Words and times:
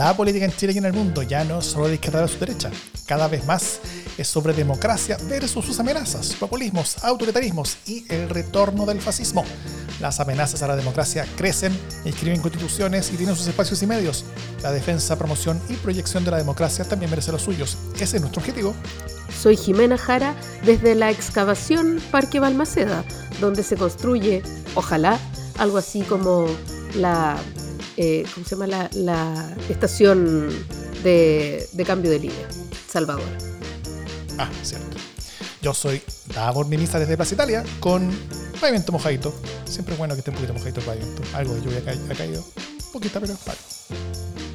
La 0.00 0.16
política 0.16 0.46
en 0.46 0.56
Chile 0.56 0.72
y 0.72 0.78
en 0.78 0.86
el 0.86 0.94
mundo 0.94 1.22
ya 1.22 1.44
no 1.44 1.58
es 1.58 1.66
solo 1.66 1.86
de 1.86 1.96
izquierda 1.96 2.26
su 2.26 2.38
derecha. 2.38 2.70
Cada 3.04 3.28
vez 3.28 3.44
más 3.44 3.80
es 4.16 4.26
sobre 4.26 4.54
democracia 4.54 5.18
versus 5.28 5.62
sus 5.62 5.78
amenazas, 5.78 6.32
populismos, 6.40 7.04
autoritarismos 7.04 7.76
y 7.86 8.06
el 8.08 8.30
retorno 8.30 8.86
del 8.86 8.98
fascismo. 8.98 9.44
Las 10.00 10.18
amenazas 10.18 10.62
a 10.62 10.68
la 10.68 10.76
democracia 10.76 11.26
crecen, 11.36 11.78
escriben 12.06 12.40
constituciones 12.40 13.12
y 13.12 13.18
tienen 13.18 13.36
sus 13.36 13.46
espacios 13.46 13.82
y 13.82 13.86
medios. 13.86 14.24
La 14.62 14.72
defensa, 14.72 15.18
promoción 15.18 15.60
y 15.68 15.74
proyección 15.74 16.24
de 16.24 16.30
la 16.30 16.38
democracia 16.38 16.86
también 16.86 17.10
merece 17.10 17.30
los 17.30 17.42
suyos. 17.42 17.76
Ese 17.96 18.16
es 18.16 18.22
nuestro 18.22 18.40
objetivo. 18.40 18.74
Soy 19.38 19.58
Jimena 19.58 19.98
Jara 19.98 20.34
desde 20.64 20.94
la 20.94 21.10
excavación 21.10 22.00
Parque 22.10 22.40
Balmaceda, 22.40 23.04
donde 23.38 23.62
se 23.62 23.76
construye, 23.76 24.42
ojalá, 24.74 25.18
algo 25.58 25.76
así 25.76 26.00
como 26.00 26.46
la 26.94 27.36
eh, 28.02 28.24
¿cómo 28.32 28.46
se 28.46 28.56
llama? 28.56 28.88
La, 28.94 29.54
estación 29.68 30.48
de, 31.04 31.68
cambio 31.86 32.10
de 32.10 32.18
línea, 32.18 32.48
Salvador. 32.88 33.28
Ah, 34.38 34.48
cierto. 34.62 34.96
Yo 35.60 35.74
soy 35.74 36.00
Davor 36.34 36.66
Minista 36.66 36.98
desde 36.98 37.14
Plaza 37.16 37.34
Italia 37.34 37.62
con 37.78 38.10
pavimento 38.58 38.90
mojadito. 38.90 39.34
Siempre 39.66 39.92
es 39.92 39.98
bueno 39.98 40.14
que 40.14 40.20
esté 40.20 40.30
un 40.30 40.36
poquito 40.36 40.54
mojadito 40.54 40.80
el 40.80 40.86
pavimento. 40.86 41.22
Algo 41.34 41.52
de 41.52 41.60
lluvia 41.60 41.80
ha 41.80 42.14
caído. 42.14 42.42
Poquita, 42.90 43.20
pero 43.20 43.36
vale. 43.46 43.58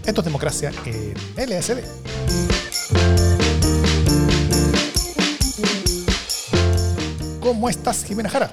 Esto 0.03 0.21
es 0.21 0.25
democracia 0.25 0.71
en 0.83 1.13
LSD. 1.37 1.83
¿Cómo 7.41 7.69
estás, 7.69 8.05
Jimena 8.05 8.27
Jara? 8.27 8.51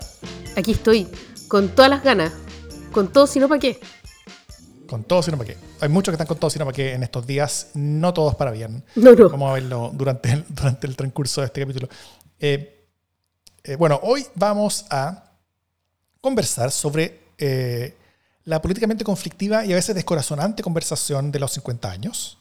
Aquí 0.55 0.73
estoy, 0.73 1.09
con 1.49 1.71
todas 1.71 1.91
las 1.91 2.05
ganas. 2.05 2.35
Con 2.93 3.11
todo, 3.11 3.27
sino 3.27 3.49
para 3.49 3.59
qué 3.59 3.81
con 4.93 5.05
todo, 5.05 5.23
sino 5.23 5.39
para 5.39 5.49
qué. 5.49 5.57
Hay 5.81 5.89
muchos 5.89 6.13
que 6.13 6.17
están 6.17 6.27
con 6.27 6.37
todo, 6.37 6.51
sino 6.51 6.67
para 6.67 6.75
qué 6.75 6.93
en 6.93 7.03
estos 7.03 7.27
días, 7.27 7.69
no 7.73 8.13
todos 8.13 8.35
para 8.35 8.51
bien. 8.51 8.85
No, 8.95 9.15
no. 9.15 9.31
Vamos 9.31 9.51
a 9.51 9.55
verlo 9.55 9.91
durante 9.95 10.31
el, 10.31 10.45
durante 10.51 10.87
el 10.87 10.95
transcurso 10.97 11.41
de 11.41 11.47
este 11.47 11.63
capítulo. 11.63 11.89
Eh, 12.39 12.89
eh, 13.65 13.77
bueno, 13.77 13.99
hoy 14.03 14.27
vamos 14.35 14.85
a 14.91 15.33
conversar 16.21 16.71
sobre 16.71 17.21
eh, 17.39 17.97
la 18.45 18.61
políticamente 18.61 19.03
conflictiva 19.03 19.65
y 19.65 19.73
a 19.73 19.77
veces 19.77 19.95
descorazonante 19.95 20.63
conversación 20.63 21.33
de 21.33 21.39
los 21.39 21.53
50 21.53 21.91
años 21.91 22.37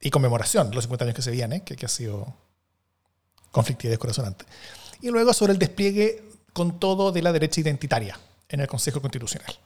y 0.00 0.10
conmemoración 0.10 0.70
de 0.70 0.76
los 0.76 0.84
50 0.84 1.04
años 1.04 1.16
que 1.16 1.22
se 1.22 1.32
viene, 1.32 1.64
que, 1.64 1.74
que 1.74 1.86
ha 1.86 1.88
sido 1.88 2.32
conflictiva 3.50 3.88
y 3.88 3.90
descorazonante. 3.90 4.44
Y 5.00 5.10
luego 5.10 5.32
sobre 5.32 5.52
el 5.52 5.58
despliegue 5.58 6.22
con 6.52 6.78
todo 6.78 7.10
de 7.10 7.22
la 7.22 7.32
derecha 7.32 7.60
identitaria 7.60 8.16
en 8.48 8.60
el 8.60 8.68
Consejo 8.68 9.00
Constitucional. 9.00 9.58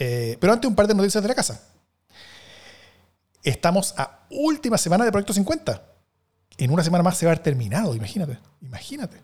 Eh, 0.00 0.38
pero 0.40 0.54
antes 0.54 0.66
un 0.66 0.74
par 0.74 0.88
de 0.88 0.94
noticias 0.94 1.22
de 1.22 1.28
la 1.28 1.34
casa. 1.34 1.60
Estamos 3.44 3.94
a 3.98 4.26
última 4.30 4.78
semana 4.78 5.04
de 5.04 5.12
Proyecto 5.12 5.34
50. 5.34 5.82
En 6.56 6.70
una 6.70 6.82
semana 6.82 7.04
más 7.04 7.18
se 7.18 7.26
va 7.26 7.32
a 7.32 7.34
haber 7.34 7.44
terminado, 7.44 7.94
imagínate. 7.94 8.38
Imagínate. 8.62 9.18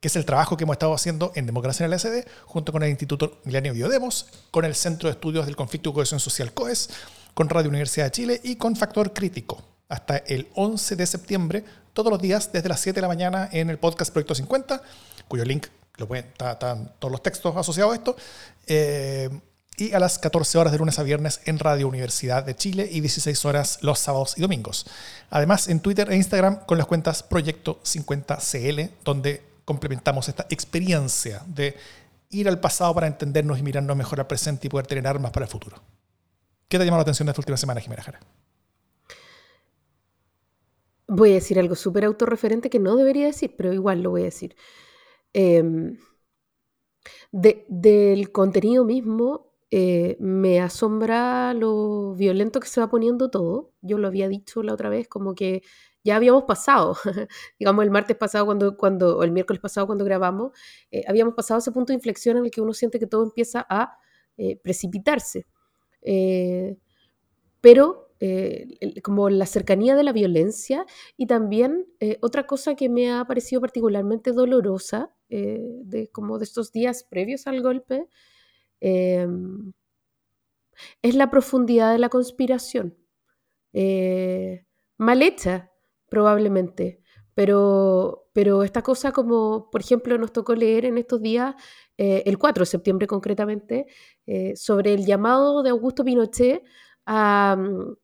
Que 0.00 0.08
es 0.08 0.16
el 0.16 0.24
trabajo 0.24 0.56
que 0.56 0.64
hemos 0.64 0.74
estado 0.74 0.94
haciendo 0.94 1.32
en 1.34 1.44
Democracia 1.44 1.84
en 1.84 1.92
el 1.92 2.00
SD, 2.00 2.26
junto 2.46 2.72
con 2.72 2.82
el 2.82 2.88
Instituto 2.88 3.38
Milenio 3.44 3.74
Biodemos, 3.74 4.28
con 4.50 4.64
el 4.64 4.74
Centro 4.74 5.08
de 5.08 5.12
Estudios 5.12 5.44
del 5.44 5.56
Conflicto 5.56 5.90
y 5.90 5.92
Cohesión 5.92 6.20
Social 6.20 6.54
COES, 6.54 6.88
con 7.34 7.50
Radio 7.50 7.68
Universidad 7.68 8.06
de 8.06 8.12
Chile 8.12 8.40
y 8.42 8.56
con 8.56 8.76
Factor 8.76 9.12
Crítico. 9.12 9.62
Hasta 9.90 10.16
el 10.16 10.48
11 10.54 10.96
de 10.96 11.06
septiembre, 11.06 11.64
todos 11.92 12.10
los 12.10 12.20
días, 12.20 12.50
desde 12.50 12.70
las 12.70 12.80
7 12.80 12.94
de 12.94 13.02
la 13.02 13.08
mañana, 13.08 13.50
en 13.52 13.68
el 13.68 13.78
podcast 13.78 14.10
Proyecto 14.10 14.34
50, 14.34 14.82
cuyo 15.28 15.44
link 15.44 15.66
lo 15.98 16.08
pueden, 16.08 16.26
están 16.38 16.94
todos 16.98 17.12
los 17.12 17.22
textos 17.22 17.54
asociados 17.54 17.92
a 17.92 17.96
esto. 17.96 18.16
Eh, 18.66 19.28
y 19.80 19.92
a 19.94 19.98
las 19.98 20.18
14 20.18 20.58
horas 20.58 20.72
de 20.72 20.78
lunes 20.78 20.98
a 20.98 21.02
viernes 21.02 21.40
en 21.46 21.58
Radio 21.58 21.88
Universidad 21.88 22.44
de 22.44 22.54
Chile 22.54 22.86
y 22.90 23.00
16 23.00 23.44
horas 23.46 23.78
los 23.82 23.98
sábados 23.98 24.36
y 24.36 24.42
domingos. 24.42 24.86
Además, 25.30 25.68
en 25.68 25.80
Twitter 25.80 26.10
e 26.10 26.16
Instagram 26.16 26.66
con 26.66 26.76
las 26.76 26.86
cuentas 26.86 27.22
Proyecto 27.22 27.80
50CL, 27.82 28.90
donde 29.04 29.42
complementamos 29.64 30.28
esta 30.28 30.46
experiencia 30.50 31.42
de 31.46 31.76
ir 32.28 32.48
al 32.48 32.60
pasado 32.60 32.94
para 32.94 33.06
entendernos 33.06 33.58
y 33.58 33.62
mirarnos 33.62 33.96
mejor 33.96 34.20
al 34.20 34.26
presente 34.26 34.66
y 34.66 34.70
poder 34.70 34.86
tener 34.86 35.06
armas 35.06 35.30
para 35.30 35.46
el 35.46 35.50
futuro. 35.50 35.78
¿Qué 36.68 36.76
te 36.76 36.82
ha 36.82 36.84
llamado 36.84 37.00
la 37.00 37.02
atención 37.02 37.26
de 37.26 37.30
esta 37.30 37.40
última 37.40 37.56
semana, 37.56 37.80
Jimena 37.80 38.02
Jara? 38.02 38.20
Voy 41.08 41.30
a 41.30 41.34
decir 41.34 41.58
algo 41.58 41.74
súper 41.74 42.04
autorreferente 42.04 42.70
que 42.70 42.78
no 42.78 42.96
debería 42.96 43.26
decir, 43.26 43.54
pero 43.56 43.72
igual 43.72 44.02
lo 44.02 44.10
voy 44.10 44.22
a 44.22 44.24
decir. 44.26 44.54
Em, 45.32 45.98
del 47.32 48.30
contenido 48.30 48.84
mismo, 48.84 49.49
eh, 49.72 50.16
me 50.18 50.60
asombra 50.60 51.54
lo 51.54 52.14
violento 52.16 52.58
que 52.58 52.66
se 52.66 52.80
va 52.80 52.90
poniendo 52.90 53.30
todo. 53.30 53.72
Yo 53.82 53.98
lo 53.98 54.08
había 54.08 54.28
dicho 54.28 54.62
la 54.62 54.74
otra 54.74 54.88
vez, 54.88 55.06
como 55.08 55.34
que 55.34 55.62
ya 56.02 56.16
habíamos 56.16 56.44
pasado, 56.44 56.96
digamos 57.58 57.84
el 57.84 57.90
martes 57.90 58.16
pasado 58.16 58.46
cuando, 58.46 58.76
cuando 58.76 59.18
o 59.18 59.22
el 59.22 59.30
miércoles 59.32 59.60
pasado 59.60 59.86
cuando 59.86 60.04
grabamos, 60.04 60.52
eh, 60.90 61.04
habíamos 61.06 61.34
pasado 61.34 61.58
ese 61.58 61.70
punto 61.72 61.92
de 61.92 61.96
inflexión 61.96 62.36
en 62.38 62.46
el 62.46 62.50
que 62.50 62.60
uno 62.60 62.72
siente 62.74 62.98
que 62.98 63.06
todo 63.06 63.22
empieza 63.22 63.64
a 63.68 63.96
eh, 64.36 64.56
precipitarse. 64.56 65.46
pero 67.60 68.06
como 69.02 69.30
la 69.30 69.46
cercanía 69.46 69.96
de 69.96 70.02
la 70.02 70.12
violencia 70.12 70.84
y 71.16 71.26
también 71.26 71.86
otra 72.20 72.46
cosa 72.46 72.74
que 72.74 72.90
me 72.90 73.10
ha 73.10 73.24
parecido 73.24 73.62
particularmente 73.62 74.32
dolorosa 74.32 75.14
de 75.28 76.10
como 76.12 76.38
de 76.38 76.44
estos 76.44 76.70
días 76.70 77.04
previos 77.04 77.46
al 77.46 77.62
golpe 77.62 78.08
Em, 78.80 79.72
es 81.02 81.14
la 81.14 81.30
profundidad 81.30 81.92
de 81.92 81.98
la 81.98 82.08
conspiración. 82.08 82.96
Eh, 83.72 84.64
mal 84.98 85.22
hecha, 85.22 85.70
probablemente, 86.08 87.02
pero, 87.34 88.28
pero 88.32 88.62
esta 88.64 88.82
cosa 88.82 89.12
como, 89.12 89.70
por 89.70 89.80
ejemplo, 89.80 90.18
nos 90.18 90.32
tocó 90.32 90.54
leer 90.54 90.84
en 90.84 90.98
estos 90.98 91.22
días, 91.22 91.54
eh, 91.98 92.22
el 92.26 92.38
4 92.38 92.62
de 92.62 92.66
septiembre 92.66 93.06
concretamente, 93.06 93.86
eh, 94.26 94.56
sobre 94.56 94.94
el 94.94 95.06
llamado 95.06 95.62
de 95.62 95.70
Augusto 95.70 96.04
Pinochet 96.04 96.62
a, 97.06 97.56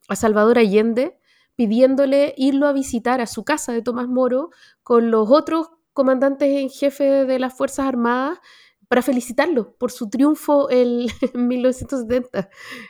a 0.09 0.17
Salvador 0.17 0.59
Allende, 0.59 1.19
pidiéndole 1.57 2.35
irlo 2.37 2.67
a 2.67 2.73
visitar 2.73 3.21
a 3.21 3.27
su 3.27 3.45
casa 3.45 3.73
de 3.73 3.83
Tomás 3.83 4.09
Moro 4.09 4.51
con 4.83 5.11
los 5.11 5.31
otros 5.31 5.69
comandantes 5.93 6.51
en 6.51 6.69
jefe 6.69 7.25
de 7.25 7.39
las 7.39 7.55
Fuerzas 7.57 7.87
Armadas 7.87 8.39
para 8.89 9.03
felicitarlo 9.03 9.75
por 9.77 9.91
su 9.91 10.09
triunfo 10.09 10.71
en 10.71 11.07
1970. 11.35 12.49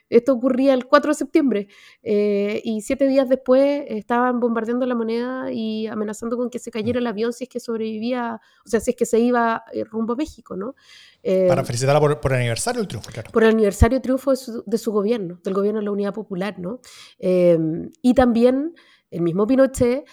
Esto 0.08 0.32
ocurría 0.32 0.74
el 0.74 0.86
4 0.86 1.10
de 1.10 1.14
septiembre 1.14 1.68
eh, 2.02 2.60
y 2.64 2.82
siete 2.82 3.06
días 3.06 3.28
después 3.28 3.84
estaban 3.88 4.40
bombardeando 4.40 4.86
la 4.86 4.94
moneda 4.94 5.52
y 5.52 5.86
amenazando 5.86 6.36
con 6.36 6.50
que 6.50 6.58
se 6.58 6.70
cayera 6.70 6.98
el 6.98 7.06
avión 7.06 7.32
si 7.32 7.44
es 7.44 7.50
que 7.50 7.60
sobrevivía, 7.60 8.40
o 8.64 8.68
sea, 8.68 8.80
si 8.80 8.90
es 8.90 8.96
que 8.96 9.06
se 9.06 9.18
iba 9.18 9.64
eh, 9.72 9.84
rumbo 9.84 10.14
a 10.14 10.16
México, 10.16 10.56
¿no? 10.56 10.74
Eh, 11.22 11.46
para 11.48 11.64
felicitarla 11.64 12.00
por, 12.00 12.32
el 12.32 12.38
aniversario 12.38 12.80
del 12.80 12.88
triunfo, 12.88 13.10
claro. 13.10 13.30
Por 13.32 13.42
el 13.42 13.50
aniversario 13.50 13.96
del 13.96 14.02
triunfo 14.02 14.30
de 14.30 14.36
su, 14.36 14.62
de 14.64 14.78
su 14.78 14.92
gobierno, 14.92 15.40
del 15.42 15.54
gobierno 15.54 15.80
de 15.80 15.84
la 15.84 15.90
Unidad 15.90 16.14
Popular, 16.14 16.58
¿no? 16.58 16.80
y 17.18 18.14
también 18.14 18.74
el 19.10 19.22
mismo 19.22 19.46
Pinochet 19.46 20.04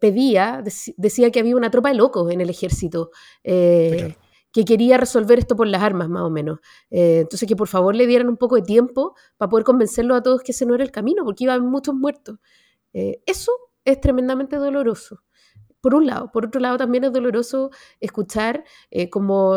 pedía, 0.00 0.62
decía 0.96 1.30
que 1.30 1.40
había 1.40 1.56
una 1.56 1.70
tropa 1.70 1.88
de 1.88 1.96
locos 1.96 2.30
en 2.30 2.40
el 2.40 2.50
ejército 2.50 3.10
que 4.56 4.64
quería 4.64 4.96
resolver 4.96 5.38
esto 5.38 5.54
por 5.54 5.66
las 5.66 5.82
armas, 5.82 6.08
más 6.08 6.22
o 6.22 6.30
menos. 6.30 6.60
Eh, 6.90 7.18
entonces, 7.20 7.46
que 7.46 7.54
por 7.56 7.68
favor 7.68 7.94
le 7.94 8.06
dieran 8.06 8.26
un 8.30 8.38
poco 8.38 8.56
de 8.56 8.62
tiempo 8.62 9.14
para 9.36 9.50
poder 9.50 9.66
convencerlo 9.66 10.14
a 10.14 10.22
todos 10.22 10.42
que 10.42 10.52
ese 10.52 10.64
no 10.64 10.74
era 10.74 10.82
el 10.82 10.90
camino, 10.90 11.26
porque 11.26 11.44
iban 11.44 11.66
muchos 11.66 11.94
muertos. 11.94 12.38
Eh, 12.94 13.20
eso 13.26 13.52
es 13.84 14.00
tremendamente 14.00 14.56
doloroso. 14.56 15.22
Por 15.82 15.94
un 15.94 16.06
lado. 16.06 16.32
Por 16.32 16.46
otro 16.46 16.58
lado, 16.58 16.78
también 16.78 17.04
es 17.04 17.12
doloroso 17.12 17.70
escuchar 18.00 18.64
eh, 18.90 19.10
como, 19.10 19.56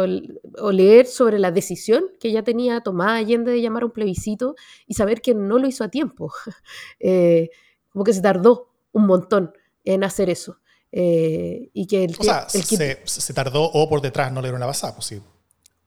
o 0.57 0.71
leer 0.73 1.05
sobre 1.05 1.39
la 1.39 1.51
decisión 1.51 2.03
que 2.19 2.33
ya 2.33 2.43
tenía 2.43 2.81
tomada 2.81 3.15
Allende 3.15 3.53
de 3.53 3.61
llamar 3.61 3.83
a 3.83 3.85
un 3.85 3.93
plebiscito 3.93 4.55
y 4.85 4.95
saber 4.95 5.21
que 5.21 5.33
no 5.33 5.59
lo 5.59 5.67
hizo 5.67 5.85
a 5.85 5.87
tiempo. 5.87 6.29
como 7.89 8.03
que 8.03 8.11
se 8.11 8.21
tardó 8.21 8.73
un 8.91 9.07
montón 9.07 9.53
en 9.85 10.03
hacer 10.03 10.29
eso. 10.29 10.59
Eh, 10.91 11.69
y 11.73 11.85
que 11.85 12.05
el, 12.05 12.15
o 12.17 12.23
sea, 12.23 12.47
se, 12.49 13.33
tardó 13.33 13.63
o 13.63 13.87
por 13.87 14.01
detrás 14.01 14.31
no 14.31 14.41
le 14.41 14.47
dieron 14.47 14.59
la 14.59 14.67
pasada, 14.67 14.95
pues 14.95 15.05
sí. 15.05 15.21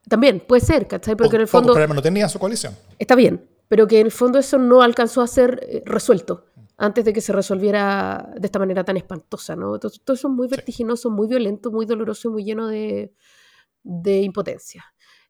También, 0.08 0.40
puede 0.46 0.64
ser, 0.64 0.86
¿cachai? 0.86 1.16
Porque 1.16 1.36
en 1.36 1.42
el 1.42 1.48
fondo... 1.48 1.72
problema 1.72 1.94
no 1.94 2.02
tenía 2.02 2.28
su 2.28 2.38
coalición. 2.38 2.76
Está 2.98 3.14
bien, 3.14 3.48
pero 3.68 3.86
que 3.86 4.00
en 4.00 4.06
el 4.06 4.12
fondo 4.12 4.38
eso 4.38 4.58
no 4.58 4.82
alcanzó 4.82 5.22
a 5.22 5.26
ser 5.26 5.60
eh, 5.68 5.82
resuelto 5.84 6.46
antes 6.76 7.04
de 7.04 7.12
que 7.12 7.20
se 7.20 7.32
resolviera 7.32 8.32
de 8.36 8.46
esta 8.46 8.58
manera 8.58 8.84
tan 8.84 8.96
espantosa, 8.96 9.54
¿no? 9.54 9.78
Todo, 9.78 9.92
todo 10.04 10.14
eso 10.14 10.28
es 10.28 10.34
muy 10.34 10.48
vertiginoso, 10.48 11.10
muy 11.10 11.28
violento, 11.28 11.70
muy 11.70 11.86
doloroso 11.86 12.28
y 12.28 12.32
muy 12.32 12.44
lleno 12.44 12.66
de, 12.66 13.12
de 13.82 14.22
impotencia. 14.22 14.84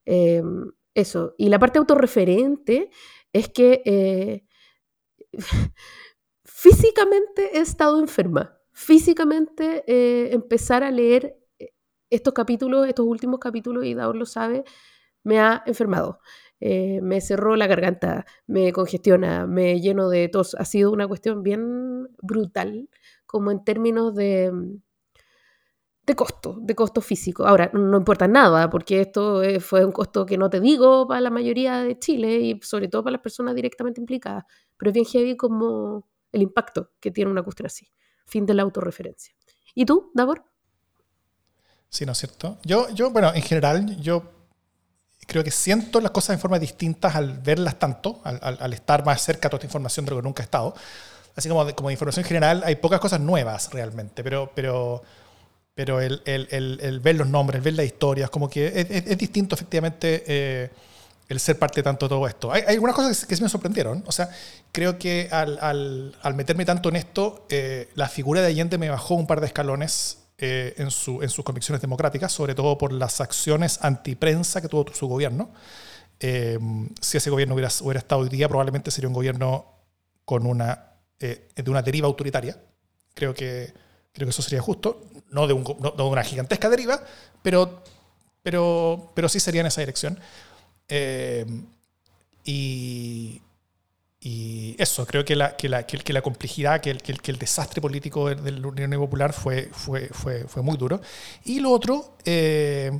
Em, 0.05 0.71
eso. 0.95 1.35
Y 1.39 1.49
la 1.49 1.59
parte 1.59 1.79
autorreferente 1.79 2.91
es 3.33 3.49
que 3.49 3.83
eh, 3.85 4.45
físicamente 6.45 7.57
he 7.57 7.61
estado 7.61 8.01
enferma 8.01 8.59
físicamente 8.73 9.85
eh, 9.87 10.33
empezar 10.33 10.83
a 10.85 10.91
leer 10.91 11.37
eh, 11.59 11.73
estos 12.11 12.35
capítulos, 12.35 12.89
estos 12.89 13.07
últimos 13.07 13.41
capítulos, 13.41 13.85
y 13.85 13.95
Daur 13.95 14.17
lo 14.17 14.27
sabe, 14.27 14.65
me 15.25 15.41
ha 15.41 15.63
enfermado. 15.67 16.21
Eh, 16.61 17.01
me 17.03 17.21
cerró 17.21 17.57
la 17.57 17.67
garganta, 17.67 18.27
me 18.47 18.73
congestiona, 18.73 19.47
me 19.47 19.81
lleno 19.81 20.09
de 20.11 20.29
tos. 20.29 20.55
Ha 20.57 20.65
sido 20.65 20.93
una 20.93 21.09
cuestión 21.09 21.43
bien 21.43 22.09
brutal, 22.23 22.89
como 23.27 23.51
en 23.51 23.65
términos 23.65 24.15
de, 24.15 24.53
de 26.07 26.15
costo, 26.17 26.57
de 26.61 26.75
costo 26.75 27.01
físico. 27.01 27.47
Ahora, 27.47 27.71
no 27.73 27.97
importa 27.97 28.27
nada, 28.29 28.69
porque 28.71 29.01
esto 29.01 29.43
fue 29.61 29.85
un 29.85 29.93
costo 29.93 30.27
que 30.27 30.37
no 30.39 30.51
te 30.51 30.61
digo 30.61 31.07
para 31.07 31.21
la 31.21 31.31
mayoría 31.31 31.83
de 31.85 31.99
Chile 31.99 32.41
y 32.41 32.61
sobre 32.63 32.89
todo 32.89 33.05
para 33.05 33.13
las 33.13 33.21
personas 33.23 33.55
directamente 33.55 34.01
implicadas, 34.01 34.45
pero 34.77 34.91
es 34.91 34.95
bien 34.95 35.07
heavy 35.07 35.37
como 35.37 36.09
el 36.33 36.43
impacto 36.43 36.91
que 37.01 37.11
tiene 37.13 37.31
una 37.31 37.43
cuestión 37.43 37.67
así. 37.67 37.87
Fin 38.27 38.47
de 38.47 38.55
la 38.55 38.63
autorreferencia. 38.63 39.35
¿Y 39.75 39.85
tú, 39.85 40.11
Davor? 40.15 40.45
Sí, 41.89 42.07
¿no 42.07 42.13
es 42.13 42.19
cierto? 42.19 42.59
Yo, 42.65 42.89
yo, 42.91 43.11
bueno, 43.11 43.33
en 43.35 43.43
general, 43.43 44.01
yo 44.01 44.23
creo 45.27 45.45
que 45.45 45.51
siento 45.51 46.01
las 46.01 46.11
cosas 46.11 46.35
en 46.35 46.41
forma 46.41 46.59
distintas 46.59 47.15
al 47.15 47.39
verlas 47.39 47.79
tanto, 47.79 48.21
al, 48.25 48.73
estar 48.73 49.05
más 49.05 49.23
cerca 49.23 49.49
de 49.49 49.51
toda 49.51 49.59
esta 49.59 49.67
información 49.67 50.07
de 50.07 50.11
lo 50.11 50.17
que 50.19 50.23
nunca 50.23 50.43
he 50.43 50.45
estado. 50.45 50.75
Así 51.37 51.49
como 51.49 51.65
de, 51.65 51.75
como 51.75 51.91
información 51.91 52.25
general, 52.25 52.63
hay 52.65 52.77
pocas 52.77 53.01
cosas 53.01 53.21
nuevas 53.21 53.71
realmente, 53.73 54.23
pero, 54.23 54.53
pero, 54.55 55.03
pero 55.75 56.01
el, 56.01 56.23
el, 56.25 56.79
el, 56.81 57.01
ver 57.01 57.17
los 57.17 57.29
nombres, 57.29 57.59
el 57.59 57.63
ver 57.63 57.75
las 57.75 57.87
historias, 57.87 58.31
como 58.31 58.49
que 58.51 58.87
es, 58.91 59.19
distinto 59.19 59.55
efectivamente 59.55 60.25
eh, 60.27 60.71
el 61.29 61.41
ser 61.41 61.59
parte 61.59 61.81
de 61.81 61.85
tanto 61.85 62.07
de 62.07 62.11
todo 62.11 62.27
esto. 62.27 62.53
Hay, 62.53 62.63
algunas 62.67 62.95
cosas 62.95 63.25
que, 63.27 63.37
sí 63.37 63.43
me 63.43 63.49
sorprendieron. 63.49 64.05
O 64.07 64.13
sea, 64.13 64.31
creo 64.71 64.99
que 64.99 65.29
al, 65.31 65.59
al, 65.61 66.17
al 66.23 66.35
meterme 66.35 66.65
tanto 66.65 66.89
en 66.89 66.97
esto, 66.97 67.47
eh, 67.49 67.89
la 67.95 68.09
figura 68.09 68.41
de 68.41 68.49
Allende 68.49 68.79
me 68.79 68.91
bajó 68.91 69.15
un 69.15 69.27
par 69.27 69.41
de 69.41 69.47
escalones 69.47 70.19
eh, 70.39 70.75
en, 70.77 70.91
su, 70.91 71.23
en, 71.23 71.31
sus 71.31 71.45
convicciones 71.45 71.81
democráticas, 71.81 72.33
sobre 72.33 72.55
todo 72.55 72.77
por 72.77 72.93
las 72.93 73.21
acciones 73.21 73.79
antiprensa 73.83 74.61
que 74.61 74.69
tuvo 74.69 74.87
su 74.93 75.09
gobierno. 75.09 75.51
Eh, 76.21 76.59
si 77.01 77.17
ese 77.17 77.31
gobierno 77.31 77.55
hubiera, 77.55 77.71
hubiera, 77.81 77.99
estado 77.99 78.23
hoy 78.23 78.29
día, 78.29 78.49
probablemente 78.49 78.91
sería 78.91 79.09
un 79.09 79.15
gobierno 79.15 79.67
con 80.25 80.47
una, 80.47 80.97
de 81.19 81.71
una 81.71 81.83
deriva 81.83 82.07
autoritaria. 82.07 82.57
Creo 83.15 83.35
que, 83.35 83.73
creo 84.13 84.27
que 84.27 84.31
eso 84.31 84.43
sería 84.43 84.61
justo. 84.61 85.03
No 85.31 85.47
de, 85.47 85.55
un, 85.55 85.65
no 85.81 85.91
de 85.93 86.03
una 86.03 86.23
gigantesca 86.23 86.69
deriva, 86.69 87.03
pero, 87.43 87.83
pero, 88.43 89.13
pero 89.15 89.29
sí 89.29 89.41
sería 89.41 89.63
en 89.63 89.69
esa 89.69 89.81
dirección. 89.81 90.19
Y, 92.45 93.41
y 94.21 94.77
eso, 94.79 95.05
creo 95.05 95.25
que 95.25 95.35
la, 95.35 95.57
que 95.57 95.69
la, 95.69 95.85
que, 95.85 96.13
la 96.13 96.23
complejidad, 96.23 96.81
que 96.81 96.91
el, 96.91 97.03
que 97.03 97.31
el, 97.31 97.39
desastre 97.39 97.81
político 97.81 98.29
de 98.29 98.53
la 98.53 98.69
Unión 98.69 98.91
Popular 98.93 99.33
fue, 99.33 99.69
fue, 99.73 100.09
fue, 100.09 100.45
fue 100.45 100.63
muy 100.63 100.77
duro. 100.77 101.01
Y 101.45 101.59
lo 101.59 101.71
otro, 101.71 102.17
eh, 102.25 102.93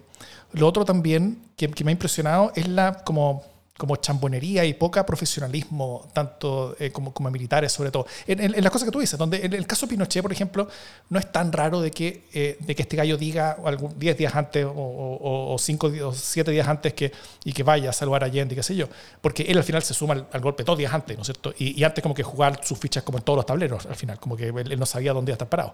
lo 0.53 0.67
otro 0.67 0.85
también 0.85 1.41
que, 1.57 1.69
que, 1.69 1.85
me 1.85 1.91
ha 1.91 1.93
impresionado 1.93 2.53
es 2.57 2.67
la 2.67 3.05
como 3.05 3.45
como 3.77 3.97
chambonería 3.97 4.65
y 4.65 4.75
poca 4.75 5.05
profesionalismo, 5.05 6.09
tanto 6.13 6.77
eh, 6.79 6.91
como, 6.93 7.13
como 7.13 7.31
militares 7.31 7.73
sobre 7.73 7.91
todo. 7.91 8.07
En, 8.27 8.53
las 8.63 8.71
cosas 8.71 8.87
que 8.87 8.93
tú 8.93 9.01
dices, 9.01 9.19
donde 9.19 9.45
en 9.45 9.53
el 9.55 9.67
caso 9.67 9.87
de 9.87 9.91
Pinochet, 9.91 10.23
por 10.23 10.33
ejemplo, 10.33 10.69
no 11.09 11.19
es 11.19 11.33
tan 11.33 11.53
raro 11.53 11.81
de 11.81 11.91
que, 11.91 12.25
eh, 12.35 12.59
de 12.61 12.75
que 12.75 12.83
este 12.83 12.97
gallo 12.97 13.17
diga 13.17 13.57
10 13.97 14.17
días 14.17 14.35
antes 14.35 14.67
o 14.69 15.57
5 15.59 15.93
o 16.05 16.13
7 16.13 16.51
días 16.51 16.69
antes 16.69 16.93
que, 16.93 17.13
y 17.45 17.53
que 17.53 17.63
vaya 17.63 17.91
a 17.91 17.93
saludar 17.93 18.25
a 18.25 18.27
Allende 18.27 18.55
y 18.55 18.57
qué 18.57 18.63
sé 18.63 18.77
yo, 18.77 18.89
porque 19.21 19.43
él 19.45 19.57
al 19.57 19.65
final 19.65 19.83
se 19.83 19.95
suma 19.95 20.27
al, 20.31 20.41
golpe 20.41 20.65
dos 20.65 20.77
días 20.77 20.93
antes, 20.93 21.17
¿no 21.17 21.23
es 21.23 21.27
cierto? 21.27 21.55
Y, 21.59 21.83
antes 21.83 22.03
como 22.03 22.15
que 22.15 22.23
jugar 22.23 22.61
sus 22.63 22.79
fichas 22.79 23.03
como 23.03 23.19
en 23.19 23.25
todos 23.25 23.39
los 23.39 23.47
tableros, 23.47 23.87
al 23.87 23.97
final, 23.97 24.21
como 24.21 24.37
que 24.37 24.49
él, 24.49 24.79
no 24.79 24.87
sabía 24.87 25.13
dónde 25.13 25.31
iba 25.31 25.35
a 25.35 25.37
estar 25.37 25.49
parado. 25.49 25.73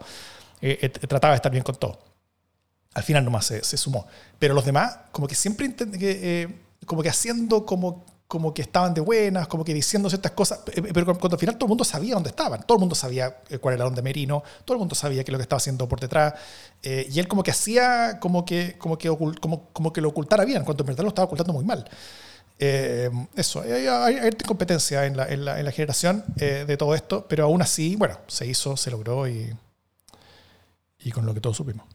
Eh, 0.60 0.88
trataba 0.88 1.32
de 1.32 1.36
estar 1.36 1.50
bien 1.50 1.64
con 1.64 1.74
todo. 1.76 1.98
Al 2.94 3.02
final 3.02 3.24
nomás 3.24 3.46
se, 3.46 3.62
se 3.62 3.76
sumó. 3.76 4.06
Pero 4.38 4.54
los 4.54 4.64
demás, 4.64 4.98
como 5.12 5.28
que 5.28 5.34
siempre 5.34 5.72
que 5.74 6.67
como 6.88 7.02
que 7.02 7.08
haciendo 7.08 7.64
como, 7.64 8.04
como 8.26 8.52
que 8.52 8.60
estaban 8.62 8.92
de 8.92 9.00
buenas, 9.00 9.48
como 9.48 9.64
que 9.64 9.72
diciendo 9.72 10.10
ciertas 10.10 10.32
cosas, 10.32 10.60
eh, 10.74 10.82
pero 10.92 11.06
cuando 11.06 11.36
al 11.36 11.38
final 11.38 11.56
todo 11.56 11.66
el 11.66 11.68
mundo 11.68 11.84
sabía 11.84 12.14
dónde 12.14 12.30
estaban, 12.30 12.62
todo 12.62 12.76
el 12.76 12.80
mundo 12.80 12.94
sabía 12.94 13.38
eh, 13.48 13.58
cuál 13.58 13.76
era 13.76 13.84
donde 13.84 14.02
Merino, 14.02 14.42
todo 14.64 14.74
el 14.74 14.80
mundo 14.80 14.94
sabía 14.94 15.24
qué 15.24 15.30
es 15.30 15.32
lo 15.32 15.38
que 15.38 15.42
estaba 15.42 15.58
haciendo 15.58 15.88
por 15.88 15.98
detrás, 16.00 16.34
eh, 16.82 17.06
y 17.10 17.20
él 17.20 17.28
como 17.28 17.42
que 17.42 17.52
hacía 17.52 18.18
como 18.20 18.44
que, 18.44 18.76
como, 18.76 18.98
que 18.98 19.08
como, 19.08 19.92
que 19.92 20.00
lo 20.00 20.08
ocultara 20.08 20.44
bien, 20.44 20.64
cuando 20.64 20.82
en 20.82 20.88
verdad 20.88 21.04
lo 21.04 21.08
estaba 21.08 21.26
ocultando 21.26 21.52
muy 21.54 21.64
mal. 21.64 21.88
eso, 22.58 23.62
hay, 23.62 23.86
hay, 23.86 24.30
competencia 24.46 25.06
en 25.06 25.16
la, 25.16 25.28
en 25.28 25.44
la, 25.44 25.58
en 25.58 25.64
la 25.64 25.72
generación 25.72 26.24
de 26.36 26.76
todo 26.76 26.94
esto, 26.94 27.26
pero 27.28 27.44
aún 27.44 27.62
así, 27.62 27.96
bueno, 27.96 28.18
se 28.26 28.46
hizo, 28.46 28.76
se 28.76 28.90
logró 28.90 29.26
y 29.28 29.54
con 31.14 31.24
lo 31.24 31.32
que 31.32 31.40
todos 31.40 31.56
supimos. 31.56 31.86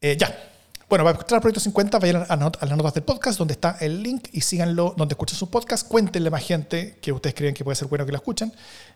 ya, 0.00 0.55
bueno, 0.88 1.04
para 1.04 1.18
escuchar 1.18 1.38
el 1.38 1.42
Proyecto 1.42 1.60
50, 1.60 1.98
vayan 1.98 2.26
a, 2.28 2.36
las 2.36 2.76
notas 2.76 2.94
del 2.94 3.02
podcast 3.02 3.38
donde 3.38 3.54
está 3.54 3.76
el 3.80 4.04
link 4.04 4.28
y 4.30 4.40
síganlo 4.40 4.94
donde 4.96 5.14
escuchen 5.14 5.36
sus 5.36 5.48
podcasts. 5.48 5.88
Cuéntenle 5.88 6.28
a 6.28 6.30
más 6.30 6.44
gente 6.44 6.98
que 7.00 7.10
ustedes 7.10 7.34
creen 7.34 7.54
que 7.54 7.64
puede 7.64 7.74
ser 7.74 7.88
bueno 7.88 8.06
que 8.06 8.12
lo 8.12 8.18
escuchen. 8.18 8.52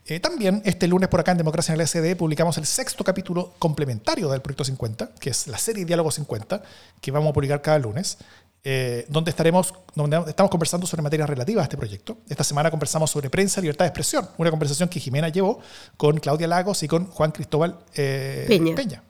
Eh, 0.06 0.20
también 0.20 0.62
este 0.64 0.86
lunes 0.86 1.08
por 1.08 1.18
acá 1.18 1.32
en 1.32 1.38
Democracia 1.38 1.74
en 1.74 1.80
el 1.80 1.88
SD 1.88 2.14
publicamos 2.14 2.56
el 2.58 2.66
sexto 2.66 3.02
capítulo 3.02 3.54
complementario 3.58 4.30
del 4.30 4.40
Proyecto 4.40 4.62
50, 4.62 5.14
que 5.18 5.30
es 5.30 5.48
la 5.48 5.58
serie 5.58 5.84
Diálogo 5.84 6.12
50, 6.12 6.62
que 7.00 7.10
vamos 7.10 7.30
a 7.30 7.32
publicar 7.32 7.60
cada 7.60 7.80
lunes. 7.80 8.18
Eh, 8.62 9.06
donde 9.08 9.30
estaremos, 9.30 9.72
donde 9.94 10.22
estamos 10.28 10.50
conversando 10.50 10.86
sobre 10.86 11.02
materias 11.02 11.30
relativas 11.30 11.62
a 11.62 11.64
este 11.64 11.78
proyecto. 11.78 12.18
Esta 12.28 12.44
semana 12.44 12.70
conversamos 12.70 13.10
sobre 13.10 13.30
prensa, 13.30 13.58
libertad 13.62 13.86
de 13.86 13.88
expresión, 13.88 14.28
una 14.36 14.50
conversación 14.50 14.86
que 14.90 15.00
Jimena 15.00 15.30
llevó 15.30 15.60
con 15.96 16.18
Claudia 16.18 16.46
Lagos 16.46 16.82
y 16.82 16.88
con 16.88 17.06
Juan 17.06 17.32
Cristóbal 17.32 17.78
eh, 17.94 18.44
Peña. 18.46 18.74
Peña. 18.74 19.02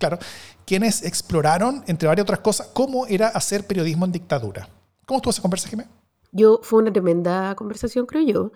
Claro, 0.00 0.18
quienes 0.64 1.04
exploraron, 1.04 1.84
entre 1.86 2.08
varias 2.08 2.24
otras 2.24 2.40
cosas, 2.40 2.70
cómo 2.72 3.06
era 3.06 3.28
hacer 3.28 3.66
periodismo 3.66 4.06
en 4.06 4.12
dictadura. 4.12 4.66
¿Cómo 5.04 5.18
estuvo 5.18 5.30
esa 5.30 5.42
conversación, 5.42 5.82
Jimé? 5.82 5.94
Yo, 6.32 6.60
fue 6.62 6.80
una 6.80 6.90
tremenda 6.90 7.54
conversación, 7.54 8.06
creo 8.06 8.22
yo. 8.22 8.42
O 8.44 8.52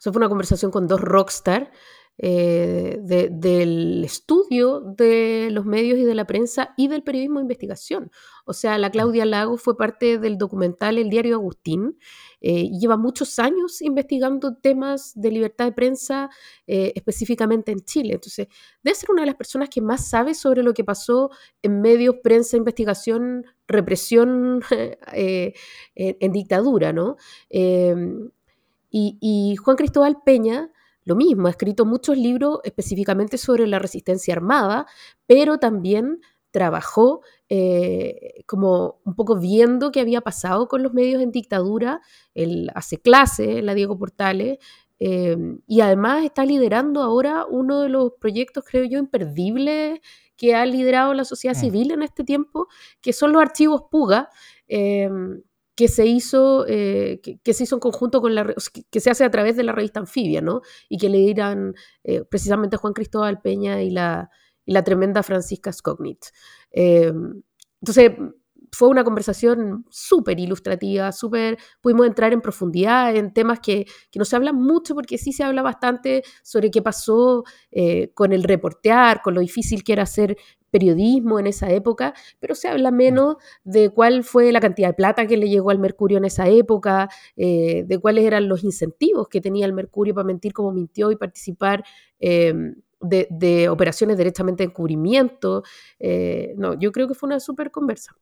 sea, 0.00 0.10
fue 0.10 0.20
una 0.20 0.30
conversación 0.30 0.70
con 0.70 0.86
dos 0.86 1.02
rockstar 1.02 1.70
eh, 2.16 2.96
del 3.02 4.02
estudio 4.04 4.80
de 4.80 5.48
los 5.50 5.66
medios 5.66 5.98
y 5.98 6.04
de 6.04 6.14
la 6.14 6.24
prensa 6.24 6.72
y 6.78 6.88
del 6.88 7.02
periodismo 7.02 7.40
de 7.40 7.42
investigación. 7.42 8.10
O 8.46 8.54
sea, 8.54 8.78
la 8.78 8.88
Claudia 8.90 9.26
Lago 9.26 9.58
fue 9.58 9.76
parte 9.76 10.18
del 10.18 10.38
documental 10.38 10.96
El 10.96 11.10
Diario 11.10 11.34
Agustín 11.34 11.98
eh, 12.40 12.70
lleva 12.70 12.96
muchos 12.96 13.38
años 13.38 13.80
investigando 13.82 14.56
temas 14.56 15.12
de 15.14 15.30
libertad 15.30 15.66
de 15.66 15.72
prensa, 15.72 16.30
eh, 16.66 16.92
específicamente 16.94 17.72
en 17.72 17.80
Chile. 17.80 18.14
Entonces, 18.14 18.48
debe 18.82 18.94
ser 18.94 19.10
una 19.10 19.22
de 19.22 19.26
las 19.26 19.36
personas 19.36 19.68
que 19.68 19.80
más 19.80 20.08
sabe 20.08 20.34
sobre 20.34 20.62
lo 20.62 20.74
que 20.74 20.84
pasó 20.84 21.30
en 21.62 21.80
medios, 21.80 22.16
prensa, 22.22 22.56
investigación, 22.56 23.44
represión 23.66 24.62
en, 25.12 26.32
dictadura, 26.32 26.92
¿no? 26.92 27.16
y 28.98 29.56
Juan 29.56 29.76
Cristóbal 29.76 30.22
Peña 30.24 30.70
lo 31.06 31.14
mismo, 31.14 31.46
ha 31.46 31.50
escrito 31.50 31.86
muchos 31.86 32.18
libros 32.18 32.58
específicamente 32.64 33.38
sobre 33.38 33.68
la 33.68 33.78
resistencia 33.78 34.34
armada, 34.34 34.86
pero 35.28 35.58
también 35.58 36.20
trabajó 36.50 37.20
eh, 37.48 38.42
como 38.46 39.00
un 39.04 39.14
poco 39.14 39.38
viendo 39.38 39.92
qué 39.92 40.00
había 40.00 40.20
pasado 40.20 40.68
con 40.68 40.82
los 40.82 40.92
medios 40.92 41.22
en 41.22 41.30
dictadura. 41.30 42.00
Él 42.34 42.70
hace 42.74 42.98
clase 42.98 43.62
la 43.62 43.74
Diego 43.74 43.98
Portales 43.98 44.58
eh, 44.98 45.36
y 45.66 45.80
además 45.80 46.24
está 46.24 46.44
liderando 46.44 47.02
ahora 47.02 47.46
uno 47.48 47.80
de 47.80 47.88
los 47.88 48.12
proyectos, 48.20 48.64
creo 48.66 48.84
yo, 48.84 48.98
imperdibles 48.98 50.00
que 50.36 50.54
ha 50.54 50.66
liderado 50.66 51.14
la 51.14 51.24
sociedad 51.24 51.56
mm. 51.56 51.60
civil 51.60 51.90
en 51.92 52.02
este 52.02 52.24
tiempo, 52.24 52.68
que 53.00 53.12
son 53.12 53.32
los 53.32 53.42
archivos 53.42 53.82
Puga. 53.90 54.30
Eh, 54.68 55.08
que 55.76 55.88
se 55.88 56.06
hizo, 56.06 56.64
eh, 56.66 57.20
que, 57.22 57.52
se 57.52 57.64
hizo 57.64 57.76
en 57.76 57.80
conjunto 57.80 58.22
con 58.22 58.34
la, 58.34 58.54
que 58.90 59.00
se 59.00 59.10
hace 59.10 59.24
a 59.24 59.30
través 59.30 59.56
de 59.56 59.62
la 59.62 59.72
revista 59.72 60.00
Anfibia, 60.00 60.40
¿no? 60.40 60.62
Y 60.88 60.96
que 60.96 61.10
le 61.10 61.18
dirán 61.18 61.74
eh, 62.02 62.24
precisamente 62.24 62.76
a 62.76 62.78
Juan 62.78 62.94
Cristóbal 62.94 63.42
Peña 63.42 63.82
y 63.82 63.90
la, 63.90 64.30
y 64.66 64.72
la 64.72 64.84
tremenda 64.84 65.22
Francisca 65.22 65.72
Skognit. 65.72 66.26
Eh, 66.70 67.12
entonces, 67.80 68.12
fue 68.72 68.88
una 68.88 69.04
conversación 69.04 69.86
súper 69.88 70.38
ilustrativa, 70.40 71.12
súper, 71.12 71.56
pudimos 71.80 72.06
entrar 72.06 72.32
en 72.32 72.42
profundidad 72.42 73.14
en 73.16 73.32
temas 73.32 73.60
que, 73.60 73.86
que, 74.10 74.18
no 74.18 74.24
se 74.24 74.36
hablan 74.36 74.56
mucho, 74.56 74.94
porque 74.94 75.16
sí 75.16 75.32
se 75.32 75.44
habla 75.44 75.62
bastante 75.62 76.24
sobre 76.42 76.70
qué 76.70 76.82
pasó 76.82 77.44
con 78.14 78.32
el 78.32 78.42
reportear, 78.42 79.22
con 79.22 79.34
lo 79.34 79.40
difícil 79.40 79.84
que 79.84 79.92
era 79.92 80.02
hacer 80.02 80.36
periodismo 80.76 81.38
en 81.38 81.46
esa 81.46 81.70
época, 81.70 82.12
pero 82.38 82.54
se 82.54 82.68
habla 82.68 82.90
menos 82.90 83.36
de 83.64 83.88
cuál 83.88 84.24
fue 84.24 84.52
la 84.52 84.60
cantidad 84.60 84.88
de 84.88 84.94
plata 84.94 85.26
que 85.26 85.38
le 85.38 85.48
llegó 85.48 85.70
al 85.70 85.78
Mercurio 85.78 86.18
en 86.18 86.26
esa 86.26 86.48
época, 86.48 87.08
eh, 87.36 87.84
de 87.86 87.98
cuáles 87.98 88.24
eran 88.24 88.46
los 88.46 88.62
incentivos 88.62 89.28
que 89.28 89.40
tenía 89.40 89.64
el 89.64 89.72
Mercurio 89.72 90.14
para 90.14 90.26
mentir 90.26 90.52
como 90.52 90.72
mintió 90.72 91.10
y 91.10 91.16
participar. 91.16 91.82
Em, 92.18 92.74
de, 93.00 93.68
operaciones 93.68 94.16
directamente 94.16 94.62
de 94.62 94.70
encubrimiento. 94.70 95.62
Eh, 95.98 96.54
no, 96.56 96.74
yo 96.78 96.92
creo 96.92 97.08
que 97.08 97.14
fue 97.14 97.28
una 97.28 97.40
súper 97.40 97.70
conversa. 97.70 98.16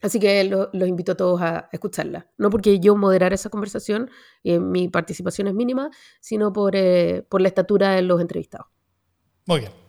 Así 0.00 0.18
que 0.18 0.42
los 0.44 0.88
invito 0.88 1.12
a 1.12 1.16
todos 1.16 1.40
a 1.40 1.68
escucharla. 1.70 2.28
No 2.36 2.50
porque 2.50 2.80
yo 2.80 2.96
moderara 2.96 3.36
esa 3.36 3.50
conversación, 3.50 4.10
y 4.42 4.58
mi 4.58 4.88
participación 4.88 5.46
es 5.46 5.54
mínima, 5.54 5.90
sino 6.20 6.52
por, 6.52 6.74
eh, 6.74 7.24
por 7.28 7.40
la 7.40 7.48
estatura 7.48 7.92
de 7.92 8.02
los 8.02 8.20
entrevistados. 8.20 8.66
Muy 9.46 9.60
bien. 9.60 9.81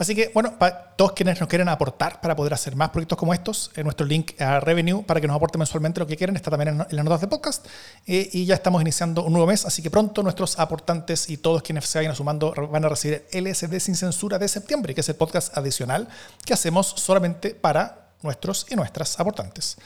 Así 0.00 0.14
que, 0.14 0.30
bueno, 0.32 0.58
para 0.58 0.94
todos 0.96 1.12
quienes 1.12 1.38
nos 1.40 1.46
quieren 1.46 1.68
aportar 1.68 2.22
para 2.22 2.34
poder 2.34 2.54
hacer 2.54 2.74
más 2.74 2.88
proyectos 2.88 3.18
como 3.18 3.34
estos, 3.34 3.70
en 3.76 3.84
nuestro 3.84 4.06
link 4.06 4.32
a 4.40 4.58
Revenue 4.58 5.02
para 5.02 5.20
que 5.20 5.26
nos 5.26 5.36
aporten 5.36 5.58
mensualmente 5.58 6.00
lo 6.00 6.06
que 6.06 6.16
quieren 6.16 6.36
está 6.36 6.50
también 6.50 6.70
en, 6.70 6.78
las 6.78 7.04
notas 7.04 7.20
de 7.20 7.26
podcast. 7.26 7.66
Eh, 8.06 8.30
y 8.32 8.46
ya 8.46 8.54
estamos 8.54 8.80
iniciando 8.80 9.22
un 9.22 9.34
nuevo 9.34 9.46
mes, 9.46 9.66
así 9.66 9.82
que 9.82 9.90
pronto 9.90 10.22
nuestros 10.22 10.58
aportantes 10.58 11.28
y 11.28 11.36
todos 11.36 11.62
quienes 11.62 11.84
se 11.84 11.98
vayan 11.98 12.16
sumando 12.16 12.54
van 12.72 12.82
a 12.82 12.88
recibir 12.88 13.26
LSD 13.30 13.78
sin 13.78 13.94
censura 13.94 14.38
de 14.38 14.48
septiembre, 14.48 14.94
que 14.94 15.02
es 15.02 15.08
el 15.10 15.16
podcast 15.16 15.54
adicional 15.54 16.08
que 16.46 16.54
hacemos 16.54 16.94
solamente 16.96 17.54
para 17.54 18.12
nuestros 18.22 18.68
y 18.70 18.76
nuestras 18.76 19.20
aportantes. 19.20 19.76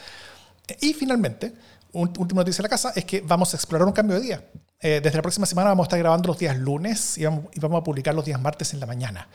Y 0.79 0.93
finalmente, 0.93 1.51
última 1.91 2.39
noticia 2.39 2.59
de 2.59 2.63
la 2.63 2.69
casa 2.69 2.93
es 2.95 3.03
que 3.03 3.19
vamos 3.19 3.53
a 3.53 3.57
explorar 3.57 3.85
un 3.85 3.93
cambio 3.93 4.15
de 4.15 4.21
día. 4.21 4.45
Eh, 4.79 5.01
desde 5.03 5.17
la 5.17 5.21
próxima 5.21 5.45
semana 5.45 5.71
vamos 5.71 5.83
a 5.83 5.87
estar 5.87 5.99
grabando 5.99 6.27
los 6.29 6.39
días 6.39 6.57
lunes 6.57 7.17
y 7.17 7.25
vamos 7.25 7.81
a 7.81 7.83
publicar 7.83 8.15
los 8.15 8.23
días 8.23 8.39
martes 8.39 8.73
en 8.73 8.79
la 8.79 8.85
mañana. 8.85 9.27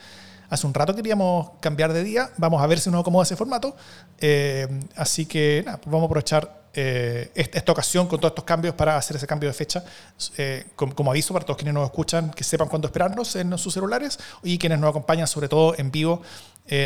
Hace 0.51 0.67
un 0.67 0.73
rato 0.73 0.93
queríamos 0.93 1.51
cambiar 1.61 1.93
de 1.93 2.03
día, 2.03 2.29
vamos 2.35 2.61
a 2.61 2.67
ver 2.67 2.77
si 2.77 2.89
nos 2.89 2.99
acomoda 2.99 3.23
ese 3.23 3.37
formato. 3.37 3.73
Eh, 4.19 4.67
así 4.97 5.25
que 5.25 5.63
nada, 5.65 5.77
pues 5.77 5.89
vamos 5.89 6.03
a 6.03 6.05
aprovechar 6.07 6.63
eh, 6.73 7.31
esta, 7.35 7.71
ocasión 7.71 8.05
con 8.07 8.19
todos 8.19 8.31
estos 8.31 8.43
cambios 8.43 8.75
para 8.75 8.97
hacer 8.97 9.15
ese 9.15 9.25
cambio 9.25 9.47
de 9.47 9.53
fecha. 9.53 9.81
Eh, 10.37 10.65
como, 10.75 11.09
aviso 11.09 11.33
para 11.33 11.45
todos 11.45 11.55
quienes 11.55 11.73
nos 11.73 11.85
escuchan, 11.85 12.31
que 12.31 12.43
sepan 12.43 12.67
cuándo 12.67 12.89
esperarnos 12.89 13.33
en 13.37 13.57
sus 13.57 13.73
celulares 13.73 14.19
y 14.43 14.57
quienes 14.57 14.77
nos 14.77 14.89
acompañan, 14.89 15.25
sobre 15.25 15.47
todo 15.47 15.73
en 15.77 15.89
vivo, 15.89 16.21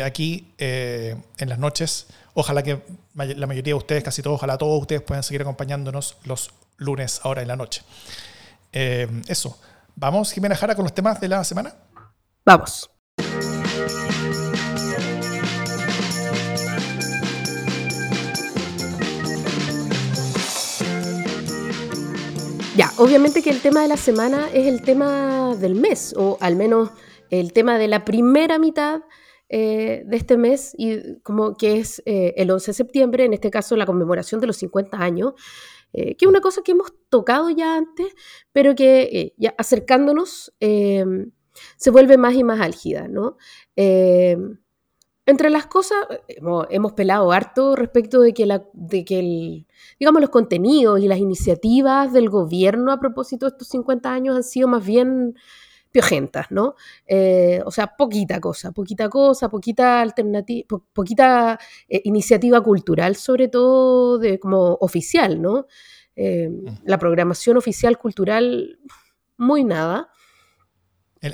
aquí 0.04 0.54
en 0.58 1.48
las 1.48 1.58
noches. 1.58 2.06
Ojalá 2.34 2.62
que 2.62 2.80
la 3.16 3.48
mayoría 3.48 3.72
de 3.72 3.78
ustedes, 3.78 4.04
casi 4.04 4.22
todos, 4.22 4.36
ojalá 4.36 4.56
todos 4.58 4.80
ustedes 4.80 5.02
puedan 5.02 5.24
seguir 5.24 5.42
acompañándonos 5.42 6.18
los 6.22 6.52
lunes 6.76 7.20
ahora 7.24 7.42
en 7.42 7.48
la 7.48 7.56
noche. 7.56 7.82
eso. 8.70 9.58
¿Vamos, 9.96 10.30
Jimena 10.30 10.54
Jara, 10.54 10.76
con 10.76 10.84
los 10.84 10.94
temas 10.94 11.20
de 11.20 11.26
la 11.26 11.42
semana? 11.42 11.74
Vamos. 12.44 12.90
Obviamente 22.98 23.42
que 23.42 23.50
el 23.50 23.60
tema 23.60 23.82
de 23.82 23.88
la 23.88 23.96
semana 23.96 24.48
es 24.52 24.66
el 24.66 24.82
tema 24.82 25.54
del 25.56 25.74
mes, 25.74 26.14
o 26.16 26.38
al 26.40 26.56
menos 26.56 26.90
el 27.30 27.52
tema 27.52 27.78
de 27.78 27.88
la 27.88 28.04
primera 28.04 28.58
mitad 28.58 29.02
eh, 29.48 30.02
de 30.06 30.16
este 30.16 30.36
mes, 30.36 30.74
y 30.76 31.20
como 31.20 31.56
que 31.56 31.78
es 31.78 32.02
eh, 32.06 32.34
el 32.36 32.50
11 32.50 32.70
de 32.70 32.74
septiembre, 32.74 33.24
en 33.24 33.34
este 33.34 33.50
caso 33.50 33.76
la 33.76 33.86
conmemoración 33.86 34.40
de 34.40 34.46
los 34.46 34.56
50 34.56 34.98
años, 34.98 35.34
eh, 35.92 36.16
que 36.16 36.24
es 36.24 36.28
una 36.28 36.40
cosa 36.40 36.62
que 36.62 36.72
hemos 36.72 36.92
tocado 37.08 37.50
ya 37.50 37.76
antes, 37.76 38.14
pero 38.52 38.74
que 38.74 39.34
ya 39.36 39.54
acercándonos 39.56 40.52
se 40.58 41.90
vuelve 41.90 42.18
más 42.18 42.34
y 42.34 42.44
más 42.44 42.60
álgida, 42.60 43.08
¿no? 43.08 43.36
Entre 45.26 45.50
las 45.50 45.66
cosas, 45.66 45.98
hemos, 46.28 46.92
pelado 46.92 47.32
harto 47.32 47.74
respecto 47.74 48.20
de 48.20 48.32
que, 48.32 48.46
la, 48.46 48.64
de 48.72 49.04
que 49.04 49.18
el, 49.18 49.66
digamos, 49.98 50.20
los 50.20 50.30
contenidos 50.30 51.00
y 51.00 51.08
las 51.08 51.18
iniciativas 51.18 52.12
del 52.12 52.30
gobierno 52.30 52.92
a 52.92 53.00
propósito 53.00 53.46
de 53.46 53.50
estos 53.50 53.68
50 53.68 54.12
años 54.12 54.36
han 54.36 54.44
sido 54.44 54.68
más 54.68 54.86
bien 54.86 55.34
piojentas, 55.90 56.50
¿no? 56.50 56.74
Eh, 57.06 57.60
o 57.64 57.70
sea, 57.70 57.96
poquita 57.96 58.38
cosa, 58.38 58.70
poquita 58.70 59.08
cosa, 59.08 59.48
poquita 59.48 60.00
alternativa, 60.00 60.78
poquita 60.92 61.58
eh, 61.88 62.02
iniciativa 62.04 62.60
cultural, 62.60 63.16
sobre 63.16 63.48
todo 63.48 64.18
de, 64.18 64.38
como 64.38 64.74
oficial, 64.80 65.40
¿no? 65.40 65.66
Eh, 66.14 66.50
mm. 66.50 66.66
la 66.84 66.98
programación 66.98 67.56
oficial 67.56 67.98
cultural, 67.98 68.78
muy 69.38 69.64
nada. 69.64 70.10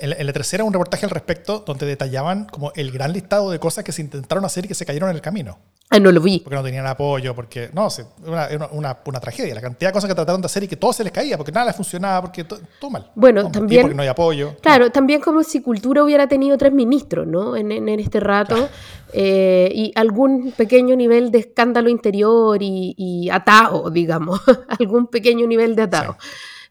En, 0.00 0.26
la 0.26 0.32
tercera, 0.32 0.64
un 0.64 0.72
reportaje 0.72 1.04
al 1.04 1.10
respecto 1.10 1.62
donde 1.66 1.86
detallaban 1.86 2.46
como 2.46 2.72
el 2.74 2.90
gran 2.90 3.12
listado 3.12 3.50
de 3.50 3.58
cosas 3.58 3.84
que 3.84 3.92
se 3.92 4.02
intentaron 4.02 4.44
hacer 4.44 4.64
y 4.64 4.68
que 4.68 4.74
se 4.74 4.86
cayeron 4.86 5.10
en 5.10 5.16
el 5.16 5.22
camino. 5.22 5.58
Ah, 5.90 5.98
no 6.00 6.10
lo 6.10 6.22
vi. 6.22 6.38
Porque 6.38 6.56
no 6.56 6.62
tenían 6.62 6.86
apoyo, 6.86 7.34
porque. 7.34 7.68
No, 7.74 7.88
es 7.88 8.02
una, 8.24 8.48
una, 8.72 8.98
una, 9.04 9.20
tragedia. 9.20 9.54
La 9.54 9.60
cantidad 9.60 9.90
de 9.90 9.92
cosas 9.92 10.08
que 10.08 10.14
trataron 10.14 10.40
de 10.40 10.46
hacer 10.46 10.62
y 10.62 10.68
que 10.68 10.76
todo 10.76 10.92
se 10.92 11.04
les 11.04 11.12
caía, 11.12 11.36
porque 11.36 11.52
nada 11.52 11.66
les 11.66 11.76
funcionaba, 11.76 12.22
porque 12.22 12.44
todo, 12.44 12.60
mal. 12.90 13.10
Bueno, 13.14 13.50
también. 13.50 13.82
Porque 13.82 13.94
no 13.94 14.02
hay 14.02 14.08
apoyo. 14.08 14.56
Claro, 14.62 14.90
también 14.90 15.20
como 15.20 15.42
si 15.42 15.60
Cultura 15.60 16.02
hubiera 16.02 16.26
tenido 16.26 16.56
tres 16.56 16.72
ministros, 16.72 17.26
¿no? 17.26 17.56
En, 17.56 17.70
en, 17.70 17.88
este 18.00 18.20
rato. 18.20 18.70
Eh, 19.12 19.70
y 19.74 19.92
algún 19.94 20.52
pequeño 20.52 20.96
nivel 20.96 21.30
de 21.30 21.40
escándalo 21.40 21.90
interior 21.90 22.62
y, 22.62 22.94
y 22.96 23.28
atado, 23.28 23.90
digamos. 23.90 24.40
algún 24.80 25.08
pequeño 25.08 25.46
nivel 25.46 25.76
de 25.76 25.82
atado. 25.82 26.16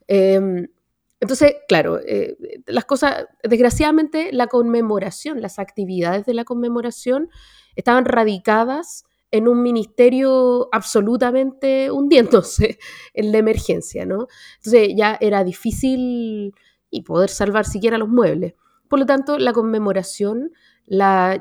Em, 0.07 0.67
entonces, 1.21 1.53
claro, 1.67 1.99
eh, 1.99 2.35
las 2.65 2.85
cosas, 2.85 3.27
desgraciadamente, 3.43 4.33
la 4.33 4.47
conmemoración, 4.47 5.39
las 5.39 5.59
actividades 5.59 6.25
de 6.25 6.33
la 6.33 6.45
conmemoración 6.45 7.29
estaban 7.75 8.05
radicadas 8.05 9.05
en 9.29 9.47
un 9.47 9.61
ministerio 9.61 10.67
absolutamente 10.71 11.91
hundiéndose 11.91 12.79
en 13.13 13.31
la 13.31 13.37
emergencia, 13.37 14.03
¿no? 14.03 14.27
Entonces 14.57 14.89
ya 14.97 15.15
era 15.21 15.43
difícil 15.43 16.55
y 16.89 17.01
poder 17.03 17.29
salvar 17.29 17.65
siquiera 17.65 17.99
los 17.99 18.09
muebles. 18.09 18.55
Por 18.89 18.97
lo 18.97 19.05
tanto, 19.05 19.37
la 19.37 19.53
conmemoración 19.53 20.51
la, 20.87 21.39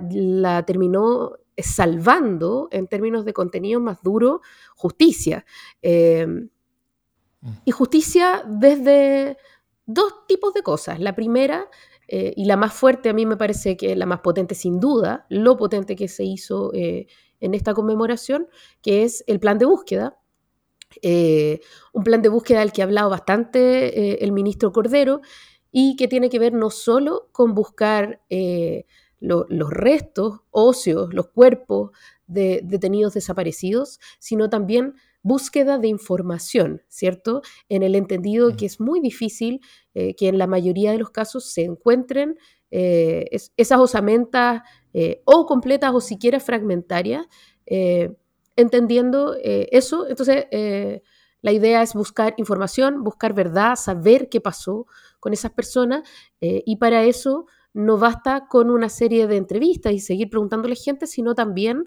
terminó 0.66 1.38
salvando, 1.56 2.68
en 2.70 2.86
términos 2.86 3.24
de 3.24 3.32
contenido 3.32 3.80
más 3.80 4.02
duro, 4.02 4.42
justicia. 4.76 5.46
Eh, 5.80 6.26
mm. 7.40 7.50
y 7.64 7.70
justicia 7.70 8.44
desde 8.46 9.38
dos 9.92 10.26
tipos 10.26 10.54
de 10.54 10.62
cosas. 10.62 11.00
La 11.00 11.14
primera, 11.14 11.68
eh, 12.08 12.32
y 12.36 12.44
la 12.44 12.56
más 12.56 12.72
fuerte 12.72 13.08
a 13.08 13.12
mí 13.12 13.26
me 13.26 13.36
parece 13.36 13.76
que 13.76 13.96
la 13.96 14.06
más 14.06 14.20
potente 14.20 14.54
sin 14.54 14.80
duda, 14.80 15.26
lo 15.28 15.56
potente 15.56 15.96
que 15.96 16.08
se 16.08 16.24
hizo 16.24 16.72
eh, 16.74 17.06
en 17.40 17.54
esta 17.54 17.74
conmemoración, 17.74 18.48
que 18.82 19.04
es 19.04 19.24
el 19.26 19.40
plan 19.40 19.58
de 19.58 19.66
búsqueda. 19.66 20.16
Eh, 21.02 21.60
un 21.92 22.02
plan 22.02 22.20
de 22.20 22.28
búsqueda 22.28 22.60
del 22.60 22.72
que 22.72 22.82
ha 22.82 22.84
hablado 22.84 23.10
bastante 23.10 24.24
el 24.24 24.32
ministro 24.32 24.72
Cordero 24.72 25.20
y 25.70 25.94
que 25.94 26.08
tiene 26.08 26.28
que 26.30 26.40
ver 26.40 26.52
no 26.52 26.70
solo 26.70 27.28
con 27.30 27.54
buscar 27.54 28.20
los 29.20 29.70
restos 29.70 30.40
óseos, 30.50 31.14
los 31.14 31.28
cuerpos 31.28 31.90
de 32.26 32.60
detenidos 32.64 33.14
desaparecidos, 33.14 34.00
sino 34.18 34.50
también 34.50 34.94
búsqueda 35.22 35.78
de 35.78 35.88
información, 35.88 36.82
¿cierto? 36.88 37.42
En 37.68 37.82
el 37.82 37.94
entendido 37.94 38.56
que 38.56 38.66
es 38.66 38.80
muy 38.80 39.00
difícil 39.00 39.60
eh, 39.94 40.14
que 40.14 40.28
en 40.28 40.38
la 40.38 40.46
mayoría 40.46 40.92
de 40.92 40.98
los 40.98 41.10
casos 41.10 41.52
se 41.52 41.64
encuentren 41.64 42.38
eh, 42.70 43.28
esas 43.56 43.80
osamentas 43.80 44.62
eh, 44.94 45.22
o 45.24 45.46
completas 45.46 45.92
o 45.94 46.00
siquiera 46.00 46.40
fragmentarias, 46.40 47.26
entendiendo 48.56 49.36
eso. 49.40 50.08
Entonces, 50.08 50.46
la 51.40 51.52
idea 51.52 51.82
es 51.82 51.94
buscar 51.94 52.34
información, 52.36 53.04
buscar 53.04 53.32
verdad, 53.32 53.76
saber 53.76 54.28
qué 54.28 54.40
pasó 54.40 54.88
con 55.20 55.32
esas 55.32 55.52
personas 55.52 56.02
y 56.40 56.76
para 56.78 57.04
eso 57.04 57.46
no 57.74 57.96
basta 57.96 58.48
con 58.48 58.70
una 58.70 58.88
serie 58.88 59.28
de 59.28 59.36
entrevistas 59.36 59.92
y 59.92 60.00
seguir 60.00 60.30
preguntándole 60.30 60.72
a 60.72 60.82
gente, 60.84 61.06
sino 61.06 61.36
también 61.36 61.84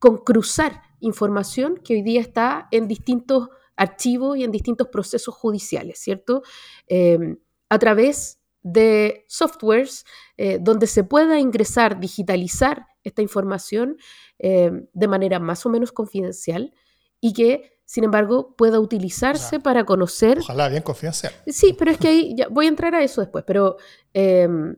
con 0.00 0.18
cruzar 0.24 0.82
información 1.02 1.78
que 1.84 1.94
hoy 1.94 2.02
día 2.02 2.20
está 2.20 2.68
en 2.70 2.88
distintos 2.88 3.48
archivos 3.76 4.38
y 4.38 4.44
en 4.44 4.50
distintos 4.50 4.88
procesos 4.88 5.34
judiciales, 5.34 5.98
¿cierto? 5.98 6.42
Em, 6.86 7.38
a 7.68 7.78
través 7.78 8.38
de 8.62 9.24
softwares 9.28 10.04
eh, 10.36 10.58
donde 10.60 10.86
se 10.86 11.04
pueda 11.04 11.38
ingresar, 11.38 11.98
digitalizar 11.98 12.86
esta 13.02 13.22
información 13.22 13.96
em, 14.38 14.86
de 14.92 15.08
manera 15.08 15.40
más 15.40 15.66
o 15.66 15.68
menos 15.68 15.90
confidencial 15.92 16.72
y 17.20 17.32
que, 17.32 17.80
sin 17.84 18.04
embargo, 18.04 18.54
pueda 18.56 18.78
utilizarse 18.78 19.58
para 19.58 19.84
conocer... 19.84 20.38
Ojalá 20.38 20.68
bien 20.68 20.82
confidencial. 20.82 21.32
Sí, 21.46 21.74
pero 21.76 21.90
es 21.90 21.98
que 21.98 22.08
ahí 22.08 22.34
ya 22.36 22.48
voy 22.48 22.66
a 22.66 22.68
entrar 22.68 22.94
a 22.94 23.02
eso 23.02 23.20
después, 23.20 23.44
pero 23.46 23.76
em, 24.12 24.76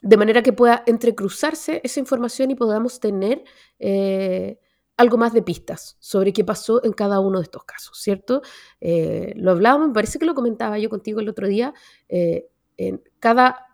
de 0.00 0.16
manera 0.16 0.42
que 0.42 0.52
pueda 0.52 0.82
entrecruzarse 0.86 1.80
esa 1.82 2.00
información 2.00 2.50
y 2.50 2.54
podamos 2.54 3.00
tener 3.00 3.44
eh, 3.78 4.58
algo 4.96 5.18
más 5.18 5.32
de 5.32 5.42
pistas 5.42 5.96
sobre 6.00 6.32
qué 6.32 6.44
pasó 6.44 6.82
en 6.84 6.92
cada 6.92 7.20
uno 7.20 7.38
de 7.38 7.44
estos 7.44 7.64
casos, 7.64 7.98
¿cierto? 8.00 8.42
Eh, 8.80 9.32
lo 9.36 9.50
hablábamos, 9.50 9.88
me 9.88 9.94
parece 9.94 10.18
que 10.18 10.26
lo 10.26 10.34
comentaba 10.34 10.78
yo 10.78 10.88
contigo 10.88 11.20
el 11.20 11.28
otro 11.28 11.48
día, 11.48 11.74
eh, 12.08 12.48
en 12.76 13.02
cada 13.18 13.66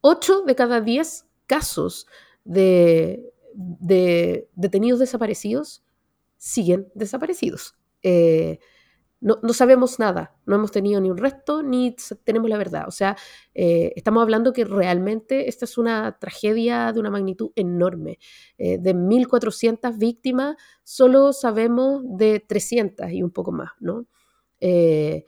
8 0.00 0.42
de 0.42 0.54
cada 0.54 0.80
10 0.80 1.26
casos 1.46 2.06
de, 2.44 3.32
de 3.54 4.48
detenidos 4.54 5.00
desaparecidos 5.00 5.82
siguen 6.36 6.90
desaparecidos 6.94 7.74
no, 9.20 9.52
sabemos 9.52 9.98
nada, 9.98 10.34
no 10.46 10.56
hemos 10.56 10.72
tenido 10.72 11.00
ni 11.00 11.10
un 11.10 11.18
resto 11.18 11.62
ni 11.62 11.94
tenemos 12.24 12.48
la 12.48 12.56
verdad. 12.56 12.84
O 12.88 12.90
sea, 12.90 13.16
eh, 13.54 13.92
estamos 13.96 14.22
hablando 14.22 14.52
que 14.52 14.64
realmente 14.64 15.48
esta 15.48 15.66
es 15.66 15.76
una 15.78 16.18
tragedia 16.18 16.92
de 16.92 17.00
una 17.00 17.10
magnitud 17.10 17.50
enorme. 17.54 18.18
Eh, 18.58 18.78
de 18.78 18.94
1.400 18.94 19.98
víctimas, 19.98 20.56
solo 20.84 21.32
sabemos 21.32 22.02
de 22.04 22.40
300 22.40 23.10
y 23.12 23.22
un 23.22 23.30
poco 23.30 23.52
más, 23.52 23.70
¿no? 23.80 24.06
Eh, 24.60 25.26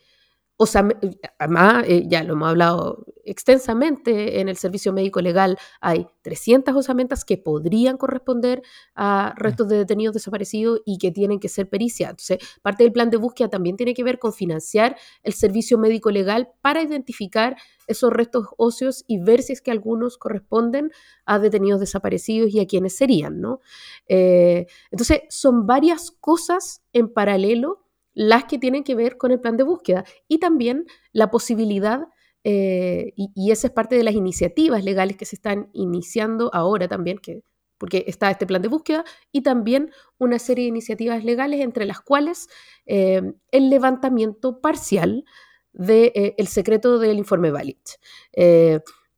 además, 1.38 1.84
eh, 1.88 2.04
ya 2.08 2.22
lo 2.22 2.34
hemos 2.34 2.48
hablado 2.48 3.04
extensamente, 3.24 4.40
en 4.40 4.48
el 4.48 4.56
servicio 4.56 4.92
médico 4.92 5.20
legal 5.20 5.58
hay 5.80 6.06
300 6.22 6.74
osamentas 6.74 7.24
que 7.24 7.36
podrían 7.38 7.96
corresponder 7.96 8.62
a 8.94 9.34
restos 9.36 9.68
de 9.68 9.76
detenidos 9.78 10.14
desaparecidos 10.14 10.80
y 10.84 10.98
que 10.98 11.10
tienen 11.12 11.38
que 11.40 11.48
ser 11.48 11.68
periciados. 11.68 12.28
Entonces, 12.30 12.58
parte 12.62 12.84
del 12.84 12.92
plan 12.92 13.10
de 13.10 13.16
búsqueda 13.16 13.48
también 13.48 13.76
tiene 13.76 13.94
que 13.94 14.04
ver 14.04 14.18
con 14.18 14.32
financiar 14.32 14.96
el 15.22 15.32
servicio 15.34 15.78
médico 15.78 16.10
legal 16.10 16.50
para 16.62 16.82
identificar 16.82 17.56
esos 17.86 18.12
restos 18.12 18.46
óseos 18.56 19.04
y 19.06 19.18
ver 19.18 19.42
si 19.42 19.52
es 19.52 19.60
que 19.62 19.70
algunos 19.70 20.16
corresponden 20.18 20.90
a 21.26 21.38
detenidos 21.38 21.80
desaparecidos 21.80 22.50
y 22.52 22.60
a 22.60 22.66
quienes 22.66 22.96
serían, 22.96 23.40
¿no? 23.40 23.60
Eh, 24.08 24.66
entonces, 24.90 25.22
son 25.28 25.66
varias 25.66 26.10
cosas 26.10 26.82
en 26.92 27.12
paralelo 27.12 27.81
las 28.14 28.44
que 28.44 28.58
tienen 28.58 28.84
que 28.84 28.94
ver 28.94 29.16
con 29.16 29.32
el 29.32 29.40
plan 29.40 29.56
de 29.56 29.64
búsqueda 29.64 30.04
y 30.28 30.38
también 30.38 30.86
la 31.12 31.30
posibilidad, 31.30 32.08
eh, 32.44 33.12
y, 33.16 33.50
esa 33.50 33.68
es 33.68 33.72
parte 33.72 33.96
de 33.96 34.02
las 34.02 34.14
iniciativas 34.14 34.84
legales 34.84 35.16
que 35.16 35.24
se 35.24 35.36
están 35.36 35.70
iniciando 35.72 36.50
ahora 36.52 36.88
también, 36.88 37.18
que, 37.18 37.42
porque 37.78 38.04
está 38.06 38.30
este 38.30 38.46
plan 38.46 38.62
de 38.62 38.68
búsqueda, 38.68 39.04
y 39.30 39.42
también 39.42 39.90
una 40.18 40.38
serie 40.38 40.64
de 40.64 40.70
iniciativas 40.70 41.24
legales 41.24 41.60
entre 41.60 41.86
las 41.86 42.00
cuales 42.00 42.48
eh, 42.86 43.22
el 43.50 43.70
levantamiento 43.70 44.60
parcial 44.60 45.24
del 45.72 46.12
de, 46.12 46.34
eh, 46.36 46.46
secreto 46.46 46.98
del 46.98 47.18
informe 47.18 47.50
Balich. 47.50 47.98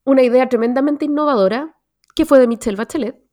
una 0.04 0.22
idea 0.22 0.48
tremendamente 0.48 1.06
innovadora 1.06 1.76
que 2.14 2.24
fue 2.24 2.38
de 2.38 2.46
Michelle 2.46 2.76
Bachelet, 2.76 3.23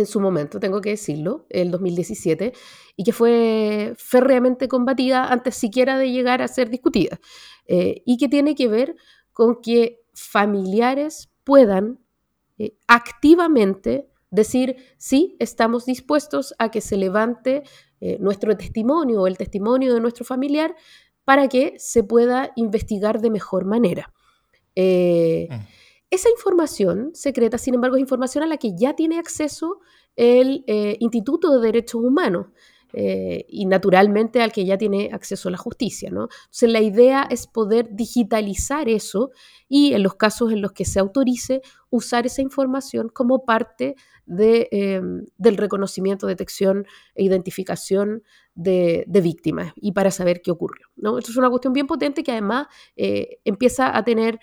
en 0.00 0.06
su 0.06 0.20
momento, 0.20 0.58
tengo 0.58 0.80
que 0.80 0.90
decirlo, 0.90 1.46
el 1.48 1.70
2017, 1.70 2.52
y 2.96 3.04
que 3.04 3.12
fue 3.12 3.94
férreamente 3.96 4.68
combatida 4.68 5.26
antes 5.32 5.54
siquiera 5.54 5.98
de 5.98 6.10
llegar 6.10 6.42
a 6.42 6.48
ser 6.48 6.70
discutida, 6.70 7.20
eh, 7.66 8.02
y 8.04 8.16
que 8.16 8.28
tiene 8.28 8.54
que 8.54 8.68
ver 8.68 8.96
con 9.32 9.60
que 9.62 10.00
familiares 10.12 11.30
puedan 11.44 12.00
eh, 12.58 12.76
activamente 12.88 14.08
decir, 14.30 14.76
sí, 14.98 15.36
estamos 15.38 15.86
dispuestos 15.86 16.54
a 16.58 16.70
que 16.70 16.80
se 16.80 16.96
levante 16.96 17.62
eh, 18.00 18.18
nuestro 18.20 18.56
testimonio 18.56 19.22
o 19.22 19.26
el 19.26 19.36
testimonio 19.36 19.94
de 19.94 20.00
nuestro 20.00 20.24
familiar 20.24 20.74
para 21.24 21.48
que 21.48 21.74
se 21.78 22.02
pueda 22.02 22.52
investigar 22.56 23.20
de 23.20 23.30
mejor 23.30 23.64
manera. 23.64 24.12
Mm. 24.76 25.79
Esa 26.10 26.28
información 26.28 27.12
secreta, 27.14 27.56
sin 27.56 27.74
embargo, 27.74 27.96
es 27.96 28.00
información 28.00 28.42
a 28.42 28.48
la 28.48 28.56
que 28.56 28.72
ya 28.76 28.94
tiene 28.94 29.18
acceso 29.18 29.78
el 30.16 30.64
eh, 30.66 30.96
Instituto 30.98 31.52
de 31.52 31.64
Derechos 31.64 32.02
Humanos. 32.02 32.48
Eh, 32.92 33.46
y 33.48 33.66
naturalmente 33.66 34.42
al 34.42 34.52
que 34.52 34.64
ya 34.64 34.76
tiene 34.76 35.10
acceso 35.12 35.48
a 35.48 35.52
la 35.52 35.58
justicia. 35.58 36.08
Entonces 36.08 36.70
la 36.70 36.80
idea 36.80 37.26
es 37.30 37.46
poder 37.46 37.88
digitalizar 37.94 38.88
eso 38.88 39.30
y 39.68 39.92
en 39.92 40.02
los 40.02 40.16
casos 40.16 40.52
en 40.52 40.60
los 40.60 40.72
que 40.72 40.84
se 40.84 40.98
autorice 40.98 41.62
usar 41.90 42.26
esa 42.26 42.42
información 42.42 43.08
como 43.08 43.44
parte 43.44 43.94
em, 44.26 45.24
del 45.36 45.56
reconocimiento, 45.56 46.26
detección 46.26 46.86
e 47.14 47.24
identificación 47.24 48.22
de, 48.54 49.04
víctimas 49.22 49.72
y 49.76 49.92
para 49.92 50.10
saber 50.10 50.42
qué 50.42 50.50
ocurrió. 50.50 50.88
¿no? 50.96 51.18
Esto 51.18 51.30
es 51.30 51.36
una 51.36 51.50
cuestión 51.50 51.72
bien 51.72 51.86
potente 51.86 52.22
que 52.22 52.32
además 52.32 52.66
eh, 52.96 53.38
empieza 53.44 53.96
a 53.96 54.04
tener 54.04 54.40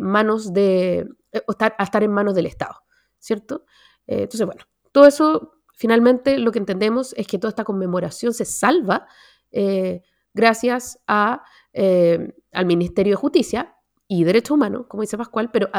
manos 0.00 0.52
de, 0.52 1.06
a 1.32 1.82
estar 1.84 2.02
en 2.02 2.10
manos 2.10 2.34
del 2.34 2.46
Estado, 2.46 2.74
¿cierto? 3.20 3.64
entonces, 4.08 4.44
bueno, 4.44 4.64
todo 4.90 5.06
eso, 5.06 5.57
finalmente, 5.78 6.38
lo 6.38 6.50
que 6.52 6.58
entendemos 6.58 7.14
es 7.16 7.26
que 7.26 7.38
toda 7.38 7.50
esta 7.50 7.64
conmemoración 7.64 8.34
se 8.34 8.44
salva 8.44 9.06
eh, 9.52 10.02
gracias 10.34 10.98
a, 11.06 11.42
eh, 11.72 12.34
al 12.52 12.66
Ministerio 12.66 13.12
de 13.12 13.16
Justicia 13.16 13.76
y 14.08 14.24
Derechos 14.24 14.56
Humanos, 14.56 14.86
como 14.88 15.02
dice 15.02 15.16
Pascual, 15.16 15.50
pero... 15.52 15.70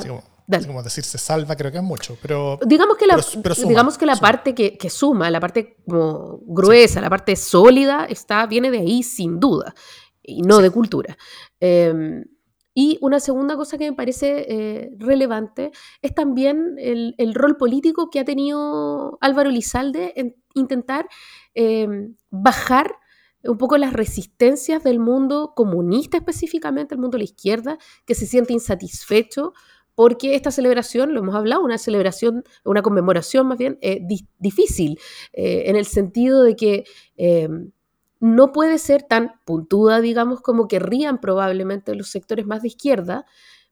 como, 0.65 0.83
decir 0.83 1.03
se 1.03 1.17
salva 1.17 1.55
creo 1.55 1.71
que 1.71 1.77
es 1.79 1.83
mucho, 1.83 2.17
pero... 2.21 2.57
Digamos 2.65 2.95
que 2.95 3.07
la, 3.07 3.21
digamos 3.67 3.97
que 3.97 4.05
la 4.05 4.15
parte 4.15 4.55
que, 4.55 4.89
suma, 4.89 5.29
la 5.29 5.41
parte 5.41 5.77
como 5.85 6.39
gruesa, 6.43 7.01
la 7.01 7.09
parte 7.09 7.35
sólida, 7.35 8.05
está, 8.05 8.45
viene 8.45 8.71
de 8.71 8.79
ahí 8.79 9.03
sin 9.03 9.39
duda, 9.39 9.75
y 10.23 10.43
no 10.43 10.59
de 10.59 10.69
cultura. 10.69 11.17
Em, 11.59 12.23
y 12.73 12.97
una 13.01 13.19
segunda 13.19 13.55
cosa 13.55 13.77
que 13.77 13.89
me 13.89 13.95
parece 13.95 14.45
eh, 14.47 14.91
relevante 14.97 15.71
es 16.01 16.13
también 16.13 16.75
el, 16.77 17.33
rol 17.33 17.57
político 17.57 18.09
que 18.09 18.19
ha 18.19 18.25
tenido 18.25 19.17
Álvaro 19.21 19.49
Lizalde 19.49 20.13
en 20.15 20.35
intentar 20.53 21.07
em, 21.53 22.15
bajar 22.29 22.95
un 23.43 23.57
poco 23.57 23.77
las 23.77 23.93
resistencias 23.93 24.83
del 24.83 24.99
mundo 24.99 25.53
comunista 25.55 26.17
específicamente, 26.17 26.95
el 26.95 27.01
mundo 27.01 27.15
de 27.15 27.19
la 27.19 27.25
izquierda, 27.25 27.77
que 28.05 28.15
se 28.15 28.25
siente 28.25 28.53
insatisfecho 28.53 29.53
porque 29.95 30.35
esta 30.35 30.49
celebración, 30.49 31.13
lo 31.13 31.19
hemos 31.19 31.35
hablado, 31.35 31.61
una 31.61 31.77
celebración, 31.77 32.45
una 32.63 32.81
conmemoración 32.81 33.47
más 33.47 33.57
bien, 33.57 33.77
eh, 33.81 33.99
difícil, 34.39 34.97
eh, 35.33 35.63
en 35.65 35.75
el 35.75 35.85
sentido 35.85 36.41
de 36.43 36.55
que 36.55 36.85
em, 37.17 37.71
no 38.19 38.51
puede 38.51 38.77
ser 38.79 39.03
tan 39.03 39.39
puntuda, 39.45 40.01
digamos, 40.01 40.41
como 40.41 40.67
querrían 40.67 41.19
probablemente 41.21 41.95
los 41.95 42.09
sectores 42.09 42.45
más 42.45 42.61
de 42.61 42.69
izquierda, 42.69 43.25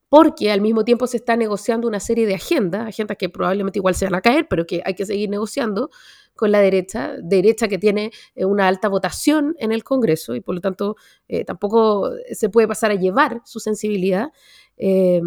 porque 0.09 0.51
al 0.51 0.61
mismo 0.61 0.85
tiempo 0.85 1.05
se 1.07 1.17
está 1.17 1.35
negociando 1.35 1.87
una 1.87 1.99
serie 1.99 2.25
de 2.25 2.35
agendas, 2.35 2.87
agendas 2.87 3.17
que 3.17 3.29
probablemente 3.29 3.79
igual 3.79 3.95
se 3.95 4.05
van 4.05 4.15
a 4.15 4.21
caer, 4.21 4.47
pero 4.49 4.65
que 4.65 4.81
hay 4.85 4.95
que 4.95 5.05
seguir 5.05 5.29
negociando 5.29 5.89
con 6.35 6.51
la 6.51 6.61
derecha, 6.61 7.15
derecha 7.21 7.67
que 7.67 7.77
tiene 7.77 8.11
eh, 8.35 8.45
una 8.45 8.67
alta 8.67 8.87
votación 8.87 9.55
en 9.59 9.73
el 9.73 9.83
Congreso 9.83 10.35
y 10.35 10.39
por 10.39 10.55
lo 10.55 10.61
tanto 10.61 10.95
eh, 11.27 11.43
tampoco 11.43 12.11
se 12.31 12.49
puede 12.49 12.67
pasar 12.67 12.91
a 12.91 12.95
llevar 12.95 13.41
su 13.43 13.59
sensibilidad. 13.59 14.31
Eh, 14.77 15.21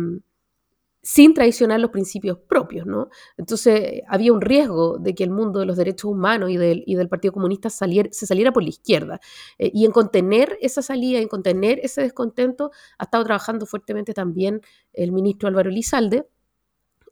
sin 1.03 1.33
traicionar 1.33 1.81
los 1.81 1.91
principios 1.91 2.39
propios, 2.39 2.87
¿no? 2.87 3.09
Entonces 3.39 4.03
había 4.07 4.33
un 4.33 4.41
riesgo 4.41 4.99
de 4.99 5.15
que 5.15 5.25
el 5.25 5.31
mundo 5.31 5.61
de 5.61 5.67
los 5.67 5.77
derechos 5.77 6.11
humanos 6.11 6.51
y 6.51 6.57
del, 6.57 7.09
Partido 7.09 7.33
Comunista 7.33 7.71
se 7.71 8.27
saliera 8.27 8.53
por 8.53 8.63
la 8.63 8.69
izquierda. 8.69 9.21
Eh, 9.59 9.71
y 9.73 9.87
en 9.87 9.93
contener 9.93 10.59
esa 10.61 10.83
salida, 10.83 11.19
en 11.19 11.29
contener 11.29 11.81
ese 11.83 12.03
descontento, 12.03 12.71
ha 12.99 13.05
estado 13.05 13.25
trabajando 13.25 13.67
fuertemente 13.67 14.13
también 14.13 14.61
el 14.93 15.13
ministro 15.13 15.49
Álvaro 15.49 15.71
Lizalde. 15.71 16.29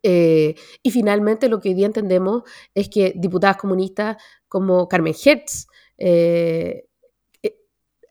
Eh, 0.03 0.55
y 0.83 0.91
finalmente 0.91 1.49
lo 1.49 1.59
que 1.59 1.71
hoy 1.71 1.75
día 1.75 1.87
entendemos 1.87 2.43
es 2.75 2.89
que 2.89 3.15
diputadas 3.17 3.57
comunistas 3.57 4.17
como 4.47 4.87
Carmen 4.87 5.15
Hertz 5.25 5.67
eh, 5.97 6.89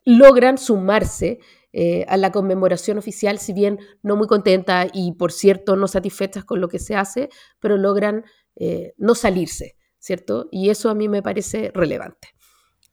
logran 0.04 0.58
sumarse 0.58 1.38
eh, 1.72 2.06
a 2.08 2.16
la 2.16 2.32
conmemoración 2.32 2.96
oficial, 2.96 3.38
si 3.38 3.52
bien 3.52 3.78
no 4.02 4.16
muy 4.16 4.26
contenta 4.26 4.86
y 4.90 5.12
por 5.12 5.32
cierto 5.32 5.76
no 5.76 5.86
satisfechas 5.86 6.44
con 6.44 6.62
lo 6.62 6.68
que 6.68 6.78
se 6.78 6.96
hace, 6.96 7.28
pero 7.60 7.76
logran 7.76 8.24
eh, 8.56 8.94
no 8.96 9.14
salirse, 9.14 9.76
¿cierto? 9.98 10.48
Y 10.50 10.70
eso 10.70 10.88
a 10.88 10.94
mí 10.94 11.08
me 11.08 11.22
parece 11.22 11.70
relevante. 11.74 12.28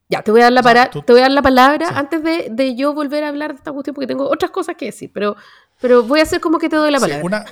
Ya, 0.10 0.22
te 0.22 0.30
voy 0.30 0.42
a 0.42 0.46
dar 0.46 0.54
la, 0.54 0.62
para, 0.62 0.90
te 0.90 1.00
voy 1.08 1.20
a 1.20 1.24
dar 1.24 1.32
la 1.32 1.42
palabra 1.42 1.88
antes 1.98 2.22
de, 2.22 2.50
de, 2.52 2.76
yo 2.76 2.94
volver 2.94 3.24
a 3.24 3.30
hablar 3.30 3.54
de 3.54 3.58
esta 3.58 3.72
cuestión 3.72 3.96
porque 3.96 4.08
tengo 4.08 4.30
otras 4.30 4.52
cosas 4.52 4.76
que 4.76 4.88
decir, 4.88 5.10
pero, 5.14 5.36
pero 5.80 6.04
voy 6.04 6.20
a 6.20 6.24
hacer 6.24 6.42
como 6.42 6.60
que 6.60 6.70
te 6.70 6.76
doy 6.76 6.92
la 6.92 7.00
palabra. 7.00 7.46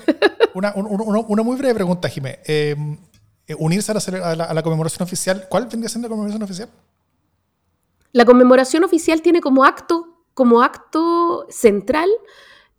una, 0.53 0.73
una, 0.75 1.43
muy 1.43 1.55
breve 1.55 1.73
pregunta, 1.73 2.09
Jimé. 2.09 2.41
Em, 2.45 2.97
eh, 3.47 3.55
unirse 3.57 3.91
a 3.91 3.95
la, 3.95 4.43
a 4.43 4.53
la, 4.53 4.62
conmemoración 4.62 5.03
oficial, 5.03 5.47
¿cuál 5.49 5.67
vendría 5.67 5.89
siendo 5.89 6.07
la 6.07 6.09
conmemoración 6.09 6.43
oficial? 6.43 6.69
La 8.12 8.25
conmemoración 8.25 8.83
oficial 8.83 9.21
tiene 9.21 9.41
como 9.41 9.65
acto 9.65 10.12
como 10.34 10.62
acto 10.62 11.46
central 11.50 12.10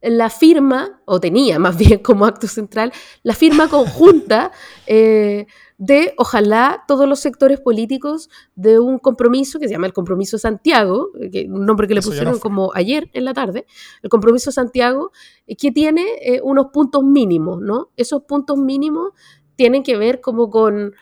la 0.05 0.29
firma, 0.29 1.01
o 1.07 1.19
tenía 1.19 1.59
más 1.59 1.77
bien 1.77 1.99
como 2.01 2.27
acto 2.27 2.47
central, 2.47 2.93
la 3.23 3.35
firma 3.35 3.69
conjunta 3.69 4.53
eh, 4.87 5.47
de, 5.79 6.14
ojalá, 6.19 6.85
todos 6.87 7.09
los 7.09 7.21
sectores 7.21 7.61
políticos 7.61 8.29
de 8.55 8.79
un 8.79 8.99
compromiso 8.99 9.59
que 9.59 9.67
se 9.67 9.75
llama 9.75 9.87
el 9.87 9.93
Compromiso 9.93 10.38
Santiago, 10.38 11.11
que, 11.33 11.47
un 11.49 11.67
nombre 11.67 11.88
que 11.88 11.95
le 11.95 12.03
pusieron 12.03 12.38
como 12.38 12.71
ayer 12.75 13.11
en 13.12 13.25
la 13.25 13.35
tarde, 13.35 13.67
el 14.03 14.11
Compromiso 14.11 14.53
Santiago, 14.53 15.11
eh, 15.47 15.57
que 15.57 15.73
tiene 15.73 16.05
eh, 16.23 16.40
unos 16.43 16.67
puntos 16.67 17.03
mínimos, 17.03 17.61
¿no? 17.61 17.90
Esos 17.97 18.23
puntos 18.23 18.57
mínimos 18.59 19.12
tienen 19.57 19.83
que 19.83 19.97
ver 19.97 20.21
como 20.21 20.51
con, 20.51 20.95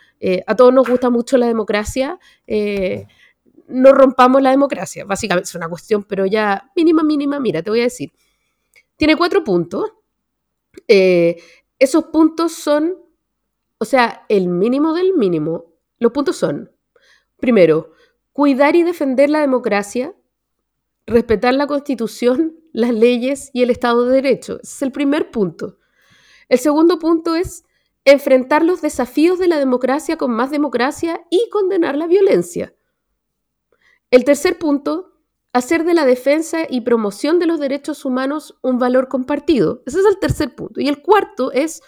a 0.47 0.55
todos 0.57 0.73
nos 0.73 0.87
gusta 0.87 1.11
mucho 1.11 1.39
la 1.39 1.47
democracia, 1.47 2.19
no 3.73 3.93
rompamos 3.93 4.43
la 4.43 4.51
democracia. 4.51 5.05
Básicamente 5.05 5.49
es 5.49 5.55
una 5.55 5.69
cuestión, 5.69 6.05
pero 6.05 6.27
ya 6.27 6.71
mínima, 6.77 7.03
mínima, 7.03 7.41
mira, 7.41 7.63
te 7.63 7.71
voy 7.71 7.81
a 7.81 7.85
decir. 7.85 8.13
Tiene 8.97 9.17
cuatro 9.17 9.43
puntos. 9.43 9.93
Eh, 10.89 11.37
esos 11.79 12.05
puntos 12.05 12.53
son, 12.53 12.97
o 13.79 13.85
sea, 13.85 14.25
el 14.29 14.49
mínimo 14.49 14.95
del 14.95 15.15
mínimo. 15.15 15.73
Los 15.99 16.13
puntos 16.13 16.37
son, 16.37 16.71
primero, 17.39 17.93
cuidar 18.33 18.77
y 18.77 18.83
defender 18.83 19.31
la 19.31 19.41
democracia, 19.41 20.15
respetar 21.07 21.55
la 21.55 21.67
constitución, 21.67 22.61
las 22.73 22.93
leyes 22.93 23.51
y 23.53 23.63
el 23.63 23.71
Estado 23.71 24.07
de 24.07 24.15
Derecho. 24.23 24.61
Ese 24.63 24.75
es 24.75 24.83
el 24.83 24.93
primer 24.93 25.31
punto. 25.31 25.79
El 26.49 26.59
segundo 26.59 26.99
punto 26.99 27.35
es 27.35 27.65
enfrentar 28.05 28.65
los 28.65 28.83
desafíos 28.83 29.39
de 29.39 29.49
la 29.49 29.59
democracia 29.59 30.17
con 30.17 30.33
más 30.33 30.51
democracia 30.51 31.21
y 31.31 31.49
condenar 31.51 31.97
la 31.97 32.07
violencia. 32.07 32.75
El 34.13 34.25
tercer 34.25 34.59
punto, 34.59 35.15
hacer 35.55 35.85
de 35.85 35.95
la 35.95 36.05
defensa 36.05 36.67
y 36.69 36.83
promoción 36.83 37.39
de 37.39 37.47
los 37.47 37.59
derechos 37.59 38.05
humanos 38.05 38.59
un 38.63 38.79
valor 38.79 39.09
compartido. 39.09 39.83
Ese 39.87 40.01
es 40.01 40.05
el 40.05 40.19
tercer 40.19 40.55
punto. 40.55 40.83
Y 40.83 40.89
el 40.89 41.01
cuarto 41.01 41.51
es 41.51 41.81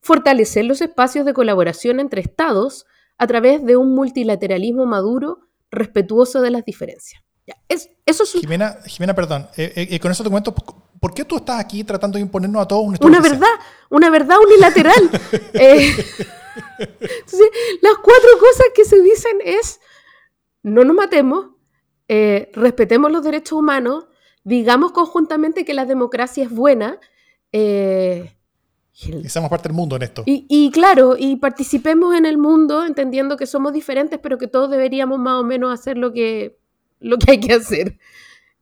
fortalecer 0.00 0.66
los 0.66 0.80
espacios 0.80 1.26
de 1.26 1.34
colaboración 1.34 1.98
entre 1.98 2.20
estados 2.20 2.86
a 3.18 3.26
través 3.26 3.64
de 3.64 3.76
un 3.76 3.92
multilateralismo 3.92 4.86
maduro 4.86 5.48
respetuoso 5.72 6.40
de 6.42 6.52
las 6.52 6.64
diferencias. 6.64 7.20
es, 7.68 7.90
eso 8.06 8.22
es 8.22 8.32
Jimena, 8.32 8.78
Jimena, 8.86 9.14
perdón, 9.14 9.48
eh, 9.56 9.88
eh, 9.90 9.98
con 9.98 10.12
eso 10.12 10.22
te 10.22 10.30
¿por 11.00 11.12
qué 11.12 11.24
tú 11.24 11.38
estás 11.38 11.58
aquí 11.58 11.82
tratando 11.82 12.18
de 12.18 12.22
imponernos 12.22 12.62
a 12.62 12.68
todos 12.68 12.84
un 12.84 12.96
Una 13.00 13.20
verdad, 13.20 13.48
una 13.90 14.10
verdad 14.10 14.36
unilateral. 14.46 15.10
Eh, 15.54 15.92
las 17.82 17.94
cuatro 17.96 18.30
cosas 18.38 18.66
que 18.76 18.84
se 18.84 19.00
dicen 19.00 19.38
es, 19.44 19.80
no 20.62 20.84
nos 20.84 20.94
matemos, 20.94 21.53
eh, 22.08 22.50
respetemos 22.54 23.10
los 23.10 23.24
derechos 23.24 23.58
humanos, 23.58 24.06
digamos 24.42 24.92
conjuntamente 24.92 25.64
que 25.64 25.74
la 25.74 25.86
democracia 25.86 26.44
es 26.44 26.50
buena. 26.50 26.98
Eh, 27.52 28.30
y 28.96 29.28
seamos 29.28 29.50
parte 29.50 29.68
del 29.68 29.76
mundo 29.76 29.96
en 29.96 30.02
esto. 30.02 30.22
Y, 30.24 30.70
claro, 30.70 31.16
y 31.18 31.36
participemos 31.36 32.14
en 32.14 32.26
el 32.26 32.38
mundo 32.38 32.84
entendiendo 32.84 33.36
que 33.36 33.46
somos 33.46 33.72
diferentes, 33.72 34.20
pero 34.22 34.38
que 34.38 34.46
todos 34.46 34.70
deberíamos 34.70 35.18
más 35.18 35.40
o 35.40 35.44
menos 35.44 35.72
hacer 35.72 35.98
lo 35.98 36.12
que, 36.12 36.58
lo 37.00 37.18
que 37.18 37.32
hay 37.32 37.40
que 37.40 37.54
hacer. 37.54 37.98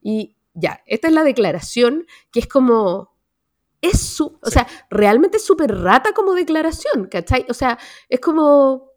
Y 0.00 0.34
ya, 0.54 0.82
esta 0.86 1.08
es 1.08 1.14
la 1.14 1.24
declaración 1.24 2.06
que 2.30 2.40
es 2.40 2.46
como... 2.46 3.12
Es 3.82 4.00
su, 4.00 4.38
o 4.40 4.50
sea, 4.50 4.66
realmente 4.90 5.38
es 5.38 5.44
súper 5.44 5.76
rata 5.76 6.12
como 6.12 6.34
declaración, 6.34 7.08
¿cachai? 7.10 7.44
O 7.48 7.54
sea, 7.54 7.78
es 8.08 8.20
como, 8.20 8.92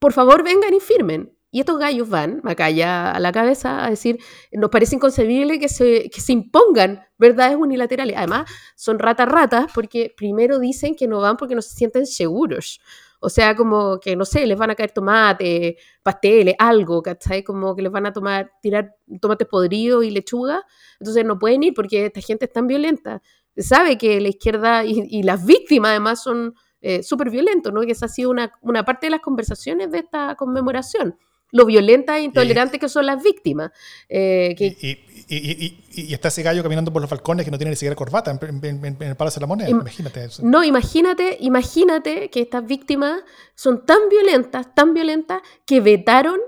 por 0.00 0.12
favor 0.12 0.42
vengan 0.42 0.74
y 0.74 0.80
firmen. 0.80 1.32
Y 1.52 1.60
estos 1.60 1.78
gallos 1.80 2.08
van, 2.08 2.40
Macaya 2.44 3.10
a 3.10 3.18
la 3.18 3.32
cabeza, 3.32 3.84
a 3.84 3.90
decir, 3.90 4.20
nos 4.52 4.70
parece 4.70 4.94
inconcebible 4.94 5.58
que 5.58 5.68
se, 5.68 6.08
que 6.08 6.20
se 6.20 6.32
impongan 6.32 7.04
verdades 7.18 7.56
unilaterales. 7.56 8.16
Además, 8.16 8.48
son 8.76 9.00
ratas 9.00 9.28
ratas 9.28 9.66
porque 9.74 10.14
primero 10.16 10.60
dicen 10.60 10.94
que 10.94 11.08
no 11.08 11.20
van 11.20 11.36
porque 11.36 11.56
no 11.56 11.62
se 11.62 11.74
sienten 11.74 12.06
seguros. 12.06 12.80
O 13.18 13.28
sea, 13.28 13.56
como 13.56 13.98
que, 13.98 14.14
no 14.14 14.24
sé, 14.24 14.46
les 14.46 14.56
van 14.56 14.70
a 14.70 14.76
caer 14.76 14.92
tomate, 14.92 15.76
pasteles, 16.02 16.54
algo, 16.58 17.02
¿cachai? 17.02 17.42
Como 17.42 17.74
que 17.74 17.82
les 17.82 17.90
van 17.92 18.06
a 18.06 18.12
tomar, 18.12 18.52
tirar 18.62 18.94
tomates 19.20 19.48
podridos 19.48 20.04
y 20.04 20.10
lechuga. 20.10 20.64
Entonces 21.00 21.24
no 21.24 21.38
pueden 21.38 21.64
ir 21.64 21.74
porque 21.74 22.06
esta 22.06 22.20
gente 22.20 22.44
es 22.44 22.52
tan 22.52 22.68
violenta. 22.68 23.22
Se 23.56 23.62
sabe 23.62 23.98
que 23.98 24.20
la 24.20 24.28
izquierda 24.28 24.84
y, 24.84 25.02
y 25.08 25.24
las 25.24 25.44
víctimas 25.44 25.90
además 25.90 26.22
son 26.22 26.54
eh, 26.80 27.02
súper 27.02 27.28
violentos, 27.28 27.72
¿no? 27.72 27.80
Que 27.80 27.92
esa 27.92 28.06
ha 28.06 28.08
sido 28.08 28.30
una, 28.30 28.52
una 28.62 28.84
parte 28.84 29.08
de 29.08 29.10
las 29.10 29.20
conversaciones 29.20 29.90
de 29.90 29.98
esta 29.98 30.36
conmemoración 30.36 31.18
lo 31.52 31.66
violentas 31.66 32.16
e 32.16 32.22
intolerantes 32.22 32.80
que 32.80 32.88
son 32.88 33.06
las 33.06 33.22
víctimas. 33.22 33.70
Eh, 34.08 34.54
y, 34.58 36.12
está 36.12 36.28
ese 36.28 36.42
gallo 36.42 36.62
caminando 36.62 36.92
por 36.92 37.02
los 37.02 37.10
balcones 37.10 37.44
que 37.44 37.50
no 37.50 37.58
tiene 37.58 37.70
ni 37.70 37.76
siquiera 37.76 37.94
corbata 37.94 38.30
en, 38.30 38.96
el 39.00 39.16
Palacio 39.16 39.38
de 39.38 39.42
la 39.42 39.46
Moneda. 39.46 39.70
imagínate 39.70 40.24
eso. 40.24 40.42
No, 40.44 40.64
imagínate, 40.64 41.36
imagínate 41.40 42.30
que 42.30 42.40
estas 42.40 42.66
víctimas 42.66 43.22
son 43.54 43.84
tan 43.84 44.08
violentas, 44.08 44.74
tan 44.74 44.94
violentas, 44.94 45.42
que 45.66 45.80
vetaron 45.80 46.40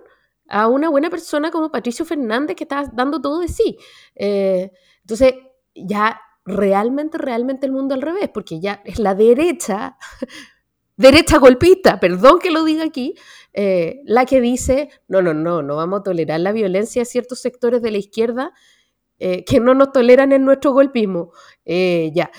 a 0.48 0.66
una 0.66 0.88
buena 0.88 1.10
persona 1.10 1.50
como 1.50 1.70
Patricio 1.70 2.04
Fernández 2.04 2.56
que 2.56 2.64
está 2.64 2.90
dando 2.92 3.20
todo 3.20 3.40
de 3.40 3.48
sí. 3.48 3.78
Eh, 4.14 4.70
entonces, 5.00 5.34
ya 5.74 6.20
realmente, 6.44 7.18
realmente 7.18 7.66
el 7.66 7.72
mundo 7.72 7.94
al 7.94 8.02
revés, 8.02 8.30
porque 8.32 8.60
ya 8.60 8.82
es 8.84 8.98
la 8.98 9.14
derecha 9.14 9.96
derecha 10.96 11.38
golpista, 11.38 12.00
perdón 12.00 12.38
que 12.38 12.50
lo 12.50 12.64
diga 12.64 12.84
aquí, 12.84 13.14
eh, 13.54 14.00
la 14.04 14.24
que 14.24 14.40
dice, 14.40 14.88
no, 15.08 15.20
no, 15.20 15.34
no, 15.34 15.62
no 15.62 15.76
vamos 15.76 16.00
a 16.00 16.02
tolerar 16.02 16.40
la 16.40 16.52
violencia 16.52 17.02
de 17.02 17.06
ciertos 17.06 17.40
sectores 17.40 17.82
de 17.82 17.90
la 17.90 17.98
izquierda 17.98 18.52
eh, 19.18 19.44
que 19.44 19.60
no 19.60 19.74
nos 19.74 19.92
toleran 19.92 20.32
en 20.32 20.44
nuestro 20.44 20.72
golpismo. 20.72 21.32
Eh, 21.64 22.10
ya. 22.14 22.30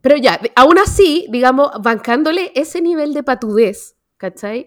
pero 0.00 0.16
ya, 0.16 0.40
aún 0.56 0.78
así, 0.78 1.26
digamos, 1.30 1.70
bancándole 1.80 2.52
ese 2.54 2.80
nivel 2.80 3.14
de 3.14 3.22
patudez, 3.22 3.96
¿cachai? 4.16 4.66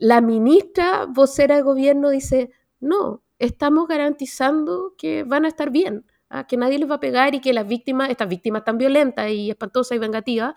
la 0.00 0.20
ministra 0.20 1.06
vocera 1.08 1.56
de 1.56 1.62
gobierno 1.62 2.10
dice, 2.10 2.50
no, 2.78 3.24
estamos 3.38 3.88
garantizando 3.88 4.94
que 4.96 5.24
van 5.24 5.44
a 5.44 5.48
estar 5.48 5.70
bien, 5.70 6.04
que 6.46 6.56
nadie 6.56 6.78
les 6.78 6.88
va 6.88 6.96
a 6.96 7.00
pegar 7.00 7.34
y 7.34 7.40
que 7.40 7.52
las 7.52 7.66
víctimas, 7.66 8.10
estas 8.10 8.28
víctimas 8.28 8.64
tan 8.64 8.78
violentas 8.78 9.30
y 9.30 9.50
espantosas 9.50 9.96
y 9.96 9.98
vengativas, 9.98 10.54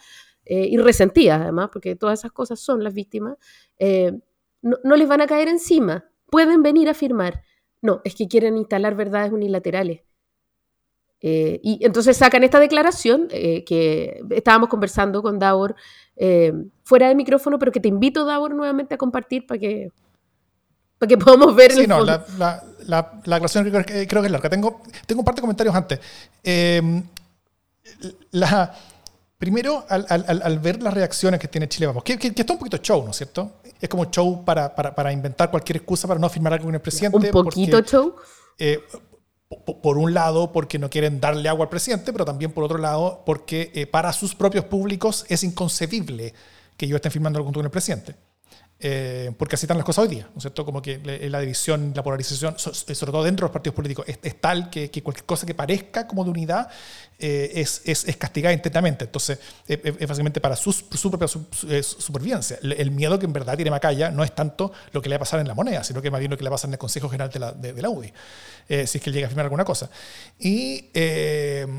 eh, 0.54 0.68
y 0.70 0.76
resentidas 0.76 1.40
además, 1.40 1.70
porque 1.72 1.96
todas 1.96 2.20
esas 2.20 2.34
cosas 2.34 2.60
son 2.60 2.84
las 2.84 2.94
víctimas, 2.94 3.38
eh, 3.80 4.20
no, 4.62 4.96
les 4.98 5.08
van 5.08 5.22
a 5.22 5.26
caer 5.26 5.48
encima, 5.48 6.04
pueden 6.30 6.62
venir 6.62 6.90
a 6.90 6.94
firmar. 6.94 7.42
No, 7.82 8.02
es 8.04 8.16
que 8.16 8.28
quieren 8.28 8.58
instalar 8.58 8.94
verdades 8.96 9.32
unilaterales. 9.32 10.02
Eh, 11.22 11.62
y 11.64 11.86
entonces 11.86 12.18
sacan 12.18 12.44
esta 12.44 12.60
declaración 12.60 13.30
que 13.30 14.22
estábamos 14.32 14.68
conversando 14.68 15.22
con 15.22 15.40
Davor 15.40 15.78
fuera 16.84 17.08
de 17.08 17.16
micrófono, 17.16 17.58
pero 17.58 17.72
que 17.72 17.80
te 17.80 17.88
invito, 17.88 18.26
Davor, 18.26 18.54
nuevamente 18.54 18.96
a 18.96 18.98
compartir 18.98 19.48
para 19.48 19.58
que, 19.58 19.90
para 21.00 21.08
que 21.08 21.18
podamos 21.18 21.56
ver. 21.56 21.72
Sí, 21.72 21.88
no, 21.88 22.04
la, 22.04 22.26
la, 22.38 22.62
la, 22.88 23.22
declaración 23.24 23.70
creo, 23.70 23.86
que 23.86 24.02
es 24.04 24.32
larga. 24.32 24.50
Tengo, 24.50 24.82
tengo 25.06 25.22
un 25.22 25.26
par 25.26 25.36
de 25.36 25.42
comentarios 25.42 25.74
antes. 25.74 26.02
la, 28.32 28.76
Primero, 29.42 29.84
al, 29.90 30.60
ver 30.60 30.84
las 30.84 30.94
reacciones 30.94 31.40
que 31.40 31.48
tiene 31.48 31.68
Chile 31.68 31.88
Vamos, 31.88 32.04
que, 32.04 32.14
está 32.14 32.54
un 32.54 32.60
poquito 32.60 32.78
show, 32.78 33.04
¿no 33.04 33.10
es 33.10 33.18
cierto? 33.18 33.54
Es 33.82 33.90
como 33.90 34.06
show 34.12 34.46
para, 34.46 35.12
inventar 35.12 35.50
cualquier 35.50 35.78
excusa 35.78 36.08
para 36.08 36.20
no 36.20 36.30
firmar 36.30 36.54
algo 36.54 36.66
con 36.66 36.76
el 36.76 36.80
presidente. 36.80 37.18
Un 37.18 37.32
poquito 37.32 37.82
show. 37.82 38.14
Eh, 38.60 38.80
por 39.82 39.98
un 39.98 40.14
lado, 40.14 40.52
porque 40.52 40.78
no 40.78 40.92
quieren 40.92 41.20
darle 41.20 41.50
agua 41.50 41.64
al 41.64 41.70
presidente, 41.70 42.14
pero 42.14 42.24
también 42.24 42.52
por 42.52 42.64
otro 42.64 42.78
lado, 42.78 43.24
porque 43.26 43.72
eh, 43.74 43.88
para 43.88 44.14
sus 44.14 44.36
propios 44.36 44.66
públicos 44.66 45.26
es 45.28 45.44
inconcebible 45.44 46.36
que 46.78 46.86
ellos 46.86 46.98
estén 46.98 47.12
firmando 47.12 47.40
algo 47.40 47.52
con 47.52 47.66
el 47.66 47.72
presidente. 47.72 48.16
Eh, 48.84 49.32
porque 49.38 49.54
así 49.54 49.66
están 49.66 49.78
las 49.78 49.86
cosas 49.86 50.06
hoy 50.06 50.16
día, 50.16 50.24
¿no 50.24 50.38
es 50.38 50.42
cierto? 50.42 50.66
Como 50.66 50.82
que 50.82 50.98
la 51.30 51.40
división, 51.40 51.94
la 51.96 52.02
polarización, 52.02 52.58
sobre 52.58 53.12
todo 53.12 53.24
dentro 53.24 53.46
de 53.46 53.50
los 53.50 53.54
partidos 53.54 53.76
políticos, 53.76 54.08
es, 54.08 54.42
tal 54.42 54.72
que, 54.72 54.90
cualquier 55.04 55.24
cosa 55.24 55.46
que 55.46 55.54
parezca 55.54 56.08
como 56.08 56.24
de 56.24 56.32
unidad 56.32 56.68
eh, 57.20 57.52
es, 57.54 57.84
es, 57.86 58.18
castigada 58.18 58.54
intensamente. 58.54 59.06
Entonces, 59.06 59.38
es, 59.68 60.08
básicamente 60.08 60.42
para 60.42 60.56
su, 60.56 60.74
su 60.74 61.12
propia 61.12 61.28
eh, 61.70 61.84
supervivencia. 61.84 62.58
El, 62.64 62.90
miedo 62.90 63.20
que 63.20 63.28
en 63.28 63.34
verdad 63.34 63.56
tiene 63.56 63.70
Macaya 63.70 64.10
no 64.10 64.24
es 64.24 64.34
tanto 64.34 64.72
lo 64.94 65.00
que 65.00 65.10
le 65.10 65.14
va 65.14 65.18
a 65.18 65.20
pasar 65.20 65.40
en 65.40 65.48
la 65.48 65.54
moneda, 65.54 65.84
sino 65.84 66.02
que 66.02 66.10
más 66.10 66.20
bien 66.20 66.32
lo 66.32 66.38
que 66.38 66.44
le 66.44 66.50
va 66.50 66.56
a 66.56 66.58
pasar 66.58 66.70
en 66.70 66.74
el 66.74 66.80
Consejo 66.80 67.08
General 67.08 67.30
de 67.30 67.40
la, 67.40 67.52
de, 67.52 67.80
la 67.80 67.90
UDI, 67.90 68.12
si 68.68 68.98
es 68.98 69.00
que 69.00 69.12
llega 69.12 69.28
a 69.28 69.30
firmar 69.30 69.46
alguna 69.46 69.64
cosa. 69.64 69.92
Y, 70.40 70.88
y, 70.96 71.70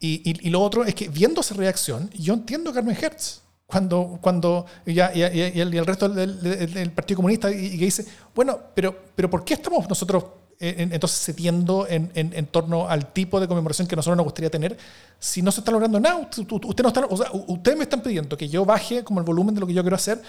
y, 0.00 0.50
lo 0.50 0.60
otro 0.60 0.84
es 0.84 0.94
que 0.94 1.08
viendo 1.08 1.40
esa 1.40 1.54
reacción, 1.54 2.10
yo 2.10 2.34
entiendo 2.34 2.70
a 2.70 2.74
Carmen 2.74 2.96
Hertz 3.00 3.40
cuando, 3.72 4.18
cuando 4.20 4.66
ya, 4.84 5.12
y, 5.14 5.22
el, 5.22 5.86
resto 5.86 6.06
del, 6.10 6.92
Partido 6.94 7.16
Comunista 7.16 7.50
y, 7.50 7.78
que 7.78 7.86
dice, 7.86 8.04
bueno, 8.34 8.58
pero, 8.74 8.94
pero 9.14 9.30
¿por 9.30 9.46
qué 9.46 9.54
estamos 9.54 9.88
nosotros 9.88 10.24
entonces 10.60 11.18
cediendo 11.18 11.88
en, 11.88 12.12
en, 12.14 12.46
torno 12.46 12.86
al 12.86 13.12
tipo 13.14 13.40
de 13.40 13.48
conmemoración 13.48 13.88
que 13.88 13.96
nosotros 13.96 14.16
nos 14.16 14.24
gustaría 14.24 14.50
tener 14.50 14.76
si 15.18 15.40
no 15.40 15.50
se 15.50 15.60
está 15.60 15.72
logrando 15.72 15.98
nada? 15.98 16.16
Usted, 16.18 16.82
no 16.82 16.88
está, 16.88 17.06
o 17.06 17.16
sea, 17.16 17.30
ustedes 17.32 17.78
me 17.78 17.84
están 17.84 18.02
pidiendo 18.02 18.36
que 18.36 18.46
yo 18.46 18.66
baje 18.66 19.02
como 19.02 19.20
el 19.20 19.26
volumen 19.26 19.54
de 19.54 19.62
lo 19.62 19.66
que 19.66 19.72
yo 19.72 19.82
quiero 19.82 19.96
hacer 19.96 20.20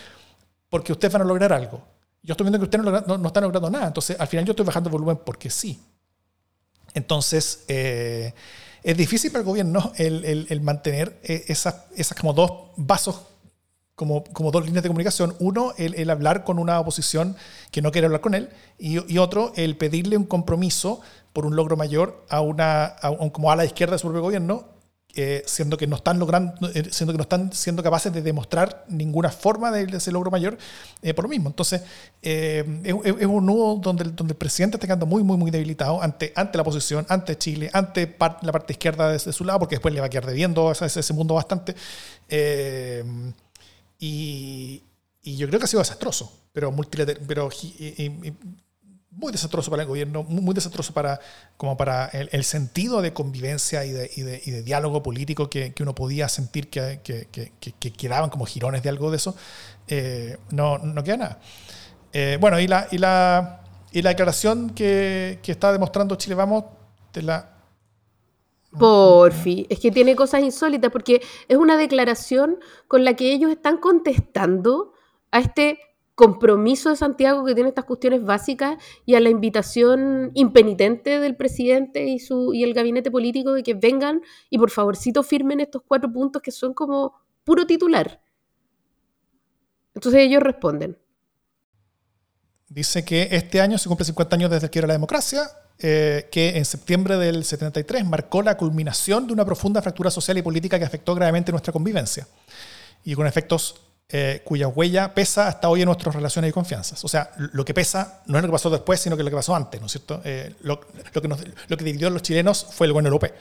porque 0.70 0.94
ustedes 0.94 1.12
van 1.12 1.24
a 1.24 1.26
lograr 1.26 1.52
algo. 1.52 1.84
Yo 2.24 2.32
estoy 2.32 2.46
viendo 2.46 2.58
que 2.60 2.64
ustedes 2.64 2.86
no, 2.86 3.18
no, 3.18 3.28
están 3.28 3.44
logrando 3.44 3.70
nada, 3.70 3.88
entonces 3.88 4.18
al 4.18 4.28
final 4.28 4.46
yo 4.46 4.52
estoy 4.52 4.66
bajando 4.66 4.88
el 4.88 4.94
volumen 4.94 5.20
porque 5.24 5.50
sí. 5.50 5.80
Entonces, 6.94 7.66
eh, 7.68 8.34
es 8.84 8.98
difícil 8.98 9.32
para 9.32 9.42
el 9.42 9.46
gobierno 9.46 9.92
el, 9.98 10.24
el, 10.24 10.48
el 10.50 10.62
mantener 10.62 11.20
eh, 11.24 11.44
esas, 11.48 11.76
esas 11.96 12.18
como 12.18 12.32
dos 12.34 12.72
vasos 12.78 13.33
como, 13.96 14.24
como 14.24 14.52
dos 14.52 14.66
líneas 14.66 14.84
de 14.84 14.90
comunicación. 14.90 15.36
Uno, 15.40 15.74
el, 15.78 16.10
hablar 16.10 16.44
con 16.44 16.60
una 16.60 16.80
oposición 16.80 17.36
que 17.72 17.82
no 17.82 17.92
quiere 17.92 18.06
hablar 18.06 18.22
con 18.22 18.34
él, 18.34 18.50
y, 18.78 19.18
otro, 19.18 19.54
el 19.56 19.78
pedirle 19.78 20.18
un 20.18 20.26
compromiso 20.26 21.02
por 21.32 21.46
un 21.46 21.56
logro 21.56 21.78
mayor 21.78 22.26
a 22.30 22.42
una, 22.42 22.96
a, 23.02 23.16
como 23.32 23.52
a 23.52 23.56
la 23.56 23.66
izquierda 23.66 23.94
de 23.94 24.00
su 24.00 24.08
propio 24.08 24.22
gobierno, 24.22 24.74
eh, 25.16 25.44
siendo 25.46 25.78
que 25.78 25.86
no 25.86 25.96
están 25.96 26.18
logrando, 26.18 26.54
eh, 26.74 26.88
siendo 26.90 27.14
que 27.14 27.18
no 27.18 27.22
están 27.22 27.54
siendo 27.54 27.84
capaces 27.84 28.12
de 28.12 28.24
demostrar 28.24 28.84
ninguna 28.90 29.30
forma 29.30 29.70
de, 29.70 29.84
ese 29.96 30.12
logro 30.12 30.32
mayor 30.32 30.58
eh, 31.04 31.14
por 31.14 31.26
lo 31.26 31.30
mismo. 31.30 31.50
Entonces, 31.50 31.84
es, 32.24 32.66
un 32.66 33.46
nudo 33.46 33.76
donde, 33.76 34.06
donde 34.06 34.32
el 34.32 34.38
presidente 34.38 34.78
está 34.78 34.88
quedando 34.88 35.06
muy, 35.06 35.22
muy, 35.22 35.38
muy 35.38 35.52
debilitado 35.52 36.02
ante, 36.02 36.34
ante 36.36 36.58
la 36.58 36.64
oposición, 36.64 37.06
ante 37.10 37.38
Chile, 37.38 37.70
ante 37.74 38.16
la 38.42 38.52
parte 38.52 38.74
izquierda 38.74 39.12
de, 39.12 39.20
su 39.20 39.46
lado, 39.46 39.60
porque 39.60 39.76
después 39.76 39.94
le 39.94 40.00
va 40.00 40.08
a 40.08 40.10
quedar 40.10 40.26
debiendo 40.26 40.72
ese, 40.72 40.88
ese 40.88 41.14
mundo 41.14 41.36
bastante. 41.36 41.76
Y, 44.06 44.84
yo 45.24 45.48
creo 45.48 45.58
que 45.58 45.64
ha 45.64 45.68
sido 45.68 45.80
desastroso, 45.80 46.30
pero, 46.52 46.76
pero 47.26 47.50
muy 49.12 49.32
desastroso 49.32 49.72
para 49.72 49.84
el 49.84 49.88
gobierno, 49.88 50.24
muy, 50.24 50.54
desastroso 50.54 50.94
para, 50.94 51.22
como 51.56 51.78
para 51.78 52.08
el, 52.08 52.44
sentido 52.44 53.02
de 53.02 53.14
convivencia 53.14 53.86
y 53.86 53.94
de, 53.94 54.12
y 54.14 54.22
de, 54.24 54.42
y 54.44 54.52
de 54.52 54.64
diálogo 54.64 55.02
político 55.02 55.50
que, 55.50 55.74
que, 55.74 55.84
uno 55.84 55.96
podía 55.96 56.28
sentir 56.28 56.70
que, 56.70 57.00
que, 57.02 57.92
quedaban 57.94 58.30
como 58.30 58.46
jirones 58.46 58.84
de 58.84 58.90
algo 58.90 59.10
de 59.10 59.16
eso. 59.16 59.38
Eh, 59.88 60.38
no, 60.52 60.80
no 60.80 61.02
queda 61.02 61.18
nada. 61.18 61.40
Eh, 62.12 62.38
bueno, 62.42 62.60
y 62.60 62.68
la, 62.68 62.90
y 62.92 62.98
la 62.98 63.62
Y 63.94 64.02
la 64.02 64.10
declaración 64.10 64.72
que, 64.72 65.40
que 65.42 65.54
está 65.54 65.72
demostrando 65.72 66.18
Chile 66.18 66.36
Vamos, 66.36 66.66
de 67.14 67.22
la 67.22 67.53
Porfi, 68.78 69.68
es 69.70 69.80
que 69.80 69.92
tiene 69.92 70.16
cosas 70.16 70.42
insólitas 70.42 70.92
porque 70.92 71.22
es 71.48 71.58
una 71.58 71.78
declaración 71.78 72.58
con 72.88 73.04
la 73.04 73.16
que 73.16 73.32
ellos 73.32 73.52
están 73.52 73.78
contestando 73.78 74.94
a 75.32 75.40
este 75.40 75.80
compromiso 76.16 76.90
de 76.90 76.96
Santiago 76.96 77.44
que 77.44 77.56
tiene 77.56 77.70
estas 77.70 77.86
cuestiones 77.86 78.24
básicas 78.24 78.78
y 79.06 79.16
a 79.16 79.20
la 79.20 79.30
invitación 79.30 80.32
impenitente 80.36 81.20
del 81.20 81.36
presidente 81.36 82.06
y, 82.06 82.20
su, 82.20 82.54
y 82.54 82.64
el 82.64 82.74
gabinete 82.74 83.10
político 83.10 83.54
de 83.54 83.64
que 83.64 83.74
vengan 83.74 84.22
y 84.50 84.58
por 84.58 84.70
favorcito 84.70 85.24
firmen 85.24 85.60
estos 85.60 85.82
cuatro 85.88 86.12
puntos 86.12 86.42
que 86.42 86.52
son 86.52 86.74
como 86.74 87.14
puro 87.44 87.66
titular. 87.66 88.22
Entonces 89.96 90.22
ellos 90.22 90.42
responden. 90.42 91.00
Dice 92.70 93.06
que 93.06 93.30
este 93.32 93.62
año 93.62 93.78
se 93.78 93.88
cumple 93.88 94.06
50 94.06 94.36
años 94.36 94.52
desde 94.52 94.70
que 94.70 94.80
era 94.80 94.88
la 94.88 94.94
democracia, 94.94 95.44
eh, 95.80 96.30
que 96.32 96.58
en 96.58 96.66
septiembre 96.66 97.18
del 97.18 97.44
73 97.44 98.06
marcó 98.06 98.42
la 98.42 98.56
culminación 98.56 99.28
de 99.28 99.34
una 99.34 99.44
profunda 99.44 99.82
fractura 99.82 100.12
social 100.12 100.38
y 100.38 100.42
política 100.42 100.80
que 100.80 100.86
afectó 100.86 101.16
gravemente 101.16 101.52
nuestra 101.52 101.74
convivencia 101.74 102.28
y 103.04 103.16
con 103.16 103.28
efectos 103.28 103.76
eh, 104.10 104.42
cuya 104.46 104.68
huella 104.68 105.14
pesa 105.14 105.48
hasta 105.48 105.70
hoy 105.70 105.82
en 105.82 105.88
nuestras 105.88 106.16
relaciones 106.16 106.50
y 106.50 106.54
confianzas. 106.54 107.04
O 107.04 107.08
sea, 107.08 107.32
lo 107.38 107.66
que 107.66 107.74
pesa 107.74 108.22
no 108.28 108.38
es 108.38 108.44
lo 108.44 108.48
que 108.48 108.54
pasó 108.54 108.70
después, 108.70 109.00
sino 109.00 109.18
que 109.18 109.24
lo 109.24 109.30
que 109.30 109.36
pasó 109.36 109.56
antes, 109.56 109.82
¿no 109.82 109.88
es 109.88 109.92
cierto? 109.92 110.22
Eh, 110.24 110.56
lo, 110.62 110.80
que 110.80 111.28
lo, 111.68 111.78
que 111.78 111.84
dividió 111.84 112.08
a 112.08 112.12
los 112.12 112.22
chilenos 112.22 112.66
fue 112.70 112.88
el 112.88 112.94
bueno 112.94 113.08
europeo, 113.08 113.34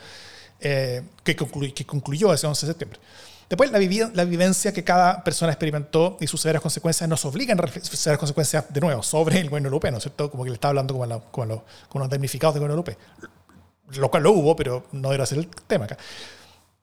que, 0.59 1.35
concluyó, 1.37 1.73
que 1.73 1.85
concluyó 1.85 2.33
ese 2.33 2.47
11 2.47 2.65
de 2.65 2.71
septiembre. 2.71 2.99
Después, 3.49 3.71
la, 3.71 3.79
la, 4.13 4.23
vivencia 4.25 4.73
que 4.73 4.83
cada 4.83 5.23
persona 5.23 5.51
experimentó 5.51 6.17
y 6.19 6.27
sus 6.27 6.41
severas 6.41 6.61
consecuencias 6.61 7.09
nos 7.09 7.23
obligan 7.25 7.59
a 7.59 7.67
severas 7.67 8.19
consecuencias, 8.19 8.65
de 8.69 8.81
nuevo, 8.81 9.03
sobre 9.03 9.39
el 9.39 9.49
gobierno 9.49 9.67
europeo, 9.67 9.91
¿no 9.91 9.97
es 9.97 10.03
cierto? 10.03 10.31
Como 10.31 10.43
que 10.43 10.49
le 10.49 10.55
estaba 10.55 10.69
hablando 10.69 10.93
con, 11.31 11.61
con, 11.89 12.01
los 12.01 12.09
damnificados 12.09 12.55
del 12.55 12.61
gobierno 12.61 12.75
europeo. 12.75 12.97
Lo 13.95 14.09
cual 14.09 14.23
lo 14.23 14.31
hubo, 14.31 14.55
pero 14.55 14.85
no 14.91 15.13
era 15.13 15.25
ser 15.25 15.39
el 15.39 15.47
tema 15.67 15.85
acá, 15.85 15.97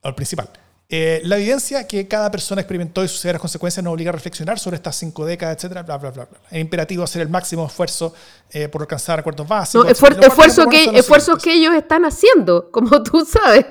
el 0.02 0.14
principal. 0.14 0.48
Eh, 0.92 1.20
la 1.24 1.36
vivencia 1.36 1.86
que 1.86 2.08
cada 2.08 2.32
persona 2.32 2.62
experimentó 2.62 3.04
y 3.04 3.08
sus 3.08 3.20
severas 3.20 3.40
consecuencias 3.40 3.84
nos 3.84 3.92
obliga 3.92 4.10
a 4.10 4.12
reflexionar 4.12 4.58
sobre 4.58 4.74
estas 4.74 4.96
cinco 4.96 5.24
décadas, 5.24 5.56
etcétera, 5.56 5.84
bla, 5.84 5.98
bla, 5.98 6.10
bla. 6.10 6.24
bla. 6.24 6.40
Es 6.50 6.60
imperativo 6.60 7.04
hacer 7.04 7.22
el 7.22 7.28
máximo 7.28 7.64
esfuerzo 7.64 8.12
eh, 8.50 8.68
por 8.68 8.82
alcanzar 8.82 9.20
acuerdos 9.20 9.46
básicos. 9.46 9.84
No, 9.84 9.90
esfuerzo, 9.90 10.66
que, 10.68 10.98
esfuerzos 10.98 11.40
que 11.40 11.52
ellos 11.52 11.74
están 11.74 12.04
haciendo, 12.04 12.72
como 12.72 13.00
tú 13.04 13.24
sabes. 13.24 13.66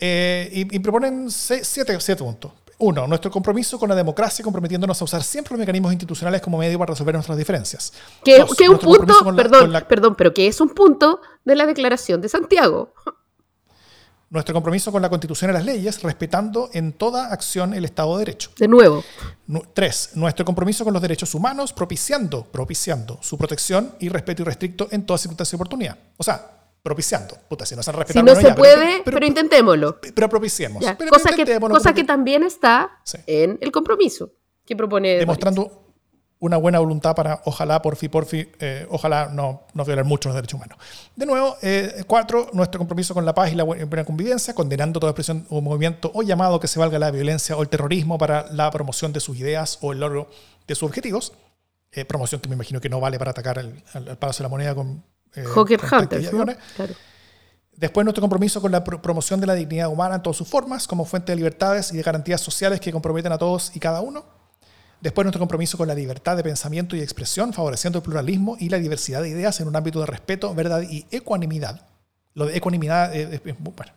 Eh, 0.00 0.66
y, 0.70 0.78
proponen 0.78 1.30
siete, 1.30 1.98
siete 2.00 2.22
puntos. 2.22 2.52
Uno, 2.80 3.08
nuestro 3.08 3.28
compromiso 3.30 3.76
con 3.76 3.88
la 3.88 3.94
democracia, 3.96 4.44
comprometiéndonos 4.44 5.00
a 5.00 5.04
usar 5.04 5.22
siempre 5.24 5.52
los 5.52 5.58
mecanismos 5.58 5.92
institucionales 5.92 6.40
como 6.40 6.58
medio 6.58 6.78
para 6.78 6.92
resolver 6.92 7.14
nuestras 7.14 7.36
diferencias. 7.36 7.92
Que, 8.24 8.36
es 8.36 8.68
un 8.68 8.78
punto, 8.78 9.34
perdón, 9.34 9.72
perdón, 9.88 10.14
pero 10.16 10.32
que 10.32 10.46
es 10.46 10.60
un 10.60 10.68
punto 10.68 11.20
de 11.44 11.56
la 11.56 11.66
Declaración 11.66 12.20
de 12.20 12.28
Santiago. 12.28 12.94
Nuestro 14.30 14.54
compromiso 14.54 14.92
con 14.92 15.02
la 15.02 15.08
Constitución 15.08 15.50
y 15.50 15.54
las 15.54 15.64
leyes, 15.64 16.02
respetando 16.02 16.68
en 16.74 16.92
toda 16.92 17.32
acción 17.32 17.72
el 17.72 17.84
Estado 17.86 18.12
de 18.12 18.26
Derecho. 18.26 18.50
De 18.58 18.68
nuevo. 18.68 19.02
tres, 19.72 20.10
nuestro 20.14 20.44
compromiso 20.44 20.84
con 20.84 20.92
los 20.92 21.00
derechos 21.02 21.34
humanos, 21.34 21.72
propiciando, 21.72 22.44
propiciando 22.44 23.18
su 23.22 23.38
protección 23.38 23.94
y 23.98 24.08
respeto 24.10 24.42
irrestricto 24.42 24.86
en 24.90 25.04
toda 25.04 25.18
circunstancia 25.18 25.56
y 25.56 25.58
oportunidad. 25.58 25.98
O 26.18 26.22
sea, 26.22 26.57
propiciando. 26.82 27.36
Puta, 27.48 27.66
si 27.66 27.76
no 27.76 27.82
se 27.82 27.90
han 27.90 27.96
respetado. 27.96 28.26
Si 28.26 28.34
no 28.34 28.48
se 28.48 28.54
puede, 28.54 29.02
pero, 29.04 29.24
intentémoslo. 29.26 30.00
Pero 30.00 30.28
propiciemos. 30.28 30.84
cosa, 31.10 31.30
que, 31.34 31.60
cosa 31.60 31.94
que, 31.94 32.04
también 32.04 32.42
está 32.42 32.90
en 33.26 33.58
el 33.60 33.72
compromiso 33.72 34.30
que 34.64 34.76
propone. 34.76 35.16
Demostrando 35.16 35.88
una 36.40 36.56
buena 36.56 36.78
voluntad 36.78 37.16
para, 37.16 37.42
ojalá, 37.44 37.82
por 37.82 37.96
fin, 37.96 38.10
por 38.10 38.24
fin, 38.24 38.48
eh, 38.60 38.86
ojalá 38.90 39.28
no, 39.28 39.62
no 39.74 39.84
violar 39.84 40.04
mucho 40.04 40.28
los 40.28 40.36
derechos 40.36 40.54
humanos. 40.54 40.78
De 41.16 41.26
nuevo, 41.26 41.56
eh, 41.62 42.04
cuatro, 42.06 42.48
nuestro 42.52 42.78
compromiso 42.78 43.12
con 43.12 43.24
la 43.24 43.34
paz 43.34 43.52
y 43.52 43.56
la 43.56 43.64
buena 43.64 44.04
convivencia, 44.04 44.54
condenando 44.54 45.00
toda 45.00 45.10
expresión 45.10 45.46
o 45.50 45.60
movimiento 45.60 46.10
o 46.14 46.22
llamado 46.22 46.60
que 46.60 46.68
se 46.68 46.78
valga 46.78 46.98
la 46.98 47.10
violencia 47.10 47.56
o 47.56 47.62
el 47.62 47.68
terrorismo 47.68 48.18
para 48.18 48.46
la 48.52 48.70
promoción 48.70 49.12
de 49.12 49.20
sus 49.20 49.36
ideas 49.38 49.78
o 49.80 49.92
el 49.92 50.00
logro 50.00 50.30
de 50.66 50.74
sus 50.74 50.84
objetivos. 50.84 51.32
Eh, 51.90 52.04
promoción 52.04 52.40
que 52.40 52.48
me 52.48 52.54
imagino 52.54 52.80
que 52.80 52.88
no 52.88 53.00
vale 53.00 53.18
para 53.18 53.32
atacar 53.32 53.58
al, 53.58 53.82
al 53.94 54.16
Palacio 54.18 54.42
de 54.42 54.44
la 54.44 54.50
Moneda 54.50 54.74
con 54.74 55.02
eh, 55.34 55.44
Hunters, 55.92 56.30
Después 57.76 58.04
nuestro 58.04 58.22
compromiso 58.22 58.60
con 58.60 58.72
la 58.72 58.82
promoción 58.82 59.40
de 59.40 59.46
la 59.46 59.54
dignidad 59.54 59.88
humana 59.88 60.16
en 60.16 60.22
todas 60.22 60.36
sus 60.36 60.48
formas, 60.48 60.88
como 60.88 61.04
fuente 61.04 61.30
de 61.30 61.36
libertades 61.36 61.92
y 61.92 61.96
de 61.96 62.02
garantías 62.02 62.40
sociales 62.40 62.80
que 62.80 62.90
comprometen 62.90 63.30
a 63.30 63.38
todos 63.38 63.70
y 63.72 63.78
cada 63.78 64.00
uno. 64.00 64.24
Después 65.00 65.24
nuestro 65.24 65.38
compromiso 65.38 65.78
con 65.78 65.86
la 65.86 65.94
libertad 65.94 66.36
de 66.36 66.42
pensamiento 66.42 66.96
y 66.96 67.00
expresión, 67.00 67.52
favoreciendo 67.52 68.00
el 68.00 68.02
pluralismo 68.02 68.56
y 68.58 68.68
la 68.68 68.78
diversidad 68.78 69.22
de 69.22 69.28
ideas 69.28 69.60
en 69.60 69.68
un 69.68 69.76
ámbito 69.76 70.00
de 70.00 70.06
respeto, 70.06 70.52
verdad 70.54 70.82
y 70.82 71.06
ecuanimidad. 71.12 71.86
Lo 72.34 72.46
de 72.46 72.56
ecuanimidad 72.56 73.14
es, 73.14 73.40
bueno, 73.60 73.92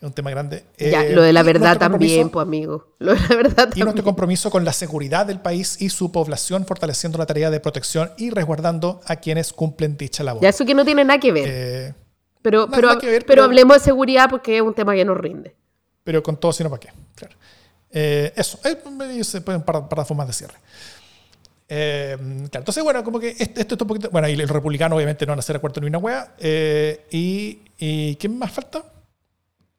es 0.00 0.06
un 0.06 0.14
tema 0.14 0.30
grande. 0.30 0.64
Ya, 0.78 1.02
lo 1.04 1.20
de 1.20 1.32
la 1.34 1.42
verdad 1.42 1.76
también, 1.76 2.30
pues 2.30 2.42
amigo. 2.42 2.86
Lo 2.98 3.14
de 3.14 3.20
la 3.20 3.36
verdad 3.36 3.68
también. 3.68 3.80
Y 3.80 3.82
nuestro 3.82 4.02
compromiso 4.02 4.50
con 4.50 4.64
la 4.64 4.72
seguridad 4.72 5.26
del 5.26 5.40
país 5.40 5.76
y 5.82 5.90
su 5.90 6.10
población, 6.10 6.64
fortaleciendo 6.64 7.18
la 7.18 7.26
tarea 7.26 7.50
de 7.50 7.60
protección 7.60 8.10
y 8.16 8.30
resguardando 8.30 9.02
a 9.04 9.16
quienes 9.16 9.52
cumplen 9.52 9.98
dicha 9.98 10.24
labor. 10.24 10.42
Ya, 10.42 10.48
eso 10.48 10.64
que 10.64 10.74
no 10.74 10.86
tiene 10.86 11.04
nada 11.04 11.20
que 11.20 11.32
ver. 11.32 11.44
Eh, 11.46 11.94
pero, 12.40 12.66
pero, 12.70 12.98
pero, 13.26 13.44
hablemos 13.44 13.76
de 13.76 13.80
seguridad 13.80 14.30
porque 14.30 14.56
es 14.56 14.62
un 14.62 14.72
tema 14.72 14.94
que 14.94 15.04
nos 15.04 15.18
rinde. 15.18 15.54
Pero 16.02 16.22
con 16.22 16.40
todo, 16.40 16.54
sino 16.54 16.70
para 16.70 16.80
qué. 16.80 16.88
Claro. 17.14 17.36
Eh, 17.90 18.32
eso, 18.36 18.58
eh, 18.64 19.22
se 19.22 19.42
pueden 19.42 19.60
para, 19.60 19.86
para 19.86 20.06
formas 20.06 20.26
de 20.28 20.32
cierre. 20.32 20.56
entonces, 21.68 22.82
bueno, 22.82 23.04
como 23.04 23.20
que 23.20 23.36
esto, 23.38 23.60
es 23.60 23.80
un 23.82 23.86
poquito. 23.86 24.08
Bueno, 24.08 24.30
y 24.30 24.32
el 24.32 24.48
republicano 24.48 24.96
obviamente 24.96 25.26
no 25.26 25.32
van 25.32 25.40
a 25.40 25.40
hacer 25.40 25.56
acuerdo 25.56 25.82
ni 25.82 25.88
una 25.88 25.98
wea. 25.98 26.32
y, 27.10 27.58
¿Y 27.76 28.16
quién 28.16 28.38
más 28.38 28.50
falta? 28.50 28.82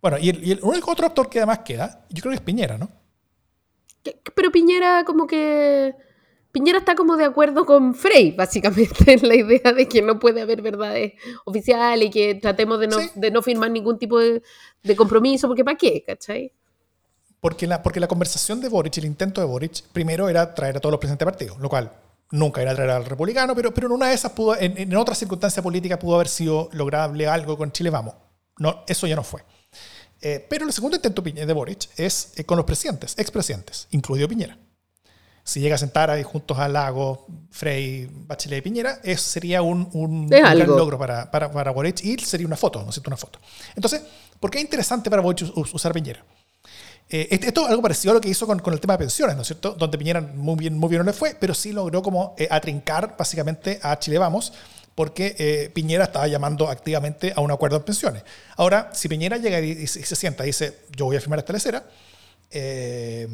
Bueno, 0.01 0.17
y 0.19 0.29
el, 0.29 0.59
único 0.63 0.91
otro 0.91 1.05
actor 1.05 1.29
que 1.29 1.39
además 1.39 1.59
queda, 1.59 2.05
yo 2.09 2.21
creo 2.21 2.31
que 2.31 2.37
es 2.37 2.41
Piñera, 2.41 2.77
¿no? 2.77 2.89
Pero 4.35 4.51
Piñera 4.51 5.03
como 5.05 5.27
que... 5.27 5.93
Piñera 6.51 6.79
está 6.79 6.95
como 6.95 7.15
de 7.15 7.23
acuerdo 7.23 7.65
con 7.65 7.95
Frey, 7.95 8.31
básicamente, 8.31 9.13
en 9.13 9.27
la 9.27 9.35
idea 9.35 9.71
de 9.71 9.87
que 9.87 10.01
no 10.01 10.19
puede 10.19 10.41
haber 10.41 10.61
verdades 10.61 11.13
oficiales 11.45 12.07
y 12.07 12.11
que 12.11 12.35
tratemos 12.35 12.79
de 12.79 12.87
no, 12.87 12.97
de 13.15 13.31
no 13.31 13.41
firmar 13.41 13.71
ningún 13.71 13.97
tipo 13.97 14.19
de, 14.19 14.41
compromiso, 14.97 15.47
porque 15.47 15.63
¿para 15.63 15.77
qué? 15.77 16.03
¿Cachai? 16.05 16.51
Porque 17.39 17.67
la, 17.67 17.81
porque 17.81 17.99
la 17.99 18.07
conversación 18.07 18.59
de 18.59 18.67
Boric, 18.67 18.97
el 18.97 19.05
intento 19.05 19.39
de 19.39 19.47
Boric, 19.47 19.83
primero 19.93 20.27
era 20.27 20.53
traer 20.53 20.77
a 20.77 20.79
todos 20.79 20.91
los 20.91 20.99
presidentes 20.99 21.25
de 21.25 21.31
partido, 21.31 21.57
lo 21.59 21.69
cual 21.69 21.91
nunca 22.31 22.61
era 22.61 22.75
traer 22.75 22.89
al 22.89 23.05
republicano, 23.05 23.55
pero, 23.55 23.73
pero 23.73 23.87
en 23.87 23.93
una 23.93 24.07
de 24.09 24.15
esas 24.15 24.31
pudo, 24.33 24.57
en, 24.59 24.77
en 24.77 24.95
otra 24.95 25.15
circunstancia 25.15 25.63
política 25.63 25.97
pudo 25.97 26.15
haber 26.15 26.27
sido 26.27 26.69
lograble 26.73 27.27
algo 27.27 27.57
con 27.57 27.71
Chile 27.71 27.91
Vamos. 27.91 28.15
No, 28.57 28.83
eso 28.87 29.07
ya 29.07 29.15
no 29.15 29.23
fue. 29.23 29.41
Eh, 30.21 30.45
pero 30.47 30.65
el 30.65 30.73
segundo 30.73 30.95
intento 30.95 31.21
de 31.21 31.53
Boric 31.53 31.89
es 31.97 32.33
eh, 32.35 32.43
con 32.43 32.55
los 32.57 32.65
presidentes, 32.65 33.15
expresidentes, 33.17 33.87
incluido 33.89 34.27
Piñera. 34.27 34.57
Si 35.43 35.59
llega 35.59 35.73
a 35.73 35.79
sentar 35.79 36.11
ahí 36.11 36.21
juntos 36.21 36.59
al 36.59 36.73
lago, 36.73 37.25
Frey, 37.49 38.07
Bachelet 38.11 38.59
y 38.59 38.61
Piñera, 38.61 38.99
eso 39.03 39.23
sería 39.23 39.63
un, 39.63 39.89
un, 39.93 40.29
gran 40.29 40.67
logro 40.67 40.99
para, 40.99 41.31
para, 41.31 41.51
para, 41.51 41.71
Boric 41.71 42.03
y 42.03 42.19
sería 42.19 42.45
una 42.45 42.55
foto, 42.55 42.83
¿no 42.83 42.89
es 42.89 42.95
cierto? 42.95 43.09
Una 43.09 43.17
foto. 43.17 43.39
Entonces, 43.75 44.03
¿por 44.39 44.51
qué 44.51 44.59
es 44.59 44.63
interesante 44.63 45.09
para 45.09 45.23
Boric 45.23 45.51
usar 45.55 45.91
Piñera? 45.91 46.23
Eh, 47.09 47.27
esto 47.31 47.63
es 47.63 47.69
algo 47.69 47.81
parecido 47.81 48.11
a 48.11 48.13
lo 48.13 48.21
que 48.21 48.29
hizo 48.29 48.45
con, 48.45 48.59
con, 48.59 48.73
el 48.73 48.79
tema 48.79 48.93
de 48.93 48.99
pensiones, 48.99 49.35
¿no 49.35 49.41
es 49.41 49.47
cierto? 49.47 49.71
Donde 49.71 49.97
Piñera 49.97 50.21
muy 50.21 50.55
bien, 50.55 50.77
muy 50.77 50.89
bien 50.89 50.99
no 50.99 51.05
le 51.05 51.13
fue, 51.13 51.35
pero 51.37 51.55
sí 51.55 51.71
logró 51.71 52.03
como 52.03 52.35
atrincar 52.51 53.15
básicamente 53.17 53.79
a 53.81 53.97
Chile 53.97 54.19
Vamos 54.19 54.53
porque 55.01 55.35
eh, 55.39 55.71
Piñera 55.73 56.03
estaba 56.03 56.27
llamando 56.27 56.69
activamente 56.69 57.33
a 57.35 57.41
un 57.41 57.49
acuerdo 57.49 57.79
de 57.79 57.83
pensiones. 57.83 58.23
Ahora, 58.55 58.91
si 58.93 59.09
Piñera 59.09 59.37
llega 59.37 59.59
y, 59.59 59.87
se 59.87 60.15
sienta 60.15 60.43
y 60.43 60.47
dice, 60.53 60.81
yo 60.95 61.05
voy 61.05 61.17
a 61.17 61.19
firmar 61.19 61.39
esta 61.39 61.53
lecera, 61.53 61.83
eh, 62.51 63.27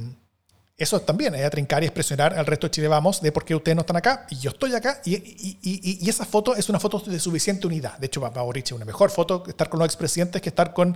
eso 0.77 1.01
también 1.01 1.35
es 1.35 1.43
atrincar 1.43 1.83
y 1.83 1.87
expresionar 1.87 2.33
al 2.35 2.45
resto 2.45 2.67
de 2.67 2.71
Chile 2.71 2.87
Vamos 2.87 3.19
de 3.21 3.33
por 3.33 3.43
qué 3.43 3.53
ustedes 3.53 3.75
no 3.75 3.81
están 3.81 3.97
acá 3.97 4.25
y 4.29 4.37
yo 4.37 4.51
estoy 4.51 4.75
acá. 4.75 5.01
Y, 5.03 6.09
esa 6.09 6.23
foto 6.23 6.55
es 6.55 6.69
una 6.69 6.79
foto 6.79 6.99
de 6.99 7.19
suficiente 7.19 7.67
unidad. 7.67 7.97
De 7.97 8.05
hecho, 8.05 8.21
para 8.21 8.43
Boric 8.43 8.67
es 8.67 8.71
una 8.71 8.85
mejor 8.85 9.09
foto 9.09 9.43
estar 9.45 9.67
con 9.67 9.79
los 9.79 9.87
expresidentes 9.87 10.41
que 10.41 10.47
estar 10.47 10.73
con, 10.73 10.95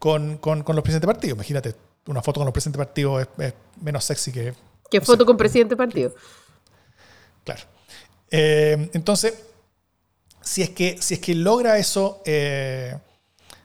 con, 0.00 0.38
con, 0.38 0.58
los 0.74 0.82
presidentes 0.82 1.02
de 1.02 1.06
partido. 1.06 1.34
Imagínate, 1.36 1.76
una 2.06 2.20
foto 2.20 2.40
con 2.40 2.46
los 2.46 2.52
presidentes 2.52 2.80
de 2.80 2.84
partido 2.84 3.20
es, 3.20 3.54
menos 3.80 4.04
sexy 4.04 4.32
que... 4.32 4.54
¿Qué 4.90 5.00
foto 5.00 5.24
con 5.24 5.36
presidente 5.36 5.74
de 5.74 5.76
partido? 5.76 6.12
Claro. 7.44 7.62
Eh, 8.28 8.90
entonces, 8.92 9.34
si 10.44 10.62
es 10.62 10.70
que, 10.70 10.98
si 11.00 11.14
es 11.14 11.20
que 11.20 11.34
logra 11.34 11.78
eso, 11.78 12.22
eh, 12.24 12.96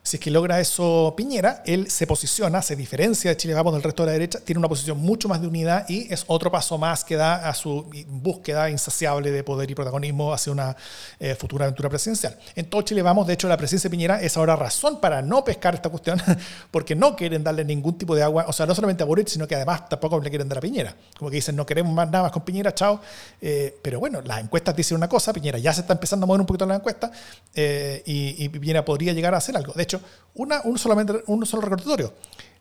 Si 0.01 0.17
es 0.17 0.21
que 0.21 0.31
logra 0.31 0.59
eso 0.59 1.13
Piñera, 1.15 1.61
él 1.65 1.91
se 1.91 2.07
posiciona, 2.07 2.61
se 2.61 2.75
diferencia 2.75 3.31
de 3.31 3.37
Chile 3.37 3.53
Vamos 3.53 3.73
del 3.73 3.83
resto 3.83 4.03
de 4.03 4.07
la 4.07 4.13
derecha, 4.13 4.39
tiene 4.39 4.59
una 4.59 4.69
posición 4.69 4.97
mucho 4.97 5.27
más 5.27 5.41
de 5.41 5.47
unidad 5.47 5.87
y 5.89 6.11
es 6.11 6.23
otro 6.27 6.49
paso 6.49 6.77
más 6.77 7.03
que 7.03 7.15
da 7.15 7.49
a 7.49 7.53
su 7.53 7.85
búsqueda 8.07 8.69
insaciable 8.69 9.31
de 9.31 9.43
poder 9.43 9.69
y 9.69 9.75
protagonismo 9.75 10.33
hacia 10.33 10.51
una 10.53 10.75
eh, 11.19 11.35
futura 11.35 11.65
aventura 11.65 11.89
presidencial. 11.89 12.37
En 12.55 12.69
todo 12.69 12.81
Chile 12.81 13.01
Vamos, 13.01 13.27
de 13.27 13.33
hecho, 13.33 13.47
la 13.47 13.57
presidencia 13.57 13.89
de 13.89 13.91
Piñera 13.91 14.21
es 14.21 14.37
ahora 14.37 14.55
razón 14.55 15.01
para 15.01 15.21
no 15.21 15.43
pescar 15.43 15.75
esta 15.75 15.89
cuestión, 15.89 16.21
porque 16.71 16.95
no 16.95 17.15
quieren 17.15 17.43
darle 17.43 17.65
ningún 17.65 17.97
tipo 17.97 18.15
de 18.15 18.23
agua, 18.23 18.45
o 18.47 18.53
sea, 18.53 18.65
no 18.65 18.73
solamente 18.73 19.03
a 19.03 19.05
Boric, 19.05 19.27
sino 19.27 19.47
que 19.47 19.55
además 19.55 19.89
tampoco 19.89 20.19
le 20.19 20.29
quieren 20.29 20.47
dar 20.47 20.59
a 20.59 20.61
Piñera. 20.61 20.95
Como 21.17 21.29
que 21.29 21.35
dicen, 21.35 21.55
no 21.55 21.65
queremos 21.65 21.93
más 21.93 22.09
nada 22.09 22.23
más 22.23 22.31
con 22.31 22.43
Piñera, 22.43 22.73
chao. 22.73 23.01
Eh, 23.41 23.77
pero 23.81 23.99
bueno, 23.99 24.21
las 24.21 24.39
encuestas 24.39 24.75
dicen 24.75 24.97
una 24.97 25.09
cosa, 25.09 25.33
Piñera 25.33 25.59
ya 25.59 25.73
se 25.73 25.81
está 25.81 25.93
empezando 25.93 26.23
a 26.23 26.27
mover 26.27 26.41
un 26.41 26.47
poquito 26.47 26.63
en 26.65 26.69
la 26.69 26.75
encuesta 26.75 27.11
eh, 27.53 28.01
y, 28.05 28.45
y 28.45 28.49
Piñera 28.49 28.85
podría 28.85 29.13
llegar 29.13 29.33
a 29.33 29.37
hacer 29.37 29.55
algo. 29.57 29.73
De 29.73 29.83
hecho, 29.97 30.01
una, 30.35 30.61
un, 30.63 30.77
solamente, 30.77 31.23
un 31.27 31.45
solo 31.45 31.61
recordatorio. 31.61 32.13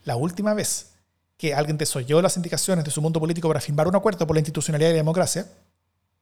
La 0.04 0.16
última 0.16 0.54
vez 0.54 0.92
que 1.36 1.54
alguien 1.54 1.78
desoyó 1.78 2.20
las 2.20 2.36
indicaciones 2.36 2.84
de 2.84 2.90
su 2.90 3.00
mundo 3.00 3.20
político 3.20 3.48
para 3.48 3.60
firmar 3.60 3.86
un 3.86 3.94
acuerdo 3.94 4.26
por 4.26 4.34
la 4.34 4.40
institucionalidad 4.40 4.90
y 4.90 4.92
la 4.94 4.98
democracia, 4.98 5.46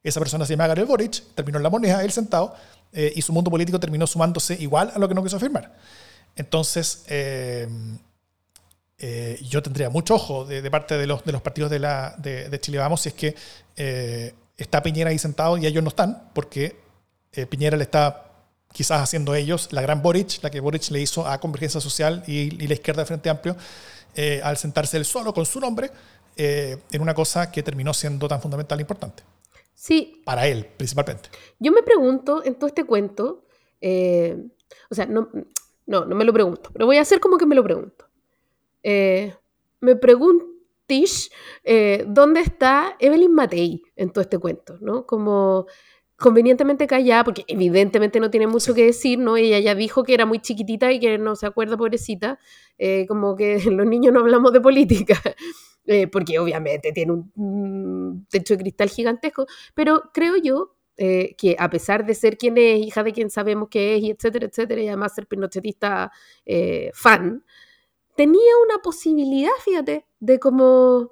esa 0.03 0.21
persona 0.21 0.45
se 0.45 0.53
llama 0.53 0.69
Gabriel 0.69 0.87
Boric, 0.87 1.35
terminó 1.35 1.59
en 1.59 1.65
la 1.65 1.71
moneda, 1.71 2.05
él 2.05 2.13
sentado, 2.13 2.55
eh, 2.93 3.13
y 3.17 3.23
su 3.23 3.33
mundo 3.33 3.51
político 3.51 3.81
terminó 3.81 4.07
sumándose 4.07 4.55
igual 4.61 4.93
a 4.95 4.99
lo 4.99 5.09
que 5.09 5.15
no 5.15 5.23
quiso 5.23 5.41
firmar. 5.41 5.75
Entonces, 6.37 7.05
eh, 7.09 7.67
eh, 8.99 9.41
yo 9.49 9.63
tendría 9.63 9.91
mucho 9.91 10.15
ojo 10.15 10.45
de, 10.45 10.71
parte 10.71 10.97
de 10.97 11.07
los, 11.07 11.25
de 11.25 11.33
los 11.33 11.43
partidos 11.43 11.71
de, 11.71 11.79
la, 11.79 12.15
de, 12.19 12.49
de 12.49 12.61
Chile 12.61 12.79
Vamos 12.79 13.01
si 13.01 13.09
es 13.09 13.15
que 13.15 13.35
está 14.57 14.83
Piñera 14.83 15.11
ahí 15.11 15.19
sentado 15.19 15.59
y 15.59 15.67
ellos 15.67 15.83
no 15.83 15.89
están, 15.89 16.31
porque 16.35 16.77
Piñera 17.49 17.77
le 17.77 17.83
está 17.83 18.26
quizás 18.73 19.01
haciendo 19.01 19.35
ellos, 19.35 19.73
la 19.73 19.81
gran 19.81 20.03
Boric, 20.03 20.43
la 20.43 20.51
que 20.51 20.61
Boric 20.61 20.91
le 20.91 21.01
hizo 21.01 21.27
a 21.27 21.39
Convergencia 21.41 21.81
Social 21.81 22.23
y, 22.27 22.51
la 22.67 22.75
izquierda 22.75 23.03
de 23.03 23.07
Frente 23.07 23.31
Amplio, 23.31 23.57
eh, 24.15 24.41
al 24.45 24.57
sentarse 24.57 24.97
él 24.97 25.05
solo 25.05 25.33
con 25.33 25.47
su 25.47 25.61
nombre 25.61 25.91
eh, 26.37 26.77
en 26.91 27.03
una 27.03 27.15
cosa 27.15 27.51
que 27.51 27.63
terminó 27.63 27.95
siendo 27.95 28.29
tan 28.29 28.41
fundamental 28.41 28.79
e 28.79 28.83
importante. 28.83 29.23
Sí. 29.75 30.23
Para 30.25 30.47
él, 30.47 30.67
principalmente. 30.77 31.29
Yo 31.59 31.73
me 31.73 31.83
pregunto 31.83 32.45
en 32.45 32.55
todo 32.55 32.67
este 32.67 32.85
cuento, 32.85 33.45
eh, 33.81 34.37
o 34.91 34.95
sea, 34.95 35.07
no, 35.07 35.31
no, 35.87 36.05
no 36.05 36.15
me 36.15 36.25
lo 36.25 36.33
pregunto, 36.33 36.71
pero 36.73 36.87
voy 36.87 36.99
a 36.99 37.03
hacer 37.03 37.21
como 37.21 37.39
que 37.39 37.47
me 37.47 37.55
lo 37.55 37.65
pregunto. 37.65 38.07
me 38.83 39.97
preguntish 39.97 41.31
dónde 42.07 42.41
está 42.41 42.97
Evelyn 42.99 43.33
Matei 43.33 43.83
en 43.97 44.11
todo 44.11 44.23
este 44.23 44.39
cuento, 44.39 44.79
¿no? 44.81 45.07
Como 45.07 45.67
convenientemente 46.17 46.87
callada, 46.87 47.25
porque 47.25 47.45
evidentemente 47.47 48.21
no 48.21 48.31
tiene 48.31 48.47
mucho 48.47 48.75
que 48.75 48.87
decir, 48.87 49.19
¿no? 49.19 49.37
Ella 49.37 49.59
ya 49.59 49.75
dijo 49.75 50.03
que 50.03 50.15
era 50.15 50.25
muy 50.25 50.41
chiquitita 50.41 50.91
y 50.93 50.99
que 50.99 51.19
no 51.19 51.37
se 51.37 51.47
acuerda, 51.47 51.77
pobrecita, 51.77 52.39
eh, 52.79 53.07
como 53.07 53.37
que 53.37 53.59
los 53.71 53.87
niños 53.87 54.13
no 54.15 54.21
hablamos 54.21 54.53
de 54.53 54.61
política, 54.61 55.21
eh, 55.87 56.07
porque 56.09 56.39
obviamente 56.39 56.93
tiene 56.93 57.13
un, 57.13 58.27
techo 58.31 58.55
de 58.55 58.63
cristal 58.63 58.89
gigantesco, 58.89 59.47
pero 59.75 60.11
creo 60.15 60.37
yo 60.37 60.75
eh, 60.97 61.35
que 61.37 61.57
a 61.59 61.69
pesar 61.69 62.07
de 62.07 62.15
ser 62.15 62.39
quien 62.39 62.57
es, 62.57 62.81
hija 62.81 63.03
de 63.03 63.13
quien 63.13 63.29
sabemos 63.29 63.69
que 63.69 63.97
es, 63.97 64.03
y 64.03 64.11
etcétera, 64.11 64.47
etcétera, 64.47 64.81
y 64.81 64.89
además 64.89 65.15
ser 65.15 65.27
pinochetista 65.27 66.11
fan, 66.95 67.45
tenía 68.17 68.53
una 68.65 68.79
posibilidad, 68.83 69.51
fíjate, 69.63 70.07
de 70.21 70.39
como 70.39 71.11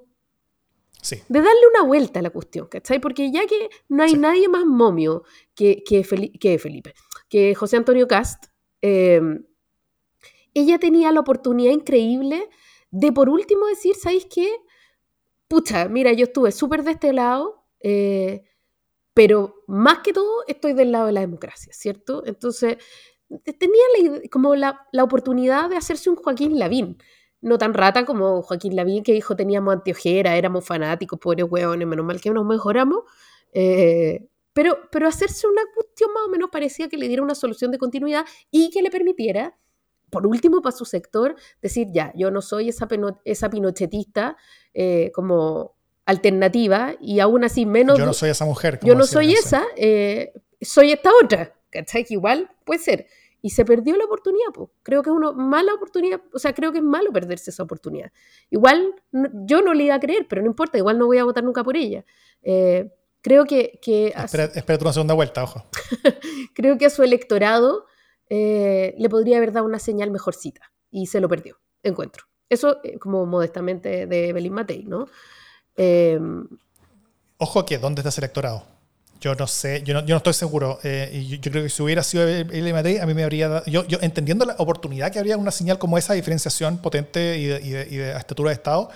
de 1.09 1.39
darle 1.39 1.67
una 1.73 1.83
vuelta 1.83 2.19
a 2.19 2.23
la 2.23 2.29
cuestión, 2.29 2.67
¿cachai? 2.67 2.99
Porque 2.99 3.31
ya 3.31 3.45
que 3.45 3.69
no 3.89 4.03
hay 4.03 4.15
nadie 4.15 4.47
más 4.47 4.65
momio 4.65 5.23
que, 5.53 5.83
que, 5.83 6.03
Felipe, 6.03 6.93
que 7.29 7.55
José 7.55 7.77
Antonio 7.77 8.07
Cast, 8.07 8.45
em, 8.81 9.45
ella 10.53 10.79
tenía 10.79 11.11
la 11.11 11.19
oportunidad 11.19 11.71
increíble 11.71 12.49
de 12.91 13.11
por 13.11 13.29
último 13.29 13.67
decir, 13.67 13.95
¿sabéis 13.95 14.25
qué? 14.33 14.49
Pucha, 15.47 15.87
mira, 15.89 16.13
yo 16.13 16.25
estuve 16.25 16.51
súper 16.51 16.83
de 16.83 16.91
este 16.91 17.13
lado, 17.13 17.65
eh, 17.81 18.43
pero 19.13 19.63
más 19.67 19.99
que 19.99 20.13
todo 20.13 20.43
estoy 20.47 20.73
del 20.73 20.91
lado 20.91 21.07
de 21.07 21.11
la 21.11 21.21
democracia, 21.21 21.71
¿cierto? 21.73 22.23
Entonces, 22.25 22.77
tenía 23.43 24.21
como 24.31 24.55
la, 24.55 24.87
la, 24.91 25.03
oportunidad 25.03 25.69
de 25.69 25.77
hacerse 25.77 26.09
un 26.09 26.15
Joaquín 26.15 26.59
Lavín 26.59 26.97
no 27.45 27.59
tan 27.59 27.75
rata 27.75 28.05
como 28.05 28.41
Joaquín 28.41 28.75
Lavín, 28.75 29.03
que 29.03 29.13
dijo 29.13 29.35
teníamos 29.35 29.75
antiojera, 29.75 30.35
éramos 30.35 30.65
fanáticos, 30.65 31.19
pobres 31.19 31.45
hueones, 31.47 31.87
menos 31.87 32.03
mal 32.03 32.19
que 32.19 32.31
nos 32.31 32.43
mejoramos. 32.43 33.03
Eh, 33.53 34.27
pero, 34.51 34.79
pero 34.91 35.07
hacerse 35.07 35.47
una 35.47 35.61
cuestión 35.75 36.11
más 36.11 36.23
o 36.25 36.29
menos 36.29 36.49
parecía 36.51 36.89
que 36.89 36.97
le 36.97 37.07
diera 37.07 37.21
una 37.21 37.35
solución 37.35 37.69
de 37.71 37.77
continuidad 37.77 38.25
y 38.49 38.71
que 38.71 38.81
le 38.81 38.89
permitiera, 38.89 39.55
por 40.09 40.25
último, 40.25 40.63
para 40.63 40.75
su 40.75 40.85
sector, 40.85 41.35
decir, 41.61 41.89
ya, 41.91 42.11
yo 42.15 42.31
no 42.31 42.41
soy 42.41 42.69
esa, 42.69 42.87
esa 43.25 43.49
pinochetista 43.51 44.37
eh, 44.73 45.11
como 45.13 45.75
alternativa 46.07 46.95
y 46.99 47.19
aún 47.19 47.43
así 47.43 47.67
menos... 47.67 47.99
Yo 47.99 48.07
no 48.07 48.13
soy 48.13 48.31
esa 48.31 48.45
mujer. 48.45 48.79
Yo 48.81 48.95
no 48.95 49.05
soy 49.05 49.33
esa, 49.33 49.65
eh, 49.75 50.33
soy 50.61 50.93
esta 50.93 51.11
otra, 51.23 51.53
¿cachai? 51.69 52.05
Que 52.05 52.15
igual 52.15 52.49
puede 52.63 52.79
ser 52.79 53.05
y 53.45 53.51
se 53.51 53.63
perdió 53.63 53.95
la 53.95 54.05
oportunidad. 54.05 54.47
pues 54.51 54.71
Creo 54.81 55.03
que 55.03 55.11
es 55.11 55.15
una 55.15 55.31
mala 55.31 55.71
oportunidad, 55.75 56.19
o 56.33 56.39
sea, 56.39 56.55
creo 56.55 56.71
que 56.71 56.79
es 56.79 56.83
malo 56.83 57.13
perderse 57.13 57.51
esa 57.51 57.61
oportunidad. 57.61 58.11
Igual 58.49 58.95
yo 59.11 59.61
no 59.61 59.75
le 59.75 59.83
iba 59.83 59.93
a 59.93 59.99
creer, 59.99 60.25
pero 60.27 60.41
no 60.41 60.47
importa, 60.47 60.79
igual 60.79 60.97
no 60.97 61.05
voy 61.05 61.19
a 61.19 61.25
votar 61.25 61.43
nunca 61.43 61.63
por 61.63 61.77
ella. 61.77 62.03
Eh, 62.41 62.91
creo 63.21 63.45
que... 63.45 63.77
que 63.83 64.07
espera, 64.07 64.45
espera 64.45 64.79
una 64.81 64.93
segunda 64.93 65.13
vuelta, 65.13 65.43
ojo. 65.43 65.63
creo 66.55 66.79
que 66.79 66.87
a 66.87 66.89
su 66.89 67.03
electorado 67.03 67.85
eh, 68.31 68.95
le 68.97 69.09
podría 69.09 69.37
haber 69.37 69.51
dado 69.51 69.67
una 69.67 69.77
señal 69.77 70.09
mejorcita 70.09 70.71
y 70.89 71.05
se 71.05 71.21
lo 71.21 71.29
perdió, 71.29 71.59
encuentro. 71.83 72.25
Eso 72.49 72.79
eh, 72.83 72.97
como 72.97 73.27
modestamente 73.27 74.07
de 74.07 74.33
Belín 74.33 74.53
Matei, 74.53 74.85
¿no? 74.85 75.05
Ojo 77.37 77.63
que, 77.63 77.77
¿dónde 77.77 77.99
está 77.99 78.09
ese 78.09 78.21
electorado? 78.21 78.74
Yo 79.25 79.33
no 79.33 79.47
sé, 79.47 79.81
yo 79.81 79.95
no, 79.95 80.01
yo 80.01 80.13
no 80.13 80.17
estoy 80.17 80.35
seguro. 80.35 80.77
Eh, 80.83 81.09
y 81.11 81.39
yo, 81.39 81.51
creo 81.51 81.63
que 81.63 81.69
si 81.69 81.81
hubiera 81.81 82.03
sido 82.03 82.27
el 82.27 82.73
Matei, 82.73 82.99
a 82.99 83.07
mí 83.07 83.15
me 83.15 83.23
habría 83.23 83.49
dado. 83.49 83.65
Yo, 83.65 83.83
yo 83.87 83.97
entendiendo 84.01 84.45
la 84.45 84.53
oportunidad 84.59 85.11
que 85.11 85.17
habría 85.17 85.35
una 85.35 85.49
señal 85.49 85.79
como 85.79 85.97
esa, 85.97 86.13
diferenciación 86.13 86.77
potente 86.77 87.39
y 87.39 87.45
de, 87.47 87.87
y 87.89 87.95
de, 87.95 88.15
estatura 88.15 88.51
de 88.51 88.53
Estado, 88.53 88.87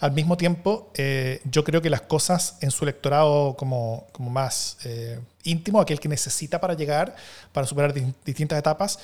al 0.00 0.10
mismo 0.10 0.36
tiempo, 0.36 0.90
eh, 0.96 1.40
yo 1.44 1.62
creo 1.62 1.80
que 1.80 1.90
las 1.90 2.00
cosas 2.00 2.56
en 2.60 2.72
su 2.72 2.86
electorado 2.86 3.54
como, 3.54 4.08
como 4.10 4.30
más 4.30 4.78
eh, 4.82 5.20
íntimo, 5.44 5.80
aquel 5.80 6.00
que 6.00 6.08
necesita 6.08 6.60
para 6.60 6.74
llegar, 6.74 7.14
para 7.52 7.64
superar 7.64 7.94
distintas 8.24 8.58
etapas, 8.58 8.98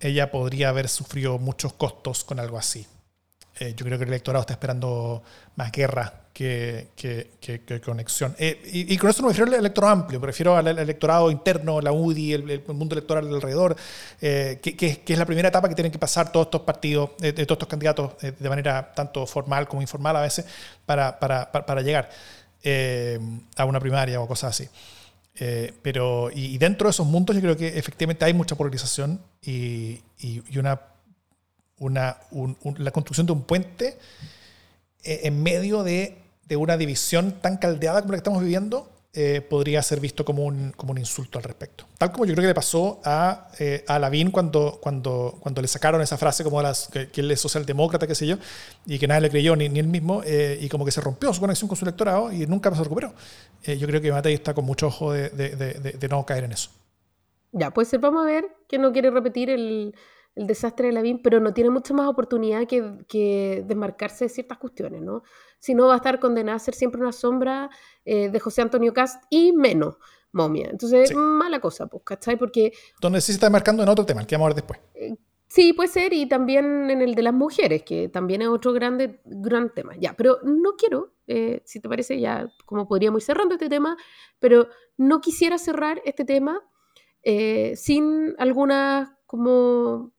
ella 0.00 0.30
podría 0.30 0.70
haber 0.70 0.88
sufrido 0.88 1.38
muchos 1.38 1.74
costos 1.74 2.24
con 2.24 2.40
algo 2.40 2.56
así. 2.56 2.86
Yo 3.58 3.84
creo 3.84 3.98
que 3.98 4.04
el 4.04 4.10
electorado 4.10 4.42
está 4.42 4.54
esperando 4.54 5.22
más 5.56 5.72
guerra 5.72 6.28
que, 6.38 7.30
que, 7.40 7.80
conexión. 7.80 8.34
Eh, 8.38 8.60
y, 8.72 8.96
con 8.96 9.10
eso 9.10 9.22
no 9.22 9.28
me 9.28 9.32
refiero 9.32 9.50
al 9.52 9.58
electorado 9.58 9.92
amplio, 9.92 10.20
prefiero 10.20 10.56
al, 10.56 10.68
electorado 10.68 11.32
interno, 11.32 11.80
la 11.80 11.90
UDI, 11.90 12.32
el, 12.34 12.62
mundo 12.68 12.94
electoral 12.94 13.26
alrededor, 13.26 13.74
eh, 14.20 14.60
que, 14.62 15.02
es 15.04 15.18
la 15.18 15.26
primera 15.26 15.48
etapa 15.48 15.68
que 15.68 15.74
tienen 15.74 15.90
que 15.90 15.98
pasar 15.98 16.30
todos 16.30 16.46
estos 16.46 16.60
partidos, 16.60 17.10
eh, 17.22 17.32
todos 17.32 17.56
estos 17.56 17.68
candidatos 17.68 18.12
de 18.20 18.48
manera 18.48 18.92
tanto 18.94 19.26
formal 19.26 19.66
como 19.66 19.82
informal 19.82 20.14
a 20.16 20.20
veces, 20.20 20.46
para, 20.86 21.18
para, 21.18 21.50
para, 21.50 21.82
llegar 21.82 22.08
a 23.56 23.64
una 23.64 23.80
primaria 23.80 24.20
o 24.20 24.28
cosas 24.28 24.50
así. 24.50 24.68
pero, 25.82 26.30
y, 26.32 26.56
dentro 26.58 26.86
de 26.86 26.90
esos 26.90 27.06
mundos 27.06 27.34
yo 27.34 27.42
creo 27.42 27.56
que 27.56 27.76
efectivamente 27.76 28.24
hay 28.24 28.32
mucha 28.32 28.54
polarización 28.54 29.20
y, 29.42 30.02
y 30.20 30.58
una, 30.58 30.80
una 31.78 32.18
la 32.78 32.90
construcción 32.90 33.26
de 33.26 33.32
un 33.32 33.42
puente 33.42 33.98
en 35.04 35.42
medio 35.42 35.82
de 35.82 36.28
de 36.48 36.56
una 36.56 36.76
división 36.76 37.32
tan 37.40 37.58
caldeada 37.58 38.00
como 38.00 38.12
la 38.12 38.16
que 38.16 38.20
estamos 38.20 38.42
viviendo 38.42 38.90
eh, 39.14 39.40
podría 39.40 39.82
ser 39.82 40.00
visto 40.00 40.24
como 40.24 40.44
un, 40.44 40.72
como 40.76 40.92
un 40.92 40.98
insulto 40.98 41.38
al 41.38 41.44
respecto. 41.44 41.84
Tal 41.98 42.12
como 42.12 42.24
yo 42.24 42.34
creo 42.34 42.42
que 42.42 42.48
le 42.48 42.54
pasó 42.54 43.00
a, 43.04 43.48
eh, 43.58 43.84
a 43.86 43.98
Lavín 43.98 44.30
cuando, 44.30 44.78
cuando, 44.80 45.36
cuando 45.40 45.60
le 45.60 45.68
sacaron 45.68 46.00
esa 46.00 46.16
frase 46.16 46.44
como 46.44 46.62
las, 46.62 46.88
que, 46.88 47.10
él 47.14 47.30
es 47.30 47.40
socialdemócrata, 47.40 48.06
qué 48.06 48.14
sé 48.14 48.26
yo, 48.26 48.36
y 48.86 48.98
que 48.98 49.08
nadie 49.08 49.22
le 49.22 49.30
creyó, 49.30 49.56
ni, 49.56 49.68
ni 49.68 49.80
él 49.80 49.88
mismo, 49.88 50.22
eh, 50.24 50.58
y 50.60 50.68
como 50.68 50.84
que 50.84 50.90
se 50.90 51.00
rompió 51.00 51.32
su 51.32 51.40
conexión 51.40 51.68
con 51.68 51.76
su 51.76 51.84
electorado 51.84 52.32
y 52.32 52.46
nunca 52.46 52.74
se 52.74 52.82
recuperó. 52.82 53.12
yo 53.64 53.86
creo 53.86 54.00
que 54.00 54.12
Matei 54.12 54.34
está 54.34 54.54
con 54.54 54.64
mucho 54.64 54.86
ojo 54.86 55.12
de, 55.12 55.30
de, 55.30 56.08
no 56.08 56.24
caer 56.24 56.44
en 56.44 56.52
eso. 56.52 56.70
Ya, 57.52 57.70
pues 57.70 57.90
vamos 58.00 58.22
a 58.22 58.26
ver 58.26 58.46
que 58.68 58.78
no 58.78 58.92
quiere 58.92 59.10
repetir 59.10 59.50
el, 59.50 59.94
el 60.38 60.46
desastre 60.46 60.86
de 60.86 60.92
Lavín, 60.92 61.20
pero 61.20 61.40
no 61.40 61.52
tiene 61.52 61.68
mucha 61.68 61.92
más 61.92 62.06
oportunidad 62.08 62.66
que, 62.66 62.98
que 63.08 63.64
desmarcarse 63.66 64.26
de 64.26 64.28
ciertas 64.28 64.58
cuestiones, 64.58 65.02
¿no? 65.02 65.24
Si 65.58 65.74
no, 65.74 65.88
va 65.88 65.94
a 65.94 65.96
estar 65.96 66.20
condenada 66.20 66.56
a 66.56 66.60
ser 66.60 66.74
siempre 66.74 67.00
una 67.00 67.10
sombra 67.10 67.70
eh, 68.04 68.30
de 68.30 68.38
José 68.40 68.62
Antonio 68.62 68.94
Cast 68.94 69.24
y 69.30 69.52
menos 69.52 69.96
momia. 70.30 70.68
Entonces, 70.70 71.12
mala 71.12 71.60
cosa, 71.60 71.88
pues, 71.88 72.04
¿cachai? 72.04 72.36
Porque... 72.36 72.72
Donde 73.00 73.20
sí 73.20 73.26
se 73.26 73.32
está 73.32 73.46
desmarcando 73.46 73.82
en 73.82 73.88
otro 73.88 74.06
tema, 74.06 74.20
el 74.20 74.28
que 74.28 74.36
vamos 74.36 74.46
a 74.46 74.48
ver 74.50 74.56
después. 74.56 74.80
Eh, 74.94 75.16
sí, 75.48 75.72
puede 75.72 75.88
ser, 75.88 76.12
y 76.12 76.28
también 76.28 76.88
en 76.88 77.02
el 77.02 77.16
de 77.16 77.22
las 77.22 77.34
mujeres, 77.34 77.82
que 77.82 78.08
también 78.08 78.42
es 78.42 78.48
otro 78.48 78.72
grande, 78.72 79.20
gran 79.24 79.74
tema. 79.74 79.96
Ya, 79.98 80.14
pero 80.16 80.38
no 80.44 80.76
quiero, 80.76 81.14
eh, 81.26 81.62
si 81.64 81.80
te 81.80 81.88
parece, 81.88 82.20
ya 82.20 82.48
como 82.64 82.86
podríamos 82.86 83.22
ir 83.22 83.26
cerrando 83.26 83.56
este 83.56 83.68
tema, 83.68 83.96
pero 84.38 84.68
no 84.96 85.20
quisiera 85.20 85.58
cerrar 85.58 86.00
este 86.04 86.24
tema 86.24 86.62
sin 87.74 88.34
algunas 88.38 89.10
como 89.26 90.12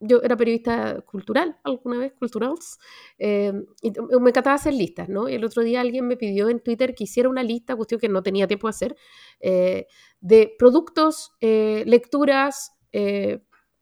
yo 0.00 0.20
era 0.22 0.36
periodista 0.36 1.00
cultural 1.02 1.58
alguna 1.64 1.98
vez, 1.98 2.12
culturals, 2.18 2.78
eh, 3.18 3.52
y 3.82 3.92
me 4.20 4.30
encantaba 4.30 4.54
hacer 4.54 4.74
listas, 4.74 5.08
¿no? 5.08 5.28
El 5.28 5.44
otro 5.44 5.62
día 5.62 5.80
alguien 5.80 6.06
me 6.06 6.16
pidió 6.16 6.48
en 6.48 6.60
Twitter 6.60 6.94
que 6.94 7.04
hiciera 7.04 7.28
una 7.28 7.42
lista, 7.42 7.74
cuestión 7.76 8.00
que 8.00 8.08
no 8.08 8.22
tenía 8.22 8.46
tiempo 8.46 8.68
de 8.68 8.70
hacer, 8.70 8.96
eh, 9.40 9.86
de 10.20 10.54
productos, 10.58 11.32
eh, 11.40 11.84
lecturas, 11.86 12.72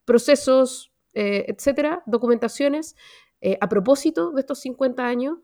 procesos, 0.04 0.92
etcétera, 1.14 2.02
documentaciones, 2.06 2.96
a 3.60 3.68
propósito 3.68 4.32
de 4.32 4.40
estos 4.40 4.58
50 4.60 5.06
años, 5.06 5.38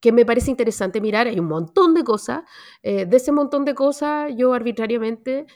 que 0.00 0.12
me 0.12 0.26
parece 0.26 0.50
interesante 0.50 1.00
mirar. 1.00 1.26
Hay 1.26 1.40
un 1.40 1.48
montón 1.48 1.94
de 1.94 2.04
cosas. 2.04 2.42
de 2.82 3.08
ese 3.10 3.32
montón 3.32 3.64
de 3.64 3.74
cosas, 3.74 4.32
yo 4.36 4.52
arbitrariamente 4.52 5.46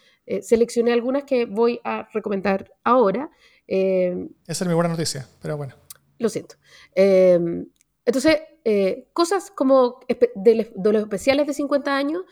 seleccioné 0.40 0.92
algunas 0.92 1.24
que 1.24 1.44
voy 1.44 1.80
a 1.84 2.08
recomendar 2.12 2.72
ahora. 2.82 3.30
Eh, 3.72 4.28
Esa 4.48 4.64
es 4.64 4.68
mi 4.68 4.74
buena 4.74 4.90
noticia, 4.90 5.26
pero 5.40 5.56
bueno. 5.56 5.74
Lo 6.18 6.28
siento. 6.28 6.56
Em, 6.92 7.66
entonces, 8.04 8.40
eh, 8.64 9.08
cosas 9.12 9.52
como 9.52 10.00
de, 10.34 10.72
los 10.74 11.02
especiales 11.02 11.46
de 11.46 11.54
50 11.54 11.96
años, 11.96 12.24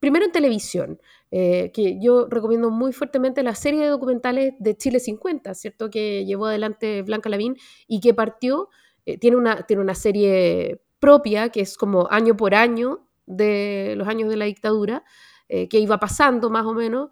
primero 0.00 0.24
en 0.24 0.32
televisión, 0.32 0.98
eh, 1.30 1.70
que 1.72 2.00
yo 2.00 2.26
recomiendo 2.28 2.70
muy 2.70 2.94
fuertemente 2.94 3.42
la 3.42 3.54
serie 3.54 3.82
de 3.82 3.88
documentales 3.88 4.54
de 4.58 4.76
Chile 4.76 4.98
50, 4.98 5.54
¿cierto? 5.54 5.90
Que 5.90 6.24
llevó 6.24 6.46
adelante 6.46 7.02
Blanca 7.02 7.28
Lavín 7.28 7.56
y 7.86 8.00
que 8.00 8.14
partió, 8.14 8.70
tiene, 9.20 9.36
una, 9.36 9.66
tiene 9.66 9.82
una 9.82 9.94
serie 9.94 10.80
propia 10.98 11.50
que 11.50 11.60
es 11.60 11.76
como 11.76 12.08
año 12.10 12.36
por 12.36 12.54
año 12.54 13.06
de 13.26 13.94
los 13.96 14.08
años 14.08 14.30
de 14.30 14.36
la 14.36 14.46
dictadura, 14.46 15.04
eh, 15.48 15.68
que 15.68 15.78
iba 15.78 15.98
pasando 15.98 16.50
más 16.50 16.66
o 16.66 16.74
menos. 16.74 17.10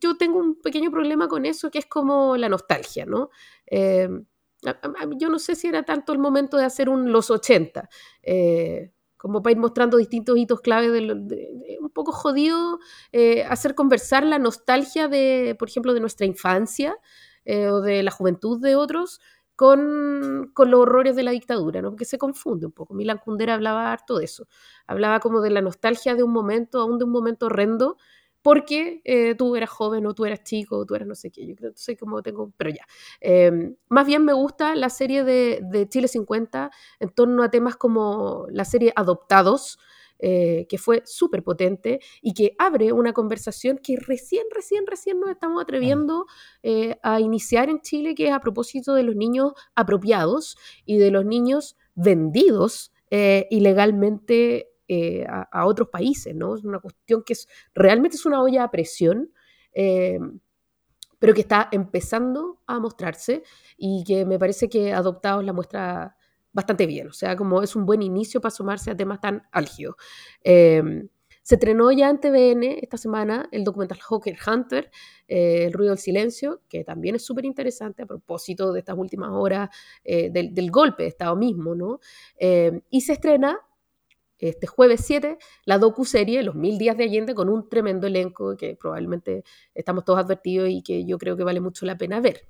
Yo 0.00 0.16
tengo 0.16 0.38
un 0.38 0.60
pequeño 0.60 0.90
problema 0.90 1.26
con 1.26 1.44
eso, 1.44 1.70
que 1.70 1.78
es 1.78 1.86
como 1.86 2.36
la 2.36 2.48
nostalgia, 2.48 3.04
¿no? 3.04 3.30
Eh, 3.66 4.08
yo 5.16 5.28
no 5.28 5.38
sé 5.38 5.54
si 5.54 5.68
era 5.68 5.84
tanto 5.84 6.12
el 6.12 6.18
momento 6.18 6.56
de 6.56 6.64
hacer 6.64 6.88
un 6.88 7.12
los 7.12 7.30
80, 7.30 7.88
eh, 8.22 8.92
como 9.16 9.42
para 9.42 9.52
ir 9.52 9.58
mostrando 9.58 9.96
distintos 9.96 10.36
hitos 10.36 10.60
clave, 10.60 10.88
de, 10.90 11.78
un 11.80 11.90
poco 11.90 12.12
jodido 12.12 12.78
hacer 13.48 13.74
conversar 13.74 14.24
la 14.24 14.38
nostalgia 14.38 15.08
de, 15.08 15.56
por 15.58 15.68
ejemplo, 15.68 15.94
de 15.94 16.00
nuestra 16.00 16.26
infancia 16.26 16.96
o 17.46 17.80
de 17.80 18.02
la 18.02 18.10
juventud 18.10 18.60
de 18.60 18.76
otros 18.76 19.20
con, 19.58 20.52
los 20.56 20.80
horrores 20.80 21.16
de 21.16 21.24
la 21.24 21.32
dictadura, 21.32 21.82
¿no? 21.82 21.90
Porque 21.90 22.04
se 22.04 22.16
confunde 22.16 22.66
un 22.66 22.70
poco. 22.70 22.94
Milan 22.94 23.18
Kundera 23.18 23.54
hablaba 23.54 23.90
harto 23.90 24.18
de 24.18 24.24
eso. 24.24 24.46
Hablaba 24.86 25.18
como 25.18 25.40
de 25.40 25.50
la 25.50 25.60
nostalgia 25.60 26.14
de 26.14 26.22
un 26.22 26.32
momento, 26.32 26.80
aún 26.80 26.96
de 26.96 27.04
un 27.04 27.10
momento 27.10 27.46
horrendo, 27.46 27.96
porque 28.40 29.00
eh, 29.04 29.34
tú 29.34 29.56
eras 29.56 29.70
joven 29.70 30.06
o 30.06 30.14
tú 30.14 30.26
eras 30.26 30.44
chico 30.44 30.78
o 30.78 30.86
tú 30.86 30.94
eras 30.94 31.08
no 31.08 31.16
sé 31.16 31.32
qué. 31.32 31.44
Yo 31.44 31.56
creo 31.56 31.72
sé 31.74 31.96
cómo 31.96 32.22
tengo, 32.22 32.52
pero 32.56 32.70
ya. 32.70 32.86
Em, 33.20 33.74
más 33.88 34.06
bien 34.06 34.24
me 34.24 34.32
gusta 34.32 34.76
la 34.76 34.90
serie 34.90 35.24
de, 35.24 35.58
de 35.64 35.88
Chile 35.88 36.06
50 36.06 36.70
en 37.00 37.08
torno 37.08 37.42
a 37.42 37.50
temas 37.50 37.74
como 37.74 38.46
la 38.52 38.64
serie 38.64 38.92
Adoptados, 38.94 39.80
eh, 40.20 40.66
que 40.68 40.78
fue 40.78 41.02
súper 41.04 41.44
potente 41.44 42.00
y 42.20 42.34
que 42.34 42.56
abre 42.58 42.92
una 42.92 43.12
conversación 43.12 43.78
que 43.78 43.96
recién, 43.96 44.44
recién, 44.52 44.84
recién 44.86 45.20
nos 45.20 45.30
estamos 45.30 45.62
atreviendo 45.62 46.26
eh, 46.62 46.98
a 47.02 47.20
iniciar 47.20 47.68
en 47.68 47.80
Chile, 47.80 48.14
que 48.16 48.28
es 48.28 48.32
a 48.32 48.40
propósito 48.40 48.94
de 48.94 49.04
los 49.04 49.14
niños 49.14 49.52
apropiados 49.76 50.56
y 50.84 50.98
de 50.98 51.10
los 51.12 51.24
niños 51.24 51.76
vendidos 51.94 52.92
eh, 53.10 53.46
ilegalmente 53.50 54.72
a, 55.28 55.66
otros 55.66 55.88
países, 55.90 56.34
¿no? 56.34 56.56
Es 56.56 56.64
una 56.64 56.80
cuestión 56.80 57.22
que 57.22 57.34
es, 57.34 57.46
realmente 57.74 58.16
es 58.16 58.24
una 58.24 58.42
olla 58.42 58.64
a 58.64 58.70
presión 58.70 59.30
pero 61.18 61.34
que 61.34 61.40
está 61.40 61.68
empezando 61.72 62.60
a 62.66 62.78
mostrarse 62.78 63.42
y 63.76 64.04
que 64.04 64.24
me 64.24 64.38
parece 64.38 64.68
que 64.68 64.92
Adoptados 64.92 65.44
la 65.44 65.52
muestra 65.52 66.16
bastante 66.52 66.86
bien, 66.86 67.08
o 67.08 67.12
sea, 67.12 67.36
como 67.36 67.62
es 67.62 67.76
un 67.76 67.86
buen 67.86 68.02
inicio 68.02 68.40
para 68.40 68.50
sumarse 68.50 68.90
a 68.90 68.96
temas 68.96 69.20
tan 69.20 69.42
álgidos. 69.52 69.96
Em, 70.42 71.08
se 71.42 71.54
estrenó 71.54 71.90
ya 71.92 72.10
en 72.10 72.20
TVN 72.20 72.78
esta 72.82 72.98
semana 72.98 73.48
el 73.52 73.64
documental 73.64 73.98
Hawker 74.00 74.36
Hunter, 74.46 74.90
eh, 75.28 75.64
El 75.64 75.72
ruido 75.72 75.92
del 75.92 75.98
silencio, 75.98 76.60
que 76.68 76.84
también 76.84 77.14
es 77.14 77.24
súper 77.24 77.46
interesante 77.46 78.02
a 78.02 78.06
propósito 78.06 78.70
de 78.72 78.80
estas 78.80 78.98
últimas 78.98 79.30
horas 79.32 79.70
eh, 80.04 80.30
del, 80.30 80.70
golpe 80.70 81.04
de 81.04 81.08
Estado 81.08 81.36
mismo, 81.36 81.74
¿no? 81.74 82.00
Em, 82.36 82.82
y 82.90 83.00
se 83.00 83.14
estrena 83.14 83.58
este 84.38 84.66
jueves 84.66 85.00
7 85.04 85.38
la 85.64 85.78
docu-serie 85.78 86.42
Los 86.42 86.54
Mil 86.54 86.78
Días 86.78 86.96
de 86.96 87.04
Allende 87.04 87.34
con 87.34 87.48
un 87.48 87.68
tremendo 87.68 88.06
elenco 88.06 88.56
que 88.56 88.76
probablemente 88.76 89.42
estamos 89.74 90.04
todos 90.04 90.18
advertidos 90.20 90.68
y 90.70 90.82
que 90.82 91.04
yo 91.04 91.18
creo 91.18 91.36
que 91.36 91.44
vale 91.44 91.60
mucho 91.60 91.86
la 91.86 91.96
pena 91.96 92.20
ver. 92.20 92.42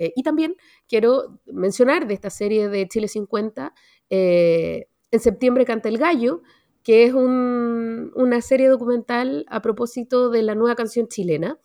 Eh, 0.00 0.14
y 0.16 0.22
también 0.22 0.56
quiero 0.88 1.38
mencionar 1.44 2.06
de 2.06 2.14
esta 2.14 2.30
serie 2.30 2.70
de 2.70 2.88
Chile 2.88 3.06
50, 3.06 3.74
eh, 4.08 4.86
en 5.10 5.20
septiembre 5.20 5.66
canta 5.66 5.90
el 5.90 5.98
gallo, 5.98 6.40
que 6.82 7.04
es 7.04 7.12
una 7.12 8.40
serie 8.40 8.68
documental 8.68 9.44
a 9.48 9.60
propósito 9.60 10.30
de 10.30 10.42
la 10.42 10.54
nueva 10.54 10.74
canción 10.74 11.06
chilena, 11.06 11.58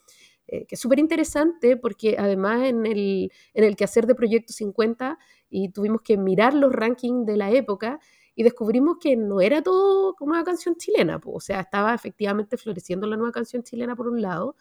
eh, 0.47 0.65
que 0.65 0.75
es 0.75 0.81
súper 0.81 0.99
interesante 0.99 1.77
porque 1.77 2.17
además 2.19 2.67
en 2.67 2.85
el, 2.85 3.31
en 3.53 3.63
el 3.63 3.77
quehacer 3.77 4.05
de 4.05 4.15
Proyecto 4.15 4.51
50 4.51 5.17
y 5.49 5.69
tuvimos 5.69 6.01
que 6.01 6.17
mirar 6.17 6.53
los 6.53 6.73
rankings 6.73 7.25
de 7.25 7.37
la 7.37 7.51
época 7.51 7.99
y 8.35 8.43
descubrimos 8.43 8.97
que 8.99 9.15
no 9.15 9.39
era 9.39 9.61
todo 9.61 10.13
una 10.19 10.43
canción 10.43 10.75
chilena, 10.75 11.21
o 11.23 11.39
sea, 11.39 11.61
estaba 11.61 11.93
efectivamente 11.93 12.57
floreciendo 12.57 13.07
la 13.07 13.15
nueva 13.15 13.31
canción 13.31 13.63
chilena 13.63 13.95
por 13.95 14.09
un 14.09 14.21
lado, 14.21 14.57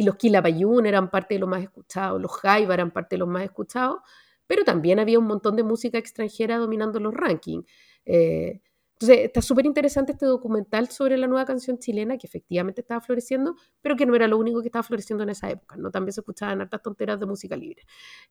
y 0.00 0.02
los 0.02 0.16
Quilapayún 0.16 0.86
eran 0.86 1.10
parte 1.10 1.34
de 1.34 1.40
los 1.40 1.48
más 1.50 1.62
escuchados, 1.62 2.18
los 2.22 2.32
Jaiba 2.32 2.72
eran 2.72 2.90
parte 2.90 3.16
de 3.16 3.18
los 3.18 3.28
más 3.28 3.42
escuchados, 3.44 3.98
pero 4.46 4.64
también 4.64 4.98
había 4.98 5.18
un 5.18 5.26
montón 5.26 5.56
de 5.56 5.62
música 5.62 5.98
extranjera 5.98 6.56
dominando 6.56 6.98
los 7.00 7.12
rankings. 7.12 7.66
Eh, 8.06 8.62
entonces, 8.92 9.26
está 9.26 9.42
súper 9.42 9.66
interesante 9.66 10.12
este 10.12 10.24
documental 10.24 10.88
sobre 10.88 11.18
la 11.18 11.26
nueva 11.26 11.44
canción 11.44 11.78
chilena 11.78 12.16
que 12.16 12.26
efectivamente 12.26 12.80
estaba 12.80 13.02
floreciendo, 13.02 13.56
pero 13.82 13.94
que 13.94 14.06
no 14.06 14.14
era 14.14 14.26
lo 14.26 14.38
único 14.38 14.62
que 14.62 14.68
estaba 14.68 14.82
floreciendo 14.82 15.22
en 15.22 15.30
esa 15.30 15.50
época, 15.50 15.76
¿no? 15.76 15.90
También 15.90 16.14
se 16.14 16.22
escuchaban 16.22 16.62
hartas 16.62 16.80
tonteras 16.80 17.20
de 17.20 17.26
música 17.26 17.54
libre. 17.54 17.82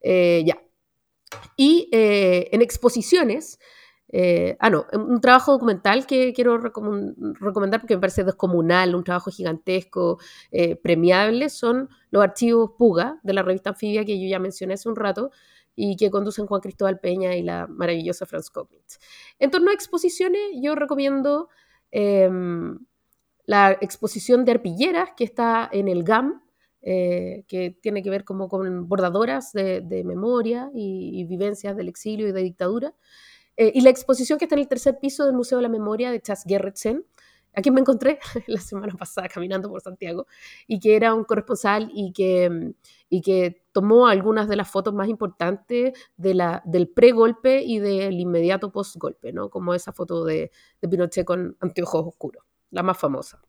Eh, 0.01 0.41
ya. 0.43 0.59
Y 1.55 1.87
eh, 1.91 2.49
en 2.51 2.63
exposiciones, 2.63 3.59
eh, 4.11 4.57
ah, 4.59 4.71
no, 4.71 4.87
un 4.93 5.21
trabajo 5.21 5.51
documental 5.51 6.07
que 6.07 6.33
quiero 6.33 6.57
recomendar 6.57 7.79
porque 7.79 7.95
me 7.95 8.01
parece 8.01 8.23
descomunal, 8.23 8.95
un 8.95 9.03
trabajo 9.03 9.29
gigantesco, 9.29 10.19
eh, 10.51 10.75
premiable, 10.75 11.49
son 11.49 11.89
los 12.09 12.23
archivos 12.23 12.71
Puga 12.77 13.19
de 13.21 13.33
la 13.33 13.43
revista 13.43 13.69
Anfibia 13.69 14.03
que 14.03 14.19
yo 14.19 14.27
ya 14.27 14.39
mencioné 14.39 14.73
hace 14.73 14.89
un 14.89 14.95
rato 14.95 15.29
y 15.75 15.95
que 15.95 16.09
conducen 16.09 16.47
Juan 16.47 16.59
Cristóbal 16.59 16.99
Peña 16.99 17.35
y 17.35 17.43
la 17.43 17.67
maravillosa 17.67 18.25
Franz 18.25 18.49
Kognitz. 18.49 18.99
En 19.37 19.51
torno 19.51 19.69
a 19.69 19.73
exposiciones, 19.75 20.41
yo 20.59 20.73
recomiendo 20.75 21.49
em, 21.91 22.79
la 23.45 23.71
exposición 23.79 24.43
de 24.43 24.51
arpilleras 24.53 25.11
que 25.15 25.23
está 25.23 25.69
en 25.71 25.87
el 25.87 26.03
GAM, 26.03 26.41
eh, 26.81 27.43
que 27.47 27.77
tiene 27.81 28.01
que 28.01 28.09
ver 28.09 28.23
como 28.23 28.49
con 28.49 28.87
bordadoras 28.87 29.53
de, 29.53 30.03
memoria 30.05 30.71
y, 30.73 31.11
y, 31.19 31.25
vivencias 31.25 31.75
del 31.75 31.89
exilio 31.89 32.27
y 32.27 32.31
de 32.31 32.41
dictadura. 32.41 32.93
Eh, 33.59 33.73
y 33.75 33.81
la 33.81 33.89
exposición 33.89 34.39
que 34.39 34.45
está 34.45 34.55
en 34.55 34.61
el 34.61 34.69
tercer 34.69 34.99
piso 35.01 35.25
del 35.25 35.35
Museo 35.35 35.57
de 35.57 35.63
la 35.63 35.69
Memoria 35.69 36.11
de 36.11 36.21
Chas 36.21 36.45
Gerritsen, 36.47 37.05
a 37.53 37.61
quien 37.61 37.75
me 37.75 37.81
encontré 37.81 38.17
la 38.47 38.61
semana 38.61 38.93
pasada 38.97 39.27
caminando 39.27 39.69
por 39.69 39.81
Santiago, 39.81 40.27
y 40.65 40.79
que 40.79 40.95
era 40.95 41.13
un 41.13 41.25
corresponsal 41.25 41.91
y 41.93 42.13
que, 42.13 42.49
mm, 42.49 42.73
y 43.09 43.21
que 43.21 43.65
tomó 43.73 44.07
algunas 44.07 44.47
de 44.47 44.55
las 44.55 44.69
fotos 44.69 44.93
más 44.93 45.09
importantes 45.09 45.91
del 46.15 46.89
pre-golpe 46.95 47.61
y 47.61 47.79
del 47.79 48.17
inmediato 48.21 48.71
post-golpe, 48.71 49.33
¿no? 49.33 49.49
como 49.49 49.73
esa 49.73 49.91
foto 49.91 50.23
de, 50.23 50.51
de 50.81 50.87
Pinochet 50.87 51.25
con 51.25 51.57
anteojos 51.59 52.07
oscuros, 52.07 52.45
la 52.71 52.81
más 52.81 52.97
famosa. 52.97 53.41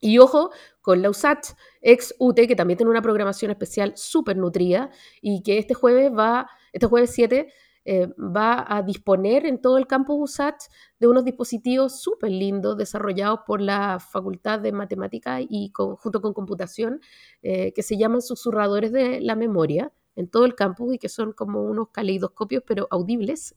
Y 0.00 0.18
ojo 0.18 0.50
con 0.80 1.02
la 1.02 1.08
USAT, 1.08 1.56
ex 1.82 2.16
UT, 2.18 2.34
que 2.34 2.56
también 2.56 2.78
tiene 2.78 2.90
una 2.90 3.00
programación 3.00 3.52
especial 3.52 3.92
súper 3.96 4.36
nutrida 4.36 4.90
y 5.22 5.42
que 5.44 5.58
este 5.58 5.72
jueves 5.74 6.10
va, 6.12 6.50
este 6.72 6.86
jueves 6.86 7.12
7 7.12 7.52
eh, 7.88 8.08
va 8.18 8.66
a 8.66 8.82
disponer 8.82 9.46
en 9.46 9.60
todo 9.60 9.78
el 9.78 9.86
campus 9.86 10.16
USACH 10.18 10.64
de 10.98 11.06
unos 11.06 11.24
dispositivos 11.24 12.02
súper 12.02 12.32
lindos 12.32 12.76
desarrollados 12.76 13.40
por 13.46 13.60
la 13.60 14.00
Facultad 14.00 14.58
de 14.58 14.72
Matemática 14.72 15.40
y 15.40 15.70
junto 15.72 16.20
con 16.20 16.34
computación, 16.34 17.00
eh, 17.42 17.72
que 17.72 17.84
se 17.84 17.96
llaman 17.96 18.22
susurradores 18.22 18.90
de 18.90 19.20
la 19.20 19.36
memoria 19.36 19.92
en 20.16 20.26
todo 20.26 20.46
el 20.46 20.56
campus 20.56 20.94
y 20.94 20.98
que 20.98 21.08
son 21.08 21.32
como 21.32 21.62
unos 21.62 21.90
caleidoscopios 21.90 22.64
pero 22.66 22.88
audibles 22.90 23.54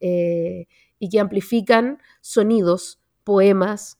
eh, 0.00 0.66
y 0.98 1.08
que 1.08 1.18
amplifican 1.18 2.02
sonidos, 2.20 3.00
poemas, 3.24 3.98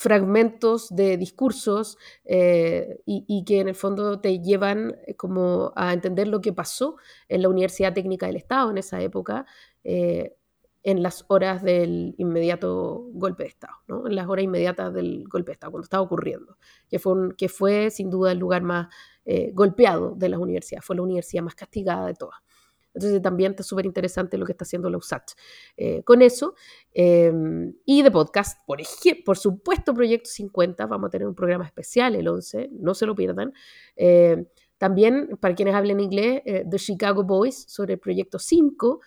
fragmentos 0.00 0.88
de 0.88 1.18
discursos 1.18 1.98
eh, 2.24 3.00
y, 3.04 3.44
que 3.44 3.60
en 3.60 3.68
el 3.68 3.74
fondo 3.74 4.18
te 4.18 4.40
llevan 4.40 4.96
eh, 5.06 5.14
como 5.14 5.74
a 5.76 5.92
entender 5.92 6.26
lo 6.26 6.40
que 6.40 6.54
pasó 6.54 6.96
en 7.28 7.42
la 7.42 7.50
Universidad 7.50 7.92
Técnica 7.92 8.26
del 8.26 8.36
Estado 8.36 8.70
en 8.70 8.78
esa 8.78 9.02
época, 9.02 9.44
eh, 9.84 10.38
en 10.82 11.02
las 11.02 11.26
horas 11.28 11.62
del 11.62 12.14
inmediato 12.16 13.10
golpe 13.12 13.42
de 13.42 13.50
Estado, 13.50 13.74
¿no? 13.88 14.06
en 14.06 14.16
las 14.16 14.26
horas 14.26 14.42
inmediatas 14.42 14.94
del 14.94 15.28
golpe 15.28 15.50
de 15.50 15.52
Estado, 15.52 15.72
cuando 15.72 15.84
estaba 15.84 16.02
ocurriendo, 16.02 16.56
que 16.88 16.98
fue, 16.98 17.36
que 17.36 17.50
fue 17.50 17.90
sin 17.90 18.08
duda 18.08 18.32
el 18.32 18.38
lugar 18.38 18.62
más 18.62 18.88
golpeado 19.52 20.14
de 20.16 20.30
las 20.30 20.40
universidades, 20.40 20.84
fue 20.84 20.96
la 20.96 21.02
universidad 21.02 21.42
más 21.42 21.54
castigada 21.54 22.06
de 22.06 22.14
todas. 22.14 22.40
Entonces 22.94 23.22
también 23.22 23.52
está 23.52 23.62
súper 23.62 23.86
interesante 23.86 24.36
lo 24.36 24.44
que 24.44 24.52
está 24.52 24.64
haciendo 24.64 24.90
la 24.90 24.98
USACH 24.98 25.32
eh, 25.76 26.02
con 26.02 26.22
eso. 26.22 26.54
Em, 26.92 27.74
y 27.84 28.02
de 28.02 28.10
podcast, 28.10 28.58
por, 29.24 29.36
supuesto, 29.36 29.94
Proyecto 29.94 30.28
50, 30.30 30.86
vamos 30.86 31.08
a 31.08 31.10
tener 31.10 31.28
un 31.28 31.34
programa 31.34 31.64
especial 31.64 32.14
el 32.16 32.28
11, 32.28 32.70
no 32.72 32.94
se 32.94 33.06
lo 33.06 33.14
pierdan. 33.14 33.52
Eh, 33.96 34.46
también, 34.78 35.36
para 35.40 35.54
quienes 35.54 35.74
hablen 35.74 36.00
inglés, 36.00 36.42
The 36.44 36.78
Chicago 36.78 37.22
Boys 37.22 37.64
sobre 37.68 37.94
el 37.94 38.00
Proyecto 38.00 38.38
5, 38.38 39.00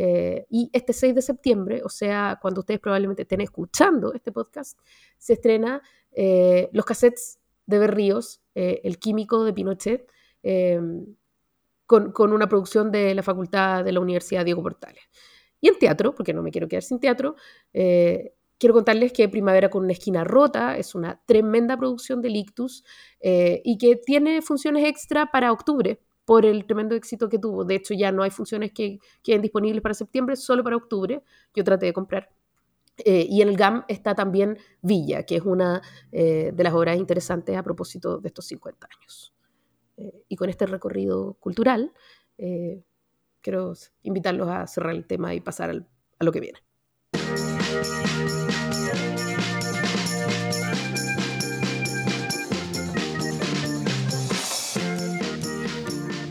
eh, 0.00 0.46
y 0.48 0.70
este 0.72 0.92
6 0.92 1.12
de 1.12 1.22
septiembre, 1.22 1.82
o 1.84 1.88
sea, 1.88 2.38
cuando 2.40 2.60
ustedes 2.60 2.78
probablemente 2.78 3.22
estén 3.22 3.40
escuchando 3.40 4.12
este 4.12 4.30
podcast, 4.30 4.78
se 5.16 5.32
estrena 5.32 5.82
eh, 6.12 6.68
los 6.72 6.84
cassettes 6.84 7.40
de 7.66 7.80
Berríos, 7.80 8.40
eh, 8.54 8.80
El 8.84 9.00
químico 9.00 9.42
de 9.42 9.52
Pinochet, 9.52 10.08
con, 11.88 12.32
una 12.32 12.48
producción 12.48 12.92
de 12.92 13.16
la 13.16 13.24
Facultad 13.24 13.84
de 13.84 13.90
la 13.90 13.98
Universidad 13.98 14.44
Diego 14.44 14.62
Portales. 14.62 15.02
Y 15.60 15.66
en 15.66 15.78
teatro, 15.80 16.14
porque 16.14 16.32
no 16.32 16.42
me 16.42 16.52
quiero 16.52 16.68
quedar 16.68 16.84
sin 16.84 17.00
teatro, 17.00 17.34
quiero 17.72 18.74
contarles 18.74 19.12
que 19.12 19.28
Primavera 19.28 19.70
con 19.70 19.82
una 19.82 19.92
esquina 19.92 20.22
rota 20.22 20.76
es 20.76 20.94
una 20.94 21.20
tremenda 21.26 21.76
producción 21.76 22.22
de 22.22 22.28
Lictus 22.28 22.84
y 23.20 23.76
que 23.78 23.96
tiene 23.96 24.40
funciones 24.40 24.86
extra 24.86 25.32
para 25.32 25.50
octubre 25.50 26.00
por 26.28 26.44
el 26.44 26.66
tremendo 26.66 26.94
éxito 26.94 27.30
que 27.30 27.38
tuvo. 27.38 27.64
De 27.64 27.76
hecho, 27.76 27.94
ya 27.94 28.12
no 28.12 28.22
hay 28.22 28.30
funciones 28.30 28.72
que 28.72 28.98
queden 29.22 29.40
disponibles 29.40 29.80
para 29.80 29.94
septiembre, 29.94 30.36
solo 30.36 30.62
para 30.62 30.76
octubre. 30.76 31.22
Yo 31.54 31.64
traté 31.64 31.86
de 31.86 31.94
comprar. 31.94 32.28
Eh, 32.98 33.26
y 33.30 33.40
en 33.40 33.48
el 33.48 33.56
GAM 33.56 33.84
está 33.88 34.14
también 34.14 34.58
Villa, 34.82 35.22
que 35.22 35.36
es 35.36 35.42
una 35.42 35.80
eh, 36.12 36.50
de 36.52 36.64
las 36.64 36.74
obras 36.74 36.98
interesantes 36.98 37.56
a 37.56 37.62
propósito 37.62 38.18
de 38.18 38.28
estos 38.28 38.44
50 38.44 38.88
años. 38.98 39.32
Eh, 39.98 40.24
y 40.28 40.36
con 40.36 40.48
este 40.48 40.66
recorrido 40.66 41.34
cultural, 41.34 41.92
quiero 43.42 43.74
invitarlos 44.02 44.48
a 44.48 44.66
cerrar 44.66 44.94
el 44.94 45.06
tema 45.06 45.34
y 45.34 45.40
pasar 45.40 45.70
a 45.70 46.24
lo 46.24 46.32
que 46.32 46.40
viene. 46.40 46.60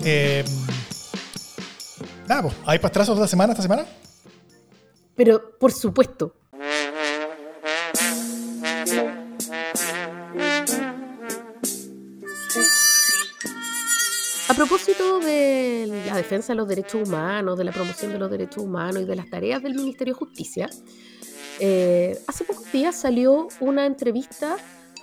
Eh, 0.10 0.42
nada, 2.30 2.44
pues, 2.44 2.56
¿hay 2.66 2.80
pastrazos 2.80 3.18
de 3.18 3.22
la 3.22 3.28
semana 3.28 3.52
esta 3.52 3.64
semana? 3.64 3.86
Pero, 5.18 5.58
por 5.60 5.74
supuesto. 5.74 6.34
Propósito 14.58 15.20
de 15.20 16.04
la 16.08 16.16
defensa 16.16 16.54
de 16.54 16.58
los 16.58 16.68
derechos 16.68 17.08
humanos, 17.08 17.60
de 17.60 17.64
la 17.64 17.72
promoción 17.72 18.12
de 18.12 18.18
los 18.18 18.32
derechos 18.32 18.64
humanos 18.64 19.04
y 19.04 19.06
de 19.06 19.16
las 19.16 19.30
tareas 19.30 19.62
del 19.62 19.76
Ministerio 19.76 20.16
de 20.16 20.18
Justicia, 20.18 20.68
eh, 21.60 22.18
hace 22.26 22.44
pocos 22.44 22.72
días 22.72 22.96
salió 22.96 23.50
una 23.60 23.86
entrevista 23.86 24.58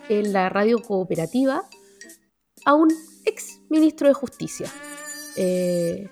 en 0.09 0.33
la 0.33 0.49
radio 0.49 0.83
cooperativa 0.83 1.63
a 2.65 2.75
un 2.75 2.89
ex 3.25 3.61
ministro 3.69 4.09
de 4.09 4.15
Justicia, 4.15 4.69
eh, 5.37 6.11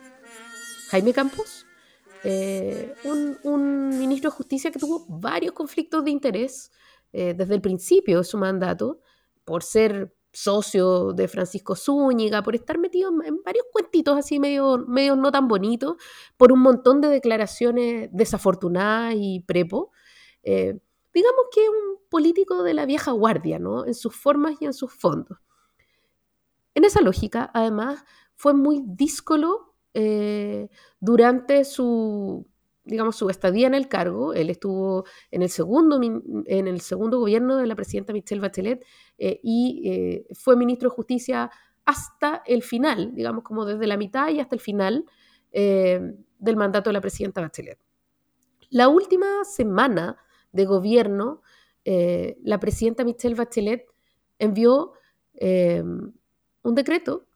Jaime 0.90 1.12
Campos, 1.12 1.66
eh, 2.22 2.94
un, 3.02 3.88
ministro 3.98 4.30
de 4.30 4.36
Justicia 4.36 4.70
que 4.70 4.78
tuvo 4.78 5.04
varios 5.08 5.52
conflictos 5.52 6.04
de 6.04 6.12
interés 6.12 6.70
desde 7.12 7.54
el 7.54 7.60
principio 7.60 8.18
de 8.18 8.24
su 8.24 8.38
mandato, 8.38 9.00
por 9.44 9.64
ser 9.64 10.14
socio 10.32 11.12
de 11.12 11.28
Francisco 11.28 11.76
Zúñiga, 11.76 12.42
por 12.42 12.54
estar 12.54 12.78
metido 12.78 13.10
en, 13.24 13.42
varios 13.42 13.66
cuentitos 13.72 14.16
así 14.16 14.38
medio, 14.38 14.78
medio 14.88 15.16
no 15.16 15.30
tan 15.30 15.48
bonitos, 15.48 15.96
por 16.36 16.52
un 16.52 16.60
montón 16.60 17.00
de 17.00 17.08
declaraciones 17.08 18.08
desafortunadas 18.12 19.14
y 19.16 19.40
prepo. 19.40 19.90
digamos 20.42 21.44
que 21.54 21.68
un 21.68 21.98
político 22.08 22.62
de 22.62 22.74
la 22.74 22.86
vieja 22.86 23.12
guardia, 23.12 23.58
¿no? 23.58 23.86
En 23.86 23.94
sus 23.94 24.14
formas 24.14 24.56
y 24.60 24.66
en 24.66 24.74
sus 24.74 24.92
fondos. 24.92 25.38
En 26.74 26.84
esa 26.84 27.00
lógica, 27.00 27.50
además, 27.54 28.04
fue 28.34 28.54
muy 28.54 28.82
díscolo 28.84 29.74
eh, 29.94 30.68
durante 31.00 31.64
su, 31.64 32.46
digamos, 32.84 33.16
su 33.16 33.30
estadía 33.30 33.66
en 33.66 33.74
el 33.74 33.88
cargo. 33.88 34.34
Él 34.34 34.50
estuvo 34.50 35.04
en 35.30 35.42
el 35.42 35.50
segundo, 35.50 36.00
en 36.02 36.68
el 36.68 36.80
segundo 36.80 37.18
gobierno 37.18 37.56
de 37.56 37.66
la 37.66 37.74
presidenta 37.74 38.12
Michelle 38.12 38.40
Bachelet 38.40 38.84
eh, 39.18 39.40
y 39.42 39.82
eh, 39.84 40.26
fue 40.34 40.56
ministro 40.56 40.88
de 40.90 40.96
Justicia 40.96 41.50
hasta 41.84 42.42
el 42.46 42.62
final, 42.62 43.14
digamos, 43.14 43.44
como 43.44 43.64
desde 43.64 43.86
la 43.86 43.96
mitad 43.96 44.28
y 44.28 44.40
hasta 44.40 44.54
el 44.54 44.60
final 44.60 45.04
del 45.52 46.56
mandato 46.56 46.88
de 46.88 46.94
la 46.94 47.02
presidenta 47.02 47.42
Bachelet. 47.42 47.78
La 48.70 48.88
última 48.88 49.44
semana 49.44 50.16
de 50.50 50.64
gobierno, 50.64 51.42
la 51.84 52.58
presidenta 52.58 53.04
Michelle 53.04 53.34
Bachelet 53.34 53.84
envió 54.38 54.92
un 56.62 56.74
decreto 56.74 57.26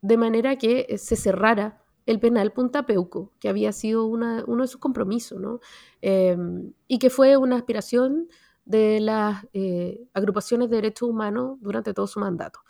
de 0.00 0.16
manera 0.16 0.56
que 0.56 0.86
eh, 0.88 0.98
se 0.98 1.16
cerrara 1.16 1.82
el 2.06 2.20
penal 2.20 2.52
Punta 2.52 2.86
Peuco, 2.86 3.32
que 3.40 3.48
había 3.48 3.72
sido 3.72 4.06
uno 4.06 4.44
de 4.44 4.68
sus 4.68 4.80
compromisos, 4.80 5.40
¿no? 5.40 5.60
Em, 6.00 6.72
y 6.88 6.98
que 6.98 7.10
fue 7.10 7.36
una 7.36 7.56
aspiración 7.56 8.28
de 8.64 9.00
las 9.00 9.44
eh, 9.52 10.06
agrupaciones 10.14 10.70
de 10.70 10.76
derechos 10.76 11.08
humanos 11.08 11.58
durante 11.60 11.94
todo 11.94 12.06
su 12.06 12.20
mandato. 12.20 12.60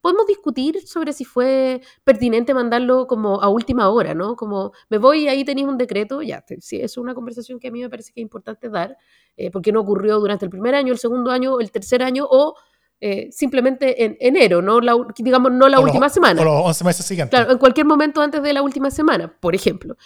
Podemos 0.00 0.26
discutir 0.26 0.86
sobre 0.86 1.12
si 1.12 1.24
fue 1.24 1.80
pertinente 2.04 2.54
mandarlo 2.54 3.06
como 3.06 3.40
a 3.40 3.48
última 3.48 3.88
hora, 3.88 4.14
¿no? 4.14 4.34
Como 4.34 4.72
me 4.90 4.98
voy 4.98 5.24
y 5.24 5.28
ahí 5.28 5.44
tenéis 5.44 5.68
un 5.68 5.78
decreto, 5.78 6.22
ya, 6.22 6.44
sí, 6.58 6.80
es 6.80 6.98
una 6.98 7.14
conversación 7.14 7.60
que 7.60 7.68
a 7.68 7.70
mí 7.70 7.80
me 7.82 7.88
parece 7.88 8.12
que 8.12 8.20
es 8.20 8.22
importante 8.22 8.68
dar, 8.68 8.96
eh, 9.36 9.50
porque 9.52 9.70
no 9.72 9.80
ocurrió 9.80 10.18
durante 10.18 10.44
el 10.44 10.50
primer 10.50 10.74
año, 10.74 10.92
el 10.92 10.98
segundo 10.98 11.30
año, 11.30 11.60
el 11.60 11.70
tercer 11.70 12.02
año 12.02 12.26
o 12.28 12.56
eh, 13.04 13.32
simplemente 13.32 14.04
en 14.04 14.16
enero, 14.20 14.62
no 14.62 14.80
la, 14.80 14.94
digamos, 15.18 15.50
no 15.50 15.68
la 15.68 15.80
última 15.80 16.08
semana. 16.08 16.40
O 16.40 16.44
los 16.44 16.66
11 16.66 16.84
meses 16.84 17.04
siguientes. 17.04 17.36
Claro, 17.36 17.50
en 17.50 17.58
cualquier 17.58 17.84
momento 17.84 18.20
antes 18.20 18.40
de 18.40 18.52
la 18.52 18.62
última 18.62 18.92
semana, 18.92 19.36
por 19.40 19.56
ejemplo. 19.56 19.96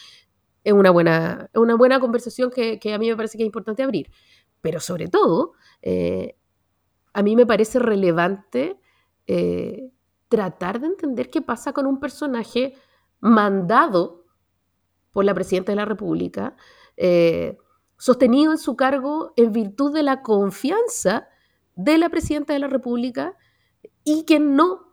Es 0.65 0.73
una 0.73 0.91
buena, 0.91 1.51
una 1.53 1.75
buena 1.75 2.01
conversación 2.01 2.51
que, 2.51 2.81
a 2.95 2.97
mí 2.97 3.11
me 3.11 3.15
parece 3.15 3.37
que 3.37 3.45
es 3.45 3.47
importante 3.49 3.83
abrir. 3.83 4.11
Pero 4.63 4.81
sobre 4.81 5.09
todo, 5.09 5.53
eh, 5.83 6.39
a 7.13 7.23
mí 7.23 7.37
me 7.37 7.45
parece 7.45 7.81
relevante 7.81 8.81
eh, 9.27 9.91
tratar 10.29 10.81
de 10.81 10.87
entender 10.87 11.29
qué 11.29 11.43
pasa 11.43 11.75
con 11.75 11.85
un 11.85 12.01
personaje 12.01 12.77
mandado 13.21 14.25
por 15.13 15.27
la 15.27 15.35
Presidenta 15.35 15.73
de 15.73 15.77
la 15.77 15.85
República, 15.85 16.57
sostenido 17.99 18.53
en 18.53 18.59
su 18.59 18.75
cargo 18.75 19.35
en 19.37 19.53
virtud 19.53 19.93
de 19.93 20.03
la 20.03 20.23
confianza 20.23 21.29
de 21.77 21.99
la 21.99 22.09
Presidenta 22.09 22.53
de 22.53 22.59
la 22.59 22.69
República 22.69 23.37
y 24.03 24.25
que 24.25 24.41
no 24.41 24.87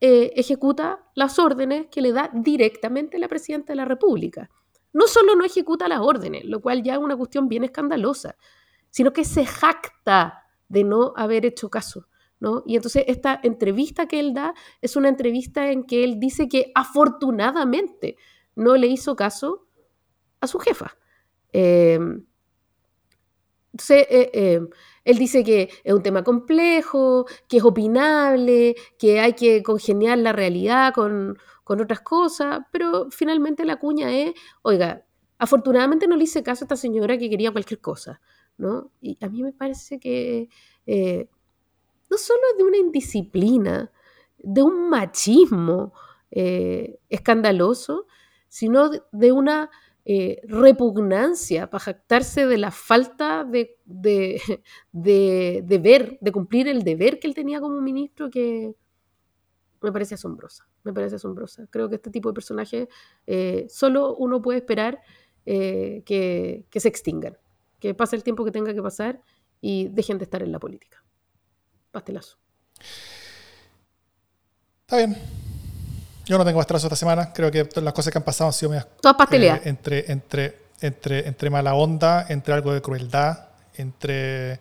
eh, 0.00 0.32
ejecuta 0.36 1.04
las 1.14 1.38
órdenes 1.38 1.86
que 1.90 2.02
le 2.02 2.12
da 2.12 2.30
directamente 2.32 3.18
la 3.18 3.28
Presidenta 3.28 3.72
de 3.72 3.76
la 3.76 3.86
República. 3.86 4.50
No 4.92 5.08
solo 5.08 5.34
no 5.34 5.44
ejecuta 5.44 5.88
las 5.88 6.00
órdenes, 6.00 6.44
lo 6.44 6.60
cual 6.60 6.82
ya 6.82 6.94
es 6.94 6.98
una 6.98 7.16
cuestión 7.16 7.48
bien 7.48 7.64
escandalosa, 7.64 8.36
sino 8.90 9.12
que 9.12 9.24
se 9.24 9.44
jacta 9.44 10.44
de 10.68 10.84
no 10.84 11.12
haber 11.16 11.46
hecho 11.46 11.70
caso. 11.70 12.06
¿no? 12.38 12.62
Y 12.66 12.76
entonces 12.76 13.04
esta 13.06 13.40
entrevista 13.42 14.06
que 14.06 14.20
él 14.20 14.34
da 14.34 14.54
es 14.82 14.96
una 14.96 15.08
entrevista 15.08 15.70
en 15.70 15.84
que 15.84 16.04
él 16.04 16.20
dice 16.20 16.48
que 16.48 16.70
afortunadamente 16.74 18.16
no 18.54 18.76
le 18.76 18.88
hizo 18.88 19.16
caso 19.16 19.66
a 20.40 20.46
su 20.46 20.58
jefa. 20.58 20.96
Eh, 21.52 21.98
entonces, 23.76 24.06
eh, 24.08 24.30
eh, 24.32 24.60
él 25.04 25.18
dice 25.18 25.44
que 25.44 25.68
es 25.84 25.92
un 25.92 26.02
tema 26.02 26.24
complejo, 26.24 27.26
que 27.46 27.58
es 27.58 27.62
opinable, 27.62 28.74
que 28.98 29.20
hay 29.20 29.34
que 29.34 29.62
congeniar 29.62 30.16
la 30.16 30.32
realidad 30.32 30.94
con, 30.94 31.36
otras 31.66 32.00
cosas, 32.00 32.60
pero 32.72 33.08
finalmente 33.10 33.66
la 33.66 33.76
cuña 33.76 34.10
es, 34.16 34.32
oiga, 34.62 35.04
afortunadamente 35.36 36.06
no 36.06 36.16
le 36.16 36.24
hice 36.24 36.42
caso 36.42 36.64
a 36.64 36.66
esta 36.66 36.76
señora 36.76 37.18
que 37.18 37.28
quería 37.28 37.52
cualquier 37.52 37.82
cosa, 37.82 38.18
¿no? 38.56 38.90
Y 39.02 39.22
a 39.22 39.28
mí 39.28 39.42
me 39.42 39.52
parece 39.52 40.00
que 40.00 40.48
eh, 40.86 41.28
no 42.08 42.16
solo 42.16 42.40
es 42.52 42.56
de 42.56 42.64
una 42.64 42.78
indisciplina, 42.78 43.92
de 44.38 44.62
un 44.62 44.88
machismo 44.88 45.92
escandaloso, 46.30 48.06
sino 48.48 48.90
de 49.12 49.32
una 49.32 49.70
eh, 50.08 50.40
repugnancia 50.44 51.68
para 51.68 51.82
jactarse 51.82 52.46
de 52.46 52.58
la 52.58 52.70
falta 52.70 53.42
de, 53.42 53.76
de, 53.84 54.40
de, 54.92 55.64
deber, 55.66 56.16
de 56.20 56.30
cumplir 56.30 56.68
el 56.68 56.84
deber 56.84 57.18
que 57.18 57.26
él 57.26 57.34
tenía 57.34 57.60
como 57.60 57.80
ministro, 57.80 58.30
que 58.30 58.76
me 59.82 59.90
parece 59.90 60.14
asombrosa, 60.14 60.68
me 60.84 60.92
parece 60.92 61.16
asombrosa. 61.16 61.66
Creo 61.70 61.88
que 61.88 61.96
este 61.96 62.10
tipo 62.10 62.28
de 62.28 62.34
personajes 62.34 62.86
eh, 63.26 63.66
solo 63.68 64.14
uno 64.14 64.40
puede 64.40 64.58
esperar 64.58 65.00
eh, 65.44 66.04
que, 66.06 66.66
se 66.70 66.88
extingan, 66.88 67.36
que 67.80 67.92
pase 67.92 68.14
el 68.14 68.22
tiempo 68.22 68.44
que 68.44 68.52
tenga 68.52 68.72
que 68.72 68.82
pasar 68.82 69.20
y 69.60 69.88
dejen 69.88 70.18
de 70.18 70.24
estar 70.24 70.40
en 70.40 70.52
la 70.52 70.60
política. 70.60 71.04
Pastelazo. 71.90 72.38
Está 74.86 74.98
bien. 74.98 75.45
Yo 76.26 76.36
no 76.36 76.44
tengo 76.44 76.58
pastelazo 76.58 76.88
esta 76.88 76.96
semana. 76.96 77.32
Creo 77.32 77.50
que 77.50 77.68
las 77.80 77.94
cosas 77.94 78.12
que 78.12 78.18
han 78.18 78.24
pasado 78.24 78.48
han 78.48 78.52
sido 78.52 78.72
Todas 79.00 79.16
pasteleadas. 79.16 79.60
Eh, 79.64 79.68
entre, 79.68 80.12
entre, 80.12 80.58
entre, 80.80 81.28
entre 81.28 81.50
mala 81.50 81.74
onda, 81.74 82.26
entre 82.28 82.52
algo 82.52 82.74
de 82.74 82.82
crueldad, 82.82 83.46
entre 83.76 84.60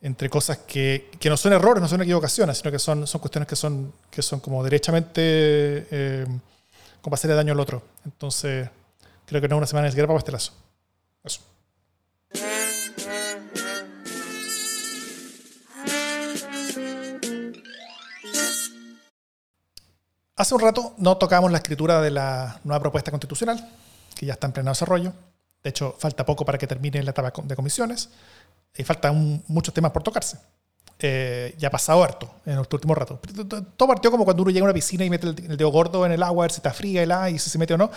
entre 0.00 0.30
cosas 0.30 0.58
que, 0.58 1.10
que, 1.18 1.28
no 1.28 1.36
son 1.36 1.52
errores, 1.52 1.82
no 1.82 1.88
son 1.88 2.02
equivocaciones, 2.02 2.58
sino 2.58 2.70
que 2.70 2.78
son, 2.78 3.06
son 3.06 3.20
cuestiones 3.20 3.48
que 3.48 3.56
son, 3.56 3.92
que 4.10 4.22
son 4.22 4.38
como 4.40 4.62
derechamente 4.62 5.20
eh, 5.20 6.26
como 7.00 7.14
hacerle 7.14 7.34
daño 7.34 7.52
al 7.52 7.60
otro. 7.60 7.82
Entonces, 8.04 8.68
creo 9.26 9.40
que 9.40 9.48
no 9.48 9.56
es 9.56 9.58
una 9.58 9.66
semana 9.66 9.86
ni 9.86 9.92
siquiera 9.92 10.06
para 10.06 10.18
pastelazo. 10.18 10.52
Hace 20.38 20.54
un 20.54 20.60
rato 20.60 20.94
no 20.98 21.16
tocamos 21.16 21.50
la 21.50 21.58
escritura 21.58 22.00
de 22.00 22.12
la 22.12 22.60
nueva 22.62 22.78
propuesta 22.78 23.10
constitucional, 23.10 23.68
que 24.14 24.24
ya 24.24 24.34
está 24.34 24.46
en 24.46 24.52
pleno 24.52 24.70
desarrollo. 24.70 25.12
De 25.64 25.70
hecho, 25.70 25.96
falta 25.98 26.24
poco 26.24 26.44
para 26.44 26.56
que 26.56 26.68
termine 26.68 27.02
la 27.02 27.10
etapa 27.10 27.32
de 27.42 27.56
comisiones 27.56 28.08
y 28.76 28.84
faltan 28.84 29.42
muchos 29.48 29.74
temas 29.74 29.90
por 29.90 30.04
tocarse. 30.04 30.38
Eh, 31.00 31.56
ya 31.58 31.66
ha 31.66 31.70
pasado 31.72 32.04
harto 32.04 32.30
en 32.46 32.54
los 32.54 32.68
últimos 32.72 32.96
ratos. 32.96 33.18
Todo 33.76 33.88
partió 33.88 34.12
como 34.12 34.24
cuando 34.24 34.44
uno 34.44 34.52
llega 34.52 34.62
a 34.62 34.68
una 34.68 34.74
piscina 34.74 35.04
y 35.04 35.10
mete 35.10 35.26
el, 35.26 35.56
dedo 35.56 35.70
gordo 35.70 36.06
en 36.06 36.12
el 36.12 36.22
agua, 36.22 36.44
a 36.44 36.46
ver 36.46 36.52
si 36.52 36.58
está 36.58 36.72
fría 36.72 37.02
el 37.02 37.10
agua 37.10 37.30
y 37.30 37.38
si 37.40 37.50
se 37.50 37.58
mete 37.58 37.74
o 37.74 37.78
no. 37.78 37.90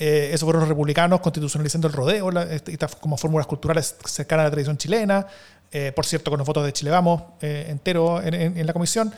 Eh, 0.00 0.30
eso 0.32 0.46
fueron 0.46 0.60
los 0.60 0.68
republicanos 0.68 1.20
constitucionalizando 1.20 1.86
el 1.86 1.92
rodeo, 1.94 2.30
este, 2.42 2.72
estas 2.72 2.96
como 2.96 3.16
fórmulas 3.16 3.46
culturales 3.46 3.94
cercanas 4.04 4.42
a 4.42 4.44
la 4.46 4.50
tradición 4.50 4.76
chilena. 4.76 5.28
Eh, 5.70 5.92
por 5.94 6.04
cierto, 6.04 6.30
con 6.30 6.38
los 6.38 6.46
votos 6.46 6.64
de 6.64 6.72
Chile 6.72 6.90
Vamos 6.90 7.22
entero 7.40 8.20
en, 8.20 8.66
la 8.66 8.72
comisión. 8.72 9.12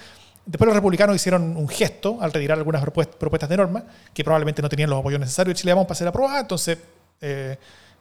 Después 0.47 0.66
los 0.66 0.74
republicanos 0.74 1.16
hicieron 1.16 1.57
un 1.57 1.68
gesto 1.68 2.18
al 2.20 2.32
retirar 2.32 2.59
algunas 2.59 2.82
propuestas 2.82 3.49
de 3.49 3.57
norma 3.57 3.84
que 4.12 4.24
probablemente 4.24 4.62
no 4.62 4.68
tenían 4.68 4.91
los 4.91 4.99
apoyos 4.99 5.20
necesarios 5.20 5.55
de 5.55 5.61
Chile 5.61 5.72
Vamos 5.72 5.86
para 5.86 5.99
ser 5.99 6.09
aprobadas. 6.09 6.43
Entonces, 6.43 6.78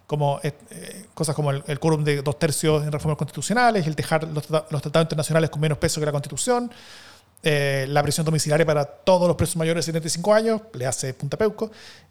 como 0.10 0.40
eh, 0.42 0.54
eh, 0.72 1.06
cosas 1.14 1.36
como 1.36 1.52
el, 1.52 1.80
quórum 1.80 2.04
de 2.04 2.24
dos 2.24 2.40
tercios 2.40 2.84
en 2.84 2.92
reformas 2.92 3.16
constitucionales, 3.16 3.86
el 3.86 3.94
dejar 3.94 4.24
los, 4.24 4.48
tratados 4.48 5.04
internacionales 5.04 5.52
con 5.52 5.62
menos 5.62 5.78
peso 5.78 6.00
que 6.00 6.08
la 6.08 6.12
Constitución, 6.12 6.72
eh, 7.44 7.86
la 7.88 8.02
prisión 8.02 8.26
domiciliaria 8.26 8.66
para 8.66 8.86
todos 8.86 9.28
los 9.28 9.38
presos 9.38 9.58
mayores 9.58 9.86
de 9.86 9.92
75 9.92 10.34
años, 10.34 10.62
le 10.74 10.88
hace 10.88 11.14
Punta 11.14 11.38
Peuco, 11.38 11.70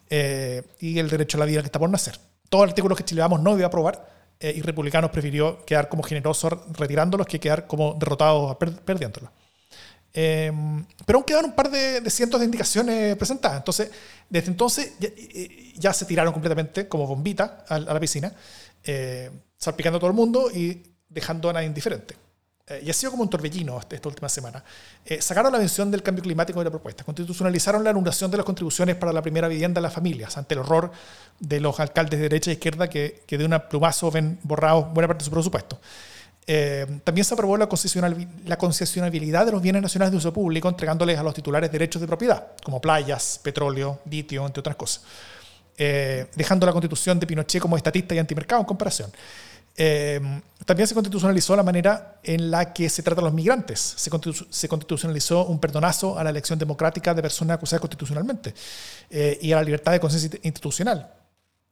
y 0.08 0.96
el 0.96 1.10
derecho 1.10 1.38
a 1.38 1.40
la 1.40 1.46
vida 1.46 1.60
que 1.60 1.66
está 1.66 1.80
por 1.80 1.90
nacer. 1.90 2.16
Todos 2.48 2.66
los 2.66 2.70
artículos 2.70 2.96
que 2.96 3.04
Chile 3.04 3.20
Vamos 3.20 3.42
no 3.42 3.56
iba 3.56 3.64
a 3.64 3.66
aprobar, 3.66 4.08
y 4.38 4.62
Republicanos 4.62 5.10
prefirió 5.10 5.64
quedar 5.66 5.88
como 5.88 6.04
generosos 6.04 6.52
retirándolos 6.78 7.26
que 7.26 7.40
quedar 7.40 7.66
como 7.66 7.94
derrotados 7.94 8.56
perdiéndolos. 8.84 9.30
Em, 10.12 10.84
pero 11.04 11.18
aún 11.18 11.24
quedan 11.24 11.44
un 11.44 11.52
par 11.52 11.70
de, 11.70 12.08
cientos 12.10 12.40
de 12.40 12.46
indicaciones 12.46 13.16
presentadas. 13.16 13.58
Entonces, 13.58 13.90
desde 14.28 14.50
entonces 14.50 14.92
ya, 15.76 15.92
se 15.92 16.04
tiraron 16.06 16.32
completamente 16.32 16.88
como 16.88 17.06
bombita 17.06 17.64
a, 17.68 17.78
la 17.78 18.00
piscina, 18.00 18.32
eh, 18.84 19.30
salpicando 19.56 19.98
a 19.98 20.00
todo 20.00 20.10
el 20.10 20.16
mundo 20.16 20.50
y 20.50 20.82
dejando 21.08 21.50
a 21.50 21.52
nadie 21.52 21.66
indiferente. 21.66 22.16
Eh, 22.68 22.82
y 22.84 22.90
ha 22.90 22.92
sido 22.92 23.12
como 23.12 23.22
un 23.22 23.30
torbellino 23.30 23.78
esta, 23.78 24.08
última 24.08 24.28
semana. 24.28 24.62
Eh, 25.04 25.22
sacaron 25.22 25.52
la 25.52 25.58
mención 25.58 25.90
del 25.90 26.02
cambio 26.02 26.22
climático 26.22 26.58
de 26.60 26.64
la 26.64 26.70
propuesta, 26.70 27.02
constitucionalizaron 27.02 27.82
la 27.82 27.90
anulación 27.90 28.30
de 28.30 28.36
las 28.36 28.44
contribuciones 28.44 28.96
para 28.96 29.12
la 29.12 29.22
primera 29.22 29.48
vivienda 29.48 29.80
de 29.80 29.82
las 29.82 29.92
familias, 29.92 30.36
ante 30.36 30.54
el 30.54 30.60
horror 30.60 30.90
de 31.40 31.60
los 31.60 31.80
alcaldes 31.80 32.18
de 32.18 32.28
derecha 32.28 32.50
e 32.50 32.54
izquierda 32.54 32.88
que, 32.88 33.22
que 33.26 33.38
de 33.38 33.46
un 33.46 33.56
plumazo 33.70 34.10
ven 34.10 34.38
borrados 34.42 34.92
buena 34.92 35.08
parte 35.08 35.22
de 35.22 35.24
su 35.24 35.30
presupuesto. 35.30 35.80
Eh, 36.50 36.86
también 37.04 37.26
se 37.26 37.34
aprobó 37.34 37.58
la, 37.58 37.68
concesionabilidad 37.68 39.44
de 39.44 39.52
los 39.52 39.60
bienes 39.60 39.82
nacionales 39.82 40.12
de 40.12 40.16
uso 40.16 40.32
público, 40.32 40.66
entregándoles 40.66 41.18
a 41.18 41.22
los 41.22 41.34
titulares 41.34 41.70
derechos 41.70 42.00
de 42.00 42.08
propiedad, 42.08 42.42
como 42.64 42.80
playas, 42.80 43.38
petróleo, 43.42 44.00
litio, 44.10 44.46
entre 44.46 44.60
otras 44.60 44.74
cosas, 44.74 45.02
eh, 45.76 46.26
dejando 46.34 46.64
la 46.64 46.72
constitución 46.72 47.20
de 47.20 47.26
Pinochet 47.26 47.60
como 47.60 47.76
estatista 47.76 48.14
y 48.14 48.18
antimercado 48.18 48.62
en 48.62 48.66
comparación. 48.66 49.12
Eh, 49.76 50.40
también 50.64 50.88
se 50.88 50.94
constitucionalizó 50.94 51.54
la 51.54 51.62
manera 51.62 52.16
en 52.22 52.50
la 52.50 52.72
que 52.72 52.88
se 52.88 53.02
tratan 53.02 53.24
los 53.24 53.34
migrantes. 53.34 53.78
Se, 53.98 54.08
constitucionalizó 54.08 55.44
un 55.44 55.60
perdonazo 55.60 56.18
a 56.18 56.24
la 56.24 56.30
elección 56.30 56.58
democrática 56.58 57.12
de 57.12 57.20
personas 57.20 57.56
acusadas 57.56 57.82
constitucionalmente 57.82 58.54
y 59.10 59.52
a 59.52 59.56
la 59.56 59.62
libertad 59.62 59.92
de 59.92 60.00
conciencia 60.00 60.40
institucional. 60.42 61.10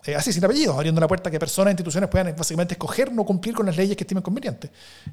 Eh, 0.04 0.14
así 0.14 0.32
sin 0.32 0.44
apellidos, 0.44 0.76
abriendo 0.76 1.00
la 1.00 1.08
puerta 1.08 1.28
a 1.28 1.32
que 1.32 1.38
personas 1.38 1.70
e 1.70 1.72
instituciones 1.72 2.08
puedan 2.08 2.34
básicamente 2.36 2.74
escoger 2.74 3.12
no 3.12 3.24
cumplir 3.24 3.54
con 3.54 3.66
las 3.66 3.76
leyes 3.76 3.96
que 3.96 4.04
estimen 4.04 4.22
convenientes. 4.22 4.70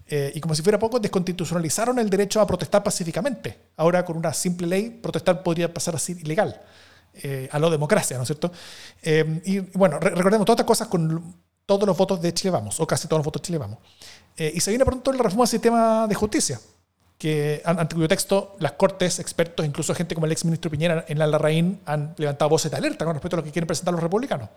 Eh, 0.08 0.32
y 0.36 0.40
como 0.40 0.54
si 0.54 0.62
fuera 0.62 0.78
poco, 0.78 1.00
desconstitucionalizaron 1.00 1.98
el 2.00 2.10
derecho 2.10 2.42
a 2.42 2.46
protestar 2.46 2.84
pacíficamente. 2.84 3.58
Ahora, 3.78 4.06
con 4.06 4.18
una 4.18 4.34
simple 4.34 4.68
ley, 4.68 4.90
protestar 4.90 5.42
podría 5.42 5.74
pasar 5.74 5.96
así 5.96 6.14
ilegal. 6.14 6.62
Eh, 7.16 7.48
a 7.52 7.60
lo 7.60 7.70
democracia, 7.70 8.18
¿no 8.18 8.24
es 8.24 8.28
cierto? 8.28 8.52
y 9.46 9.60
bueno, 9.60 10.00
recordemos 10.00 10.46
todas 10.46 10.56
estas 10.56 10.66
cosas 10.66 10.88
con 10.88 11.36
todos 11.66 11.86
los 11.86 11.96
votos 11.96 12.20
de 12.20 12.34
Chile 12.34 12.50
Vamos, 12.50 12.80
o 12.80 12.88
casi 12.88 13.08
todos 13.08 13.20
los 13.20 13.26
votos 13.26 13.42
de 13.42 13.46
Chile 13.46 13.60
Vamos. 13.60 13.78
y 14.36 14.60
se 14.60 14.72
viene 14.72 14.84
pronto 14.84 15.12
la 15.12 15.22
reforma 15.22 15.44
del 15.44 15.50
sistema 15.50 16.08
de 16.08 16.16
justicia, 16.16 16.60
que 17.24 17.62
ante 17.64 17.96
cuyo 17.96 18.10
texto 18.10 18.58
las 18.60 18.74
cortes, 18.74 19.18
expertos, 19.18 19.66
incluso 19.66 19.96
gente 19.96 20.14
como 20.14 20.26
el 20.26 20.34
ex 20.34 20.44
ministro 20.44 20.70
Piñera 20.70 21.06
en 21.08 21.18
la 21.18 21.26
Larraín 21.26 21.80
han 21.86 22.14
levantado 22.18 22.50
voces 22.50 22.70
de 22.70 22.76
alerta 22.76 23.06
con 23.06 23.14
respecto 23.14 23.38
a 23.38 23.40
lo 23.40 23.46
que 23.46 23.52
quieren 23.52 23.66
presentar 23.66 23.94
los 23.94 24.04
republicanos. 24.04 24.50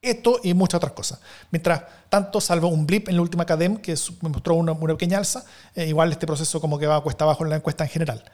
Esto 0.00 0.40
y 0.42 0.54
muchas 0.54 0.78
otras 0.78 0.92
cosas. 0.92 1.20
Mientras 1.50 1.82
tanto, 2.08 2.40
salvo 2.40 2.68
un 2.68 2.86
blip 2.86 3.10
en 3.10 3.16
la 3.16 3.20
última 3.20 3.44
cadem 3.44 3.76
que 3.76 3.94
me 4.22 4.30
mostró 4.30 4.54
una, 4.54 4.74
pequeña 4.80 5.18
alza, 5.18 5.44
eh, 5.74 5.86
igual 5.86 6.10
este 6.10 6.26
proceso 6.26 6.58
como 6.58 6.78
que 6.78 6.86
va 6.86 7.02
cuesta 7.02 7.24
abajo 7.24 7.44
en 7.44 7.50
la 7.50 7.56
encuesta 7.56 7.84
en 7.84 7.90
general. 7.90 8.24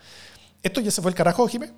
¿Esto 0.63 0.81
ya 0.81 0.93
se 0.93 1.03
fue 1.03 1.11
el 1.11 1.17
carajo, 1.17 1.49
Jimé? 1.49 1.73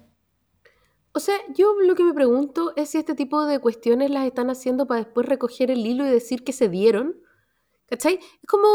O 1.13 1.21
sea, 1.21 1.37
yo 1.57 1.73
lo 1.81 1.95
que 1.95 2.05
me 2.05 2.13
pregunto 2.13 2.75
es 2.77 2.91
si 2.91 2.99
este 2.99 3.15
tipo 3.15 3.47
de 3.47 3.61
cuestiones 3.61 4.11
las 4.11 4.27
están 4.27 4.51
haciendo 4.51 4.87
para 4.87 5.05
después 5.05 5.27
recoger 5.27 5.71
el 5.71 5.87
hilo 5.87 6.07
y 6.07 6.11
decir 6.11 6.45
que 6.45 6.53
se 6.53 6.69
dieron. 6.69 7.17
¿Cachai? 7.87 8.15
Es 8.15 8.49
como 8.49 8.69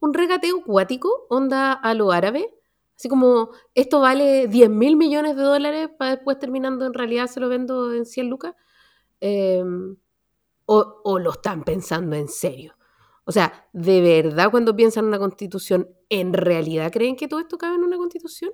un 0.00 0.14
regateo 0.14 0.60
acuático, 0.60 1.26
onda 1.28 1.72
a 1.72 1.94
lo 1.94 2.12
árabe. 2.12 2.54
Así 2.96 3.08
como, 3.08 3.50
esto 3.74 4.00
vale 4.00 4.46
10 4.48 4.70
mil 4.70 4.96
millones 4.96 5.36
de 5.36 5.42
dólares 5.42 5.90
para 5.98 6.12
después 6.12 6.38
terminando 6.38 6.86
en 6.86 6.94
realidad 6.94 7.26
se 7.26 7.40
lo 7.40 7.48
vendo 7.48 7.92
en 7.92 8.06
100 8.06 8.28
lucas. 8.28 8.54
Eh, 9.20 9.62
o, 10.66 11.18
lo 11.18 11.30
están 11.32 11.64
pensando 11.64 12.16
en 12.16 12.28
serio. 12.28 12.74
O 13.24 13.32
sea, 13.32 13.68
¿de 13.72 14.00
verdad 14.00 14.50
cuando 14.50 14.76
piensan 14.76 15.04
en 15.04 15.08
una 15.08 15.18
constitución, 15.18 15.88
en 16.08 16.32
realidad 16.32 16.92
creen 16.92 17.16
que 17.16 17.28
todo 17.28 17.40
esto 17.40 17.58
cabe 17.58 17.76
en 17.76 17.84
una 17.84 17.96
constitución? 17.96 18.52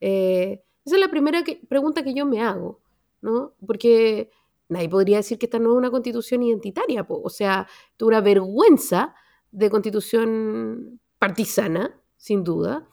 Eh, 0.00 0.62
esa 0.84 0.96
es 0.96 1.00
la 1.00 1.10
primera 1.10 1.42
pregunta 1.68 2.02
que 2.02 2.14
yo 2.14 2.26
me 2.26 2.42
hago, 2.42 2.80
¿no? 3.22 3.54
Porque 3.66 4.30
nadie 4.68 4.88
podría 4.88 5.18
decir 5.18 5.38
que 5.38 5.46
esta 5.46 5.58
no 5.58 5.72
es 5.72 5.76
una 5.78 5.90
constitución 5.90 6.42
identitaria, 6.42 7.06
o 7.08 7.30
sea, 7.30 7.66
es 7.96 8.02
una 8.02 8.20
vergüenza 8.20 9.14
de 9.56 9.70
constitución 9.70 11.00
partisana, 11.18 11.98
sin 12.16 12.44
duda. 12.44 12.86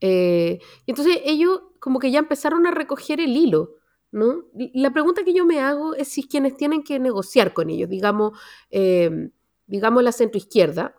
Eh, 0.00 0.58
y 0.84 0.90
entonces 0.90 1.20
ellos 1.24 1.62
como 1.80 1.98
que 1.98 2.10
ya 2.10 2.18
empezaron 2.18 2.66
a 2.66 2.70
recoger 2.70 3.20
el 3.20 3.36
hilo 3.36 3.78
¿no? 4.10 4.44
La 4.74 4.92
pregunta 4.92 5.22
que 5.24 5.34
yo 5.34 5.44
me 5.44 5.60
hago 5.60 5.94
es 5.94 6.08
si 6.08 6.26
quienes 6.26 6.56
tienen 6.56 6.82
que 6.82 6.98
negociar 6.98 7.52
con 7.52 7.70
ellos, 7.70 7.88
digamos, 7.90 8.38
em, 8.70 9.30
digamos 9.66 10.02
la 10.02 10.12
centroizquierda, 10.12 10.94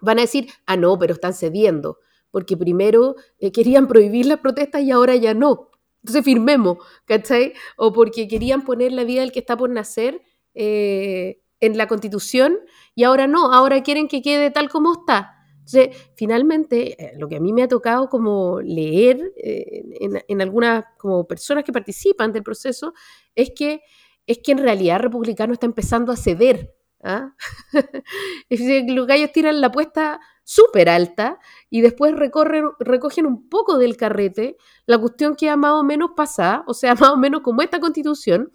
van 0.00 0.18
a 0.18 0.22
decir, 0.22 0.48
ah, 0.66 0.76
no, 0.76 0.98
pero 0.98 1.14
están 1.14 1.34
cediendo, 1.34 1.98
porque 2.30 2.56
primero 2.56 3.16
eh, 3.38 3.52
querían 3.52 3.88
prohibir 3.88 4.26
las 4.26 4.38
protestas 4.38 4.82
y 4.82 4.90
ahora 4.90 5.16
ya 5.16 5.34
no. 5.34 5.70
Entonces 6.02 6.24
firmemos, 6.24 6.78
¿cachai? 7.04 7.52
O 7.76 7.92
porque 7.92 8.26
querían 8.26 8.64
poner 8.64 8.92
la 8.92 9.04
vida 9.04 9.20
del 9.20 9.32
que 9.32 9.40
está 9.40 9.56
por 9.56 9.68
nacer 9.70 10.22
eh, 10.54 11.42
en 11.60 11.76
la 11.76 11.86
constitución 11.86 12.58
y 12.94 13.04
ahora 13.04 13.26
no, 13.26 13.52
ahora 13.52 13.82
quieren 13.82 14.08
que 14.08 14.22
quede 14.22 14.50
tal 14.50 14.68
como 14.68 14.92
está. 14.92 15.36
Entonces, 15.58 16.10
finalmente, 16.16 17.02
eh, 17.02 17.12
lo 17.16 17.28
que 17.28 17.36
a 17.36 17.40
mí 17.40 17.52
me 17.52 17.62
ha 17.62 17.68
tocado 17.68 18.08
como 18.08 18.60
leer 18.60 19.32
eh, 19.36 19.84
en, 20.26 20.40
algunas 20.40 20.84
como 20.98 21.26
personas 21.28 21.62
que 21.62 21.72
participan 21.72 22.32
del 22.32 22.42
proceso 22.42 22.92
es 23.34 23.52
que, 23.54 23.82
es 24.26 24.38
que 24.42 24.52
en 24.52 24.58
realidad 24.58 25.00
republicano 25.00 25.52
está 25.52 25.66
empezando 25.66 26.10
a 26.10 26.16
ceder. 26.16 26.74
¿ah? 27.04 27.34
los 28.88 29.06
gallos 29.06 29.32
tiran 29.32 29.60
la 29.60 29.68
apuesta 29.68 30.20
súper 30.42 30.88
alta 30.88 31.38
y 31.68 31.80
después 31.80 32.16
recorren, 32.16 32.64
recogen 32.80 33.26
un 33.26 33.48
poco 33.48 33.78
del 33.78 33.96
carrete, 33.96 34.56
la 34.86 34.98
cuestión 34.98 35.36
queda 35.36 35.56
más 35.56 35.72
o 35.74 35.84
menos 35.84 36.10
pasada, 36.16 36.64
o 36.66 36.74
sea, 36.74 36.94
más 36.96 37.10
o 37.10 37.16
menos 37.16 37.42
como 37.42 37.62
esta 37.62 37.78
constitución, 37.78 38.50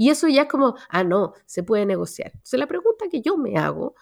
y 0.00 0.08
eso 0.08 0.28
ya 0.28 0.42
es 0.44 0.48
como, 0.48 0.76
ah, 0.88 1.04
no, 1.04 1.34
se 1.44 1.62
puede 1.62 1.84
negociar. 1.84 2.30
Entonces 2.32 2.58
la 2.58 2.66
pregunta 2.66 3.04
que 3.10 3.20
yo 3.20 3.36
me 3.36 3.58
hago 3.58 3.94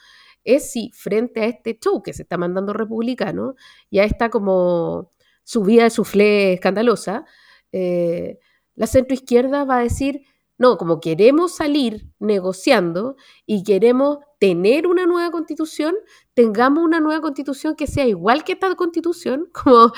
es 0.44 0.70
si 0.70 0.92
frente 0.94 1.40
a 1.40 1.46
este 1.46 1.76
show 1.76 2.05
que 2.05 2.12
se 2.12 2.22
está 2.22 2.38
mandando 2.38 2.72
republicano 2.72 3.57
y 3.90 3.99
a 3.99 4.05
esta 4.05 4.30
como 4.30 5.11
subida 5.42 5.82
de 5.82 5.90
suflé 5.90 6.53
escandalosa, 6.53 7.24
eh, 7.72 8.38
la 8.76 8.86
centroizquierda 8.86 9.64
va 9.64 9.78
a 9.78 9.82
decir, 9.82 10.22
No, 10.57 10.78
como 10.78 11.01
queremos 11.01 11.57
salir 11.57 12.07
negociando 12.20 13.16
y 13.44 13.64
queremos 13.64 14.18
tener 14.38 14.86
una 14.86 15.05
nueva 15.05 15.32
constitución, 15.32 15.96
tengamos 16.32 16.84
una 16.84 17.01
nueva 17.01 17.20
constitución 17.22 17.74
que 17.74 17.88
sea 17.88 18.07
igual 18.07 18.44
que 18.44 18.53
esta 18.53 18.72
constitución, 18.76 19.51
como 19.53 19.92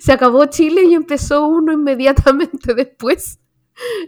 se 0.00 0.10
acabó 0.10 0.46
Chile 0.46 0.84
y 0.84 0.94
empezó 0.94 1.46
uno 1.48 1.70
inmediatamente 1.70 2.72
después. 2.74 3.40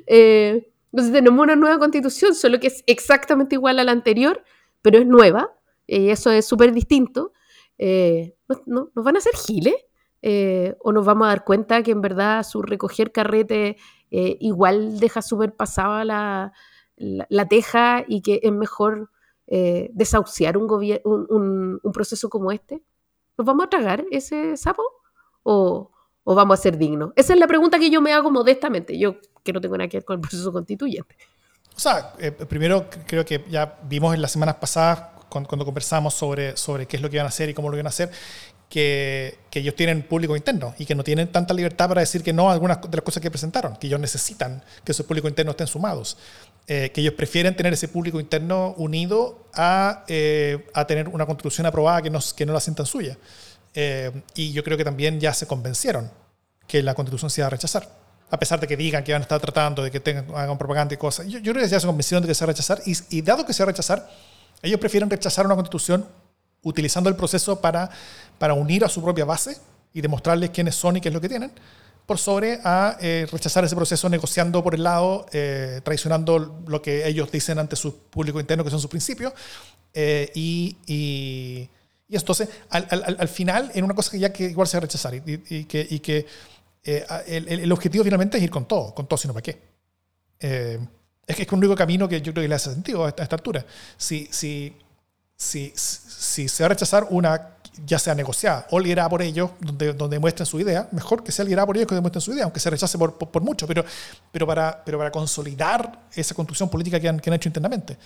Eh, 0.07 0.70
entonces 0.93 1.13
tenemos 1.13 1.43
una 1.43 1.57
nueva 1.57 1.79
constitución, 1.79 2.35
solo 2.35 2.59
que 2.59 2.67
es 2.69 2.83
exactamente 2.87 3.55
igual 3.55 3.79
a 3.79 3.85
la 3.85 3.93
anterior, 3.93 4.43
pero 4.83 4.99
es 4.99 5.07
nueva, 5.07 5.55
y 5.87 6.11
eso 6.11 6.31
es 6.31 6.47
súper 6.47 6.73
distinto. 6.73 7.33
Eh, 7.79 8.37
¿no, 8.67 8.91
¿Nos 8.95 9.05
van 9.05 9.17
a 9.17 9.19
hacer 9.19 9.35
giles? 9.35 9.75
Eh, 10.23 10.77
¿O 10.81 10.93
nos 10.93 11.07
vamos 11.07 11.27
a 11.27 11.29
dar 11.29 11.45
cuenta 11.45 11.83
que 11.83 11.93
en 11.93 12.01
verdad 12.01 12.43
su 12.43 12.61
recoger 12.61 13.11
carrete 13.11 13.79
eh, 14.11 14.37
igual 14.41 15.01
deja 15.01 15.23
súper 15.23 15.55
pasada 15.57 16.05
la, 16.05 16.53
la, 16.97 17.49
teja 17.49 18.05
y 18.07 18.21
que 18.21 18.41
es 18.43 18.53
mejor 18.53 19.11
desahuciar 19.47 20.57
un, 20.57 20.71
un, 21.05 21.81
un, 21.83 21.93
proceso 21.93 22.29
como 22.29 22.53
este? 22.53 22.83
¿Nos 23.39 23.47
vamos 23.47 23.65
a 23.65 23.71
tragar 23.71 24.05
ese 24.11 24.57
sapo? 24.57 24.83
¿O, 25.43 25.91
¿O 26.31 26.35
vamos 26.37 26.61
a 26.61 26.63
ser 26.63 26.79
dignos? 26.79 27.11
Esa 27.17 27.33
es 27.33 27.41
la 27.41 27.49
pregunta 27.49 27.77
que 27.77 27.91
yo 27.91 28.01
me 28.01 28.13
hago 28.13 28.31
modestamente. 28.31 28.97
Yo 28.97 29.17
que 29.43 29.53
no 29.53 29.61
tengo 29.61 29.77
nada 29.77 29.89
que 29.89 29.97
ver 29.97 30.05
con 30.05 30.15
el 30.15 30.21
proceso 30.21 30.53
constituyente. 30.53 31.17
O 31.75 31.81
sea, 31.81 32.15
eh, 32.21 32.31
primero 32.31 32.89
creo 33.05 33.25
que 33.25 33.45
ya 33.51 33.81
vimos 33.89 34.15
en 34.15 34.23
las 34.23 34.31
semanas 34.31 34.55
pasadas, 34.55 35.09
cuando, 35.29 35.65
conversamos 35.65 36.15
sobre, 36.15 36.57
sobre 36.57 36.87
qué 36.87 36.99
es 36.99 37.03
lo 37.03 37.11
que 37.11 37.17
iban 37.17 37.27
a 37.27 37.31
hacer 37.31 37.49
y 37.49 37.55
cómo 37.55 37.69
lo 37.69 37.75
iban 37.75 37.87
a 37.87 37.89
hacer, 37.89 38.13
que, 38.69 39.39
que, 39.51 39.59
ellos 39.59 39.75
tienen 39.75 40.03
público 40.03 40.37
interno 40.37 40.73
y 40.79 40.87
que 40.87 40.95
no 40.95 41.03
tienen 41.03 41.33
tanta 41.33 41.53
libertad 41.53 41.89
para 41.89 42.01
decir 42.01 42.23
que 42.23 42.33
no 42.33 42.49
a 42.49 42.53
algunas 42.53 42.81
de 42.81 42.97
las 42.97 43.05
cosas 43.05 43.21
que 43.21 43.31
presentaron, 43.33 43.75
que 43.75 43.89
ellos 43.89 43.99
necesitan 43.99 44.63
que 44.85 44.93
esos 44.93 45.05
público 45.07 45.27
interno 45.27 45.51
estén 45.51 45.67
sumados, 45.67 46.17
eh, 46.69 46.93
que 46.95 47.01
ellos 47.01 47.15
prefieren 47.15 47.57
tener 47.57 47.73
ese 47.73 47.89
público 47.89 48.21
interno 48.21 48.73
unido 48.77 49.47
a, 49.53 50.05
eh, 50.07 50.65
a 50.75 50.87
tener 50.87 51.09
una 51.09 51.27
constitución 51.27 51.67
aprobada 51.67 52.03
que 52.03 52.11
no, 52.11 52.21
que 52.37 52.47
no 52.47 52.53
la 52.53 52.61
sientan 52.61 52.87
suya. 52.87 53.19
Y 53.75 54.53
yo 54.53 54.65
creo 54.65 54.77
que 54.77 54.85
también 54.85 55.21
ya 55.21 55.33
se 55.33 55.47
convencieron 55.47 56.11
que 56.67 56.83
la 56.83 56.95
constitución 56.95 57.31
se 57.31 57.41
iba 57.41 57.47
a 57.47 57.51
rechazar 57.51 58.01
a 58.31 58.39
pesar 58.39 58.61
de 58.61 58.67
que 58.67 58.77
digan 58.77 59.03
que 59.03 59.13
van 59.13 59.23
a 59.23 59.25
estar 59.25 59.41
tratando, 59.41 59.83
de 59.83 59.91
que 59.91 60.01
tengan, 60.01 60.27
hagan 60.35 60.57
propaganda 60.57 60.95
y 60.95 60.97
cosas. 60.97 61.27
Yo, 61.27 61.41
creo 61.41 61.55
que 61.55 61.69
ya 61.69 61.81
se 61.81 61.87
convencieron 61.87 62.23
de 62.23 62.29
que 62.29 62.35
se 62.35 62.45
va 62.45 62.51
a 62.51 62.53
rechazar 62.53 62.81
y, 62.87 62.95
y, 63.11 63.23
dado 63.23 63.45
que 63.45 63.53
se 63.53 63.63
va 63.63 63.71
a 63.71 63.73
rechazar, 63.73 64.09
ellos 64.63 64.79
prefieren 64.79 65.11
rechazar 65.11 65.47
una 65.47 65.57
constitución 65.57 66.07
utilizando 66.63 67.11
el 67.11 67.17
proceso 67.17 67.61
para, 67.61 67.91
para 68.39 68.55
unir 68.55 68.85
a 68.85 68.89
su 68.89 69.03
propia 69.03 69.25
base 69.25 69.57
y 69.93 70.01
demostrarles 70.01 70.51
quiénes 70.51 70.77
son 70.77 70.97
y 70.97 71.01
qué 71.01 71.09
es 71.09 71.15
lo 71.15 71.21
que 71.21 71.29
tienen, 71.29 71.51
por 72.07 72.19
sobre 72.19 72.61
a 72.65 72.97
eh, 73.01 73.27
rechazar 73.31 73.65
ese 73.65 73.75
proceso 73.75 74.09
negociando 74.09 74.63
por 74.63 74.75
el 74.75 74.85
lado, 74.85 75.27
eh, 75.33 75.81
traicionando 75.83 76.63
lo 76.67 76.83
que 76.83 77.09
ellos 77.09 77.33
dicen 77.33 77.59
ante 77.59 77.75
su 77.75 77.99
público 77.99 78.39
interno, 78.39 78.63
que 78.63 78.71
son 78.71 78.81
sus 78.81 78.91
principios, 78.91 79.33
eh, 79.93 80.31
y, 80.35 80.77
y, 80.87 81.69
y, 82.11 82.17
entonces, 82.17 82.49
al, 82.71 82.89
al, 82.91 83.17
al, 83.21 83.29
final, 83.29 83.71
en 83.73 83.85
una 83.85 83.95
cosa 83.95 84.11
que 84.11 84.19
ya 84.19 84.33
que 84.33 84.45
igual 84.45 84.67
se 84.67 84.77
va 84.77 84.79
a 84.79 84.81
rechazar 84.83 85.15
y, 85.15 85.23
y 85.49 85.65
que, 85.65 85.87
y 85.89 86.01
que 86.01 86.27
eh, 86.83 87.07
el, 87.29 87.49
el, 87.49 87.73
objetivo 87.73 88.03
finalmente 88.03 88.37
es 88.37 88.43
ir 88.43 88.51
con 88.51 88.67
todo, 88.67 88.93
con 88.93 89.07
todo, 89.07 89.17
sino 89.17 89.33
para 89.33 89.43
qué. 89.43 89.63
Eh, 90.41 90.81
es 91.25 91.37
que 91.37 91.43
es 91.43 91.49
el 91.49 91.55
único 91.55 91.77
camino 91.77 92.09
que 92.09 92.21
yo 92.21 92.33
creo 92.33 92.43
que 92.43 92.49
le 92.49 92.55
hace 92.57 92.73
sentido 92.73 93.05
a 93.05 93.11
esta, 93.11 93.23
altura. 93.23 93.65
Si, 93.97 94.29
si, 94.33 94.77
si, 95.37 95.73
si, 95.77 96.49
se 96.49 96.63
va 96.65 96.67
a 96.67 96.69
rechazar 96.71 97.07
una, 97.11 97.59
ya 97.87 98.01
sea 98.01 98.17
negociada 98.17 98.67
o 98.71 98.81
liderada 98.81 99.09
por 99.09 99.23
ellos, 99.23 99.51
donde, 99.61 99.93
donde 99.93 100.19
muestren 100.19 100.47
su 100.47 100.59
idea, 100.59 100.89
mejor 100.91 101.23
que 101.23 101.31
sea 101.31 101.45
liderada 101.45 101.67
por 101.67 101.77
ellos 101.77 101.87
que 101.87 101.95
demuestren 101.95 102.23
su 102.23 102.33
idea, 102.33 102.43
aunque 102.43 102.59
se 102.59 102.71
rechace 102.71 102.99
por, 102.99 103.17
por, 103.17 103.43
mucho, 103.43 103.69
pero, 103.69 103.85
pero, 104.33 104.49
para, 104.49 104.83
pero 104.85 104.99
para 104.99 105.13
consolidar 105.13 106.07
esa 106.13 106.35
construcción 106.35 106.69
política 106.69 106.99
que 106.99 107.09
han, 107.09 107.21
que 107.21 107.31
han 107.31 107.35
hecho 107.35 107.49
internamente. 107.49 107.97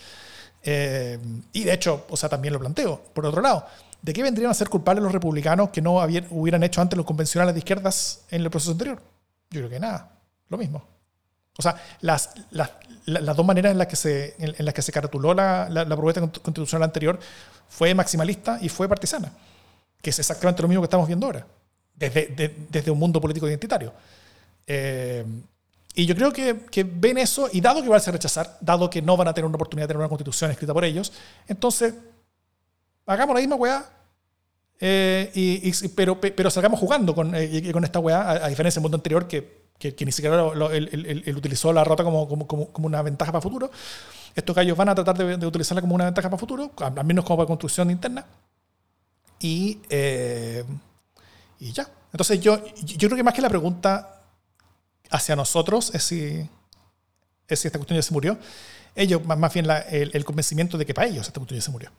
Eh, 0.67 1.19
y 1.53 1.65
de 1.65 1.75
hecho, 1.75 2.07
o 2.09 2.17
sea, 2.17 2.29
también 2.29 2.55
lo 2.55 2.61
planteo. 2.61 3.01
Por 3.13 3.27
otro 3.27 3.43
lado, 3.43 3.67
¿de 4.05 4.13
qué 4.13 4.23
vendrían 4.23 4.51
a 4.51 4.55
ser 4.55 4.69
culpables 4.69 5.03
los 5.03 5.13
republicanos 5.13 5.71
que 5.71 5.81
no 5.81 5.97
hubieran 6.31 6.63
hecho 6.63 6.83
antes 6.83 6.95
los 6.95 7.07
convencionales 7.07 7.55
de 7.55 7.61
izquierdas 7.61 8.21
en 8.31 8.43
el 8.43 8.51
proceso 8.51 8.73
anterior? 8.73 9.01
Yo 9.51 9.61
creo 9.61 9.71
que 9.71 9.81
nada, 9.81 10.11
lo 10.51 10.59
mismo. 10.59 10.85
O 11.57 11.63
sea, 11.63 11.75
las, 12.03 12.35
las, 12.51 12.71
las 13.07 13.35
dos 13.35 13.47
maneras 13.47 13.73
en 13.73 13.79
las 13.79 13.87
que 13.87 13.97
se, 13.97 14.35
en, 14.39 14.63
las 14.63 14.75
que 14.75 14.83
se 14.83 14.93
caratuló 14.93 15.33
la, 15.33 15.71
la, 15.71 15.87
propuesta 15.87 16.21
constitucional 16.21 16.83
anterior 16.83 17.19
fue 17.67 17.95
maximalista 17.95 18.59
y 18.61 18.69
fue 18.69 18.87
partisana, 18.89 19.33
que 20.03 20.11
es 20.11 20.19
exactamente 20.19 20.61
lo 20.61 20.69
mismo 20.69 20.83
que 20.83 20.87
estamos 20.87 21.07
viendo 21.07 21.25
ahora, 21.25 21.47
desde, 21.95 22.55
desde 22.69 22.91
un 22.91 22.99
mundo 22.99 23.23
político 23.23 23.49
identitario. 23.49 23.91
Eh, 24.67 25.25
y 25.95 26.05
yo 26.05 26.15
creo 26.15 26.31
que, 26.31 26.67
que, 26.71 26.85
ven 26.85 27.17
eso, 27.17 27.49
y 27.51 27.63
dado 27.63 27.83
que 27.83 27.89
van 27.89 27.97
a 27.97 28.01
ser 28.01 28.13
rechazar, 28.13 28.59
dado 28.61 28.91
que 28.91 29.01
no 29.01 29.17
van 29.17 29.29
a 29.29 29.33
tener 29.33 29.47
una 29.47 29.55
oportunidad 29.55 29.85
de 29.85 29.95
tener 29.95 30.01
una 30.01 30.09
constitución 30.09 30.51
escrita 30.51 30.75
por 30.75 30.85
ellos, 30.85 31.11
entonces 31.49 31.95
hagamos 33.07 33.35
la 33.35 33.41
misma 33.41 33.57
weá, 33.57 33.85
eh, 34.81 35.31
y, 35.35 35.89
pero, 35.89 36.21
pero 36.21 36.51
salgamos 36.51 36.81
jugando 36.81 37.15
con, 37.15 37.35
eh, 37.35 37.73
con 37.73 37.85
esta 37.85 38.01
weá, 38.01 38.31
a, 38.31 38.49
diferencia 38.49 38.81
del 38.81 38.83
mundo 38.83 38.97
anterior 38.97 39.27
que, 39.29 39.65
que, 39.79 40.05
ni 40.05 40.13
siquiera 40.13 40.37
lo, 40.37 40.67
utilizó 41.37 41.73
la 41.73 41.85
rota 41.85 42.05
como, 42.05 42.29
como, 42.29 42.47
como, 42.47 42.87
una 42.87 43.03
ventaja 43.03 43.33
para 43.33 43.43
futuro. 43.43 43.71
Estos 44.35 44.55
gallos 44.55 44.77
van 44.77 44.89
a 44.89 44.95
tratar 44.95 45.17
de, 45.17 45.47
utilizarla 45.47 45.81
como 45.81 45.95
una 45.95 46.07
ventaja 46.07 46.29
para 46.29 46.39
futuro, 46.39 46.73
al 46.77 47.05
menos 47.05 47.25
como 47.25 47.37
para 47.39 47.47
construcción 47.47 47.91
interna. 47.91 48.27
Y, 49.41 49.81
eh, 49.91 50.65
y 51.61 51.73
ya. 51.73 51.89
Entonces 52.13 52.41
yo, 52.41 52.65
yo 52.83 53.09
creo 53.09 53.17
que 53.17 53.23
más 53.23 53.35
que 53.35 53.43
la 53.43 53.49
pregunta 53.49 54.23
hacia 55.11 55.37
nosotros 55.37 55.95
es 55.95 56.03
si, 56.03 56.49
es 57.49 57.61
si 57.61 57.69
esta 57.69 57.79
cuestión 57.79 57.97
ya 57.97 58.03
se 58.03 58.13
murió, 58.13 58.39
ellos, 58.95 59.25
más, 59.25 59.53
bien 59.53 59.69
el, 59.91 60.11
el, 60.13 60.25
convencimiento 60.25 60.79
de 60.79 60.87
que 60.87 60.95
para 60.95 61.09
ellos 61.09 61.27
esta 61.27 61.41
cuestión 61.41 61.59
ya 61.59 61.65
se 61.65 61.71
murió. 61.71 61.91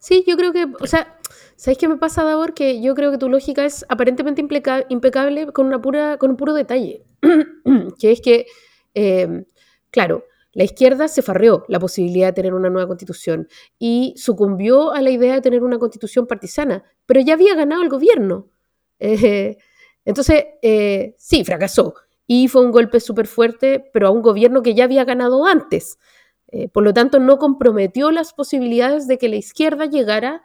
Sí, 0.00 0.24
yo 0.26 0.36
creo 0.36 0.52
que, 0.52 0.66
o 0.80 0.86
sea, 0.86 1.18
¿sabéis 1.56 1.78
qué 1.78 1.86
me 1.86 1.98
pasa, 1.98 2.24
Davor? 2.24 2.54
Que 2.54 2.80
yo 2.80 2.94
creo 2.94 3.10
que 3.10 3.18
tu 3.18 3.28
lógica 3.28 3.66
es 3.66 3.84
aparentemente 3.90 4.40
impecable 4.88 5.52
con, 5.52 5.66
una 5.66 5.80
pura, 5.80 6.16
con 6.16 6.30
un 6.30 6.36
puro 6.38 6.54
detalle, 6.54 7.04
que 8.00 8.10
es 8.10 8.20
que, 8.22 8.46
em, 8.94 9.44
claro, 9.90 10.24
la 10.52 10.64
izquierda 10.64 11.06
se 11.06 11.20
farreó 11.20 11.64
la 11.68 11.78
posibilidad 11.78 12.28
de 12.28 12.32
tener 12.32 12.54
una 12.54 12.70
nueva 12.70 12.88
constitución 12.88 13.46
y 13.78 14.14
sucumbió 14.16 14.92
a 14.92 15.02
la 15.02 15.10
idea 15.10 15.34
de 15.34 15.42
tener 15.42 15.62
una 15.62 15.78
constitución 15.78 16.26
partisana, 16.26 16.82
pero 17.04 17.20
ya 17.20 17.34
había 17.34 17.54
ganado 17.54 17.82
el 17.82 17.88
gobierno. 17.88 18.48
Eh, 19.02 19.56
entonces, 20.04 20.44
eh, 20.60 21.14
sí, 21.16 21.42
fracasó 21.42 21.94
y 22.26 22.48
fue 22.48 22.62
un 22.62 22.70
golpe 22.70 23.00
súper 23.00 23.26
fuerte, 23.26 23.82
pero 23.94 24.08
a 24.08 24.10
un 24.10 24.20
gobierno 24.20 24.62
que 24.62 24.74
ya 24.74 24.84
había 24.84 25.04
ganado 25.06 25.46
antes. 25.46 25.98
Eh, 26.52 26.68
por 26.68 26.84
lo 26.84 26.92
tanto, 26.92 27.18
no 27.18 27.38
comprometió 27.38 28.10
las 28.10 28.32
posibilidades 28.32 29.06
de 29.06 29.18
que 29.18 29.28
la 29.28 29.36
izquierda 29.36 29.86
llegara 29.86 30.42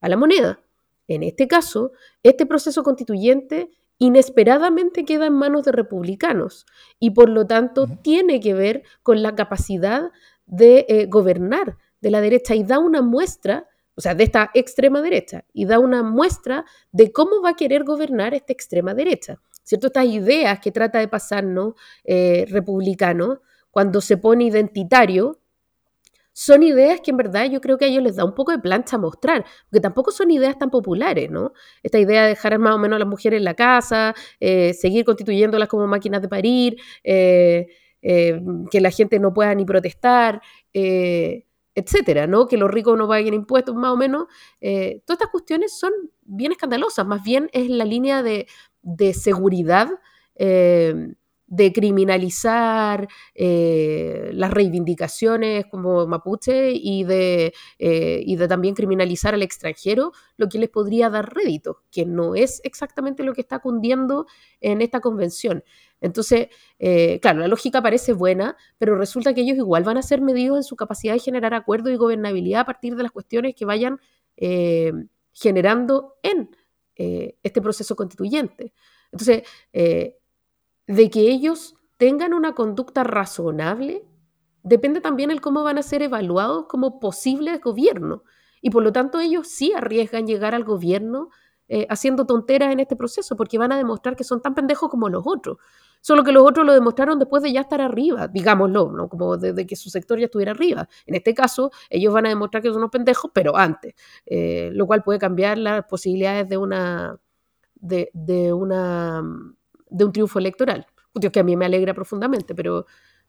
a 0.00 0.08
la 0.08 0.16
moneda. 0.16 0.60
En 1.08 1.22
este 1.22 1.48
caso, 1.48 1.92
este 2.22 2.46
proceso 2.46 2.82
constituyente 2.82 3.70
inesperadamente 3.98 5.04
queda 5.04 5.26
en 5.26 5.32
manos 5.32 5.64
de 5.64 5.72
republicanos 5.72 6.66
y 6.98 7.10
por 7.10 7.30
lo 7.30 7.46
tanto 7.46 7.86
tiene 8.02 8.40
que 8.40 8.52
ver 8.52 8.82
con 9.02 9.22
la 9.22 9.34
capacidad 9.34 10.10
de 10.44 10.84
eh, 10.88 11.06
gobernar 11.06 11.78
de 12.00 12.10
la 12.10 12.20
derecha 12.20 12.54
y 12.54 12.62
da 12.62 12.78
una 12.78 13.00
muestra, 13.00 13.68
o 13.94 14.00
sea, 14.00 14.14
de 14.14 14.24
esta 14.24 14.50
extrema 14.52 15.00
derecha, 15.00 15.44
y 15.52 15.64
da 15.64 15.78
una 15.78 16.02
muestra 16.02 16.64
de 16.92 17.10
cómo 17.10 17.40
va 17.42 17.50
a 17.50 17.56
querer 17.56 17.84
gobernar 17.84 18.34
esta 18.34 18.52
extrema 18.52 18.94
derecha. 18.94 19.40
¿Cierto? 19.62 19.88
Estas 19.88 20.06
ideas 20.06 20.60
que 20.60 20.70
trata 20.70 21.00
de 21.00 21.08
pasarnos 21.08 21.74
eh, 22.04 22.44
republicano, 22.48 23.40
cuando 23.70 24.00
se 24.00 24.16
pone 24.16 24.44
identitario, 24.44 25.40
son 26.38 26.62
ideas 26.62 27.00
que 27.00 27.12
en 27.12 27.16
verdad 27.16 27.46
yo 27.50 27.62
creo 27.62 27.78
que 27.78 27.86
a 27.86 27.88
ellos 27.88 28.02
les 28.02 28.16
da 28.16 28.24
un 28.26 28.34
poco 28.34 28.52
de 28.52 28.58
plancha 28.58 28.98
mostrar, 28.98 29.46
porque 29.70 29.80
tampoco 29.80 30.10
son 30.10 30.30
ideas 30.30 30.58
tan 30.58 30.68
populares, 30.68 31.30
¿no? 31.30 31.54
Esta 31.82 31.98
idea 31.98 32.24
de 32.24 32.28
dejar 32.28 32.58
más 32.58 32.74
o 32.74 32.78
menos 32.78 32.96
a 32.96 32.98
las 32.98 33.08
mujeres 33.08 33.38
en 33.38 33.44
la 33.44 33.54
casa, 33.54 34.14
eh, 34.38 34.74
seguir 34.74 35.06
constituyéndolas 35.06 35.66
como 35.66 35.86
máquinas 35.86 36.20
de 36.20 36.28
parir, 36.28 36.76
eh, 37.04 37.68
eh, 38.02 38.38
que 38.70 38.82
la 38.82 38.90
gente 38.90 39.18
no 39.18 39.32
pueda 39.32 39.54
ni 39.54 39.64
protestar, 39.64 40.42
etcétera, 40.74 42.26
¿no? 42.26 42.46
Que 42.46 42.58
los 42.58 42.70
ricos 42.70 42.98
no 42.98 43.08
paguen 43.08 43.32
impuestos, 43.32 43.74
más 43.74 43.92
o 43.92 43.96
menos. 43.96 44.26
todas 44.60 45.00
estas 45.08 45.30
cuestiones 45.30 45.72
son 45.78 45.92
bien 46.20 46.52
escandalosas, 46.52 47.06
más 47.06 47.22
bien 47.24 47.48
es 47.54 47.70
la 47.70 47.86
línea 47.86 48.22
de, 48.22 48.46
de 48.82 49.14
seguridad 49.14 49.88
de 51.46 51.72
criminalizar 51.72 53.08
eh, 53.34 54.30
las 54.32 54.50
reivindicaciones 54.50 55.66
como 55.66 56.06
mapuche 56.06 56.72
y 56.72 57.04
de, 57.04 57.54
eh, 57.78 58.20
y 58.24 58.36
de 58.36 58.48
también 58.48 58.74
criminalizar 58.74 59.34
al 59.34 59.42
extranjero, 59.42 60.12
lo 60.36 60.48
que 60.48 60.58
les 60.58 60.68
podría 60.68 61.08
dar 61.08 61.32
rédito, 61.32 61.82
que 61.90 62.04
no 62.04 62.34
es 62.34 62.60
exactamente 62.64 63.22
lo 63.22 63.32
que 63.32 63.42
está 63.42 63.60
cundiendo 63.60 64.26
en 64.60 64.82
esta 64.82 65.00
convención. 65.00 65.62
Entonces, 66.00 66.48
eh, 66.78 67.20
claro, 67.20 67.40
la 67.40 67.48
lógica 67.48 67.80
parece 67.80 68.12
buena, 68.12 68.56
pero 68.78 68.96
resulta 68.96 69.32
que 69.32 69.42
ellos 69.42 69.56
igual 69.56 69.84
van 69.84 69.98
a 69.98 70.02
ser 70.02 70.20
medidos 70.20 70.58
en 70.58 70.64
su 70.64 70.76
capacidad 70.76 71.14
de 71.14 71.20
generar 71.20 71.54
acuerdo 71.54 71.90
y 71.90 71.96
gobernabilidad 71.96 72.62
a 72.62 72.66
partir 72.66 72.96
de 72.96 73.04
las 73.04 73.12
cuestiones 73.12 73.54
que 73.54 73.64
vayan 73.64 74.00
generando 75.32 76.16
en 76.22 76.50
este 76.94 77.62
proceso 77.62 77.96
constituyente. 77.96 78.74
Entonces, 79.10 79.44
de 80.86 81.10
que 81.10 81.20
ellos 81.20 81.74
tengan 81.96 82.34
una 82.34 82.54
conducta 82.54 83.04
razonable 83.04 84.04
depende 84.62 85.00
también 85.00 85.30
el 85.30 85.40
cómo 85.40 85.62
van 85.62 85.78
a 85.78 85.82
ser 85.82 86.02
evaluados 86.02 86.66
como 86.68 86.98
posibles 86.98 87.60
gobierno. 87.60 88.24
Y 88.60 88.70
por 88.70 88.82
lo 88.82 88.92
tanto 88.92 89.20
ellos 89.20 89.46
sí 89.46 89.72
arriesgan 89.72 90.26
llegar 90.26 90.54
al 90.54 90.64
gobierno 90.64 91.30
eh, 91.68 91.86
haciendo 91.88 92.26
tonteras 92.26 92.72
en 92.72 92.80
este 92.80 92.94
proceso, 92.94 93.36
porque 93.36 93.58
van 93.58 93.72
a 93.72 93.76
demostrar 93.76 94.14
que 94.14 94.22
son 94.22 94.40
tan 94.40 94.54
pendejos 94.54 94.88
como 94.88 95.08
los 95.08 95.22
otros. 95.24 95.58
Solo 96.00 96.22
que 96.22 96.30
los 96.30 96.44
otros 96.44 96.64
lo 96.64 96.72
demostraron 96.72 97.18
después 97.18 97.42
de 97.42 97.52
ya 97.52 97.62
estar 97.62 97.80
arriba, 97.80 98.28
digámoslo, 98.28 98.92
¿no? 98.92 99.08
Como 99.08 99.36
de, 99.36 99.66
que 99.66 99.74
su 99.74 99.90
sector 99.90 100.18
ya 100.18 100.26
estuviera 100.26 100.52
arriba. 100.52 100.88
En 101.06 101.16
este 101.16 101.34
caso, 101.34 101.72
ellos 101.90 102.14
van 102.14 102.26
a 102.26 102.28
demostrar 102.28 102.62
que 102.62 102.68
son 102.68 102.78
unos 102.78 102.90
pendejos, 102.90 103.30
pero 103.34 103.56
antes, 103.56 103.94
eh, 104.26 104.70
lo 104.74 104.86
cual 104.86 105.02
puede 105.02 105.18
cambiar 105.18 105.58
las 105.58 105.84
posibilidades 105.86 106.48
de 106.48 106.56
una, 106.56 107.18
de, 107.74 108.52
una, 108.52 109.22
de 109.88 110.04
un 110.04 110.12
triunfo 110.12 110.38
electoral. 110.38 110.86
que 111.32 111.40
a 111.40 111.42
mí 111.42 111.56
me 111.56 111.64
alegra 111.64 111.94
profundamente, 111.94 112.54
pero, 112.54 112.86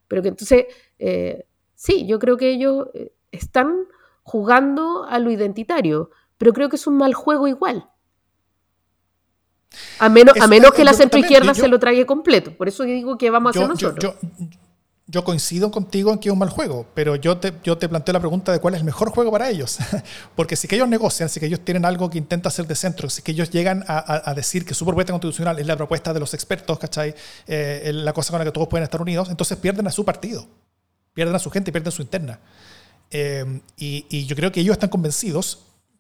pero 0.07 0.21
que 0.21 0.27
entonces, 0.29 0.65
eh, 0.99 1.45
sí, 1.73 2.05
yo 2.05 2.19
creo 2.19 2.37
que 2.37 2.49
ellos 2.49 2.87
están 3.31 3.87
jugando 4.23 5.05
a 5.05 5.19
lo 5.19 5.31
identitario, 5.31 6.11
pero 6.37 6.53
creo 6.53 6.69
que 6.69 6.75
es 6.75 6.87
un 6.87 6.97
mal 6.97 7.13
juego 7.13 7.47
igual. 7.47 7.89
A 9.99 10.09
menos, 10.09 10.39
a 10.39 10.47
menos 10.47 10.71
que 10.71 10.83
la 10.83 10.93
centroizquierda 10.93 11.53
se 11.53 11.67
lo 11.67 11.79
trague 11.79 12.05
completo. 12.05 12.55
Por 12.55 12.67
eso 12.67 12.83
digo 12.83 13.17
que 13.17 13.29
vamos 13.29 13.55
a 13.55 13.59
hacer 13.59 13.69
nosotros. 13.69 14.15
Yo, 14.21 14.29
coincido 15.23 15.71
contigo 15.71 16.11
en 16.11 16.19
que 16.19 16.29
es 16.29 16.33
un 16.33 16.39
mal 16.39 16.49
juego, 16.49 16.85
pero 16.93 17.15
yo 17.15 17.37
te, 17.37 17.53
yo 17.63 17.77
te 17.77 17.87
planteo 17.87 18.13
la 18.13 18.19
pregunta 18.19 18.51
de 18.51 18.59
cuál 18.59 18.73
es 18.73 18.79
el 18.79 18.85
mejor 18.85 19.09
juego 19.09 19.31
para 19.31 19.49
ellos. 19.49 19.77
Porque 20.35 20.55
si 20.55 20.67
que 20.67 20.75
ellos 20.75 20.89
negocian, 20.89 21.29
si 21.29 21.39
que 21.39 21.45
ellos 21.45 21.61
tienen 21.61 21.85
algo 21.85 22.09
que 22.09 22.17
intenta 22.17 22.49
hacer 22.49 22.67
de 22.67 22.75
centro, 22.75 23.09
si 23.09 23.21
que 23.21 23.31
ellos 23.31 23.49
llegan 23.49 23.85
a, 23.87 24.33
decir 24.35 24.65
que 24.65 24.73
su 24.73 24.85
propuesta 24.85 25.13
constitucional 25.13 25.59
es 25.59 25.65
la 25.65 25.77
propuesta 25.77 26.13
de 26.13 26.19
los 26.19 26.33
expertos, 26.33 26.77
¿cachai? 26.77 27.15
Eh, 27.47 27.91
la 27.93 28.11
cosa 28.11 28.31
con 28.31 28.39
la 28.39 28.45
que 28.45 28.51
todos 28.51 28.67
pueden 28.67 28.83
estar 28.83 29.01
unidos, 29.01 29.29
entonces 29.29 29.57
pierden 29.57 29.87
a 29.87 29.91
su 29.91 30.03
partido, 30.03 30.45
pierden 31.13 31.35
a 31.35 31.39
su 31.39 31.49
gente, 31.49 31.71
pierden 31.71 31.91
su 31.91 32.01
interna. 32.01 32.39
Eh, 33.09 33.61
y, 33.77 34.25
yo 34.25 34.35
creo 34.35 34.51
que 34.51 34.59
ellos 34.59 34.73
están 34.73 34.89
convencidos 34.89 35.59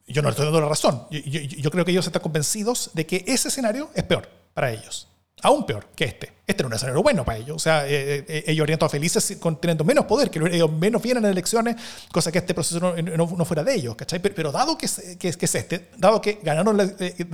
yo 0.09 0.21
no 0.21 0.29
estoy 0.29 0.45
dando 0.45 0.61
la 0.61 0.69
razón. 0.69 1.03
Yo, 1.11 1.69
creo 1.69 1.83
que 1.83 1.91
ellos 1.91 2.05
están 2.07 2.21
convencidos 2.21 2.91
de 2.93 3.05
que 3.05 3.25
ese 3.27 3.49
escenario 3.49 3.89
es 3.93 4.03
peor 4.03 4.29
para 4.53 4.71
ellos. 4.71 5.09
Aún 5.43 5.67
peor 5.67 5.89
que 5.95 6.05
este. 6.05 6.33
Este 6.47 6.63
es 6.63 6.67
un 6.67 6.73
escenario 6.73 7.03
bueno 7.03 7.23
para 7.23 7.37
ellos. 7.37 7.57
O 7.57 7.59
sea, 7.59 7.85
eh, 7.87 8.25
eh, 8.27 8.43
ellos 8.47 8.63
harían 8.63 8.79
todos 8.79 8.91
felices 8.91 9.37
con, 9.39 9.61
teniendo 9.61 9.83
menos 9.83 10.05
poder, 10.05 10.31
que 10.31 10.39
ellos 10.39 10.71
menos 10.71 11.01
vienen 11.01 11.25
en 11.25 11.31
elecciones, 11.31 11.75
cosa 12.11 12.31
que 12.31 12.39
este 12.39 12.55
proceso 12.55 12.79
no, 12.79 13.45
fuera 13.45 13.63
de 13.63 13.75
ellos. 13.75 13.95
¿cachai? 13.95 14.19
Pero, 14.19 14.51
dado 14.51 14.77
que 14.77 14.87
es, 14.87 15.55
este, 15.55 15.89
dado 15.97 16.21
que 16.21 16.39
ganaron, 16.41 16.95
eh, 16.99 17.25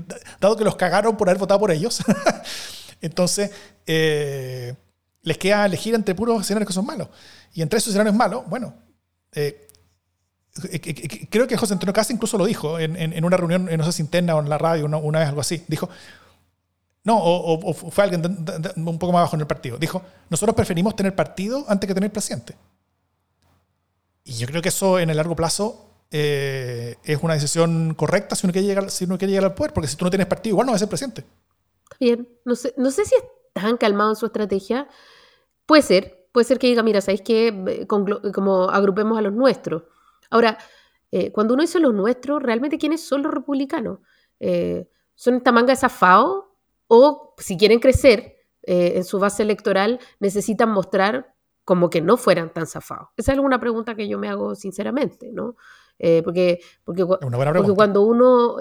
dado 0.41 0.57
que 0.57 0.65
los 0.65 0.75
cagaron 0.75 1.15
por 1.15 1.29
haber 1.29 1.39
votado 1.39 1.59
por 1.61 1.71
ellos, 1.71 2.03
entonces 3.01 3.51
les 3.85 5.37
queda 5.37 5.65
elegir 5.65 5.95
entre 5.95 6.13
puros 6.13 6.41
escenarios 6.41 6.67
que 6.67 6.73
son 6.73 6.85
malos. 6.85 7.07
Y 7.53 7.61
entre 7.61 7.77
esos 7.77 7.89
escenarios 7.89 8.15
malos, 8.15 8.43
bueno, 8.47 8.73
creo 11.29 11.47
que 11.47 11.55
José 11.55 11.73
Antonio 11.73 11.93
Casa 11.93 12.11
incluso 12.11 12.37
lo 12.37 12.45
dijo 12.45 12.79
en, 12.79 13.23
una 13.23 13.37
reunión, 13.37 13.69
no 13.77 13.85
sé 13.85 13.93
si 13.93 14.01
interna 14.01 14.35
o 14.35 14.41
en 14.41 14.49
la 14.49 14.57
radio, 14.57 14.85
una, 14.85 15.19
vez 15.19 15.29
algo 15.29 15.39
así. 15.39 15.63
Dijo, 15.69 15.87
no, 17.03 17.19
o, 17.21 17.73
fue 17.73 18.03
alguien 18.03 18.21
un 18.77 18.99
poco 18.99 19.11
más 19.11 19.19
abajo 19.19 19.35
en 19.35 19.41
el 19.41 19.47
partido. 19.47 19.77
Dijo, 19.77 20.01
nosotros 20.29 20.55
preferimos 20.55 20.95
tener 20.95 21.13
partido 21.15 21.65
antes 21.67 21.87
que 21.87 21.93
tener 21.93 22.11
presidente. 22.11 22.55
Y 24.23 24.33
yo 24.37 24.47
creo 24.47 24.61
que 24.61 24.69
eso 24.69 24.99
en 24.99 25.09
el 25.09 25.17
largo 25.17 25.35
plazo 25.35 25.89
eh, 26.11 26.95
es 27.03 27.21
una 27.21 27.33
decisión 27.33 27.93
correcta 27.95 28.35
si 28.35 28.45
uno, 28.45 28.53
quiere 28.53 28.67
llegar, 28.67 28.89
si 28.89 29.03
uno 29.03 29.17
quiere 29.17 29.33
llegar 29.33 29.49
al 29.49 29.53
poder, 29.53 29.73
porque 29.73 29.89
si 29.89 29.97
tú 29.97 30.05
no 30.05 30.11
tienes 30.11 30.27
partido, 30.27 30.53
igual 30.53 30.65
no 30.65 30.71
vas 30.71 30.79
a 30.81 30.85
ser 30.85 30.89
presidente. 30.89 31.25
Bien, 31.99 32.27
no 32.45 32.55
sé, 32.55 32.73
no 32.77 32.89
sé 32.89 33.03
si 33.03 33.15
es 33.15 33.23
tan 33.51 33.75
calmado 33.75 34.11
en 34.11 34.15
su 34.15 34.25
estrategia. 34.25 34.87
Puede 35.65 35.81
ser, 35.81 36.27
puede 36.31 36.45
ser 36.45 36.57
que 36.57 36.67
diga, 36.67 36.83
mira, 36.83 37.01
¿sabéis 37.01 37.21
que 37.21 37.85
como 37.87 38.69
agrupemos 38.69 39.17
a 39.17 39.21
los 39.21 39.33
nuestros? 39.33 39.83
Ahora, 40.29 40.57
eh, 41.11 41.31
cuando 41.33 41.53
uno 41.53 41.63
dice 41.63 41.79
lo 41.79 41.91
nuestro, 41.91 42.39
¿realmente 42.39 42.77
quiénes 42.77 43.05
son 43.05 43.23
los 43.23 43.33
republicanos? 43.33 43.99
Eh, 44.39 44.87
¿Son 45.15 45.35
esta 45.35 45.51
manga 45.51 45.73
de 45.73 45.77
zafao? 45.77 46.52
O 46.95 47.33
si 47.37 47.57
quieren 47.57 47.79
crecer 47.79 48.35
eh, 48.61 48.93
en 48.95 49.03
su 49.03 49.17
base 49.17 49.41
electoral, 49.41 49.99
necesitan 50.19 50.69
mostrar 50.69 51.33
como 51.63 51.89
que 51.89 52.01
no 52.01 52.17
fueran 52.17 52.53
tan 52.53 52.67
zafados. 52.67 53.09
Esa 53.17 53.33
es 53.33 53.39
una 53.39 53.59
pregunta 53.59 53.95
que 53.95 54.07
yo 54.07 54.19
me 54.19 54.29
hago 54.29 54.53
sinceramente, 54.53 55.31
¿no? 55.31 55.55
porque, 56.23 56.59
porque, 56.83 57.05
porque, 57.05 57.73
cuando 57.73 58.01
uno 58.01 58.57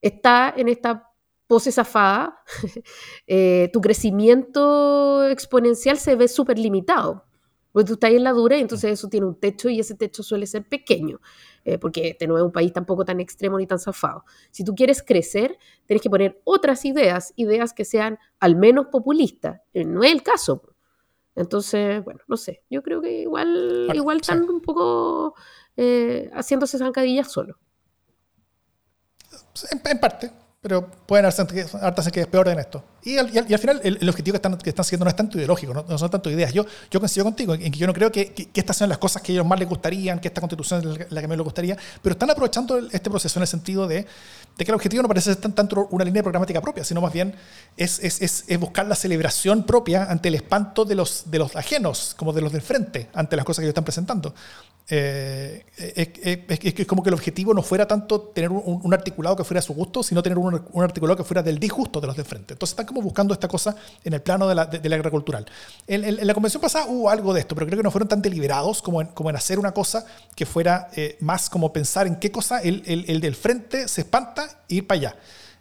está 0.00 0.54
en 0.56 0.68
esta 0.68 1.10
pose 1.48 1.72
zafada, 1.72 2.40
tu 3.72 3.80
crecimiento 3.80 5.26
exponencial 5.26 5.98
se 5.98 6.14
ve 6.14 6.28
súper 6.28 6.58
limitado. 6.58 7.28
Porque 7.72 7.86
tú 7.86 7.92
estás 7.94 8.12
en 8.12 8.24
la 8.24 8.32
dura 8.32 8.56
y 8.56 8.60
entonces 8.60 8.92
eso 8.92 9.08
tiene 9.08 9.26
un 9.26 9.38
techo 9.38 9.68
y 9.68 9.80
ese 9.80 9.94
techo 9.94 10.22
suele 10.22 10.46
ser 10.46 10.66
pequeño, 10.68 11.20
eh, 11.68 11.78
porque 11.78 12.08
este 12.08 12.26
no 12.26 12.38
es 12.38 12.42
un 12.42 12.50
país 12.50 12.72
tampoco 12.72 13.04
tan 13.04 13.20
extremo 13.20 13.58
ni 13.58 13.66
tan 13.66 13.78
zafado. 13.78 14.24
Si 14.50 14.64
tú 14.64 14.74
quieres 14.74 15.02
crecer, 15.02 15.58
tienes 15.84 16.00
que 16.00 16.08
poner 16.08 16.40
otras 16.44 16.86
ideas, 16.86 17.34
ideas 17.36 17.74
que 17.74 17.84
sean 17.84 18.18
al 18.40 18.56
menos 18.56 18.86
populistas. 18.86 19.60
Eh, 19.74 19.84
no 19.84 20.02
es 20.02 20.12
el 20.12 20.22
caso. 20.22 20.62
Entonces, 21.34 22.02
bueno, 22.02 22.20
no 22.26 22.38
sé, 22.38 22.62
yo 22.70 22.82
creo 22.82 23.02
que 23.02 23.20
igual, 23.20 23.90
igual 23.94 24.16
están 24.16 24.48
un 24.48 24.62
poco 24.62 25.34
eh, 25.76 26.30
haciéndose 26.32 26.78
zancadillas 26.78 27.30
solo. 27.30 27.58
en 29.70 30.00
parte, 30.00 30.32
pero 30.60 30.90
pueden 30.90 31.24
hartarse 31.24 32.10
que 32.10 32.20
es 32.20 32.26
peor 32.26 32.48
en 32.48 32.58
esto. 32.58 32.82
Y 33.04 33.16
al, 33.16 33.30
y 33.32 33.52
al, 33.52 33.58
final 33.60 33.80
el, 33.84 34.08
objetivo 34.08 34.32
que 34.32 34.38
están, 34.38 34.58
que 34.58 34.70
están 34.70 34.84
siguiendo 34.84 35.04
no 35.04 35.10
es 35.10 35.16
tanto 35.16 35.38
ideológico, 35.38 35.72
no, 35.72 35.98
son 35.98 36.10
tanto 36.10 36.28
ideas. 36.30 36.52
Yo, 36.52 36.66
yo 36.90 36.98
coincido 36.98 37.24
contigo 37.24 37.54
en 37.54 37.70
que 37.70 37.78
yo 37.78 37.86
no 37.86 37.94
creo 37.94 38.10
que, 38.10 38.32
que, 38.32 38.50
estas 38.54 38.76
sean 38.76 38.90
las 38.90 38.98
cosas 38.98 39.22
que 39.22 39.30
a 39.30 39.34
ellos 39.36 39.46
más 39.46 39.58
les 39.60 39.68
gustarían, 39.68 40.18
que 40.18 40.26
esta 40.26 40.40
constitución 40.40 40.80
es 40.80 41.12
la 41.12 41.20
que 41.20 41.28
mí 41.28 41.36
les 41.36 41.44
gustaría, 41.44 41.76
pero 42.02 42.14
están 42.14 42.30
aprovechando 42.30 42.76
este 42.76 43.08
proceso 43.08 43.38
en 43.38 43.42
el 43.42 43.46
sentido 43.46 43.86
de, 43.86 44.04
de, 44.56 44.64
que 44.64 44.70
el 44.70 44.74
objetivo 44.74 45.00
no 45.00 45.08
parece 45.08 45.32
ser 45.32 45.52
tanto 45.52 45.86
una 45.92 46.04
línea 46.04 46.24
programática 46.24 46.60
propia, 46.60 46.82
sino 46.82 47.00
más 47.00 47.12
bien 47.12 47.36
es, 47.76 48.00
es, 48.00 48.20
es, 48.20 48.44
es, 48.48 48.58
buscar 48.58 48.86
la 48.86 48.96
celebración 48.96 49.64
propia 49.64 50.10
ante 50.10 50.28
el 50.28 50.34
espanto 50.34 50.84
de 50.84 50.96
los, 50.96 51.30
de 51.30 51.38
los 51.38 51.54
ajenos, 51.54 52.16
como 52.18 52.32
de 52.32 52.40
los 52.40 52.52
del 52.52 52.62
frente, 52.62 53.08
ante 53.14 53.36
las 53.36 53.44
cosas 53.44 53.60
que 53.60 53.66
ellos 53.66 53.70
están 53.70 53.84
presentando. 53.84 54.34
Eh, 54.90 55.66
es, 55.76 56.86
como 56.86 57.02
que 57.02 57.10
el 57.10 57.14
objetivo 57.14 57.52
no 57.52 57.62
fuera 57.62 57.86
tanto 57.86 58.20
tener 58.20 58.50
un, 58.50 58.94
articulado 58.94 59.36
que 59.36 59.44
fuera 59.44 59.58
a 59.58 59.62
su 59.62 59.74
gusto, 59.74 60.02
sino 60.02 60.22
tener 60.22 60.38
un, 60.38 60.47
un, 60.54 60.82
articulado 60.82 61.16
que 61.16 61.24
fuera 61.24 61.42
del 61.42 61.58
disgusto 61.58 62.00
de 62.00 62.06
los 62.06 62.16
de 62.16 62.24
frente. 62.24 62.54
Entonces 62.54 62.72
están 62.72 62.86
como 62.86 63.02
buscando 63.02 63.34
esta 63.34 63.48
cosa 63.48 63.74
en 64.04 64.12
el 64.12 64.22
plano 64.22 64.48
de 64.48 64.54
la, 64.54 64.66
de, 64.66 64.88
la 64.88 64.96
agricultural. 64.96 65.46
En, 65.86 66.26
la 66.26 66.34
convención 66.34 66.60
pasada 66.60 66.86
hubo 66.88 67.10
algo 67.10 67.32
de 67.32 67.40
esto, 67.40 67.54
pero 67.54 67.66
creo 67.66 67.78
que 67.78 67.82
no 67.82 67.90
fueron 67.90 68.08
tan 68.08 68.22
deliberados 68.22 68.82
como 68.82 69.00
en, 69.00 69.08
como 69.08 69.30
en 69.30 69.36
hacer 69.36 69.58
una 69.58 69.72
cosa 69.72 70.04
que 70.34 70.46
fuera 70.46 70.88
eh, 70.94 71.16
más 71.20 71.48
como 71.50 71.72
pensar 71.72 72.06
en 72.06 72.16
qué 72.16 72.30
cosa 72.30 72.60
el, 72.60 72.82
el, 72.86 73.04
el 73.08 73.20
del 73.20 73.34
frente 73.34 73.88
se 73.88 74.02
espanta 74.02 74.62
e 74.68 74.76
ir 74.76 74.86
para 74.86 75.00
allá. 75.00 75.16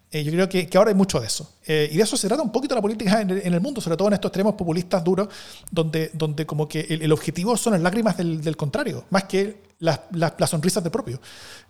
Eh, 0.10 0.24
yo 0.24 0.32
creo 0.32 0.48
que, 0.48 0.68
que, 0.68 0.78
ahora 0.78 0.90
hay 0.90 0.96
mucho 0.96 1.20
de 1.20 1.28
eso. 1.28 1.56
Eh, 1.66 1.90
y 1.92 1.98
de 1.98 2.04
eso 2.04 2.16
se 2.16 2.28
trata 2.28 2.42
un 2.42 2.52
poquito 2.52 2.74
la 2.74 2.82
política 2.82 3.20
en 3.22 3.30
el, 3.30 3.62
mundo, 3.62 3.82
sobre 3.82 3.98
todo 3.98 4.08
en 4.08 4.14
estos 4.14 4.30
extremos 4.30 4.56
populistas 4.56 5.04
duros, 5.04 5.28
donde, 5.70 6.12
donde 6.14 6.46
como 6.46 6.68
que 6.68 6.82
el, 6.90 7.12
objetivo 7.12 7.58
son 7.58 7.74
las 7.74 7.82
lágrimas 7.82 8.16
del, 8.16 8.42
del 8.42 8.56
contrario, 8.56 9.04
más 9.10 9.26
que 9.26 9.62
las, 9.80 10.00
las, 10.12 10.50
sonrisas 10.50 10.82
del 10.82 10.92
propio. 10.92 11.20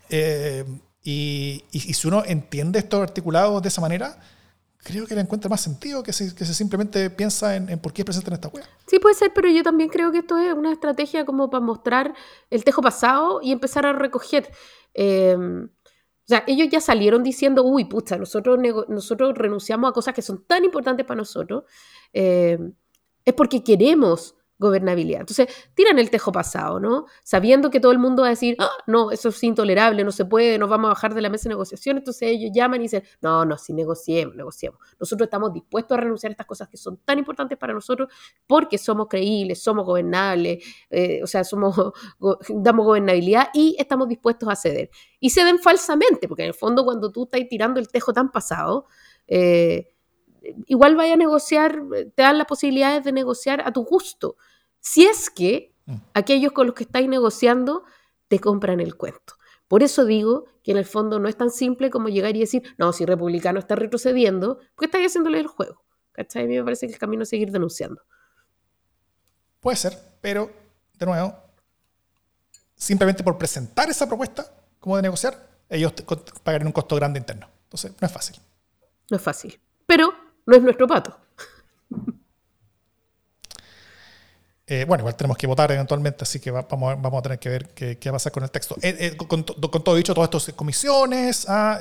Eh, 0.10 0.64
y, 1.10 1.94
si 1.94 2.06
uno 2.06 2.24
entiende 2.26 2.80
estos 2.80 3.00
articulados 3.02 3.62
de 3.62 3.70
esa 3.70 3.80
manera, 3.80 4.20
creo 4.80 5.08
que 5.08 5.16
le 5.16 5.22
encuentra 5.22 5.50
más 5.50 5.62
sentido 5.62 6.04
que 6.04 6.12
si, 6.12 6.30
simplemente 6.30 7.10
piensa 7.10 7.56
en, 7.56 7.80
por 7.80 7.94
qué 7.94 8.02
es 8.02 8.06
presente 8.06 8.30
en 8.30 8.34
esta 8.34 8.50
web. 8.50 8.66
Sí, 8.88 9.00
puede 9.00 9.16
ser, 9.16 9.32
pero 9.34 9.48
yo 9.50 9.64
también 9.64 9.90
creo 9.90 10.12
que 10.12 10.18
esto 10.18 10.38
es 10.38 10.54
una 10.54 10.74
estrategia 10.74 11.24
como 11.24 11.50
para 11.50 11.64
mostrar 11.64 12.14
el 12.50 12.66
tejo 12.66 12.82
pasado 12.82 13.40
y 13.42 13.54
empezar 13.54 13.86
a 13.86 13.94
recoger. 13.94 14.52
O 14.94 15.70
sea, 16.28 16.44
ellos 16.46 16.68
ya 16.70 16.82
salieron 16.82 17.24
diciendo, 17.24 17.64
uy, 17.64 17.86
pucha, 17.86 18.18
nosotros, 18.18 18.60
nosotros 18.90 19.34
renunciamos 19.38 19.90
a 19.90 19.94
cosas 19.94 20.14
que 20.14 20.22
son 20.22 20.44
tan 20.46 20.66
importantes 20.66 21.06
para 21.06 21.20
nosotros, 21.20 21.64
eh, 22.12 22.60
es 23.24 23.34
porque 23.34 23.64
queremos 23.64 24.36
gobernabilidad. 24.60 25.22
Entonces, 25.22 25.48
tiran 25.74 26.00
el 26.00 26.10
tejo 26.10 26.32
pasado, 26.32 26.80
¿no? 26.80 27.06
Sabiendo 27.24 27.70
que 27.70 27.80
todo 27.80 27.92
el 27.92 28.00
mundo 28.00 28.24
va 28.24 28.30
a 28.30 28.32
decir, 28.32 28.56
ah, 28.60 28.72
no, 28.88 29.12
eso 29.12 29.30
es 29.30 29.44
intolerable, 29.44 30.04
no 30.04 30.12
se 30.12 30.26
puede, 30.26 30.58
nos 30.58 30.70
vamos 30.70 30.88
a 30.88 30.90
bajar 30.90 31.14
de 31.14 31.22
la 31.22 31.30
mesa 31.30 31.44
de 31.44 31.50
negociación. 31.50 31.98
Entonces 31.98 32.24
ellos 32.24 32.52
llaman 32.54 32.82
y 32.82 32.84
dicen, 32.84 33.04
no, 33.22 33.46
no, 33.46 33.58
sí, 33.58 33.74
negociemos, 33.74 34.36
negociemos. 34.36 34.80
Nosotros 35.00 35.28
estamos 35.28 35.54
dispuestos 35.54 35.98
a 35.98 36.02
renunciar 36.02 36.32
a 36.32 36.34
estas 36.34 36.48
cosas 36.48 36.68
que 36.70 36.78
son 36.78 36.98
tan 36.98 37.20
importantes 37.20 37.58
para 37.58 37.74
nosotros 37.74 38.10
porque 38.48 38.78
somos 38.78 39.08
creíbles, 39.08 39.62
somos 39.62 39.86
gobernables, 39.86 40.64
eh, 40.90 41.22
o 41.24 41.28
sea, 41.28 41.44
somos, 41.44 41.76
damos 42.50 42.86
gobernabilidad 42.86 43.50
y 43.54 43.76
estamos 43.80 44.08
dispuestos 44.08 44.50
a 44.50 44.56
ceder. 44.56 44.90
Y 45.20 45.30
ceden 45.30 45.60
falsamente, 45.60 46.28
porque 46.28 46.44
en 46.44 46.50
el 46.50 46.54
fondo 46.54 46.84
cuando 46.84 47.12
tú 47.12 47.24
estás 47.24 47.42
tirando 47.50 47.80
el 47.80 47.90
tejo 47.90 48.14
tan 48.14 48.32
pasado, 48.32 48.88
eh, 49.28 49.92
igual 50.66 50.96
vaya 50.96 51.14
a 51.14 51.18
negociar, 51.18 51.82
te 52.16 52.22
dan 52.22 52.38
las 52.38 52.48
posibilidades 52.48 53.04
de 53.04 53.12
negociar 53.12 53.62
a 53.66 53.72
tu 53.72 53.84
gusto, 53.84 54.38
si 54.80 55.06
es 55.06 55.30
que 55.30 55.74
mm. 55.86 55.96
aquellos 56.14 56.52
con 56.52 56.68
los 56.68 56.76
que 56.76 56.84
estáis 56.84 57.08
negociando 57.08 57.84
te 58.28 58.40
compran 58.40 58.80
el 58.80 58.96
cuento. 58.96 59.36
Por 59.68 59.84
eso 59.84 60.06
digo 60.06 60.46
que 60.64 60.72
en 60.72 60.78
el 60.78 60.86
fondo 60.86 61.20
no 61.20 61.28
es 61.28 61.36
tan 61.36 61.50
simple 61.50 61.90
como 61.90 62.10
llegar 62.10 62.36
y 62.36 62.40
decir, 62.40 62.64
no, 62.78 62.94
si 62.94 63.06
republicano 63.06 63.60
está 63.60 63.76
retrocediendo, 63.76 64.60
porque 64.76 64.86
estáis 64.86 65.08
haciéndole 65.08 65.40
el 65.40 65.48
juego. 65.48 65.84
¿Cachai? 66.14 66.46
A 66.46 66.48
mí 66.48 66.56
me 66.56 66.64
parece 66.64 66.88
que 66.88 66.94
el 66.94 67.00
camino 67.00 67.24
es 67.24 67.30
seguir 67.30 67.52
denunciando. 67.52 68.02
Puede 69.60 69.78
ser, 69.78 69.98
pero 70.22 70.50
de 70.98 71.06
nuevo, 71.06 71.36
simplemente 72.76 73.24
por 73.24 73.38
presentar 73.38 73.90
esa 73.90 74.08
propuesta 74.08 74.52
como 74.80 74.96
de 74.96 75.04
negociar, 75.04 75.48
ellos 75.70 75.94
pagarían 76.44 76.68
un 76.68 76.74
costo 76.74 76.96
grande 76.96 77.20
interno. 77.20 77.48
Entonces, 77.64 77.92
no 78.00 78.06
es 78.06 78.12
fácil. 78.12 78.38
No 79.10 79.18
es 79.18 79.24
fácil. 79.24 79.60
Pero 79.86 80.14
no 80.48 80.56
es 80.56 80.64
nuestro 80.64 80.88
pato. 80.88 81.16
Eh, 84.70 84.84
bueno, 84.86 85.04
igual 85.04 85.16
tenemos 85.16 85.38
que 85.38 85.48
votar 85.48 85.72
eventualmente, 85.72 86.24
así 86.24 86.42
que 86.42 86.52
vamos, 86.52 86.92
a, 86.92 87.22
tener 87.22 87.40
que 87.40 87.48
ver 87.48 87.70
qué, 87.70 87.98
qué 87.98 88.10
va 88.10 88.16
a 88.16 88.18
pasar 88.18 88.34
con 88.34 88.44
el 88.44 88.52
texto. 88.52 88.76
Eh, 88.82 88.98
eh, 89.00 89.16
con, 89.16 89.46
todo 89.46 89.96
dicho, 89.96 90.14
todas 90.14 90.30
estas 90.30 90.54
comisiones, 90.56 91.46
ah, 91.48 91.80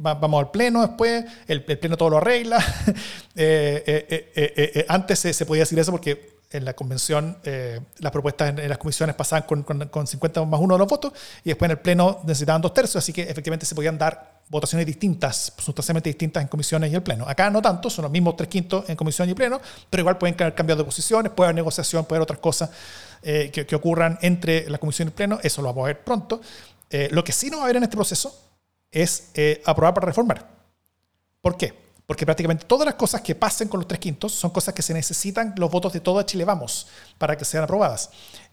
vamos 0.00 0.40
al 0.40 0.50
pleno 0.50 0.84
después, 0.84 1.24
el, 1.46 1.62
pleno 1.62 1.96
todo 1.96 2.10
lo 2.10 2.16
arregla. 2.16 2.58
antes 4.88 5.20
se 5.20 5.46
podía 5.46 5.62
decir 5.62 5.78
eso 5.78 5.92
porque 5.92 6.35
en 6.50 6.64
la 6.64 6.74
convención 6.74 7.38
eh, 7.44 7.80
las 7.98 8.12
propuestas 8.12 8.50
en, 8.50 8.68
las 8.68 8.78
comisiones 8.78 9.16
pasaban 9.16 9.44
con, 9.46 9.62
con, 9.62 10.06
50 10.06 10.44
más 10.44 10.60
uno 10.60 10.74
de 10.74 10.78
los 10.78 10.88
votos 10.88 11.12
y 11.44 11.50
después 11.50 11.66
en 11.68 11.72
el 11.72 11.78
pleno 11.78 12.20
necesitaban 12.24 12.62
dos 12.62 12.72
tercios, 12.72 12.96
así 12.96 13.12
que 13.12 13.22
efectivamente 13.22 13.66
se 13.66 13.74
podían 13.74 13.98
dar 13.98 14.36
votaciones 14.48 14.86
distintas, 14.86 15.52
sustancialmente 15.58 16.08
distintas 16.08 16.42
en 16.42 16.48
comisiones 16.48 16.92
y 16.92 16.94
el 16.94 17.02
pleno. 17.02 17.28
Acá 17.28 17.50
no 17.50 17.60
tanto, 17.60 17.90
son 17.90 18.04
los 18.04 18.12
mismos 18.12 18.36
tres 18.36 18.48
quintos 18.48 18.88
en 18.88 18.96
comisión 18.96 19.28
y 19.28 19.34
pleno, 19.34 19.60
pero 19.90 20.02
igual 20.02 20.18
pueden 20.18 20.36
haber 20.40 20.54
cambios 20.54 20.78
de 20.78 20.84
posiciones, 20.84 21.32
puede 21.32 21.48
haber 21.48 21.56
negociación, 21.56 22.04
puede 22.04 22.18
haber 22.18 22.24
otras 22.24 22.38
cosas 22.38 22.70
eh, 23.22 23.50
que, 23.52 23.66
que, 23.66 23.74
ocurran 23.74 24.18
entre 24.22 24.70
la 24.70 24.78
comisión 24.78 25.08
y 25.08 25.10
el 25.10 25.14
pleno, 25.14 25.40
eso 25.42 25.62
lo 25.62 25.68
vamos 25.68 25.84
a 25.84 25.86
ver 25.88 26.04
pronto. 26.04 26.40
Eh, 26.90 27.08
lo 27.10 27.24
que 27.24 27.32
sí 27.32 27.50
no 27.50 27.56
va 27.56 27.64
a 27.64 27.66
haber 27.66 27.76
en 27.76 27.82
este 27.82 27.96
proceso 27.96 28.38
es 28.92 29.32
aprobar 29.64 29.94
para 29.94 30.06
reformar. 30.06 30.46
¿Por 31.40 31.56
qué? 31.56 31.85
Porque 32.06 32.24
prácticamente 32.24 32.64
todas 32.66 32.86
las 32.86 32.94
cosas 32.94 33.20
que 33.20 33.34
pasen 33.34 33.68
con 33.68 33.80
los 33.80 33.88
tres 33.88 34.00
quintos 34.00 34.32
son 34.32 34.50
cosas 34.50 34.72
que 34.72 34.82
se 34.82 34.94
necesitan 34.94 35.54
los 35.56 35.70
votos 35.70 35.92
de 35.92 36.00
todo 36.00 36.22
Chile 36.22 36.44
Vamos 36.44 36.86
para 37.18 37.36
que 37.36 37.44
sean 37.44 37.64
aprobadas. 37.64 38.10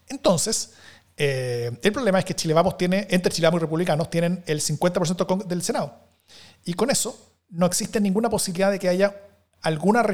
Entonces, 0.08 0.72
eh, 1.16 1.70
el 1.82 1.92
problema 1.92 2.18
es 2.18 2.24
que 2.24 2.34
Chile 2.34 2.52
Vamos 2.52 2.76
tiene, 2.76 3.06
entre 3.10 3.32
Chile 3.32 3.46
Vamos 3.46 3.60
y 3.60 3.62
republicanos, 3.62 4.10
tienen 4.10 4.42
el 4.46 4.60
50% 4.60 5.44
del 5.44 5.62
Senado. 5.62 5.94
Y 6.64 6.74
con 6.74 6.90
eso 6.90 7.32
no 7.48 7.66
existe 7.66 8.00
ninguna 8.00 8.28
posibilidad 8.28 8.72
de 8.72 8.80
que 8.80 8.88
haya 8.88 9.14
alguna, 9.62 10.04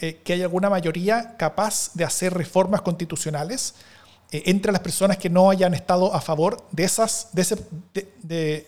eh, 0.00 0.22
que 0.24 0.32
haya 0.32 0.44
alguna 0.44 0.70
mayoría 0.70 1.36
capaz 1.36 1.90
de 1.92 2.04
hacer 2.04 2.32
reformas 2.32 2.80
constitucionales 2.80 3.74
eh, 4.32 4.44
entre 4.46 4.72
las 4.72 4.80
personas 4.80 5.18
que 5.18 5.28
no 5.28 5.50
hayan 5.50 5.74
estado 5.74 6.14
a 6.14 6.22
favor 6.22 6.66
de, 6.72 6.84
esas, 6.84 7.28
de, 7.32 7.42
ese, 7.42 7.56
de, 8.22 8.66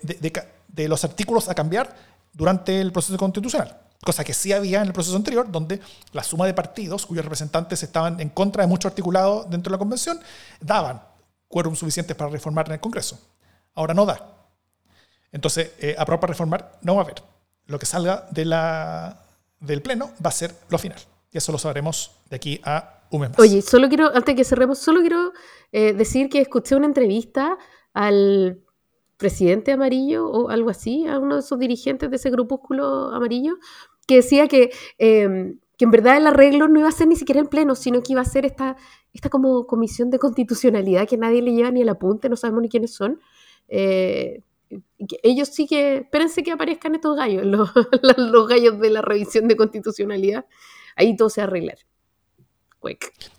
de 0.69 0.89
los 0.89 1.05
artículos 1.05 1.49
a 1.49 1.55
cambiar 1.55 1.97
durante 2.39 2.81
el 2.81 2.93
proceso 2.93 3.19
constitucional, 3.19 3.77
cosa 4.01 4.23
que 4.23 4.33
sí 4.33 4.53
había 4.53 4.81
en 4.81 4.87
el 4.87 4.93
proceso 4.93 5.17
anterior, 5.17 5.51
donde 5.51 5.81
la 6.13 6.23
suma 6.23 6.47
de 6.47 6.55
partidos 6.55 7.05
cuyos 7.05 7.25
representantes 7.25 7.83
estaban 7.83 8.21
en 8.21 8.29
contra 8.29 8.63
de 8.63 8.69
mucho 8.69 8.87
articulado 8.87 9.45
dentro 9.51 9.71
de 9.71 9.75
la 9.75 9.79
convención 9.79 10.21
daban 10.61 11.03
quórum 11.49 11.75
suficientes 11.75 12.17
para 12.17 12.31
reformar 12.31 12.69
en 12.69 12.75
el 12.75 12.81
Congreso. 12.81 13.19
Ahora 13.75 13.93
no 13.93 14.07
da. 14.07 14.25
Entonces, 15.33 15.73
eh, 15.81 15.97
aprobar 15.99 16.21
para 16.21 16.31
reformar 16.31 16.79
no 16.81 16.95
va 16.95 17.01
a 17.01 17.05
haber. 17.05 17.23
Lo 17.67 17.77
que 17.81 17.87
salga 17.87 18.29
de 18.31 18.45
la, 18.45 19.21
del 19.59 19.83
Pleno 19.83 20.13
va 20.25 20.29
a 20.29 20.33
ser 20.33 20.55
lo 20.69 20.79
final. 20.79 21.01
Y 21.33 21.39
eso 21.39 21.51
lo 21.51 21.59
sabremos 21.59 22.13
de 22.31 22.37
aquí 22.37 22.61
a 22.65 23.01
un 23.11 23.23
mes 23.23 23.31
más. 23.31 23.41
Oye, 23.41 23.63
solo 23.63 23.89
quiero, 23.89 24.07
antes 24.07 24.27
de 24.27 24.37
que 24.37 24.45
cerremos, 24.45 24.79
solo 24.79 25.01
quiero 25.01 25.33
eh, 25.73 25.93
decir 25.93 26.29
que 26.29 26.41
escuché 26.41 26.77
una 26.77 26.87
entrevista 26.87 27.59
al 27.95 28.63
presidente 29.19 29.73
amarillo 29.73 30.27
o 30.31 30.49
algo 30.49 30.71
así, 30.71 31.07
a 31.07 31.19
uno 31.19 31.35
de 31.35 31.41
esos 31.41 31.59
dirigentes 31.59 32.09
de 32.09 32.17
ese 32.17 32.31
grupúsculo 32.31 33.11
amarillo, 33.13 33.59
que 34.07 34.17
decía 34.17 34.49
que, 34.49 34.71
em, 34.97 35.59
que 35.77 35.85
en 35.85 35.91
verdad 35.91 36.17
el 36.17 36.27
arreglo 36.27 36.69
no 36.69 36.81
iba 36.81 36.89
a 36.89 36.93
ser 36.93 37.09
ni 37.09 37.17
siquiera 37.17 37.41
en 37.41 37.49
pleno, 37.49 37.75
sino 37.75 38.03
que 38.03 38.13
iba 38.13 38.23
a 38.23 38.25
ser 38.25 38.47
esta, 38.47 38.77
esta 39.13 39.29
como 39.29 39.67
comisión 39.67 40.11
de 40.11 40.19
constitucionalidad 40.19 41.07
que 41.07 41.19
nadie 41.19 41.43
le 41.43 41.53
lleva 41.53 41.71
ni 41.71 41.83
el 41.83 41.89
apunte, 41.91 42.29
no 42.29 42.37
sabemos 42.37 42.63
ni 42.63 42.69
quiénes 42.69 42.95
son. 42.95 43.21
Eh, 43.69 44.43
ellos 45.23 45.49
sí 45.49 45.67
que, 45.67 45.99
espérense 45.99 46.43
que 46.43 46.53
aparezcan 46.53 46.95
estos 46.95 47.17
gallos, 47.17 47.45
los, 47.47 47.71
los 48.17 48.49
gallos 48.49 48.81
de 48.81 48.91
la 48.91 49.03
revisión 49.03 49.49
de 49.49 49.57
constitucionalidad, 49.57 50.47
ahí 50.97 51.17
todo 51.17 51.29
se 51.29 51.41
va 51.41 51.47
a 51.47 51.49
arreglar. 51.49 51.79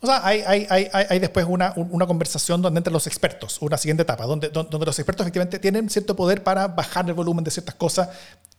O 0.01 0.05
sea, 0.05 0.25
hay, 0.25 0.41
hay, 0.45 0.67
hay, 0.69 0.89
hay 0.91 1.19
después 1.19 1.45
una, 1.47 1.73
una, 1.75 2.05
conversación 2.05 2.61
donde 2.61 2.77
entre 2.77 2.91
los 2.91 3.07
expertos, 3.07 3.61
una 3.61 3.77
siguiente 3.77 4.03
etapa, 4.03 4.25
donde, 4.25 4.49
donde 4.49 4.85
los 4.85 4.99
expertos 4.99 5.25
efectivamente 5.25 5.59
tienen 5.59 5.89
cierto 5.89 6.15
poder 6.15 6.43
para 6.43 6.67
bajar 6.67 7.07
el 7.07 7.13
volumen 7.13 7.43
de 7.45 7.51
ciertas 7.51 7.75
cosas 7.75 8.09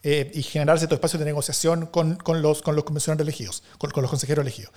eh, 0.03 0.31
y 0.35 0.43
generar 0.43 0.79
cierto 0.79 0.95
espacio 0.95 1.19
de 1.19 1.27
negociación 1.27 1.87
con, 1.87 2.17
con 2.17 2.41
los, 2.41 2.63
con 2.63 2.75
los 2.77 2.85
convencionales 2.85 3.23
elegidos, 3.23 3.63
con, 3.77 3.91
con 3.91 4.03
los 4.03 4.11
consejeros 4.11 4.43
elegidos. 4.43 4.73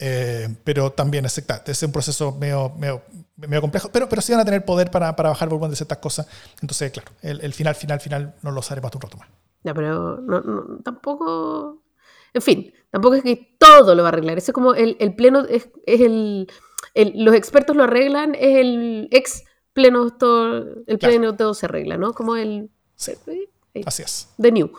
Eh, 0.00 0.48
pero 0.64 0.90
también 0.90 1.24
es, 1.24 1.38
es 1.66 1.82
un 1.84 1.92
proceso 1.92 2.32
medio, 2.32 2.70
medio, 2.70 3.02
medio, 3.36 3.60
complejo, 3.60 3.90
pero, 3.92 4.08
pero 4.08 4.20
sí 4.20 4.32
van 4.32 4.40
a 4.40 4.44
tener 4.44 4.64
poder 4.64 4.90
para, 4.90 5.14
para 5.14 5.28
bajar 5.28 5.46
el 5.46 5.50
volumen 5.50 5.70
de 5.70 5.76
ciertas 5.76 5.98
cosas. 5.98 6.26
Entonces, 6.60 6.90
claro, 6.90 7.12
el, 7.22 7.40
el 7.40 7.54
final, 7.54 7.76
final, 7.76 8.00
final 8.00 8.34
no 8.42 8.50
lo 8.50 8.60
sabremos 8.60 8.88
hasta 8.88 8.98
un 8.98 9.02
rato 9.02 9.16
más. 9.18 9.28
Ya, 9.62 9.72
pero 9.72 10.20
no, 10.20 10.40
no, 10.40 10.78
tampoco 10.82 11.83
en 12.34 12.42
fin, 12.42 12.74
tampoco 12.90 13.14
es 13.14 13.22
que 13.22 13.56
todo 13.58 13.94
lo 13.94 14.02
va 14.02 14.08
a 14.08 14.12
arreglar. 14.12 14.36
Eso 14.36 14.50
es 14.50 14.54
como 14.54 14.74
el, 14.74 14.96
pleno, 15.14 15.44
es, 15.48 15.70
el, 15.86 16.48
Los 16.94 17.34
expertos 17.34 17.76
lo 17.76 17.84
arreglan, 17.84 18.34
es 18.34 18.56
el 18.56 19.08
ex 19.12 19.44
pleno, 19.72 20.10
todo, 20.10 20.82
el 20.86 20.98
pleno 20.98 21.36
todo 21.36 21.54
se 21.54 21.66
arregla, 21.66 21.96
¿no? 21.96 22.12
Como 22.12 22.36
el. 22.36 22.70
Eh, 23.06 23.48
eh, 23.74 23.82
Así 23.86 24.02
es. 24.02 24.28
The 24.40 24.50
New. 24.50 24.70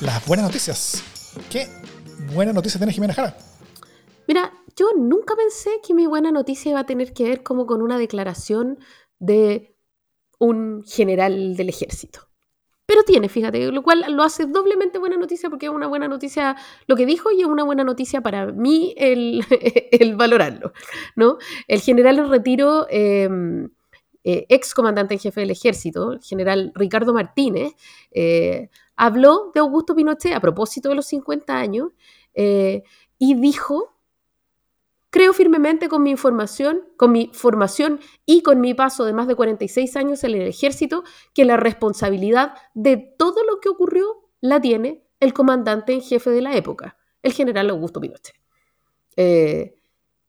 Las 0.00 0.24
buenas 0.26 0.46
noticias. 0.46 1.02
¿Qué 1.50 1.68
buena 2.32 2.52
noticia 2.52 2.78
tiene 2.78 2.92
Jimena 2.92 3.14
Jara? 3.14 3.36
Mira, 4.28 4.52
yo 4.76 4.92
nunca 4.96 5.34
pensé 5.36 5.80
que 5.86 5.94
mi 5.94 6.06
buena 6.06 6.30
noticia 6.30 6.70
iba 6.70 6.80
a 6.80 6.86
tener 6.86 7.12
que 7.12 7.24
ver 7.24 7.42
como 7.42 7.66
con 7.66 7.82
una 7.82 7.98
declaración 7.98 8.78
de 9.18 9.76
un 10.38 10.84
general 10.84 11.56
del 11.56 11.68
ejército. 11.68 12.28
Pero 12.86 13.02
tiene, 13.02 13.30
fíjate, 13.30 13.72
lo 13.72 13.82
cual 13.82 14.04
lo 14.10 14.22
hace 14.22 14.44
doblemente 14.44 14.98
buena 14.98 15.16
noticia 15.16 15.48
porque 15.48 15.66
es 15.66 15.72
una 15.72 15.86
buena 15.86 16.06
noticia 16.06 16.56
lo 16.86 16.96
que 16.96 17.06
dijo 17.06 17.30
y 17.32 17.40
es 17.40 17.46
una 17.46 17.64
buena 17.64 17.82
noticia 17.82 18.20
para 18.20 18.46
mí 18.46 18.94
el, 18.98 19.42
valorarlo. 20.16 20.72
¿no? 21.16 21.38
El 21.66 21.80
general 21.80 22.18
en 22.18 22.28
retiro, 22.28 22.86
em, 22.90 23.70
eh, 24.22 24.44
ex 24.50 24.74
comandante 24.74 25.14
en 25.14 25.20
jefe 25.20 25.40
del 25.40 25.50
ejército, 25.50 26.12
el 26.12 26.22
general 26.22 26.72
Ricardo 26.74 27.14
Martínez, 27.14 27.72
eh, 28.10 28.68
habló 28.96 29.50
de 29.54 29.60
Augusto 29.60 29.94
Pinochet 29.94 30.34
a 30.34 30.40
propósito 30.40 30.90
de 30.90 30.94
los 30.96 31.06
50 31.06 31.56
años 31.56 31.92
eh, 32.34 32.82
y 33.18 33.34
dijo 33.34 33.93
Creo 35.14 35.32
firmemente 35.32 35.88
con 35.88 36.02
mi 36.02 36.10
información, 36.10 36.88
con 36.96 37.12
mi 37.12 37.30
formación 37.32 38.00
y 38.26 38.42
con 38.42 38.60
mi 38.60 38.74
paso 38.74 39.04
de 39.04 39.12
más 39.12 39.28
de 39.28 39.36
46 39.36 39.94
años 39.94 40.24
en 40.24 40.32
el 40.32 40.48
ejército 40.48 41.04
que 41.32 41.44
la 41.44 41.56
responsabilidad 41.56 42.54
de 42.74 42.96
todo 42.96 43.44
lo 43.44 43.60
que 43.60 43.68
ocurrió 43.68 44.28
la 44.40 44.60
tiene 44.60 45.06
el 45.20 45.32
comandante 45.32 45.92
en 45.92 46.02
jefe 46.02 46.30
de 46.30 46.42
la 46.42 46.56
época, 46.56 46.96
el 47.22 47.32
general 47.32 47.70
Augusto 47.70 48.00
Pinochet. 48.00 48.34
Eh, 49.14 49.76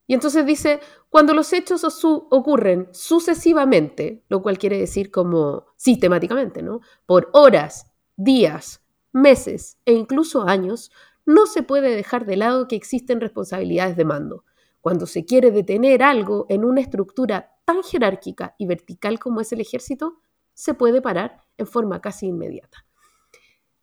y 0.06 0.14
entonces 0.14 0.46
dice, 0.46 0.80
cuando 1.10 1.34
los 1.34 1.52
hechos 1.52 1.84
ocurren 2.30 2.88
sucesivamente, 2.92 4.24
lo 4.30 4.44
cual 4.44 4.60
quiere 4.60 4.78
decir 4.78 5.10
como 5.10 5.66
sistemáticamente, 5.78 6.62
¿no? 6.62 6.82
Por 7.08 7.32
horas, 7.34 7.92
días, 8.18 8.86
meses 9.12 9.80
e 9.84 9.94
incluso 9.94 10.48
años, 10.48 10.92
no 11.26 11.48
se 11.48 11.64
puede 11.64 11.96
dejar 11.96 12.28
de 12.28 12.38
lado 12.38 12.68
que 12.68 12.76
existen 12.76 13.20
responsabilidades 13.20 13.98
de 13.98 14.06
mando 14.06 14.44
cuando 14.86 15.08
se 15.08 15.26
quiere 15.26 15.50
detener 15.50 16.04
algo 16.04 16.46
en 16.48 16.64
una 16.64 16.80
estructura 16.80 17.56
tan 17.66 17.82
jerárquica 17.82 18.54
y 18.60 18.68
vertical 18.68 19.18
como 19.18 19.42
es 19.42 19.52
el 19.52 19.60
ejército, 19.60 20.22
se 20.54 20.76
puede 20.76 21.02
parar 21.02 21.42
en 21.58 21.66
forma 21.66 22.02
casi 22.02 22.28
inmediata. 22.28 22.86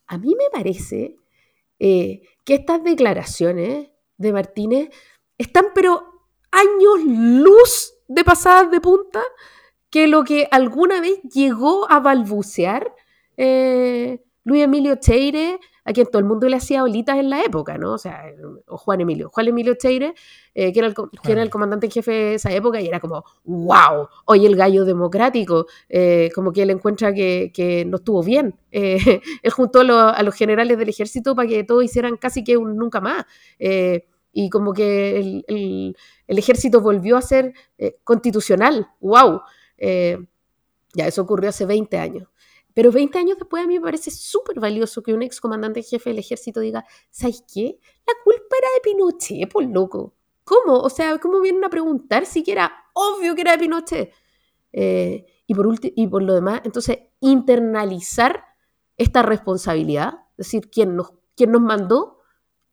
A 0.07 0.17
mí 0.17 0.37
me 0.39 0.49
parece 0.53 1.17
eh, 1.81 2.23
que 2.45 2.55
estas 2.55 2.85
declaraciones 2.85 3.91
de 4.17 4.33
Martínez 4.33 4.91
están 5.39 5.71
pero 5.75 6.05
años 6.53 7.01
luz 7.05 7.95
de 8.07 8.23
pasadas 8.23 8.71
de 8.71 8.81
punta 8.81 9.25
que 9.91 10.07
lo 10.07 10.23
que 10.23 10.47
alguna 10.53 11.01
vez 11.01 11.21
llegó 11.35 11.91
a 11.91 11.99
balbucear 11.99 12.95
eh, 13.37 14.23
Luis 14.45 14.63
Emilio 14.63 14.95
Cheire 15.01 15.59
a 15.85 15.93
quien 15.93 16.07
todo 16.07 16.19
el 16.21 16.25
mundo 16.25 16.49
le 16.49 16.57
hacía 16.57 16.85
olitas 16.85 17.19
en 17.19 17.31
la 17.31 17.43
época, 17.43 17.77
¿no? 17.77 17.95
O 17.95 17.99
sea, 17.99 18.25
o 18.67 18.77
Juan 18.77 19.01
Emilio. 19.01 19.31
Juan 19.31 19.49
Emilio 19.49 19.75
Cheire, 19.75 20.15
eh, 20.55 20.73
que, 20.73 20.79
era 20.79 20.89
el, 20.89 20.95
que 20.95 21.33
era 21.33 21.43
el 21.43 21.51
comandante 21.51 21.87
en 21.87 21.93
jefe 21.93 22.13
de 22.13 22.35
esa 22.35 22.53
época, 22.53 22.81
y 22.81 22.87
era 22.87 23.01
como, 23.01 23.25
wow, 23.45 24.09
hoy 24.27 24.47
el 24.47 24.57
gallo 24.57 24.85
democrático, 24.85 25.67
eh, 25.89 26.31
como 26.35 26.53
que 26.53 26.63
él 26.63 26.71
encuentra 26.71 27.13
que, 27.13 27.51
que 27.53 27.85
no 27.85 27.97
estuvo 27.97 28.23
bien. 28.23 28.55
Eh, 28.71 29.21
él 29.43 29.51
juntó 29.51 29.81
a, 29.81 30.23
los 30.23 30.35
generales 30.35 30.79
del 30.79 30.89
ejército 30.89 31.35
para 31.35 31.49
que 31.49 31.65
todos 31.65 31.85
hicieran 31.85 32.17
casi 32.17 32.45
que 32.45 32.57
un 32.57 32.77
nunca 32.77 33.01
más. 33.01 33.25
y 34.35 34.49
como 34.51 34.73
que 34.73 35.19
el, 35.19 35.45
el, 35.49 35.97
el, 36.27 36.39
ejército 36.39 36.81
volvió 36.81 37.17
a 37.17 37.23
ser 37.23 37.53
constitucional, 38.05 38.87
wow. 39.01 39.43
ya, 40.95 41.07
eso 41.07 41.23
ocurrió 41.23 41.51
hace 41.51 41.67
20 41.67 41.99
años. 41.99 42.29
Pero 42.75 42.91
20 42.91 43.19
años 43.19 43.39
después 43.39 43.63
a 43.63 43.67
mí 43.67 43.75
me 43.75 43.85
parece 43.85 44.11
súper 44.11 44.61
valioso 44.61 45.03
que 45.03 45.13
un 45.13 45.23
ex 45.23 45.41
comandante 45.41 45.83
jefe 45.83 46.11
del 46.11 46.19
ejército 46.19 46.61
diga, 46.61 46.85
¿sabes 47.11 47.45
qué? 47.53 47.79
La 48.07 48.15
culpa 48.25 48.57
era 48.59 48.69
de 48.75 48.81
Pinochet, 48.83 49.51
por 49.51 49.65
loco. 49.65 50.15
¿Cómo? 50.45 50.81
O 50.81 50.91
sea, 50.91 51.19
¿cómo 51.19 51.41
vienen 51.41 51.65
a 51.65 51.71
preguntar 51.71 52.27
si 52.27 52.43
era 52.47 52.73
obvio 52.95 53.35
que 53.35 53.43
era 53.43 53.53
de 53.53 53.59
Pinochet? 53.59 54.13
Eh, 54.73 55.27
y, 55.47 55.55
por 55.55 55.69
y 55.83 56.07
por 56.09 56.23
lo 56.23 56.35
demás, 56.35 56.63
entonces, 56.65 56.99
internalizar 57.21 58.45
esta 58.97 59.23
responsabilidad, 59.23 60.15
es 60.33 60.47
decir, 60.47 60.71
quien 60.71 60.97
nos, 60.97 61.13
quien 61.37 61.53
nos 61.53 61.63
mandó 61.63 62.19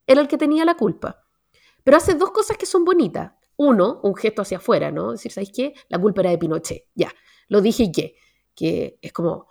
era 0.07 0.21
el 0.21 0.27
que 0.27 0.37
tenía 0.37 0.65
la 0.65 0.75
culpa. 0.75 1.23
Pero 1.83 1.97
hace 1.97 2.15
dos 2.15 2.31
cosas 2.31 2.57
que 2.57 2.65
son 2.65 2.85
bonitas. 2.85 3.33
Uno, 3.57 3.99
un 4.03 4.15
gesto 4.15 4.41
hacia 4.41 4.57
afuera, 4.57 4.91
¿no? 4.91 5.13
Es 5.13 5.19
decir, 5.19 5.31
¿sabes 5.31 5.51
qué? 5.53 5.73
La 5.89 5.99
culpa 5.99 6.21
era 6.21 6.29
de 6.29 6.37
Pinochet. 6.37 6.85
Ya, 6.95 7.11
lo 7.47 7.61
dije 7.61 7.83
y 7.83 7.91
qué. 7.91 8.15
Que 8.55 8.97
es 9.01 9.11
como, 9.11 9.47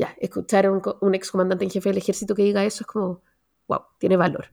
ya, 0.00 0.16
escuchar 0.18 0.66
a 0.66 0.72
un, 0.72 0.80
un 1.00 1.14
excomandante 1.14 1.64
en 1.64 1.70
jefe 1.70 1.90
del 1.90 1.98
ejército 1.98 2.34
que 2.34 2.42
diga 2.42 2.64
eso 2.64 2.84
es 2.84 2.86
como, 2.86 3.22
wow, 3.68 3.80
tiene 3.98 4.16
valor. 4.16 4.46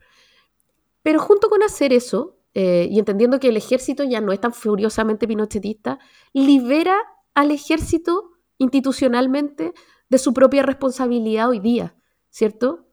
Pero 1.02 1.20
junto 1.20 1.50
con 1.50 1.64
hacer 1.64 1.94
eso, 1.94 2.38
eh, 2.54 2.88
y 2.92 3.00
entendiendo 3.00 3.40
que 3.40 3.48
el 3.48 3.58
ejército 3.58 4.04
ya 4.04 4.20
no 4.20 4.34
es 4.34 4.42
tan 4.42 4.54
furiosamente 4.54 5.28
pinochetista, 5.28 6.00
libera 6.34 6.98
al 7.34 7.52
ejército 7.52 8.32
institucionalmente 8.58 9.74
de 10.10 10.18
su 10.18 10.34
propia 10.34 10.64
responsabilidad 10.64 11.50
hoy 11.50 11.60
día, 11.60 11.96
¿cierto? 12.30 12.84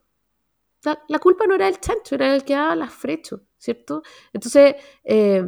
la 1.07 1.17
culpa 1.17 1.47
no 1.47 1.55
era 1.55 1.65
del 1.65 1.79
chancho, 1.79 2.13
era 2.13 2.35
el 2.35 2.43
que 2.43 2.53
daba 2.53 2.75
las 2.75 2.93
frechos, 2.93 3.41
¿cierto? 3.57 4.03
Entonces, 4.33 4.75
eh, 5.03 5.43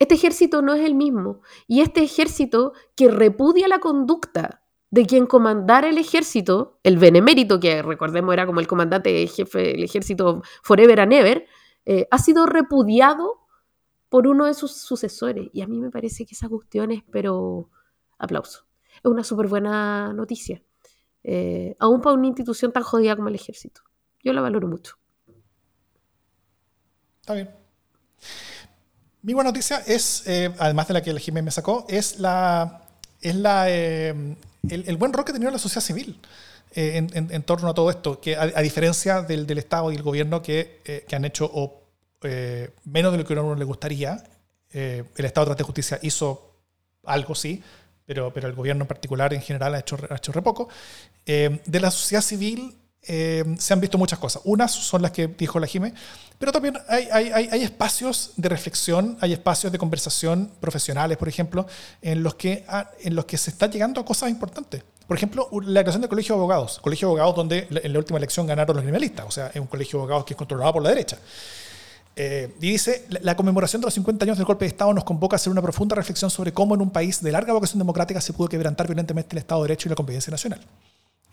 este 0.00 0.14
ejército 0.14 0.62
no 0.62 0.74
es 0.74 0.84
el 0.84 0.96
mismo. 0.96 1.42
Y 1.68 1.80
este 1.82 2.02
ejército 2.02 2.72
que 2.96 3.08
repudia 3.08 3.68
la 3.68 3.78
conducta 3.78 4.59
de 4.90 5.06
quien 5.06 5.26
comandara 5.26 5.88
el 5.88 5.98
ejército, 5.98 6.80
el 6.82 6.98
benemérito, 6.98 7.60
que 7.60 7.82
recordemos 7.82 8.32
era 8.32 8.46
como 8.46 8.60
el 8.60 8.66
comandante 8.66 9.26
jefe 9.28 9.58
del 9.58 9.84
ejército 9.84 10.42
Forever 10.62 11.00
and 11.00 11.12
Ever, 11.12 11.46
eh, 11.86 12.08
ha 12.10 12.18
sido 12.18 12.46
repudiado 12.46 13.46
por 14.08 14.26
uno 14.26 14.46
de 14.46 14.54
sus 14.54 14.72
sucesores. 14.76 15.48
Y 15.52 15.62
a 15.62 15.68
mí 15.68 15.78
me 15.80 15.90
parece 15.90 16.26
que 16.26 16.34
esa 16.34 16.48
cuestión 16.48 16.90
es, 16.90 17.04
pero 17.10 17.70
aplauso. 18.18 18.66
Es 18.96 19.04
una 19.04 19.22
súper 19.22 19.46
buena 19.46 20.12
noticia. 20.12 20.60
Eh, 21.22 21.76
aún 21.78 22.00
para 22.00 22.16
una 22.16 22.26
institución 22.26 22.72
tan 22.72 22.82
jodida 22.82 23.14
como 23.14 23.28
el 23.28 23.36
ejército. 23.36 23.82
Yo 24.24 24.32
la 24.32 24.40
valoro 24.40 24.66
mucho. 24.66 24.96
Está 27.20 27.34
bien. 27.34 27.50
Mi 29.22 29.34
buena 29.34 29.50
noticia 29.50 29.78
es, 29.86 30.26
eh, 30.26 30.52
además 30.58 30.88
de 30.88 30.94
la 30.94 31.02
que 31.02 31.10
el 31.10 31.20
Jiménez 31.20 31.44
me 31.44 31.50
sacó, 31.52 31.86
es 31.88 32.18
la 32.18 32.86
es 33.20 33.34
la, 33.36 33.68
el, 34.68 34.96
buen 34.96 35.12
rol 35.12 35.24
que 35.24 35.32
ha 35.32 35.34
tenido 35.34 35.50
la 35.50 35.58
sociedad 35.58 35.84
civil. 35.84 36.20
en, 36.74 37.42
torno 37.42 37.68
a 37.68 37.74
todo 37.74 37.90
esto, 37.90 38.20
que 38.20 38.36
a, 38.36 38.60
diferencia 38.62 39.22
del, 39.22 39.58
Estado 39.58 39.90
y 39.92 39.96
el 39.96 40.02
gobierno 40.02 40.42
que, 40.42 41.04
que 41.06 41.16
han 41.16 41.24
hecho 41.24 41.50
eh, 42.22 42.70
menos 42.84 43.12
de 43.12 43.18
lo 43.18 43.24
que 43.24 43.34
a 43.34 43.42
uno 43.42 43.54
le 43.54 43.64
gustaría. 43.64 44.22
Eh, 44.72 45.04
el 45.16 45.24
Estado 45.24 45.54
de 45.54 45.64
Justicia 45.64 45.98
hizo 46.02 46.54
algo, 47.04 47.34
sí, 47.34 47.62
pero, 48.04 48.32
pero 48.32 48.48
el 48.48 48.54
gobierno 48.54 48.84
en 48.84 48.88
particular 48.88 49.32
en 49.32 49.40
general 49.40 49.74
ha 49.74 49.80
hecho, 49.80 49.98
ha 50.08 50.16
hecho 50.16 50.32
re 50.32 50.42
poco. 50.42 50.68
Eh, 51.26 51.60
de 51.64 51.80
la 51.80 51.90
sociedad 51.90 52.22
civil 52.22 52.76
se 53.02 53.72
han 53.72 53.80
visto 53.80 53.98
muchas 53.98 54.18
cosas. 54.18 54.42
Unas 54.44 54.72
son 54.72 55.02
las 55.02 55.10
que 55.10 55.26
dijo 55.26 55.58
la 55.58 55.66
Jime, 55.66 55.94
pero 56.38 56.52
también 56.52 56.78
hay, 56.88 57.08
hay, 57.12 57.48
hay, 57.50 57.62
espacios 57.62 58.32
de 58.36 58.48
reflexión, 58.48 59.16
hay 59.20 59.32
espacios 59.32 59.72
de 59.72 59.78
conversación 59.78 60.50
profesionales, 60.60 61.18
por 61.18 61.28
ejemplo, 61.28 61.66
en 62.02 62.22
los 62.22 62.34
que, 62.34 62.64
ah, 62.68 62.90
en 63.00 63.14
los 63.14 63.24
que 63.24 63.36
se 63.36 63.50
está 63.50 63.68
llegando 63.68 64.00
a 64.00 64.04
cosas 64.04 64.30
importantes. 64.30 64.82
Por 65.06 65.16
ejemplo, 65.16 65.48
la 65.64 65.80
creación 65.80 66.02
del 66.02 66.08
Colegio 66.08 66.36
de 66.36 66.38
Abogados. 66.38 66.78
Colegio 66.80 67.08
de 67.08 67.10
Abogados 67.10 67.34
donde 67.34 67.66
en 67.68 67.92
la 67.92 67.98
última 67.98 68.16
elección 68.16 68.46
ganaron 68.46 68.76
los 68.76 68.82
criminalistas, 68.82 69.26
o 69.26 69.30
sea, 69.30 69.48
es 69.48 69.60
un 69.60 69.66
colegio 69.66 69.98
de 69.98 70.02
abogados 70.04 70.24
que 70.24 70.34
es 70.34 70.38
controlado 70.38 70.72
por 70.72 70.82
la 70.82 70.90
derecha. 70.90 71.18
Eh, 72.16 72.54
y 72.60 72.70
dice, 72.70 73.06
la, 73.08 73.34
conmemoración 73.34 73.82
de 73.82 73.86
los 73.86 73.94
50 73.94 74.24
años 74.24 74.36
del 74.36 74.46
golpe 74.46 74.64
de 74.66 74.68
Estado 74.68 74.92
nos 74.94 75.04
convoca 75.04 75.34
a 75.34 75.36
hacer 75.36 75.50
una 75.50 75.62
profunda 75.62 75.96
reflexión 75.96 76.30
sobre 76.30 76.52
cómo 76.52 76.74
en 76.74 76.80
un 76.80 76.90
país 76.90 77.22
de 77.22 77.32
larga 77.32 77.52
vocación 77.52 77.78
democrática 77.78 78.20
se 78.20 78.32
pudo 78.32 78.48
quebrantar 78.48 78.86
violentemente 78.86 79.34
el 79.34 79.38
Estado 79.38 79.62
de 79.62 79.68
Derecho 79.68 79.88
y 79.88 79.90
la 79.90 79.96
convivencia 79.96 80.30
nacional. 80.30 80.60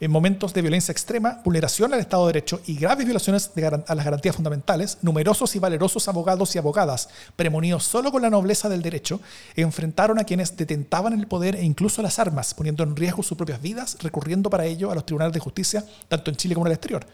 En 0.00 0.12
momentos 0.12 0.54
de 0.54 0.62
violencia 0.62 0.92
extrema, 0.92 1.40
vulneración 1.44 1.92
al 1.92 1.98
Estado 1.98 2.24
de 2.24 2.32
Derecho 2.32 2.60
y 2.66 2.76
graves 2.76 3.04
violaciones 3.04 3.50
a 3.88 3.94
las 3.96 4.04
garantías 4.04 4.36
fundamentales, 4.36 4.98
numerosos 5.02 5.56
y 5.56 5.58
valerosos 5.58 6.06
abogados 6.06 6.54
y 6.54 6.58
abogadas, 6.58 7.08
premonidos 7.34 7.82
solo 7.82 8.12
con 8.12 8.22
la 8.22 8.30
nobleza 8.30 8.68
del 8.68 8.80
derecho, 8.80 9.20
enfrentaron 9.56 10.20
a 10.20 10.24
quienes 10.24 10.56
detentaban 10.56 11.14
el 11.14 11.26
poder 11.26 11.56
e 11.56 11.64
incluso 11.64 12.00
las 12.00 12.20
armas, 12.20 12.54
poniendo 12.54 12.84
en 12.84 12.94
riesgo 12.94 13.24
sus 13.24 13.36
propias 13.36 13.60
vidas, 13.60 13.96
recurriendo 14.00 14.48
para 14.50 14.66
ello 14.66 14.92
a 14.92 14.94
los 14.94 15.04
tribunales 15.04 15.34
de 15.34 15.40
justicia, 15.40 15.84
tanto 16.06 16.30
en 16.30 16.36
Chile 16.36 16.54
como 16.54 16.66
en 16.66 16.70
el 16.70 16.76
exterior, 16.76 17.04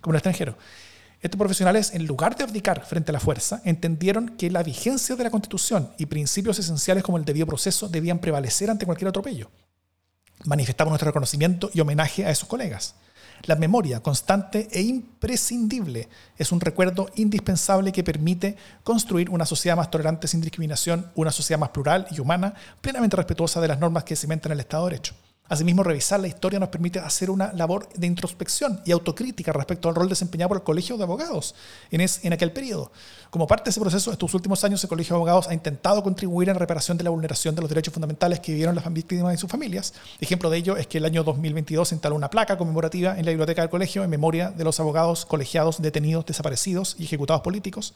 como 0.00 0.12
en 0.12 0.14
el 0.14 0.20
extranjero. 0.20 0.56
Estos 1.20 1.38
profesionales, 1.38 1.92
en 1.92 2.06
lugar 2.06 2.36
de 2.36 2.44
abdicar 2.44 2.86
frente 2.86 3.10
a 3.10 3.12
la 3.12 3.20
fuerza, 3.20 3.60
entendieron 3.66 4.30
que 4.38 4.50
la 4.50 4.62
vigencia 4.62 5.14
de 5.14 5.24
la 5.24 5.30
Constitución 5.30 5.90
y 5.98 6.06
principios 6.06 6.58
esenciales 6.58 7.04
como 7.04 7.18
el 7.18 7.26
debido 7.26 7.46
proceso 7.46 7.86
debían 7.86 8.18
prevalecer 8.18 8.70
ante 8.70 8.86
cualquier 8.86 9.08
atropello. 9.08 9.50
Manifestamos 10.44 10.90
nuestro 10.90 11.08
reconocimiento 11.08 11.70
y 11.74 11.80
homenaje 11.80 12.24
a 12.24 12.30
esos 12.30 12.48
colegas. 12.48 12.94
La 13.44 13.56
memoria 13.56 14.00
constante 14.00 14.68
e 14.70 14.82
imprescindible 14.82 16.08
es 16.36 16.52
un 16.52 16.60
recuerdo 16.60 17.08
indispensable 17.16 17.92
que 17.92 18.04
permite 18.04 18.56
construir 18.84 19.30
una 19.30 19.46
sociedad 19.46 19.76
más 19.76 19.90
tolerante 19.90 20.28
sin 20.28 20.40
discriminación, 20.40 21.10
una 21.14 21.30
sociedad 21.30 21.58
más 21.58 21.70
plural 21.70 22.06
y 22.10 22.20
humana, 22.20 22.54
plenamente 22.80 23.16
respetuosa 23.16 23.60
de 23.60 23.68
las 23.68 23.78
normas 23.78 24.04
que 24.04 24.16
cimentan 24.16 24.52
el 24.52 24.60
Estado 24.60 24.86
de 24.86 24.90
Derecho. 24.90 25.14
Asimismo, 25.50 25.82
revisar 25.82 26.20
la 26.20 26.28
historia 26.28 26.60
nos 26.60 26.68
permite 26.68 27.00
hacer 27.00 27.28
una 27.28 27.52
labor 27.52 27.88
de 27.96 28.06
introspección 28.06 28.80
y 28.84 28.92
autocrítica 28.92 29.52
respecto 29.52 29.88
al 29.88 29.96
rol 29.96 30.08
desempeñado 30.08 30.50
por 30.50 30.58
el 30.58 30.62
Colegio 30.62 30.96
de 30.96 31.02
Abogados 31.02 31.56
en, 31.90 32.00
en 32.00 32.32
aquel 32.32 32.52
periodo. 32.52 32.92
Como 33.30 33.48
parte 33.48 33.64
de 33.64 33.70
ese 33.70 33.80
proceso, 33.80 34.12
estos 34.12 34.32
últimos 34.32 34.62
años 34.62 34.80
el 34.84 34.88
Colegio 34.88 35.14
de 35.14 35.16
Abogados 35.16 35.48
ha 35.48 35.54
intentado 35.54 36.04
contribuir 36.04 36.50
en 36.50 36.54
reparación 36.54 36.96
de 36.96 37.02
la 37.02 37.10
vulneración 37.10 37.56
de 37.56 37.62
los 37.62 37.68
derechos 37.68 37.92
fundamentales 37.92 38.38
que 38.38 38.52
vivieron 38.52 38.76
las 38.76 38.92
víctimas 38.92 39.34
y 39.34 39.38
sus 39.38 39.50
familias. 39.50 39.92
Ejemplo 40.20 40.50
de 40.50 40.58
ello 40.58 40.76
es 40.76 40.86
que 40.86 40.98
el 40.98 41.04
año 41.04 41.24
2022 41.24 41.88
se 41.88 41.96
instaló 41.96 42.14
una 42.14 42.30
placa 42.30 42.56
conmemorativa 42.56 43.18
en 43.18 43.24
la 43.24 43.32
biblioteca 43.32 43.62
del 43.62 43.70
colegio 43.70 44.04
en 44.04 44.10
memoria 44.10 44.52
de 44.52 44.62
los 44.62 44.78
abogados 44.78 45.26
colegiados 45.26 45.82
detenidos, 45.82 46.26
desaparecidos 46.26 46.94
y 46.96 47.06
ejecutados 47.06 47.42
políticos. 47.42 47.92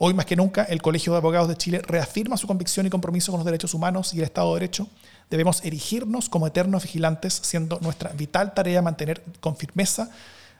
Hoy 0.00 0.14
más 0.14 0.26
que 0.26 0.36
nunca, 0.36 0.64
el 0.64 0.80
Colegio 0.80 1.12
de 1.12 1.18
Abogados 1.18 1.48
de 1.48 1.56
Chile 1.56 1.82
reafirma 1.84 2.36
su 2.36 2.46
convicción 2.46 2.86
y 2.86 2.90
compromiso 2.90 3.32
con 3.32 3.40
los 3.40 3.44
derechos 3.44 3.74
humanos 3.74 4.14
y 4.14 4.18
el 4.18 4.24
Estado 4.24 4.54
de 4.54 4.60
Derecho 4.60 4.88
Debemos 5.30 5.62
erigirnos 5.64 6.28
como 6.28 6.46
eternos 6.46 6.84
vigilantes, 6.84 7.38
siendo 7.42 7.78
nuestra 7.80 8.10
vital 8.12 8.54
tarea 8.54 8.80
mantener 8.80 9.22
con 9.40 9.56
firmeza 9.56 10.10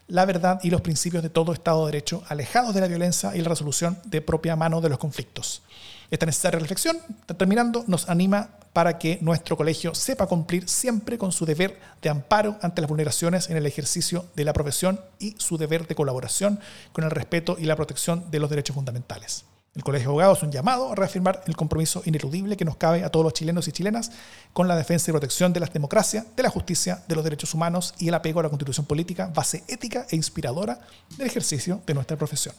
la 0.09 0.24
verdad 0.24 0.61
y 0.62 0.70
los 0.70 0.80
principios 0.80 1.22
de 1.22 1.28
todo 1.28 1.53
Estado 1.53 1.84
de 1.84 1.93
Derecho, 1.93 2.22
alejados 2.28 2.74
de 2.74 2.80
la 2.80 2.86
violencia 2.86 3.36
y 3.36 3.43
la 3.43 3.51
resolución 3.51 3.99
de 4.07 4.22
propia 4.22 4.57
mano 4.57 4.80
de 4.80 4.89
los 4.89 4.99
conflictos. 4.99 5.62
Esta 6.11 6.27
necesaria 6.27 6.59
reflexión, 6.59 6.97
terminando, 7.37 7.85
nos 7.87 8.09
anima 8.09 8.51
para 8.73 8.99
que 8.99 9.19
nuestro 9.21 9.57
colegio 9.57 9.95
sepa 9.95 10.27
cumplir 10.27 10.69
siempre 10.69 11.19
con 11.19 11.33
su 11.33 11.45
deber 11.45 11.79
de 12.01 12.09
amparo 12.09 12.57
ante 12.63 12.81
las 12.81 12.89
vulneraciones 12.89 13.51
en 13.51 13.57
el 13.57 13.67
ejercicio 13.67 14.27
de 14.35 14.45
la 14.45 14.53
profesión 14.53 15.01
y 15.19 15.35
su 15.39 15.59
deber 15.59 15.87
de 15.87 15.95
colaboración 15.95 16.61
con 16.93 17.05
el 17.05 17.11
respeto 17.11 17.57
y 17.59 17.65
la 17.65 17.77
protección 17.77 18.31
de 18.31 18.39
los 18.39 18.49
derechos 18.49 18.75
fundamentales. 18.75 19.45
El 19.75 19.85
Colegio 19.85 20.09
de 20.09 20.13
Abogados 20.13 20.39
es 20.39 20.45
un 20.45 20.51
llamado 20.51 20.91
a 20.91 20.95
reafirmar 20.95 21.43
el 21.47 21.57
compromiso 21.57 22.03
ineludible 22.05 22.57
que 22.57 22.65
nos 22.65 22.77
cabe 22.77 23.05
a 23.05 23.11
todos 23.11 23.25
los 23.25 23.33
chilenos 23.33 23.69
y 23.69 23.73
chilenas 23.73 24.11
con 24.53 24.67
la 24.67 24.77
defensa 24.77 25.11
y 25.11 25.13
protección 25.13 25.53
de 25.53 25.61
la 25.61 25.67
democracia, 25.67 26.25
de 26.35 26.43
la 26.43 26.51
justicia, 26.51 27.05
de 27.07 27.15
los 27.15 27.23
derechos 27.23 27.55
humanos 27.55 27.95
y 27.99 28.09
el 28.09 28.15
apego 28.15 28.41
a 28.41 28.45
la 28.45 28.49
constitución 28.49 28.87
política, 28.87 29.31
base 29.35 29.63
ética 29.69 30.07
e 30.11 30.17
inspiradora 30.17 30.81
del 31.17 31.27
ejercicio 31.27 31.83
de 31.87 31.95
nuestra 31.95 32.17
profesión. 32.17 32.55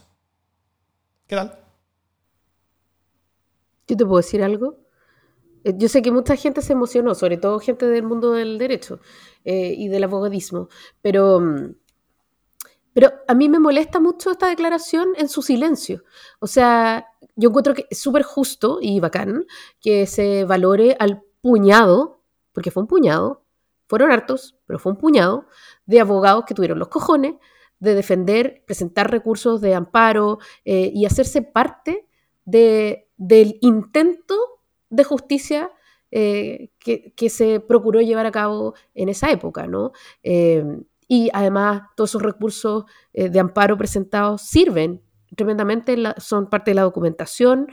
¿Qué 1.28 1.36
tal? 1.36 1.69
Yo 3.90 3.98
te 3.98 4.06
puedo 4.06 4.18
decir 4.18 4.42
algo. 4.44 4.78
Eh, 5.66 5.74
yo 5.78 5.90
sé 5.90 6.02
que 6.02 6.12
mucha 6.12 6.36
gente 6.38 6.62
se 6.62 6.74
emocionó, 6.74 7.16
sobre 7.16 7.38
todo 7.38 7.60
gente 7.60 7.86
del 7.88 8.04
mundo 8.04 8.32
del 8.32 8.58
derecho 8.58 9.02
eh, 9.44 9.74
y 9.76 9.90
del 9.90 10.06
abogadismo, 10.06 10.70
pero 11.02 11.42
mm, 11.42 11.74
pero 12.94 13.12
a 13.28 13.34
mí 13.34 13.50
me 13.50 13.60
molesta 13.60 14.00
mucho 14.00 14.32
esta 14.32 14.48
declaración 14.48 15.10
en 15.16 15.30
su 15.30 15.42
silencio. 15.42 16.04
O 16.40 16.48
sea, 16.48 17.08
yo 17.36 17.50
encuentro 17.50 17.74
que 17.74 17.86
es 17.90 18.00
súper 18.00 18.24
justo 18.24 18.80
y 18.82 19.00
bacán 19.00 19.46
que 19.80 20.06
se 20.06 20.44
valore 20.46 20.96
al 21.00 21.24
puñado, 21.42 22.22
porque 22.52 22.72
fue 22.72 22.84
un 22.84 22.88
puñado, 22.88 23.46
fueron 23.88 24.12
hartos, 24.12 24.58
pero 24.66 24.80
fue 24.80 24.92
un 24.92 24.98
puñado 24.98 25.46
de 25.86 26.00
abogados 26.00 26.46
que 26.46 26.54
tuvieron 26.54 26.80
los 26.80 26.90
cojones 26.90 27.36
de 27.80 27.96
defender, 27.96 28.64
presentar 28.66 29.10
recursos 29.10 29.62
de 29.62 29.76
amparo 29.76 30.40
eh, 30.66 30.92
y 30.94 31.06
hacerse 31.06 31.42
parte 31.42 32.08
de, 32.44 33.09
del 33.20 33.58
intento 33.62 34.36
de 34.90 35.04
justicia 35.04 35.70
eh, 36.10 36.72
que, 36.80 37.30
se 37.30 37.60
procuró 37.60 38.02
llevar 38.02 38.26
a 38.26 38.32
cabo 38.32 38.74
en 38.96 39.10
esa 39.10 39.30
época, 39.30 39.68
¿no? 39.68 39.92
Eh, 40.24 40.64
y 41.08 41.30
además 41.34 41.84
todos 41.96 42.12
esos 42.12 42.24
recursos 42.24 42.86
eh, 43.14 43.30
de 43.30 43.40
amparo 43.40 43.78
presentados 43.78 44.42
sirven 44.42 45.04
tremendamente, 45.36 45.96
son 46.18 46.50
parte 46.50 46.72
de 46.72 46.76
la 46.76 46.82
documentación, 46.82 47.68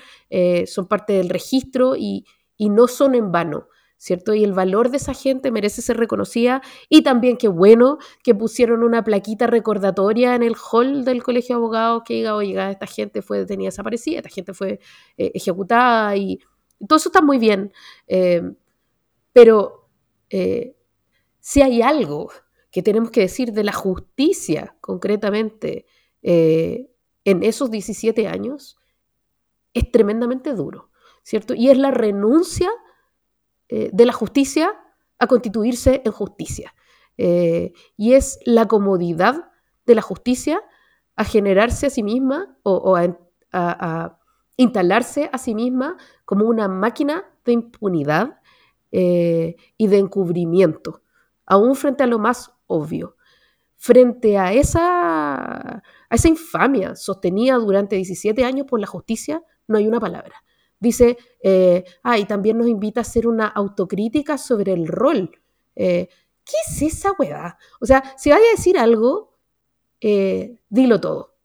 son 0.66 0.86
parte 0.88 1.14
del 1.14 1.30
registro 1.30 1.96
y, 1.96 2.26
no 2.58 2.86
son 2.86 3.14
en 3.14 3.32
vano. 3.32 3.68
¿Cierto? 3.98 4.34
Y 4.34 4.44
el 4.44 4.52
valor 4.52 4.90
de 4.90 4.98
esa 4.98 5.14
gente 5.14 5.50
merece 5.50 5.82
ser 5.82 5.96
reconocida 5.96 6.62
y 6.88 7.02
también 7.02 7.36
qué 7.36 7.48
bueno 7.48 7.98
que 8.22 8.34
pusieron 8.34 8.82
una 8.82 9.02
plaquita 9.04 9.46
recordatoria 9.46 10.34
en 10.34 10.42
el 10.42 10.54
hall 10.54 11.04
del 11.04 11.22
Colegio 11.22 11.56
de 11.56 11.58
Abogados 11.58 12.02
que 12.04 12.14
diga, 12.14 12.34
oiga, 12.34 12.70
esta 12.70 12.86
gente 12.86 13.22
fue 13.22 13.38
detenida 13.38 13.68
desaparecida, 13.68 14.18
esta 14.18 14.28
gente 14.28 14.52
fue 14.52 14.80
eh, 15.16 15.32
ejecutada 15.34 16.16
y 16.16 16.40
todo 16.86 16.98
eso 16.98 17.08
está 17.08 17.22
muy 17.22 17.38
bien. 17.38 17.72
Eh, 18.06 18.42
pero 19.32 19.88
eh, 20.30 20.76
si 21.40 21.62
hay 21.62 21.82
algo 21.82 22.30
que 22.70 22.82
tenemos 22.82 23.10
que 23.10 23.22
decir 23.22 23.52
de 23.52 23.64
la 23.64 23.72
justicia 23.72 24.76
concretamente 24.80 25.86
en 26.22 27.42
esos 27.44 27.70
17 27.70 28.26
años, 28.26 28.76
es 29.72 29.90
tremendamente 29.92 30.54
duro, 30.54 30.90
¿cierto? 31.22 31.54
Y 31.54 31.70
es 31.70 31.78
la 31.78 31.92
renuncia 31.92 32.68
eh, 33.68 33.90
de 33.92 34.06
la 34.06 34.12
justicia 34.12 34.74
a 35.18 35.26
constituirse 35.26 36.02
en 36.04 36.12
justicia. 36.12 36.74
Eh, 37.18 37.72
y 37.96 38.12
es 38.12 38.38
la 38.44 38.68
comodidad 38.68 39.50
de 39.86 39.94
la 39.94 40.02
justicia 40.02 40.62
a 41.16 41.24
generarse 41.24 41.86
a 41.86 41.90
sí 41.90 42.02
misma 42.02 42.58
o, 42.62 42.96
a, 42.96 44.18
instalarse 44.58 45.30
a 45.32 45.38
sí 45.38 45.54
misma 45.54 45.96
como 46.24 46.46
una 46.46 46.68
máquina 46.68 47.24
de 47.44 47.52
impunidad 47.52 48.40
eh, 48.92 49.56
y 49.76 49.86
de 49.86 49.98
encubrimiento, 49.98 51.02
aún 51.46 51.74
frente 51.74 52.02
a 52.02 52.06
lo 52.06 52.18
más 52.18 52.52
obvio. 52.66 53.16
Frente 53.76 54.38
a 54.38 54.52
esa, 54.52 55.76
a 55.78 55.82
esa 56.10 56.28
infamia 56.28 56.96
sostenida 56.96 57.56
durante 57.56 57.96
17 57.96 58.44
años 58.44 58.66
por 58.66 58.80
la 58.80 58.86
justicia, 58.86 59.42
no 59.66 59.78
hay 59.78 59.86
una 59.86 60.00
palabra. 60.00 60.42
Dice, 60.78 61.16
eh, 61.42 61.84
ah, 62.02 62.18
y 62.18 62.24
también 62.26 62.58
nos 62.58 62.68
invita 62.68 63.00
a 63.00 63.02
hacer 63.02 63.26
una 63.26 63.46
autocrítica 63.46 64.38
sobre 64.38 64.72
el 64.72 64.86
rol. 64.86 65.30
Eh, 65.74 66.08
¿Qué 66.44 66.56
es 66.68 66.82
esa 66.82 67.12
weá? 67.18 67.58
O 67.80 67.86
sea, 67.86 68.02
si 68.16 68.30
vaya 68.30 68.44
a 68.46 68.56
decir 68.56 68.78
algo, 68.78 69.36
eh, 70.00 70.60
dilo 70.68 71.00
todo. 71.00 71.36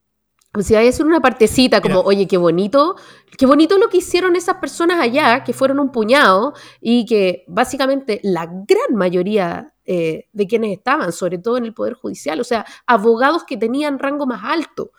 O 0.53 0.59
a 0.59 0.79
decir 0.81 1.05
una 1.05 1.21
partecita 1.21 1.79
como, 1.79 2.01
oye, 2.01 2.27
qué 2.27 2.35
bonito, 2.35 2.97
qué 3.37 3.45
bonito 3.45 3.77
lo 3.77 3.87
que 3.87 3.97
hicieron 3.97 4.35
esas 4.35 4.57
personas 4.57 4.99
allá, 4.99 5.45
que 5.45 5.53
fueron 5.53 5.79
un 5.79 5.93
puñado 5.93 6.53
y 6.81 7.05
que 7.05 7.45
básicamente 7.47 8.19
la 8.21 8.47
gran 8.47 8.95
mayoría 8.95 9.73
eh, 9.85 10.27
de 10.33 10.47
quienes 10.47 10.77
estaban, 10.77 11.13
sobre 11.13 11.37
todo 11.37 11.55
en 11.55 11.63
el 11.63 11.73
Poder 11.73 11.93
Judicial, 11.93 12.41
o 12.41 12.43
sea, 12.43 12.65
abogados 12.85 13.45
que 13.45 13.55
tenían 13.55 13.97
rango 13.97 14.25
más 14.25 14.41
alto, 14.43 14.91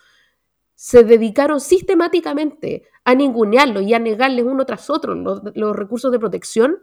se 0.83 1.05
dedicaron 1.05 1.61
sistemáticamente 1.61 2.83
a 3.05 3.15
ningunearlo 3.15 3.79
y 3.79 3.93
a 3.93 3.99
negarles 3.99 4.43
uno 4.43 4.65
tras 4.65 4.89
otro 4.89 5.15
los, 5.15 5.75
recursos 5.77 6.11
de 6.11 6.19
protección, 6.19 6.75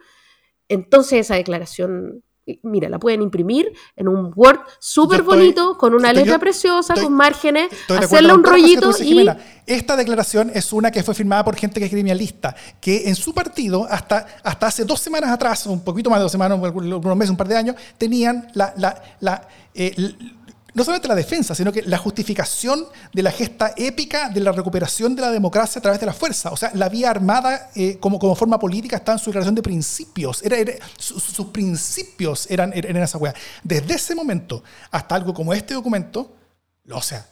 entonces 0.68 1.18
esa 1.20 1.34
declaración, 1.34 2.24
mira, 2.62 2.88
la 2.88 2.98
pueden 2.98 3.20
imprimir 3.20 3.70
en 3.96 4.08
un 4.08 4.32
Word 4.34 4.60
súper 4.78 5.22
bonito, 5.22 5.76
con 5.76 5.92
una 5.92 6.14
letra 6.14 6.38
preciosa, 6.38 6.94
con 6.94 7.12
márgenes, 7.12 7.68
hacerle 7.90 8.32
un 8.32 8.42
rollito 8.42 8.90
y... 9.02 9.28
esta 9.66 9.96
declaración 9.96 10.50
es 10.54 10.72
una 10.72 10.90
que 10.90 11.02
fue 11.02 11.14
firmada 11.14 11.44
por 11.44 11.54
gente 11.56 11.78
que 11.78 11.84
es 11.84 11.92
criminalista, 11.92 12.56
que 12.80 13.06
en 13.06 13.14
su 13.14 13.34
partido, 13.34 13.84
hasta, 13.84 14.26
hasta 14.42 14.68
hace 14.68 14.86
dos 14.86 14.98
semanas 14.98 15.30
atrás, 15.30 15.66
un 15.66 15.84
poquito 15.84 16.08
más 16.08 16.20
de 16.20 16.22
dos 16.22 16.32
semanas, 16.32 16.58
unos 16.58 17.16
meses, 17.16 17.30
un 17.30 17.36
par 17.36 17.48
de 17.48 17.56
años, 17.58 17.76
tenían 17.98 18.48
la, 18.54 18.72
la, 18.78 19.02
la 19.20 19.46
eh, 19.74 19.94
no 20.74 20.84
solamente 20.84 21.08
la 21.08 21.14
defensa, 21.14 21.54
sino 21.54 21.72
que 21.72 21.82
la 21.82 21.98
justificación 21.98 22.86
de 23.12 23.22
la 23.22 23.30
gesta 23.30 23.74
épica 23.76 24.28
de 24.28 24.40
la 24.40 24.52
recuperación 24.52 25.16
de 25.16 25.22
la 25.22 25.30
democracia 25.30 25.78
a 25.78 25.82
través 25.82 26.00
de 26.00 26.06
la 26.06 26.12
fuerza. 26.12 26.50
O 26.50 26.56
sea, 26.56 26.70
la 26.74 26.88
vía 26.88 27.10
armada 27.10 27.70
eh, 27.74 27.98
como, 27.98 28.18
como 28.18 28.34
forma 28.34 28.58
política 28.58 28.96
está 28.96 29.12
en 29.12 29.18
su 29.18 29.32
relación 29.32 29.54
de 29.54 29.62
principios. 29.62 30.42
Era, 30.42 30.56
sus 30.98 31.46
principios 31.46 32.50
eran, 32.50 32.72
eran 32.74 33.02
esa 33.02 33.18
weá. 33.18 33.34
Desde 33.62 33.94
ese 33.94 34.14
momento 34.14 34.62
hasta 34.90 35.14
algo 35.14 35.34
como 35.34 35.52
este 35.54 35.74
documento, 35.74 36.34
o 36.90 37.02
sea, 37.02 37.26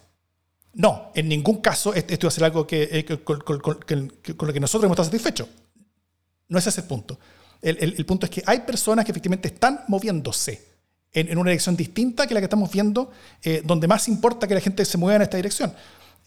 no, 0.75 1.11
en 1.15 1.29
ningún 1.29 1.61
caso 1.61 1.95
esto 1.95 2.27
va 2.27 2.29
a 2.29 2.33
ser 2.33 2.45
algo 2.45 2.67
que, 2.67 2.89
eh, 2.91 3.05
con, 3.25 3.43
lo 3.47 4.53
que 4.53 4.61
nosotros 4.61 4.85
hemos 4.85 4.95
estado 4.95 5.07
satisfechos. 5.07 5.49
No 6.49 6.59
es 6.59 6.67
ese 6.67 6.81
el 6.81 6.87
punto. 6.87 7.19
el 7.63 8.07
punto 8.07 8.27
es 8.27 8.31
que 8.31 8.43
hay 8.47 8.61
personas 8.61 9.05
que 9.05 9.13
efectivamente 9.13 9.49
están 9.49 9.85
moviéndose 9.89 10.68
en, 11.13 11.39
una 11.39 11.51
dirección 11.51 11.77
distinta 11.77 12.27
que 12.27 12.35
la 12.35 12.41
que 12.41 12.45
estamos 12.45 12.71
viendo, 12.71 13.11
eh, 13.43 13.63
donde 13.65 13.89
más 13.89 14.09
importa 14.09 14.47
que 14.47 14.55
la 14.55 14.61
gente 14.61 14.85
se 14.85 14.99
mueva 14.99 15.17
en 15.17 15.23
esta 15.23 15.37
dirección. 15.37 15.73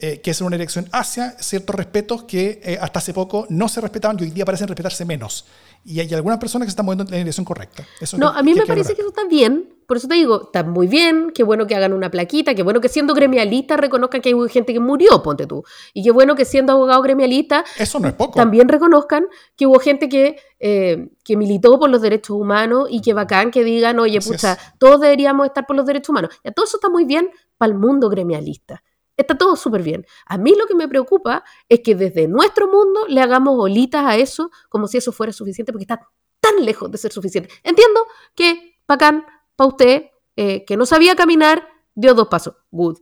Eh, 0.04 0.20
que 0.20 0.32
es 0.32 0.40
una 0.40 0.56
dirección 0.56 0.88
hacia 0.90 1.30
ciertos 1.38 1.76
respetos 1.76 2.24
que 2.24 2.60
eh, 2.64 2.76
hasta 2.80 2.98
hace 2.98 3.14
poco 3.14 3.46
no 3.50 3.68
se 3.68 3.80
respetaban 3.80 4.16
y 4.18 4.24
hoy 4.24 4.30
día 4.30 4.44
parecen 4.44 4.66
respetarse 4.66 5.04
menos. 5.04 5.44
Y 5.84 6.00
hay 6.00 6.12
algunas 6.12 6.40
personas 6.40 6.66
que 6.66 6.70
se 6.70 6.72
están 6.72 6.86
moviendo 6.86 7.04
en 7.04 7.10
la 7.12 7.18
dirección 7.18 7.44
correcta. 7.44 7.86
no, 8.18 8.26
a 8.26 8.42
mí 8.42 8.52
me 8.52 8.66
parece 8.66 8.96
que 8.96 9.02
eso 9.02 9.10
está 9.10 9.24
bien. 9.26 9.72
Por 9.86 9.98
eso 9.98 10.08
te 10.08 10.14
digo, 10.14 10.46
está 10.46 10.64
muy 10.64 10.88
bien, 10.88 11.30
qué 11.32 11.44
bueno 11.44 11.68
que 11.68 11.76
hagan 11.76 11.92
una 11.92 12.10
plaquita, 12.10 12.52
qué 12.56 12.64
bueno 12.64 12.80
que 12.80 12.88
siendo 12.88 13.14
gremialista 13.14 13.76
reconozcan 13.76 14.22
que 14.22 14.30
hay 14.30 14.48
gente 14.48 14.72
que 14.72 14.80
murió, 14.80 15.22
ponte 15.22 15.46
tú. 15.46 15.62
Y 15.94 16.02
qué 16.02 16.10
bueno 16.10 16.34
que 16.34 16.44
siendo 16.46 16.72
abogado 16.72 17.00
gremialista 17.00 17.64
eso 17.78 18.00
no 18.00 18.08
es 18.08 18.14
poco. 18.14 18.34
también 18.34 18.68
reconozcan 18.68 19.26
que 19.54 19.68
hubo 19.68 19.78
gente 19.78 20.08
que, 20.08 20.36
que 20.58 21.36
militó 21.36 21.78
por 21.78 21.90
los 21.90 22.02
derechos 22.02 22.36
humanos 22.36 22.88
y 22.90 23.02
que 23.02 23.12
bacán 23.12 23.52
que 23.52 23.62
digan, 23.62 24.00
oye, 24.00 24.20
pucha, 24.20 24.58
todos 24.78 25.00
deberíamos 25.00 25.46
estar 25.46 25.64
por 25.64 25.76
los 25.76 25.86
derechos 25.86 26.08
humanos. 26.08 26.30
Ya 26.42 26.50
todo 26.50 26.64
eso 26.64 26.78
está 26.78 26.88
muy 26.88 27.04
bien 27.04 27.30
para 27.56 27.70
el 27.70 27.78
mundo 27.78 28.08
gremialista. 28.08 28.82
Está 29.22 29.36
todo 29.36 29.56
súper 29.56 29.82
bien. 29.82 30.06
A 30.26 30.38
mí 30.38 30.54
lo 30.56 30.66
que 30.66 30.74
me 30.74 30.88
preocupa 30.88 31.44
es 31.68 31.80
que 31.80 31.94
desde 31.94 32.28
nuestro 32.28 32.68
mundo 32.68 33.06
le 33.08 33.20
hagamos 33.20 33.56
bolitas 33.56 34.04
a 34.04 34.16
eso 34.16 34.50
como 34.68 34.86
si 34.86 34.98
eso 34.98 35.12
fuera 35.12 35.32
suficiente, 35.32 35.72
porque 35.72 35.84
está 35.84 36.08
tan 36.40 36.64
lejos 36.64 36.90
de 36.90 36.98
ser 36.98 37.12
suficiente. 37.12 37.50
Entiendo 37.62 38.04
que, 38.34 38.76
bacán, 38.86 39.24
para 39.56 39.68
usted, 39.68 40.02
eh, 40.36 40.64
que 40.64 40.76
no 40.76 40.86
sabía 40.86 41.14
caminar, 41.14 41.68
dio 41.94 42.14
dos 42.14 42.28
pasos. 42.28 42.54
Good. 42.70 42.98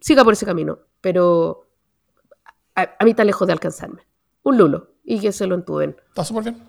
Siga 0.00 0.22
por 0.22 0.34
ese 0.34 0.46
camino. 0.46 0.78
Pero 1.00 1.66
a, 2.74 3.04
mí 3.04 3.10
está 3.10 3.24
lejos 3.24 3.46
de 3.46 3.52
alcanzarme. 3.52 4.02
Un 4.42 4.58
lulo. 4.58 4.94
Y 5.02 5.20
que 5.20 5.32
se 5.32 5.46
lo 5.46 5.54
entuben. 5.54 5.96
Está 6.08 6.24
súper 6.24 6.44
bien. 6.44 6.62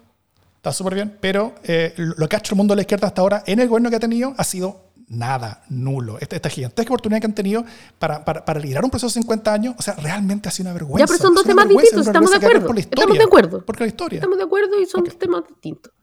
Está 0.56 0.72
súper 0.72 0.96
bien. 0.96 1.18
Pero 1.20 1.56
eh, 1.64 1.94
lo 1.98 2.28
que 2.28 2.36
ha 2.36 2.40
hecho 2.40 2.54
el 2.54 2.58
mundo 2.58 2.74
de 2.74 2.78
la 2.78 2.82
izquierda 2.82 3.08
hasta 3.08 3.22
ahora 3.22 3.44
en 3.46 3.60
el 3.60 3.68
gobierno 3.68 3.90
que 3.90 3.96
ha 3.98 4.00
tenido 4.00 4.34
ha 4.38 4.44
sido 4.44 4.85
nada, 5.07 5.64
nulo. 5.69 6.18
Esta, 6.19 6.36
esta 6.36 6.49
gigantesca 6.49 6.91
oportunidad 6.91 7.22
que 7.22 7.27
han 7.27 7.36
tenido 7.36 7.65
para, 7.99 8.23
para, 8.26 8.45
para 8.45 8.60
liderar 8.60 8.84
un 8.84 8.90
proceso 8.90 9.07
de 9.07 9.22
50 9.22 9.53
años, 9.53 9.76
o 9.77 9.82
sea, 9.82 9.94
realmente 9.95 10.49
ha 10.49 10.52
sido 10.52 10.69
una 10.69 10.73
vergüenza. 10.73 11.06
Ya, 11.06 11.07
pero 11.07 11.19
son 11.19 11.36
dos 11.36 11.44
temas 11.44 11.68
distintos, 11.68 12.07
estamos 12.07 12.32
de 12.32 12.38
acuerdo. 12.38 12.73
Estamos 12.73 13.18
de 13.18 13.23
acuerdo. 13.23 13.65
Porque 13.65 13.84
la 13.84 13.88
historia. 13.88 14.18
Estamos 14.18 14.38
de 14.38 14.44
acuerdo 14.44 14.80
y 14.80 14.86
son 14.86 15.03
dos 15.03 15.18
temas 15.18 15.44
distintos. 15.48 15.94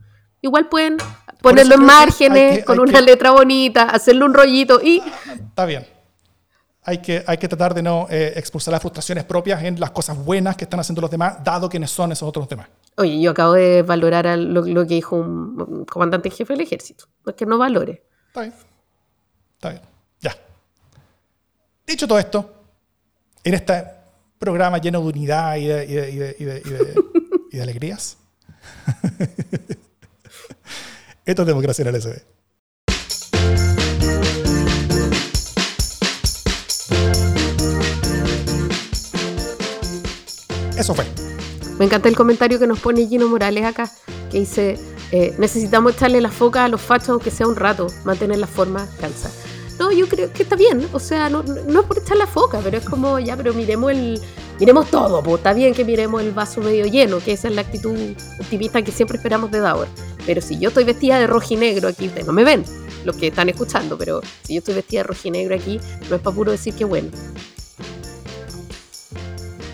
Igual 0.40 0.68
pueden 0.68 0.96
ponerlo 1.40 1.76
en 1.76 1.84
márgenes, 1.84 2.64
con 2.64 2.80
una 2.80 3.00
letra 3.00 3.30
bonita, 3.30 3.84
hacerle 3.84 4.24
un 4.24 4.34
rollito 4.34 4.80
y... 4.82 5.00
Está 5.32 5.66
bien. 5.66 5.86
Hay 6.84 6.98
que, 6.98 7.22
hay 7.28 7.38
que 7.38 7.46
tratar 7.46 7.74
de 7.74 7.82
no 7.82 8.08
eh, 8.10 8.32
expulsar 8.34 8.72
las 8.72 8.80
frustraciones 8.80 9.22
propias 9.22 9.62
en 9.62 9.78
las 9.78 9.92
cosas 9.92 10.18
buenas 10.18 10.56
que 10.56 10.64
están 10.64 10.80
haciendo 10.80 11.00
los 11.00 11.12
demás, 11.12 11.44
dado 11.44 11.68
quiénes 11.68 11.92
son 11.92 12.10
esos 12.10 12.28
otros 12.28 12.48
demás. 12.48 12.66
Oye, 12.96 13.20
yo 13.20 13.30
acabo 13.30 13.52
de 13.52 13.82
valorar 13.82 14.36
lo, 14.36 14.62
lo 14.62 14.82
que 14.84 14.94
dijo 14.94 15.14
un 15.14 15.84
comandante 15.88 16.28
jefe 16.28 16.54
del 16.54 16.62
ejército. 16.62 17.04
No 17.24 17.30
es 17.30 17.36
que 17.36 17.46
no 17.46 17.56
valore. 17.56 18.02
Está 18.26 18.40
bien. 18.40 18.54
Está 19.62 19.70
bien. 19.70 19.82
Ya. 20.20 20.36
Dicho 21.86 22.09
todo 22.09 22.18
esto, 22.18 22.52
en 23.44 23.55
este 23.55 23.84
programa 24.36 24.78
lleno 24.78 25.01
de 25.01 25.06
unidad 25.06 25.55
y 25.55 25.66
de, 25.66 26.66
y 27.52 27.60
alegrías, 27.60 28.16
esto 31.24 31.43
es 31.43 31.47
democracia 31.47 31.82
en 31.82 31.94
el 31.94 32.02
SD. 32.02 32.24
Eso 40.76 40.93
fue. 40.93 41.06
Me 41.78 41.84
encanta 41.84 42.09
el 42.09 42.16
comentario 42.16 42.59
que 42.59 42.66
nos 42.66 42.80
pone 42.80 43.06
Gino 43.06 43.28
Morales 43.28 43.64
acá, 43.64 43.89
que 44.28 44.40
dice, 44.40 44.76
eh, 45.12 45.36
necesitamos 45.39 45.93
echarle 45.93 46.20
la 46.20 46.32
foca 46.32 46.64
a 46.64 46.68
los 46.68 46.80
fachos 46.80 47.10
aunque 47.10 47.30
sea 47.30 47.47
un 47.47 47.55
rato, 47.55 47.86
mantener 48.05 48.39
la 48.39 48.48
forma 48.48 48.89
cansa. 49.01 49.30
No, 49.78 49.90
yo 49.90 50.06
creo 50.08 50.32
que 50.32 50.42
está 50.42 50.56
bien. 50.56 50.86
O 50.92 50.98
sea, 50.98 51.28
no, 51.28 51.40
es 51.42 51.86
por 51.86 51.98
echar 51.98 52.16
la 52.16 52.26
foca, 52.26 52.60
pero 52.62 52.78
es 52.78 52.84
como, 52.84 53.18
ya, 53.18 53.36
pero 53.36 53.54
miremos 53.54 53.90
el. 53.90 54.20
Miremos 54.60 54.90
todo, 54.90 55.22
pues 55.22 55.38
está 55.38 55.54
bien 55.54 55.74
que 55.74 55.84
miremos 55.84 56.22
el 56.22 56.30
vaso 56.30 56.60
medio 56.60 56.86
lleno, 56.86 57.18
que 57.18 57.32
esa 57.32 57.48
es 57.48 57.54
la 57.54 57.62
actitud 57.62 57.96
optimista 58.38 58.82
que 58.82 58.92
siempre 58.92 59.16
esperamos 59.16 59.50
de 59.50 59.58
Dauer. 59.58 59.88
Pero 60.24 60.40
si 60.40 60.58
yo 60.58 60.68
estoy 60.68 60.84
vestida 60.84 61.18
de 61.18 61.26
rojo 61.26 61.46
y 61.50 61.56
negro 61.56 61.88
aquí, 61.88 62.06
ustedes 62.06 62.26
no 62.26 62.32
me 62.32 62.44
ven, 62.44 62.64
los 63.04 63.16
que 63.16 63.28
están 63.28 63.48
escuchando, 63.48 63.98
pero 63.98 64.20
si 64.44 64.54
yo 64.54 64.58
estoy 64.58 64.74
vestida 64.74 65.00
de 65.00 65.04
rojo 65.04 65.20
y 65.24 65.30
negro 65.32 65.56
aquí, 65.56 65.80
no 66.08 66.14
es 66.14 66.22
para 66.22 66.36
puro 66.36 66.52
decir 66.52 66.74
que 66.74 66.84
bueno. 66.84 67.08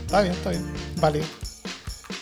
Está 0.06 0.22
bien, 0.22 0.32
está 0.32 0.50
bien. 0.50 0.64
Vale. 1.00 1.22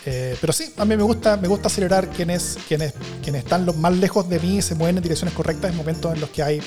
Eh, 0.07 0.37
pero 0.41 0.53
sí, 0.53 0.73
a 0.77 0.85
mí 0.85 0.97
me 0.97 1.03
gusta, 1.03 1.37
me 1.37 1.47
gusta 1.47 1.69
acelerar 1.69 2.09
quienes, 2.09 2.59
quienes, 2.67 2.95
quienes 3.23 3.45
están 3.45 3.65
los 3.65 3.77
más 3.77 3.93
lejos 3.97 4.29
de 4.29 4.41
mí 4.41 4.59
y 4.59 4.63
se 4.63 4.75
mueven 4.75 4.97
en 4.97 5.03
direcciones 5.03 5.35
correctas 5.35 5.71
en 5.71 5.77
momentos 5.77 6.15
en 6.15 6.21
los 6.21 6.31
que 6.31 6.43
hay 6.43 6.61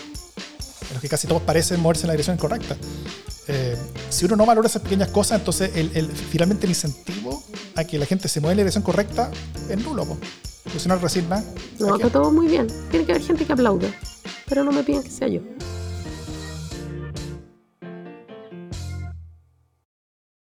en 0.90 0.94
los 0.94 1.02
que 1.02 1.10
casi 1.10 1.28
todos 1.28 1.42
parecen 1.42 1.80
moverse 1.80 2.04
en 2.04 2.08
la 2.08 2.14
dirección 2.14 2.38
correcta. 2.38 2.76
Eh, 3.48 3.76
si 4.10 4.26
uno 4.26 4.36
no 4.36 4.46
valora 4.46 4.68
esas 4.68 4.82
pequeñas 4.82 5.10
cosas, 5.10 5.40
entonces 5.40 5.72
el, 5.76 6.08
finalmente 6.08 6.66
el 6.66 6.72
incentivo 6.72 7.44
a 7.76 7.84
que 7.84 7.98
la 7.98 8.06
gente 8.06 8.28
se 8.28 8.40
mueva 8.40 8.52
en 8.52 8.58
la 8.58 8.62
dirección 8.62 8.84
correcta 8.84 9.32
es 9.70 9.78
nulo. 9.84 10.06
Luciano 10.72 10.98
Resilva. 10.98 11.44
No, 11.80 11.96
está 11.96 12.10
todo 12.10 12.32
muy 12.32 12.48
bien. 12.48 12.68
Tiene 12.92 13.06
que 13.06 13.14
haber 13.14 13.24
gente 13.24 13.46
que 13.46 13.54
aplauda. 13.54 13.90
Pero 14.48 14.64
no 14.64 14.72
me 14.72 14.84
piden 14.84 15.04
que 15.04 15.10
sea 15.10 15.28
yo. 15.28 15.42